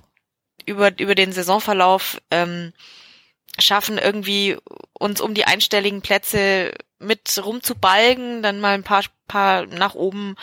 über, 0.65 0.97
über 0.99 1.15
den 1.15 1.31
Saisonverlauf 1.31 2.21
ähm, 2.31 2.73
schaffen, 3.59 3.97
irgendwie 3.97 4.57
uns 4.93 5.21
um 5.21 5.33
die 5.33 5.45
einstelligen 5.45 6.01
Plätze 6.01 6.73
mit 6.99 7.39
rumzubalgen, 7.43 8.41
dann 8.41 8.59
mal 8.59 8.73
ein 8.73 8.83
paar, 8.83 9.03
paar 9.27 9.65
nach 9.65 9.93
oben 9.93 10.35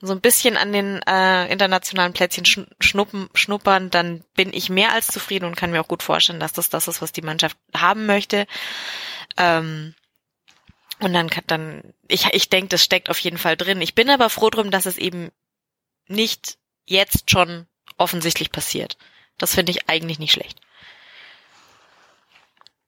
so 0.00 0.12
ein 0.12 0.20
bisschen 0.20 0.56
an 0.56 0.72
den 0.72 1.00
äh, 1.06 1.50
internationalen 1.52 2.12
Plätzchen 2.12 2.66
schnuppen, 2.80 3.28
schnuppern, 3.34 3.90
dann 3.90 4.24
bin 4.34 4.52
ich 4.52 4.70
mehr 4.70 4.92
als 4.92 5.08
zufrieden 5.08 5.44
und 5.44 5.56
kann 5.56 5.70
mir 5.70 5.80
auch 5.80 5.88
gut 5.88 6.02
vorstellen, 6.02 6.40
dass 6.40 6.52
das 6.52 6.70
das 6.70 6.88
ist, 6.88 7.02
was 7.02 7.12
die 7.12 7.22
Mannschaft 7.22 7.56
haben 7.74 8.06
möchte. 8.06 8.46
Ähm, 9.36 9.94
und 11.00 11.12
dann 11.12 11.28
kann 11.28 11.44
dann, 11.46 11.82
ich, 12.08 12.26
ich 12.32 12.48
denke, 12.48 12.68
das 12.68 12.82
steckt 12.82 13.10
auf 13.10 13.18
jeden 13.18 13.38
Fall 13.38 13.56
drin. 13.56 13.80
Ich 13.80 13.94
bin 13.94 14.08
aber 14.10 14.30
froh 14.30 14.50
drum, 14.50 14.70
dass 14.70 14.86
es 14.86 14.98
eben 14.98 15.30
nicht 16.08 16.58
jetzt 16.86 17.30
schon 17.30 17.66
offensichtlich 17.98 18.50
passiert. 18.52 18.96
Das 19.38 19.54
finde 19.54 19.72
ich 19.72 19.88
eigentlich 19.88 20.18
nicht 20.18 20.32
schlecht. 20.32 20.60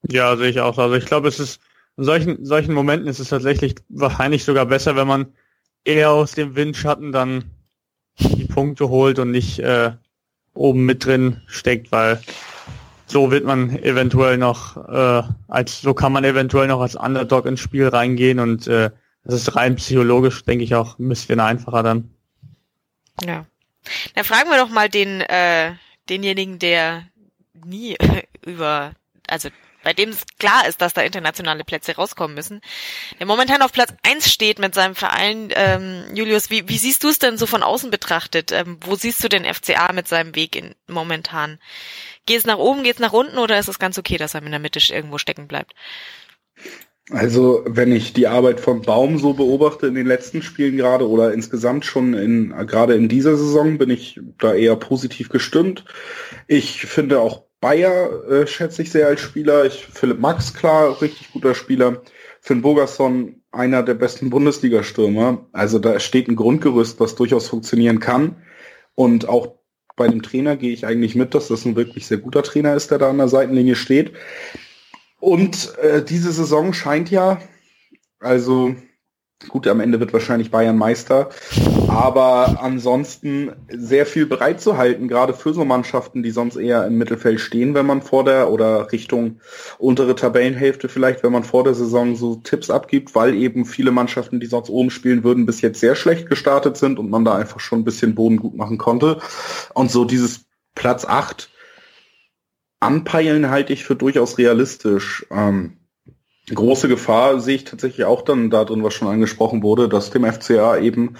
Ja, 0.09 0.37
sehe 0.37 0.51
ich 0.51 0.61
auch. 0.61 0.79
Also 0.79 0.95
ich 0.95 1.05
glaube, 1.05 1.29
es 1.29 1.39
ist 1.39 1.61
in 1.97 2.05
solchen, 2.05 2.45
solchen 2.47 2.73
Momenten 2.73 3.09
ist 3.09 3.19
es 3.19 3.29
tatsächlich 3.29 3.75
wahrscheinlich 3.89 4.45
sogar 4.45 4.67
besser, 4.67 4.97
wenn 4.97 5.09
man 5.09 5.35
eher 5.85 6.13
aus 6.13 6.33
dem 6.33 6.55
Windschatten 6.55 7.13
dann 7.13 7.51
die 8.19 8.45
Punkte 8.45 8.89
holt 8.89 9.19
und 9.19 9.31
nicht 9.31 9.59
äh, 9.59 9.93
oben 10.55 10.87
mit 10.87 11.05
drin 11.05 11.43
steckt, 11.47 11.93
weil 11.93 12.23
so 13.11 13.31
wird 13.31 13.45
man 13.45 13.71
eventuell 13.83 14.39
noch 14.39 14.77
äh, 14.77 15.23
als 15.49 15.81
so 15.81 15.95
kann 15.95 16.13
man 16.13 16.25
eventuell 16.25 16.69
noch 16.69 16.81
als 16.81 16.95
Underdog 16.95 17.47
ins 17.47 17.61
Spiel 17.61 17.89
reingehen 17.89 18.39
und 18.39 18.67
äh, 18.67 18.91
das 19.25 19.35
ist 19.35 19.57
rein 19.57 19.77
psychologisch, 19.77 20.45
denke 20.45 20.65
ich, 20.65 20.75
auch 20.75 20.99
ein 20.99 21.09
bisschen 21.09 21.41
einfacher 21.41 21.83
dann. 21.83 22.11
Ja. 23.25 23.47
Dann 24.15 24.25
fragen 24.25 24.51
wir 24.51 24.59
doch 24.59 24.71
mal 24.71 24.89
den 24.89 25.21
äh, 25.21 25.75
denjenigen, 26.09 26.59
der 26.59 27.05
nie 27.65 27.97
über 28.47 28.93
also 29.27 29.51
bei 29.85 29.93
dem 29.95 30.11
es 30.11 30.27
klar 30.39 30.67
ist, 30.67 30.81
dass 30.83 30.93
da 30.93 31.03
internationale 31.03 31.65
Plätze 31.65 31.95
rauskommen 31.95 32.35
müssen, 32.35 32.61
der 33.19 33.27
momentan 33.27 33.63
auf 33.63 33.73
Platz 33.73 33.95
eins 34.03 34.31
steht 34.31 34.59
mit 34.59 34.75
seinem 34.75 34.95
Verein. 34.95 35.49
Ähm, 35.55 36.05
Julius, 36.15 36.51
wie, 36.51 36.69
wie 36.69 36.79
siehst 36.79 37.05
du 37.05 37.09
es 37.09 37.19
denn 37.19 37.39
so 37.39 37.47
von 37.47 37.63
außen 37.63 37.91
betrachtet? 37.91 38.53
Ähm, 38.53 38.79
wo 38.83 38.97
siehst 38.97 39.23
du 39.23 39.29
den 39.29 39.45
FCA 39.45 39.93
mit 39.93 40.09
seinem 40.09 40.35
Weg 40.35 40.57
in, 40.57 40.75
momentan? 40.89 41.59
Geht 42.29 42.41
es 42.41 42.47
nach 42.47 42.59
oben, 42.59 42.83
geht 42.83 42.97
es 42.97 43.01
nach 43.01 43.15
unten 43.15 43.39
oder 43.39 43.59
ist 43.59 43.69
es 43.69 43.79
ganz 43.79 43.97
okay, 43.97 44.19
dass 44.19 44.35
er 44.35 44.43
in 44.43 44.51
der 44.51 44.61
Mitte 44.61 44.81
irgendwo 44.93 45.17
stecken 45.17 45.49
bleibt? 45.49 45.73
Also, 47.11 47.65
wenn 47.67 47.91
ich 47.91 48.13
die 48.13 48.27
Arbeit 48.27 48.61
von 48.61 48.83
Baum 48.83 49.19
so 49.19 49.33
beobachte 49.33 49.87
in 49.87 49.95
den 49.95 50.07
letzten 50.07 50.43
Spielen 50.43 50.77
gerade 50.77 51.09
oder 51.09 51.33
insgesamt 51.33 51.87
schon 51.87 52.13
in, 52.13 52.51
gerade 52.67 52.95
in 52.97 53.09
dieser 53.09 53.35
Saison, 53.35 53.79
bin 53.79 53.89
ich 53.89 54.21
da 54.39 54.53
eher 54.53 54.77
positiv 54.77 55.31
gestimmt. 55.31 55.87
Ich 56.47 56.83
finde 56.85 57.21
auch 57.21 57.45
Bayer 57.63 58.29
äh, 58.29 58.47
schätze 58.47 58.83
ich 58.83 58.91
sehr 58.91 59.07
als 59.07 59.23
Spieler. 59.23 59.65
Ich, 59.65 59.87
Philipp 59.87 60.21
Max, 60.21 60.53
klar, 60.53 61.01
richtig 61.01 61.33
guter 61.33 61.55
Spieler. 61.55 62.03
Finn 62.43 62.61
Bogerson, 62.61 63.41
einer 63.53 63.83
der 63.83 63.95
besten 63.95 64.29
Bundesliga-Stürmer. 64.29 65.47
Also 65.53 65.79
da 65.79 65.99
steht 65.99 66.29
ein 66.29 66.37
Grundgerüst, 66.37 67.01
was 67.01 67.15
durchaus 67.15 67.49
funktionieren 67.49 68.01
kann. 68.01 68.37
Und 68.95 69.31
auch 69.31 69.58
bei 69.99 70.09
dem 70.09 70.23
Trainer 70.23 70.57
gehe 70.57 70.73
ich 70.73 70.87
eigentlich 70.87 71.15
mit, 71.15 71.35
dass 71.35 71.49
das 71.49 71.67
ein 71.67 71.77
wirklich 71.77 72.07
sehr 72.07 72.19
guter 72.19 72.43
Trainer 72.43 72.75
ist, 72.75 72.91
der 72.91 72.99
da 72.99 73.11
an 73.11 73.19
der 73.19 73.29
Seitenlinie 73.29 73.75
steht. 73.75 74.13
Und 75.21 75.77
äh, 75.79 76.03
diese 76.03 76.33
Saison 76.33 76.73
scheint 76.73 77.11
ja, 77.11 77.39
also 78.21 78.75
Gut, 79.47 79.69
am 79.69 79.79
Ende 79.79 80.01
wird 80.01 80.13
wahrscheinlich 80.13 80.51
Bayern 80.51 80.77
Meister, 80.77 81.31
aber 81.87 82.61
ansonsten 82.61 83.53
sehr 83.73 84.05
viel 84.05 84.27
bereit 84.27 84.61
zu 84.61 84.77
halten, 84.77 85.07
gerade 85.07 85.33
für 85.33 85.55
so 85.55 85.65
Mannschaften, 85.65 86.25
die 86.25 86.33
sonst 86.33 86.57
eher 86.57 86.85
im 86.85 86.99
Mittelfeld 86.99 87.39
stehen, 87.39 87.73
wenn 87.73 87.87
man 87.87 88.03
vor 88.03 88.25
der 88.25 88.51
oder 88.51 88.91
Richtung 88.91 89.41
untere 89.79 90.17
Tabellenhälfte 90.17 90.89
vielleicht, 90.89 91.23
wenn 91.23 91.31
man 91.31 91.45
vor 91.45 91.63
der 91.63 91.75
Saison 91.75 92.17
so 92.17 92.35
Tipps 92.35 92.69
abgibt, 92.69 93.15
weil 93.15 93.35
eben 93.37 93.65
viele 93.65 93.93
Mannschaften, 93.93 94.41
die 94.41 94.47
sonst 94.47 94.71
oben 94.71 94.91
spielen 94.91 95.23
würden, 95.23 95.47
bis 95.47 95.61
jetzt 95.61 95.79
sehr 95.79 95.95
schlecht 95.95 96.29
gestartet 96.29 96.77
sind 96.77 96.99
und 96.99 97.09
man 97.09 97.25
da 97.25 97.37
einfach 97.37 97.61
schon 97.61 97.81
ein 97.81 97.85
bisschen 97.85 98.17
Boden 98.17 98.39
gut 98.39 98.57
machen 98.57 98.77
konnte. 98.77 99.21
Und 99.73 99.93
so 99.93 100.05
dieses 100.05 100.47
Platz 100.75 101.05
8 101.05 101.49
anpeilen 102.81 103.51
halte 103.51 103.73
ich 103.73 103.85
für 103.85 103.95
durchaus 103.95 104.37
realistisch. 104.37 105.27
Ähm, 105.31 105.78
große 106.55 106.89
Gefahr 106.89 107.41
sehe 107.41 107.57
ich 107.57 107.65
tatsächlich 107.65 108.07
auch 108.07 108.23
dann 108.23 108.51
da 108.51 108.65
drin, 108.65 108.83
was 108.85 108.95
schon 108.95 109.09
angesprochen 109.09 109.63
wurde, 109.63 109.89
dass 109.89 110.11
dem 110.11 110.25
FCA 110.25 110.79
eben, 110.79 111.17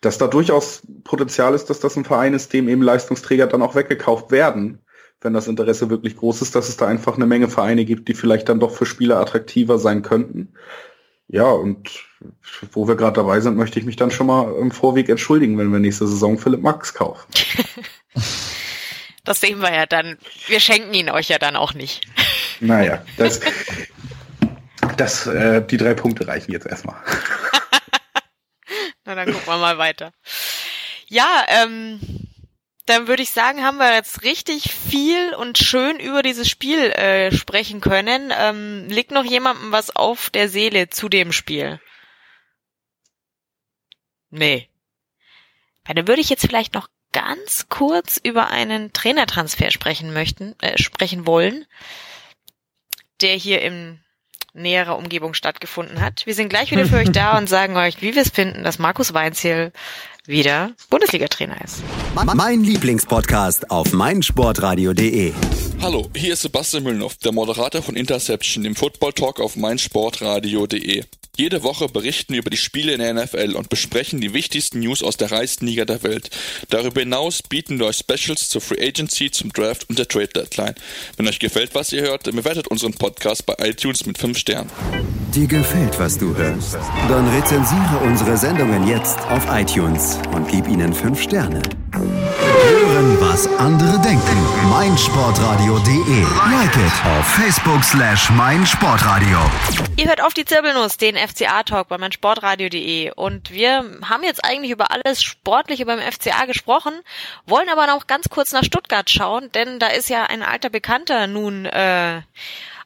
dass 0.00 0.18
da 0.18 0.26
durchaus 0.26 0.82
Potenzial 1.04 1.54
ist, 1.54 1.70
dass 1.70 1.80
das 1.80 1.96
ein 1.96 2.04
Verein 2.04 2.34
ist, 2.34 2.52
dem 2.52 2.68
eben 2.68 2.82
Leistungsträger 2.82 3.46
dann 3.46 3.62
auch 3.62 3.74
weggekauft 3.74 4.30
werden, 4.30 4.80
wenn 5.20 5.32
das 5.32 5.48
Interesse 5.48 5.90
wirklich 5.90 6.16
groß 6.16 6.42
ist, 6.42 6.54
dass 6.54 6.68
es 6.68 6.76
da 6.76 6.86
einfach 6.86 7.16
eine 7.16 7.26
Menge 7.26 7.48
Vereine 7.48 7.84
gibt, 7.84 8.08
die 8.08 8.14
vielleicht 8.14 8.48
dann 8.48 8.60
doch 8.60 8.70
für 8.70 8.86
Spieler 8.86 9.18
attraktiver 9.18 9.78
sein 9.78 10.02
könnten. 10.02 10.54
Ja, 11.28 11.50
und 11.50 12.06
wo 12.72 12.88
wir 12.88 12.96
gerade 12.96 13.20
dabei 13.20 13.40
sind, 13.40 13.56
möchte 13.56 13.78
ich 13.78 13.84
mich 13.84 13.96
dann 13.96 14.10
schon 14.10 14.26
mal 14.26 14.54
im 14.58 14.70
Vorweg 14.70 15.08
entschuldigen, 15.08 15.58
wenn 15.58 15.70
wir 15.72 15.78
nächste 15.78 16.06
Saison 16.06 16.38
Philipp 16.38 16.62
Max 16.62 16.94
kaufen. 16.94 17.26
Das 19.28 19.42
sehen 19.42 19.60
wir 19.60 19.70
ja 19.70 19.84
dann. 19.84 20.16
Wir 20.46 20.58
schenken 20.58 20.94
ihn 20.94 21.10
euch 21.10 21.28
ja 21.28 21.38
dann 21.38 21.54
auch 21.54 21.74
nicht. 21.74 22.06
Naja, 22.60 23.04
das, 23.18 23.40
das, 24.92 25.26
äh, 25.26 25.62
die 25.64 25.76
drei 25.76 25.94
Punkte 25.94 26.26
reichen 26.26 26.52
jetzt 26.52 26.66
erstmal. 26.66 26.96
Na, 29.04 29.14
dann 29.14 29.32
gucken 29.32 29.46
wir 29.46 29.58
mal 29.58 29.78
weiter. 29.78 30.12
Ja, 31.06 31.44
ähm, 31.48 32.00
dann 32.88 33.06
würde 33.06 33.22
ich 33.22 33.30
sagen, 33.30 33.64
haben 33.64 33.78
wir 33.78 33.94
jetzt 33.94 34.22
richtig 34.22 34.72
viel 34.72 35.34
und 35.34 35.58
schön 35.58 35.98
über 35.98 36.22
dieses 36.22 36.48
Spiel 36.48 36.78
äh, 36.78 37.32
sprechen 37.32 37.80
können. 37.80 38.32
Ähm, 38.36 38.86
liegt 38.88 39.10
noch 39.10 39.24
jemandem 39.24 39.72
was 39.72 39.94
auf 39.94 40.30
der 40.30 40.48
Seele 40.48 40.88
zu 40.88 41.08
dem 41.08 41.32
Spiel? 41.32 41.80
Nee. 44.30 44.68
Ja, 45.86 45.94
dann 45.94 46.08
würde 46.08 46.20
ich 46.20 46.30
jetzt 46.30 46.46
vielleicht 46.46 46.74
noch 46.74 46.88
ganz 47.12 47.68
kurz 47.68 48.18
über 48.22 48.48
einen 48.48 48.92
Trainertransfer 48.92 49.70
sprechen 49.70 50.12
möchten, 50.12 50.54
äh, 50.60 50.76
sprechen 50.80 51.26
wollen, 51.26 51.66
der 53.20 53.34
hier 53.34 53.62
im 53.62 54.00
näherer 54.54 54.96
Umgebung 54.96 55.34
stattgefunden 55.34 56.00
hat. 56.00 56.26
Wir 56.26 56.34
sind 56.34 56.48
gleich 56.48 56.70
wieder 56.70 56.86
für 56.86 56.96
euch 56.96 57.12
da 57.12 57.36
und 57.38 57.48
sagen 57.48 57.76
euch, 57.76 58.00
wie 58.02 58.14
wir 58.14 58.22
es 58.22 58.30
finden, 58.30 58.64
dass 58.64 58.78
Markus 58.78 59.14
Weinziel 59.14 59.72
wieder 60.28 60.72
Bundesliga-Trainer 60.90 61.56
ist. 61.64 61.82
Mein 62.34 62.62
Lieblingspodcast 62.62 63.70
auf 63.70 63.92
meinsportradio.de. 63.92 65.32
Hallo, 65.80 66.08
hier 66.14 66.34
ist 66.34 66.42
Sebastian 66.42 66.82
Müllnow, 66.84 67.16
der 67.16 67.32
Moderator 67.32 67.82
von 67.82 67.96
Interception, 67.96 68.62
dem 68.62 68.76
Football 68.76 69.14
Talk 69.14 69.40
auf 69.40 69.56
meinsportradio.de. 69.56 71.04
Jede 71.38 71.62
Woche 71.62 71.88
berichten 71.88 72.32
wir 72.32 72.40
über 72.40 72.50
die 72.50 72.56
Spiele 72.56 72.92
in 72.92 72.98
der 72.98 73.14
NFL 73.14 73.54
und 73.54 73.68
besprechen 73.68 74.20
die 74.20 74.34
wichtigsten 74.34 74.80
News 74.80 75.04
aus 75.04 75.16
der 75.16 75.30
reichsten 75.30 75.66
Liga 75.66 75.84
der 75.84 76.02
Welt. 76.02 76.30
Darüber 76.68 76.98
hinaus 76.98 77.44
bieten 77.44 77.78
wir 77.78 77.86
euch 77.86 77.98
Specials 77.98 78.48
zur 78.48 78.60
Free 78.60 78.84
Agency, 78.84 79.30
zum 79.30 79.52
Draft 79.52 79.88
und 79.88 80.00
der 80.00 80.08
Trade 80.08 80.26
Deadline. 80.34 80.74
Wenn 81.16 81.28
euch 81.28 81.38
gefällt, 81.38 81.76
was 81.76 81.92
ihr 81.92 82.02
hört, 82.02 82.24
bewertet 82.24 82.66
unseren 82.66 82.92
Podcast 82.92 83.46
bei 83.46 83.54
iTunes 83.60 84.04
mit 84.04 84.18
5 84.18 84.36
Sternen. 84.36 84.68
Dir 85.32 85.46
gefällt, 85.46 85.96
was 86.00 86.18
du 86.18 86.34
hörst? 86.34 86.76
Dann 87.08 87.28
rezensiere 87.28 88.00
unsere 88.02 88.36
Sendungen 88.36 88.88
jetzt 88.88 89.20
auf 89.28 89.46
iTunes 89.52 90.17
und 90.34 90.48
gib 90.48 90.68
ihnen 90.68 90.92
5 90.92 91.20
Sterne. 91.20 91.62
Hören, 91.92 93.20
was 93.20 93.46
andere 93.58 93.98
denken. 94.00 94.68
meinsportradio.de. 94.70 96.22
Like 96.50 96.76
it 96.76 96.92
auf 97.18 97.26
Facebook 97.26 97.82
slash 97.82 98.30
meinsportradio. 98.30 99.38
Ihr 99.96 100.06
hört 100.06 100.22
auf 100.22 100.34
die 100.34 100.44
Zirbelnuss, 100.44 100.96
den 100.96 101.16
FCA-Talk 101.16 101.88
bei 101.88 101.98
meinsportradio.de 101.98 103.12
und 103.12 103.50
wir 103.50 103.84
haben 104.04 104.22
jetzt 104.22 104.44
eigentlich 104.44 104.70
über 104.70 104.90
alles 104.90 105.22
Sportliche 105.22 105.86
beim 105.86 106.00
FCA 106.00 106.44
gesprochen, 106.46 106.92
wollen 107.46 107.68
aber 107.68 107.86
noch 107.86 108.06
ganz 108.06 108.28
kurz 108.28 108.52
nach 108.52 108.64
Stuttgart 108.64 109.08
schauen, 109.10 109.50
denn 109.52 109.78
da 109.78 109.88
ist 109.88 110.08
ja 110.08 110.24
ein 110.24 110.42
alter 110.42 110.70
Bekannter 110.70 111.26
nun 111.26 111.66
äh, 111.66 112.22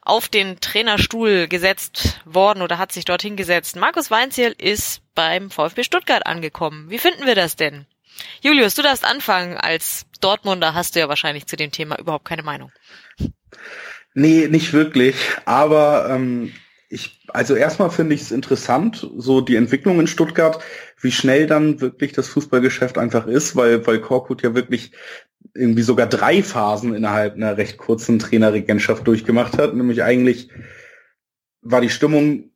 auf 0.03 0.29
den 0.29 0.61
Trainerstuhl 0.61 1.47
gesetzt 1.49 2.21
worden 2.25 2.63
oder 2.63 2.79
hat 2.79 2.93
sich 2.93 3.05
dorthin 3.05 3.37
gesetzt. 3.37 3.77
Markus 3.77 4.11
Weinziel 4.11 4.55
ist 4.59 5.01
beim 5.15 5.51
VfB 5.51 5.85
Stuttgart 5.85 6.27
angekommen. 6.27 6.91
Wie 6.91 6.99
finden 6.99 7.25
wir 7.25 7.37
das 7.37 7.57
denn? 7.57 7.87
Julius, 8.41 8.75
du 8.75 8.83
darfst 8.83 9.05
anfangen. 9.05 9.57
Als 9.57 10.07
Dortmunder 10.21 10.75
hast 10.75 10.95
du 10.95 11.01
ja 11.01 11.09
wahrscheinlich 11.09 11.47
zu 11.47 11.57
dem 11.57 11.71
Thema 11.71 11.99
überhaupt 11.99 12.25
keine 12.25 12.43
Meinung. 12.43 12.73
Nee, 14.15 14.49
nicht 14.49 14.73
wirklich. 14.73 15.17
Aber 15.45 16.09
ähm, 16.11 16.53
ich, 16.89 17.21
also 17.29 17.55
erstmal 17.55 17.91
finde 17.91 18.15
ich 18.15 18.23
es 18.23 18.33
interessant, 18.33 19.09
so 19.17 19.41
die 19.41 19.57
Entwicklung 19.57 20.01
in 20.01 20.07
Stuttgart, 20.07 20.63
wie 21.01 21.13
schnell 21.13 21.47
dann 21.47 21.81
wirklich 21.81 22.13
das 22.13 22.29
Fußballgeschäft 22.29 22.99
einfach 22.99 23.27
ist, 23.27 23.57
weil, 23.57 23.87
weil 23.87 24.01
Korkut 24.01 24.43
ja 24.43 24.55
wirklich 24.55 24.93
irgendwie 25.55 25.83
sogar 25.83 26.07
drei 26.07 26.43
Phasen 26.43 26.95
innerhalb 26.95 27.35
einer 27.35 27.57
recht 27.57 27.77
kurzen 27.77 28.19
Trainerregentschaft 28.19 29.07
durchgemacht 29.07 29.59
hat. 29.59 29.75
Nämlich 29.75 30.03
eigentlich 30.03 30.49
war 31.61 31.81
die 31.81 31.91
Stimmung 31.91 32.51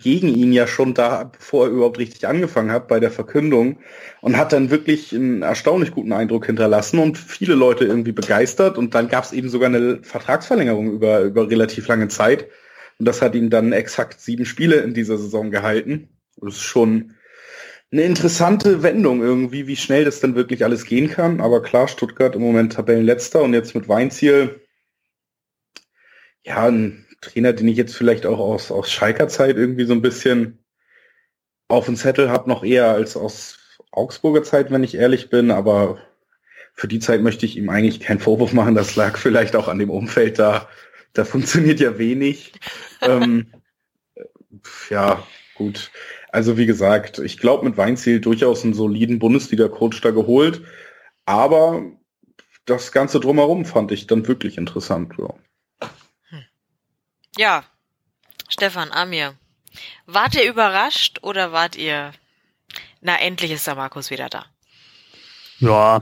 gegen 0.00 0.28
ihn 0.28 0.52
ja 0.52 0.66
schon 0.66 0.94
da, 0.94 1.24
bevor 1.24 1.66
er 1.66 1.72
überhaupt 1.72 1.98
richtig 1.98 2.26
angefangen 2.28 2.70
hat 2.70 2.86
bei 2.86 3.00
der 3.00 3.10
Verkündung 3.10 3.78
und 4.20 4.36
hat 4.36 4.52
dann 4.52 4.70
wirklich 4.70 5.12
einen 5.12 5.42
erstaunlich 5.42 5.90
guten 5.90 6.12
Eindruck 6.12 6.46
hinterlassen 6.46 7.00
und 7.00 7.18
viele 7.18 7.54
Leute 7.54 7.84
irgendwie 7.84 8.12
begeistert 8.12 8.78
und 8.78 8.94
dann 8.94 9.08
gab 9.08 9.24
es 9.24 9.32
eben 9.32 9.48
sogar 9.48 9.68
eine 9.68 9.98
Vertragsverlängerung 10.02 10.92
über, 10.92 11.22
über 11.22 11.50
relativ 11.50 11.88
lange 11.88 12.06
Zeit 12.06 12.48
und 12.98 13.06
das 13.06 13.22
hat 13.22 13.34
ihn 13.34 13.50
dann 13.50 13.72
exakt 13.72 14.20
sieben 14.20 14.44
Spiele 14.44 14.76
in 14.76 14.94
dieser 14.94 15.18
Saison 15.18 15.50
gehalten. 15.50 16.08
Das 16.40 16.54
ist 16.54 16.62
schon 16.62 17.14
eine 17.90 18.02
interessante 18.02 18.82
Wendung 18.82 19.22
irgendwie, 19.22 19.66
wie 19.66 19.76
schnell 19.76 20.04
das 20.04 20.20
dann 20.20 20.34
wirklich 20.34 20.64
alles 20.64 20.84
gehen 20.84 21.08
kann. 21.08 21.40
Aber 21.40 21.62
klar, 21.62 21.88
Stuttgart 21.88 22.34
im 22.34 22.42
Moment 22.42 22.74
Tabellenletzter 22.74 23.42
und 23.42 23.54
jetzt 23.54 23.74
mit 23.74 23.88
Weinziel, 23.88 24.60
ja, 26.44 26.66
ein 26.66 27.06
Trainer, 27.20 27.52
den 27.52 27.68
ich 27.68 27.76
jetzt 27.76 27.96
vielleicht 27.96 28.26
auch 28.26 28.38
aus, 28.38 28.70
aus 28.70 28.90
Schalker 28.92 29.28
Zeit 29.28 29.56
irgendwie 29.56 29.84
so 29.84 29.92
ein 29.92 30.02
bisschen 30.02 30.64
auf 31.68 31.86
dem 31.86 31.96
Zettel 31.96 32.30
habe, 32.30 32.48
noch 32.48 32.62
eher 32.64 32.90
als 32.92 33.16
aus 33.16 33.58
Augsburger 33.90 34.42
Zeit, 34.42 34.70
wenn 34.70 34.84
ich 34.84 34.94
ehrlich 34.94 35.30
bin. 35.30 35.50
Aber 35.50 35.98
für 36.74 36.88
die 36.88 37.00
Zeit 37.00 37.22
möchte 37.22 37.46
ich 37.46 37.56
ihm 37.56 37.70
eigentlich 37.70 38.00
keinen 38.00 38.20
Vorwurf 38.20 38.52
machen. 38.52 38.74
Das 38.74 38.96
lag 38.96 39.18
vielleicht 39.18 39.56
auch 39.56 39.68
an 39.68 39.78
dem 39.78 39.90
Umfeld 39.90 40.38
da. 40.38 40.68
Da 41.14 41.24
funktioniert 41.24 41.80
ja 41.80 41.98
wenig. 41.98 42.52
ähm, 43.02 43.52
ja, 44.90 45.26
gut. 45.54 45.90
Also 46.30 46.56
wie 46.56 46.66
gesagt, 46.66 47.18
ich 47.18 47.38
glaube 47.38 47.64
mit 47.64 47.76
Weinziel 47.76 48.20
durchaus 48.20 48.64
einen 48.64 48.74
soliden 48.74 49.18
Bundesliga-Coach 49.18 50.00
da 50.00 50.10
geholt. 50.10 50.62
Aber 51.24 51.82
das 52.64 52.92
Ganze 52.92 53.20
drumherum 53.20 53.64
fand 53.64 53.92
ich 53.92 54.06
dann 54.06 54.26
wirklich 54.26 54.58
interessant. 54.58 55.14
Ja. 55.18 55.34
Ja, 57.36 57.64
Stefan, 58.48 58.90
Amir, 58.90 59.34
wart 60.06 60.34
ihr 60.34 60.48
überrascht 60.48 61.18
oder 61.22 61.52
wart 61.52 61.76
ihr, 61.76 62.12
na 63.00 63.20
endlich 63.20 63.52
ist 63.52 63.66
der 63.66 63.76
Markus 63.76 64.10
wieder 64.10 64.28
da? 64.28 64.46
Ja, 65.60 66.00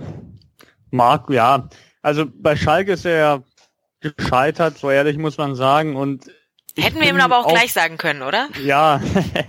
Marc, 0.90 1.30
ja. 1.30 1.68
Also 2.02 2.24
bei 2.26 2.56
Schalke 2.56 2.92
ist 2.92 3.04
er 3.04 3.16
ja 3.16 3.42
gescheitert, 4.00 4.78
so 4.78 4.90
ehrlich 4.90 5.18
muss 5.18 5.36
man 5.36 5.54
sagen. 5.56 5.96
Und 5.96 6.30
Hätten 6.78 7.00
wir 7.00 7.08
ihm 7.08 7.20
aber 7.20 7.38
auch, 7.38 7.46
auch 7.46 7.52
gleich 7.52 7.72
sagen 7.72 7.96
können, 7.96 8.22
oder? 8.22 8.48
Ja, 8.62 9.00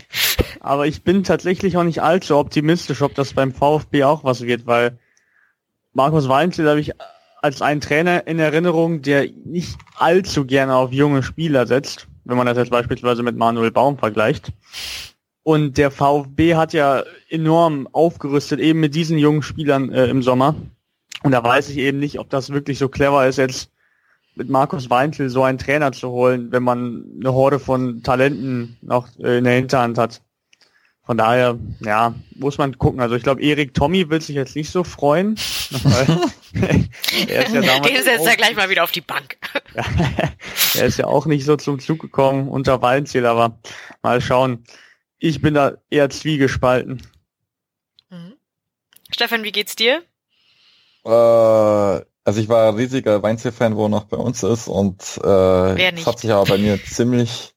aber 0.61 0.87
ich 0.87 1.03
bin 1.03 1.23
tatsächlich 1.23 1.77
auch 1.77 1.83
nicht 1.83 2.01
allzu 2.01 2.37
optimistisch, 2.37 3.01
ob 3.01 3.15
das 3.15 3.33
beim 3.33 3.53
VfB 3.53 4.03
auch 4.03 4.23
was 4.23 4.41
wird, 4.41 4.65
weil 4.65 4.97
Markus 5.93 6.29
Weinzel 6.29 6.69
habe 6.69 6.79
ich 6.79 6.93
als 7.41 7.61
einen 7.61 7.81
Trainer 7.81 8.27
in 8.27 8.39
Erinnerung, 8.39 9.01
der 9.01 9.27
nicht 9.45 9.77
allzu 9.95 10.45
gerne 10.45 10.75
auf 10.75 10.91
junge 10.91 11.23
Spieler 11.23 11.67
setzt, 11.67 12.07
wenn 12.25 12.37
man 12.37 12.47
das 12.47 12.57
jetzt 12.57 12.71
beispielsweise 12.71 13.23
mit 13.23 13.37
Manuel 13.37 13.71
Baum 13.71 13.97
vergleicht. 13.97 14.51
Und 15.43 15.77
der 15.77 15.91
VfB 15.91 16.55
hat 16.55 16.73
ja 16.73 17.03
enorm 17.29 17.87
aufgerüstet, 17.93 18.59
eben 18.59 18.79
mit 18.79 18.95
diesen 18.95 19.17
jungen 19.17 19.43
Spielern 19.43 19.91
äh, 19.91 20.07
im 20.07 20.21
Sommer. 20.21 20.55
Und 21.23 21.31
da 21.31 21.43
weiß 21.43 21.69
ich 21.69 21.77
eben 21.77 21.99
nicht, 21.99 22.19
ob 22.19 22.29
das 22.29 22.49
wirklich 22.49 22.77
so 22.77 22.89
clever 22.89 23.25
ist, 23.27 23.37
jetzt 23.37 23.71
mit 24.35 24.49
Markus 24.49 24.89
Weinzel 24.89 25.29
so 25.29 25.43
einen 25.43 25.57
Trainer 25.57 25.91
zu 25.91 26.09
holen, 26.09 26.51
wenn 26.51 26.63
man 26.63 27.05
eine 27.19 27.33
Horde 27.33 27.59
von 27.59 28.03
Talenten 28.03 28.77
noch 28.81 29.07
äh, 29.19 29.39
in 29.39 29.45
der 29.45 29.53
Hinterhand 29.53 29.97
hat. 29.97 30.21
Von 31.07 31.17
daher, 31.17 31.57
ja, 31.79 32.13
muss 32.35 32.57
man 32.57 32.77
gucken. 32.77 32.99
Also 32.99 33.15
ich 33.15 33.23
glaube, 33.23 33.41
Erik 33.41 33.73
Tommy 33.73 34.09
will 34.09 34.19
sich 34.19 34.35
jetzt 34.35 34.57
nicht 34.57 34.69
so 34.69 34.83
freuen. 34.83 35.35
er 37.29 37.45
ist 37.45 37.53
ja 37.55 37.61
damals 37.61 37.87
Den 37.87 38.03
setzt 38.03 38.27
er 38.27 38.35
gleich 38.35 38.57
mal 38.57 38.69
wieder 38.69 38.83
auf 38.83 38.91
die 38.91 38.99
Bank. 38.99 39.37
er 40.75 40.85
ist 40.85 40.97
ja 40.97 41.05
auch 41.05 41.25
nicht 41.25 41.45
so 41.45 41.55
zum 41.55 41.79
Zug 41.79 41.99
gekommen 41.99 42.49
unter 42.49 42.81
Weinziel, 42.81 43.25
aber 43.25 43.57
mal 44.03 44.19
schauen. 44.19 44.65
Ich 45.17 45.41
bin 45.41 45.53
da 45.53 45.77
eher 45.89 46.09
zwiegespalten. 46.09 47.01
Mhm. 48.09 48.33
Stefan, 49.09 49.43
wie 49.43 49.53
geht's 49.53 49.77
dir? 49.77 50.03
Äh, 51.05 51.09
also 51.09 52.41
ich 52.41 52.49
war 52.49 52.75
riesiger 52.75 53.23
Weinziel-Fan, 53.23 53.77
wo 53.77 53.85
er 53.85 53.89
noch 53.89 54.03
bei 54.03 54.17
uns 54.17 54.43
ist 54.43 54.67
und 54.67 55.01
äh, 55.23 55.93
es 55.93 56.05
hat 56.05 56.19
sich 56.19 56.33
aber 56.33 56.43
bei 56.43 56.57
mir 56.57 56.83
ziemlich 56.85 57.53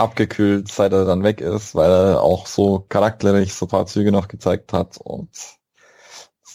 abgekühlt, 0.00 0.68
seit 0.68 0.92
er 0.92 1.04
dann 1.04 1.22
weg 1.22 1.40
ist, 1.40 1.74
weil 1.74 1.90
er 1.90 2.22
auch 2.22 2.46
so 2.46 2.80
charakterlich 2.88 3.54
so 3.54 3.66
paar 3.66 3.86
Züge 3.86 4.12
noch 4.12 4.28
gezeigt 4.28 4.72
hat 4.72 4.98
und 4.98 5.30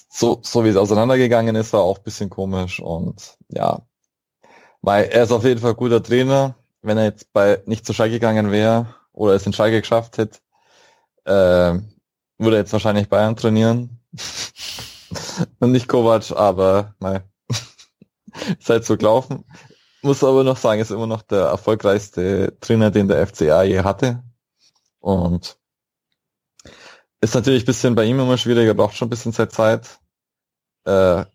so, 0.10 0.40
so 0.44 0.64
wie 0.64 0.70
es 0.70 0.78
auseinandergegangen 0.78 1.56
ist, 1.56 1.74
war 1.74 1.82
auch 1.82 2.00
bisschen 2.00 2.30
komisch 2.30 2.80
und 2.80 3.38
ja, 3.50 3.82
weil 4.82 5.06
er 5.06 5.24
ist 5.24 5.32
auf 5.32 5.44
jeden 5.44 5.60
Fall 5.60 5.76
guter 5.76 6.02
Trainer. 6.02 6.56
Wenn 6.82 6.98
er 6.98 7.06
jetzt 7.06 7.34
bei 7.34 7.62
nicht 7.66 7.86
zu 7.86 7.94
Schalke 7.94 8.14
gegangen 8.14 8.52
wäre 8.52 8.96
oder 9.12 9.34
es 9.34 9.46
in 9.46 9.54
Schalke 9.54 9.82
geschafft 9.82 10.18
hätte, 10.18 10.40
äh, 11.26 11.80
würde 12.38 12.58
er 12.58 12.62
jetzt 12.62 12.74
wahrscheinlich 12.74 13.10
Bayern 13.10 13.36
trainieren. 13.36 14.00
Und 15.60 15.72
nicht 15.72 15.88
Kovac, 15.88 16.32
aber 16.32 16.96
nein, 17.00 17.24
ist 18.60 18.70
halt 18.70 18.86
so 18.86 18.98
gelaufen 18.98 19.46
muss 20.06 20.24
aber 20.24 20.44
noch 20.44 20.58
sagen, 20.58 20.80
ist 20.80 20.92
immer 20.92 21.08
noch 21.08 21.24
der 21.24 21.46
erfolgreichste 21.46 22.58
Trainer, 22.62 22.92
den 22.92 23.08
der 23.08 23.28
FCA 23.28 23.64
je 23.64 23.82
hatte. 23.82 24.24
Und 25.00 25.58
ist 27.22 27.36
natürlich 27.36 27.64
ein 27.64 27.66
bisschen 27.66 27.96
bei 27.96 28.06
ihm 28.06 28.20
immer 28.20 28.38
schwieriger, 28.38 28.74
braucht 28.74 28.96
schon 28.96 29.08
ein 29.08 29.10
bisschen 29.10 29.34
Zeit. 29.34 30.00
Äh, 30.86 31.26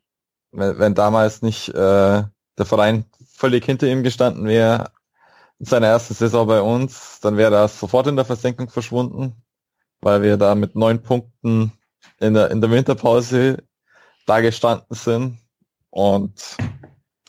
wenn, 0.52 0.78
wenn 0.78 0.94
damals 0.94 1.42
nicht 1.42 1.68
äh, 1.68 1.72
der 1.74 2.66
Verein 2.66 3.04
völlig 3.32 3.64
hinter 3.64 3.86
ihm 3.86 4.02
gestanden 4.02 4.46
wäre, 4.46 4.92
in 5.58 5.66
seiner 5.66 5.88
ersten 5.88 6.14
Saison 6.14 6.46
bei 6.46 6.62
uns, 6.62 7.20
dann 7.20 7.36
wäre 7.36 7.54
er 7.54 7.68
sofort 7.68 8.06
in 8.06 8.16
der 8.16 8.24
Versenkung 8.24 8.70
verschwunden, 8.70 9.42
weil 10.00 10.22
wir 10.22 10.36
da 10.36 10.54
mit 10.54 10.74
neun 10.74 11.02
Punkten 11.02 11.72
in 12.18 12.34
der, 12.34 12.50
in 12.50 12.60
der 12.60 12.70
Winterpause 12.70 13.62
da 14.26 14.40
gestanden 14.40 14.94
sind. 14.94 15.38
Und 15.90 16.56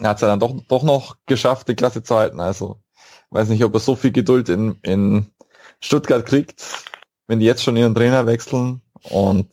er 0.04 0.10
hat 0.10 0.18
es 0.18 0.22
ja 0.22 0.28
dann 0.28 0.40
doch, 0.40 0.56
doch 0.68 0.84
noch 0.84 1.18
geschafft, 1.26 1.68
die 1.68 1.76
Klasse 1.76 2.04
zu 2.04 2.16
halten. 2.16 2.40
Also 2.40 2.82
weiß 3.30 3.50
nicht, 3.50 3.64
ob 3.64 3.74
er 3.74 3.80
so 3.80 3.96
viel 3.96 4.12
Geduld 4.12 4.50
in, 4.50 4.78
in 4.82 5.28
Stuttgart 5.80 6.26
kriegt, 6.26 6.86
wenn 7.28 7.40
die 7.40 7.46
jetzt 7.46 7.64
schon 7.64 7.78
ihren 7.78 7.96
Trainer 7.96 8.26
wechseln. 8.26 8.82
Und 9.10 9.50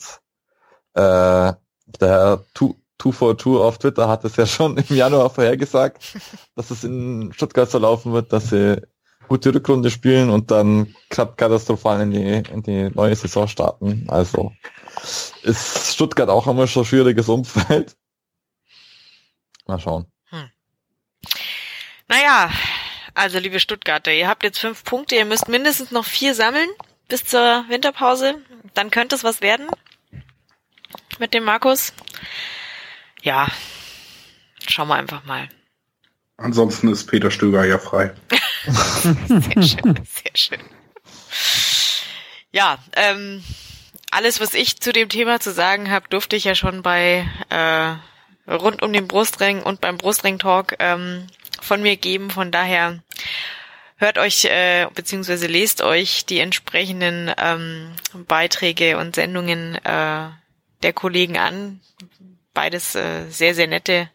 äh, 0.95 1.53
der 2.01 2.45
Two, 2.55 2.75
242 2.99 3.47
auf 3.63 3.79
Twitter 3.79 4.09
hat 4.09 4.25
es 4.25 4.37
ja 4.37 4.47
schon 4.47 4.77
im 4.77 4.97
Januar 4.97 5.31
vorhergesagt, 5.31 6.17
dass 6.55 6.71
es 6.71 6.85
in 6.85 7.33
Stuttgart 7.33 7.71
so 7.71 7.79
laufen 7.79 8.13
wird, 8.13 8.33
dass 8.33 8.51
sie 8.51 8.83
gute 9.29 9.55
Rückrunde 9.55 9.91
spielen 9.91 10.31
und 10.31 10.51
dann 10.51 10.95
katastrophal 11.11 12.01
in 12.01 12.11
die, 12.11 12.51
in 12.51 12.63
die 12.63 12.91
neue 12.95 13.15
Saison 13.15 13.47
starten. 13.47 14.07
Also 14.09 14.53
ist 15.43 15.95
Stuttgart 15.95 16.31
auch 16.31 16.47
immer 16.47 16.67
schon 16.67 16.85
schwieriges 16.85 17.29
Umfeld. 17.29 17.97
Mal 19.67 19.79
schauen. 19.79 20.07
Naja, 22.09 22.51
also 23.15 23.39
liebe 23.39 23.61
Stuttgarter, 23.61 24.13
ihr 24.13 24.29
habt 24.29 24.43
jetzt 24.43 24.59
fünf 24.59 24.85
Punkte, 24.85 25.15
ihr 25.15 25.25
müsst 25.25 25.49
mindestens 25.49 25.91
noch 25.91 26.07
vier 26.07 26.35
sammeln 26.35 26.69
bis 27.09 27.25
zur 27.25 27.65
Winterpause. 27.69 28.37
Dann 28.75 28.91
könnte 28.91 29.15
es 29.15 29.25
was 29.25 29.43
werden 29.43 29.69
mit 31.19 31.35
dem 31.35 31.45
Markus. 31.45 31.93
Ja, 33.23 33.49
schauen 34.67 34.89
wir 34.89 34.95
einfach 34.95 35.25
mal. 35.25 35.49
Ansonsten 36.37 36.89
ist 36.89 37.07
Peter 37.07 37.31
Stöger 37.31 37.65
ja 37.65 37.79
frei. 37.79 38.15
sehr 38.65 39.63
schön, 39.63 40.01
sehr 40.05 40.37
schön. 40.37 40.61
Ja, 42.53 42.79
ähm, 42.95 43.43
alles, 44.11 44.41
was 44.41 44.55
ich 44.55 44.81
zu 44.81 44.93
dem 44.93 45.09
Thema 45.09 45.41
zu 45.41 45.53
sagen 45.53 45.91
habe, 45.91 46.09
durfte 46.09 46.37
ich 46.37 46.45
ja 46.45 46.55
schon 46.55 46.83
bei 46.83 47.29
äh, 47.51 48.51
rund 48.51 48.83
um 48.83 48.93
den 48.93 49.09
Brustring 49.09 49.63
und 49.63 49.81
beim 49.81 49.99
Brustring-Talk 49.99 50.77
ähm, 50.79 51.27
von 51.61 51.83
mir 51.83 51.97
geben. 51.97 52.31
Von 52.31 52.51
daher 52.51 53.03
hört 53.97 54.19
euch 54.19 54.45
äh, 54.45 54.87
beziehungsweise 54.95 55.47
lest 55.47 55.83
euch 55.83 56.25
die 56.27 56.39
entsprechenden 56.39 57.33
ähm, 57.37 57.93
Beiträge 58.27 58.99
und 58.99 59.17
Sendungen 59.17 59.75
äh, 59.85 60.29
der 60.83 60.93
Kollegen 60.95 61.39
an. 61.39 61.81
Beides 62.55 62.95
äh, 62.95 63.29
sehr, 63.29 63.55
sehr 63.55 63.67
nette 63.67 64.11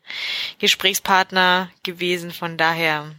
Gesprächspartner 0.60 1.70
gewesen. 1.84 2.32
Von 2.32 2.57
daher 2.57 3.11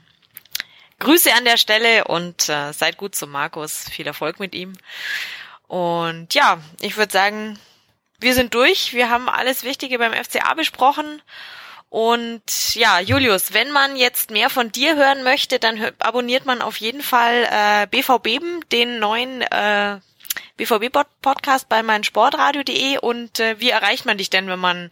Grüße 0.99 1.33
an 1.35 1.45
der 1.45 1.57
Stelle 1.57 2.05
und 2.05 2.49
äh, 2.49 2.73
seid 2.73 2.97
gut 2.97 3.15
zu 3.15 3.27
Markus. 3.27 3.89
Viel 3.91 4.07
Erfolg 4.07 4.41
mit 4.41 4.55
ihm. 4.55 4.73
Und 5.67 6.35
ja, 6.35 6.61
ich 6.81 6.97
würde 6.97 7.13
sagen, 7.13 7.59
wir 8.21 8.35
sind 8.35 8.55
durch. 8.55 8.95
Wir 8.95 9.11
haben 9.11 9.29
alles 9.29 9.65
Wichtige 9.65 9.99
beim 9.99 10.13
FCA 10.13 10.55
besprochen. 10.55 11.21
Und 11.95 12.75
ja, 12.75 12.99
Julius, 12.99 13.55
wenn 13.55 13.71
man 13.71 13.95
jetzt 13.95 14.33
mehr 14.33 14.51
von 14.51 14.73
dir 14.73 14.97
hören 14.97 15.23
möchte, 15.23 15.61
dann 15.61 15.79
abonniert 16.01 16.45
man 16.45 16.61
auf 16.61 16.79
jeden 16.79 17.03
Fall 17.03 17.47
äh, 17.49 17.87
BVB, 17.87 18.43
den 18.73 18.99
neuen 18.99 19.43
äh, 19.43 20.01
BVB-Podcast 20.57 21.69
bei 21.69 21.85
meinsportradio.de. 21.85 22.99
Und 22.99 23.39
äh, 23.39 23.61
wie 23.61 23.71
erreicht 23.71 24.07
man 24.07 24.19
dich 24.19 24.29
denn, 24.29 24.49
wenn 24.49 24.59
man 24.59 24.91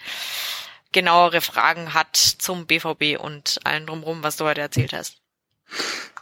genauere 0.93 1.41
Fragen 1.41 1.93
hat 1.93 2.15
zum 2.15 2.66
BVB 2.66 3.19
und 3.19 3.59
allen 3.65 3.85
drumherum, 3.85 4.23
was 4.23 4.37
du 4.37 4.45
heute 4.45 4.61
erzählt 4.61 4.93
hast? 4.93 5.16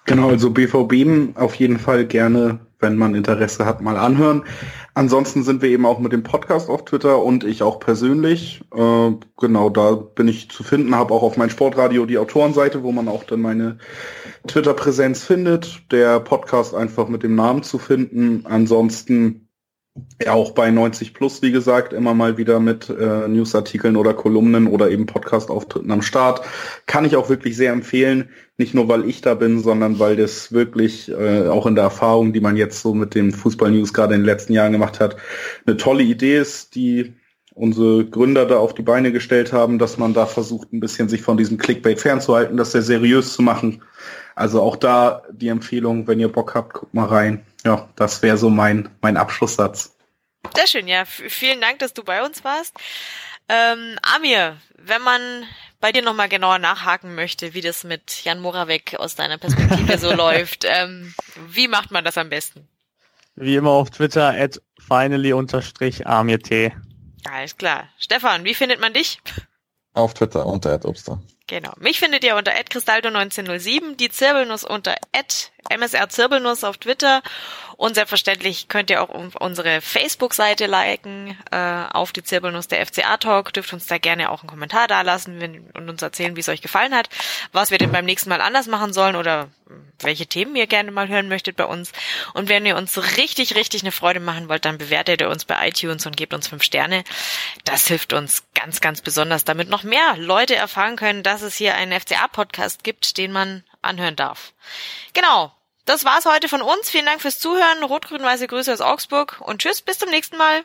Genau, 0.06 0.30
also 0.30 0.48
BVB 0.48 1.36
auf 1.36 1.56
jeden 1.56 1.78
Fall 1.78 2.06
gerne, 2.06 2.58
wenn 2.80 2.96
man 2.96 3.14
Interesse 3.14 3.66
hat, 3.66 3.80
mal 3.80 3.96
anhören. 3.96 4.44
Ansonsten 4.94 5.42
sind 5.42 5.62
wir 5.62 5.68
eben 5.68 5.86
auch 5.86 5.98
mit 5.98 6.12
dem 6.12 6.22
Podcast 6.22 6.68
auf 6.68 6.84
Twitter 6.84 7.22
und 7.22 7.44
ich 7.44 7.62
auch 7.62 7.78
persönlich. 7.78 8.62
Äh, 8.74 9.12
genau, 9.38 9.70
da 9.70 9.92
bin 9.92 10.28
ich 10.28 10.50
zu 10.50 10.62
finden, 10.62 10.94
habe 10.94 11.14
auch 11.14 11.22
auf 11.22 11.36
mein 11.36 11.50
Sportradio 11.50 12.06
die 12.06 12.18
Autorenseite, 12.18 12.82
wo 12.82 12.92
man 12.92 13.08
auch 13.08 13.24
dann 13.24 13.40
meine 13.40 13.78
Twitter-Präsenz 14.46 15.24
findet. 15.24 15.82
Der 15.92 16.20
Podcast 16.20 16.74
einfach 16.74 17.08
mit 17.08 17.22
dem 17.22 17.34
Namen 17.34 17.62
zu 17.62 17.78
finden. 17.78 18.44
Ansonsten 18.46 19.49
ja, 20.22 20.32
auch 20.32 20.52
bei 20.52 20.70
90 20.70 21.14
Plus, 21.14 21.42
wie 21.42 21.52
gesagt, 21.52 21.92
immer 21.92 22.14
mal 22.14 22.38
wieder 22.38 22.60
mit 22.60 22.88
äh, 22.88 23.28
Newsartikeln 23.28 23.96
oder 23.96 24.14
Kolumnen 24.14 24.66
oder 24.66 24.90
eben 24.90 25.06
Podcast-Auftritten 25.06 25.90
am 25.90 26.02
Start. 26.02 26.42
Kann 26.86 27.04
ich 27.04 27.16
auch 27.16 27.28
wirklich 27.28 27.56
sehr 27.56 27.72
empfehlen. 27.72 28.30
Nicht 28.56 28.74
nur, 28.74 28.88
weil 28.88 29.08
ich 29.08 29.20
da 29.20 29.34
bin, 29.34 29.60
sondern 29.60 29.98
weil 29.98 30.16
das 30.16 30.52
wirklich 30.52 31.10
äh, 31.10 31.48
auch 31.48 31.66
in 31.66 31.74
der 31.74 31.84
Erfahrung, 31.84 32.32
die 32.32 32.40
man 32.40 32.56
jetzt 32.56 32.82
so 32.82 32.94
mit 32.94 33.14
dem 33.14 33.32
Fußball-News 33.32 33.94
gerade 33.94 34.14
in 34.14 34.20
den 34.20 34.26
letzten 34.26 34.52
Jahren 34.52 34.72
gemacht 34.72 35.00
hat, 35.00 35.16
eine 35.66 35.76
tolle 35.76 36.02
Idee 36.02 36.38
ist, 36.38 36.74
die 36.74 37.14
unsere 37.54 38.06
Gründer 38.06 38.46
da 38.46 38.58
auf 38.58 38.74
die 38.74 38.82
Beine 38.82 39.12
gestellt 39.12 39.52
haben, 39.52 39.78
dass 39.78 39.98
man 39.98 40.14
da 40.14 40.26
versucht, 40.26 40.72
ein 40.72 40.80
bisschen 40.80 41.08
sich 41.08 41.22
von 41.22 41.36
diesem 41.36 41.58
Clickbait 41.58 42.00
fernzuhalten, 42.00 42.56
das 42.56 42.72
sehr 42.72 42.82
seriös 42.82 43.34
zu 43.34 43.42
machen. 43.42 43.82
Also 44.34 44.62
auch 44.62 44.76
da 44.76 45.22
die 45.30 45.48
Empfehlung, 45.48 46.06
wenn 46.06 46.20
ihr 46.20 46.32
Bock 46.32 46.54
habt, 46.54 46.72
guckt 46.72 46.94
mal 46.94 47.06
rein. 47.06 47.44
Ja, 47.64 47.88
das 47.96 48.22
wäre 48.22 48.36
so 48.36 48.50
mein, 48.50 48.88
mein 49.00 49.16
Abschlusssatz. 49.16 49.96
Sehr 50.54 50.66
schön, 50.66 50.88
ja. 50.88 51.04
vielen 51.04 51.60
Dank, 51.60 51.78
dass 51.80 51.92
du 51.92 52.02
bei 52.02 52.24
uns 52.24 52.44
warst. 52.44 52.74
Ähm, 53.48 53.98
Amir, 54.02 54.56
wenn 54.76 55.02
man 55.02 55.44
bei 55.80 55.92
dir 55.92 56.02
nochmal 56.02 56.28
genauer 56.28 56.58
nachhaken 56.58 57.14
möchte, 57.14 57.54
wie 57.54 57.60
das 57.60 57.84
mit 57.84 58.24
Jan 58.24 58.40
Moravec 58.40 58.94
aus 58.98 59.16
deiner 59.16 59.38
Perspektive 59.38 59.98
so 59.98 60.12
läuft, 60.14 60.64
ähm, 60.64 61.14
wie 61.48 61.68
macht 61.68 61.90
man 61.90 62.04
das 62.04 62.16
am 62.16 62.28
besten? 62.28 62.68
Wie 63.34 63.56
immer 63.56 63.70
auf 63.70 63.90
Twitter 63.90 64.28
at 64.28 64.60
finally-amirt. 64.86 66.72
Alles 67.30 67.56
klar. 67.56 67.88
Stefan, 67.98 68.44
wie 68.44 68.54
findet 68.54 68.80
man 68.80 68.92
dich? 68.92 69.20
Auf 69.94 70.14
Twitter 70.14 70.46
unter 70.46 70.84
@obster. 70.84 71.20
Genau. 71.46 71.72
Mich 71.78 71.98
findet 71.98 72.22
ihr 72.22 72.36
unter 72.36 72.52
@cristaldo1907, 72.52 73.96
die 73.96 74.10
Zirbelnuss 74.10 74.62
unter 74.64 74.94
@msrzirbelnuss 75.68 76.64
auf 76.64 76.78
Twitter 76.78 77.22
und 77.80 77.94
selbstverständlich 77.94 78.68
könnt 78.68 78.90
ihr 78.90 79.02
auch 79.02 79.08
unsere 79.08 79.80
Facebook-Seite 79.80 80.66
liken 80.66 81.38
äh, 81.50 81.84
auf 81.90 82.12
die 82.12 82.22
Zirbelnuss 82.22 82.68
der 82.68 82.84
FCA 82.84 83.16
Talk. 83.16 83.54
Dürft 83.54 83.72
uns 83.72 83.86
da 83.86 83.96
gerne 83.96 84.30
auch 84.30 84.42
einen 84.42 84.50
Kommentar 84.50 84.86
dalassen 84.86 85.70
und 85.72 85.88
uns 85.88 86.02
erzählen, 86.02 86.36
wie 86.36 86.40
es 86.40 86.50
euch 86.50 86.60
gefallen 86.60 86.94
hat, 86.94 87.08
was 87.52 87.70
wir 87.70 87.78
denn 87.78 87.90
beim 87.90 88.04
nächsten 88.04 88.28
Mal 88.28 88.42
anders 88.42 88.66
machen 88.66 88.92
sollen 88.92 89.16
oder 89.16 89.48
welche 90.00 90.26
Themen 90.26 90.56
ihr 90.56 90.66
gerne 90.66 90.90
mal 90.90 91.08
hören 91.08 91.28
möchtet 91.28 91.56
bei 91.56 91.64
uns. 91.64 91.92
Und 92.34 92.50
wenn 92.50 92.66
ihr 92.66 92.76
uns 92.76 93.16
richtig, 93.16 93.54
richtig 93.54 93.80
eine 93.80 93.92
Freude 93.92 94.20
machen 94.20 94.50
wollt, 94.50 94.66
dann 94.66 94.76
bewertet 94.76 95.22
ihr 95.22 95.30
uns 95.30 95.46
bei 95.46 95.66
iTunes 95.66 96.04
und 96.04 96.18
gebt 96.18 96.34
uns 96.34 96.48
fünf 96.48 96.62
Sterne. 96.62 97.02
Das 97.64 97.86
hilft 97.86 98.12
uns 98.12 98.44
ganz, 98.54 98.82
ganz 98.82 99.00
besonders, 99.00 99.44
damit 99.44 99.70
noch 99.70 99.84
mehr 99.84 100.18
Leute 100.18 100.54
erfahren 100.54 100.96
können, 100.96 101.22
dass 101.22 101.40
es 101.40 101.56
hier 101.56 101.76
einen 101.76 101.98
FCA-Podcast 101.98 102.84
gibt, 102.84 103.16
den 103.16 103.32
man 103.32 103.64
anhören 103.82 104.16
darf. 104.16 104.52
Genau. 105.12 105.52
Das 105.86 106.04
war's 106.04 106.24
heute 106.24 106.48
von 106.48 106.62
uns. 106.62 106.88
Vielen 106.88 107.06
Dank 107.06 107.20
fürs 107.20 107.40
Zuhören. 107.40 107.82
Rot-Grün-Weiße 107.82 108.46
Grüße 108.46 108.72
aus 108.72 108.80
Augsburg 108.80 109.40
und 109.40 109.60
tschüss, 109.60 109.80
bis 109.82 109.98
zum 109.98 110.10
nächsten 110.10 110.36
Mal. 110.36 110.62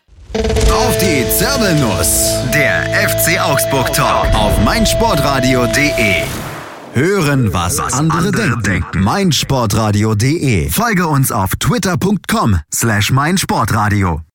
Auf 0.72 0.98
die 0.98 1.26
Zirbelnuss, 1.30 2.36
der 2.54 2.84
FC 3.10 3.40
Augsburg 3.40 3.92
Talk 3.94 4.28
auf 4.36 4.58
meinsportradio.de. 4.60 6.24
Hören, 6.94 7.54
was, 7.54 7.78
was 7.78 7.94
andere, 7.94 8.20
andere 8.20 8.32
denken. 8.32 8.62
denken. 8.64 9.00
meinsportradio.de. 9.02 10.70
Folge 10.70 11.08
uns 11.08 11.32
auf 11.32 11.56
twitter.com 11.56 12.60
slash 12.74 13.12
meinsportradio. 13.12 14.22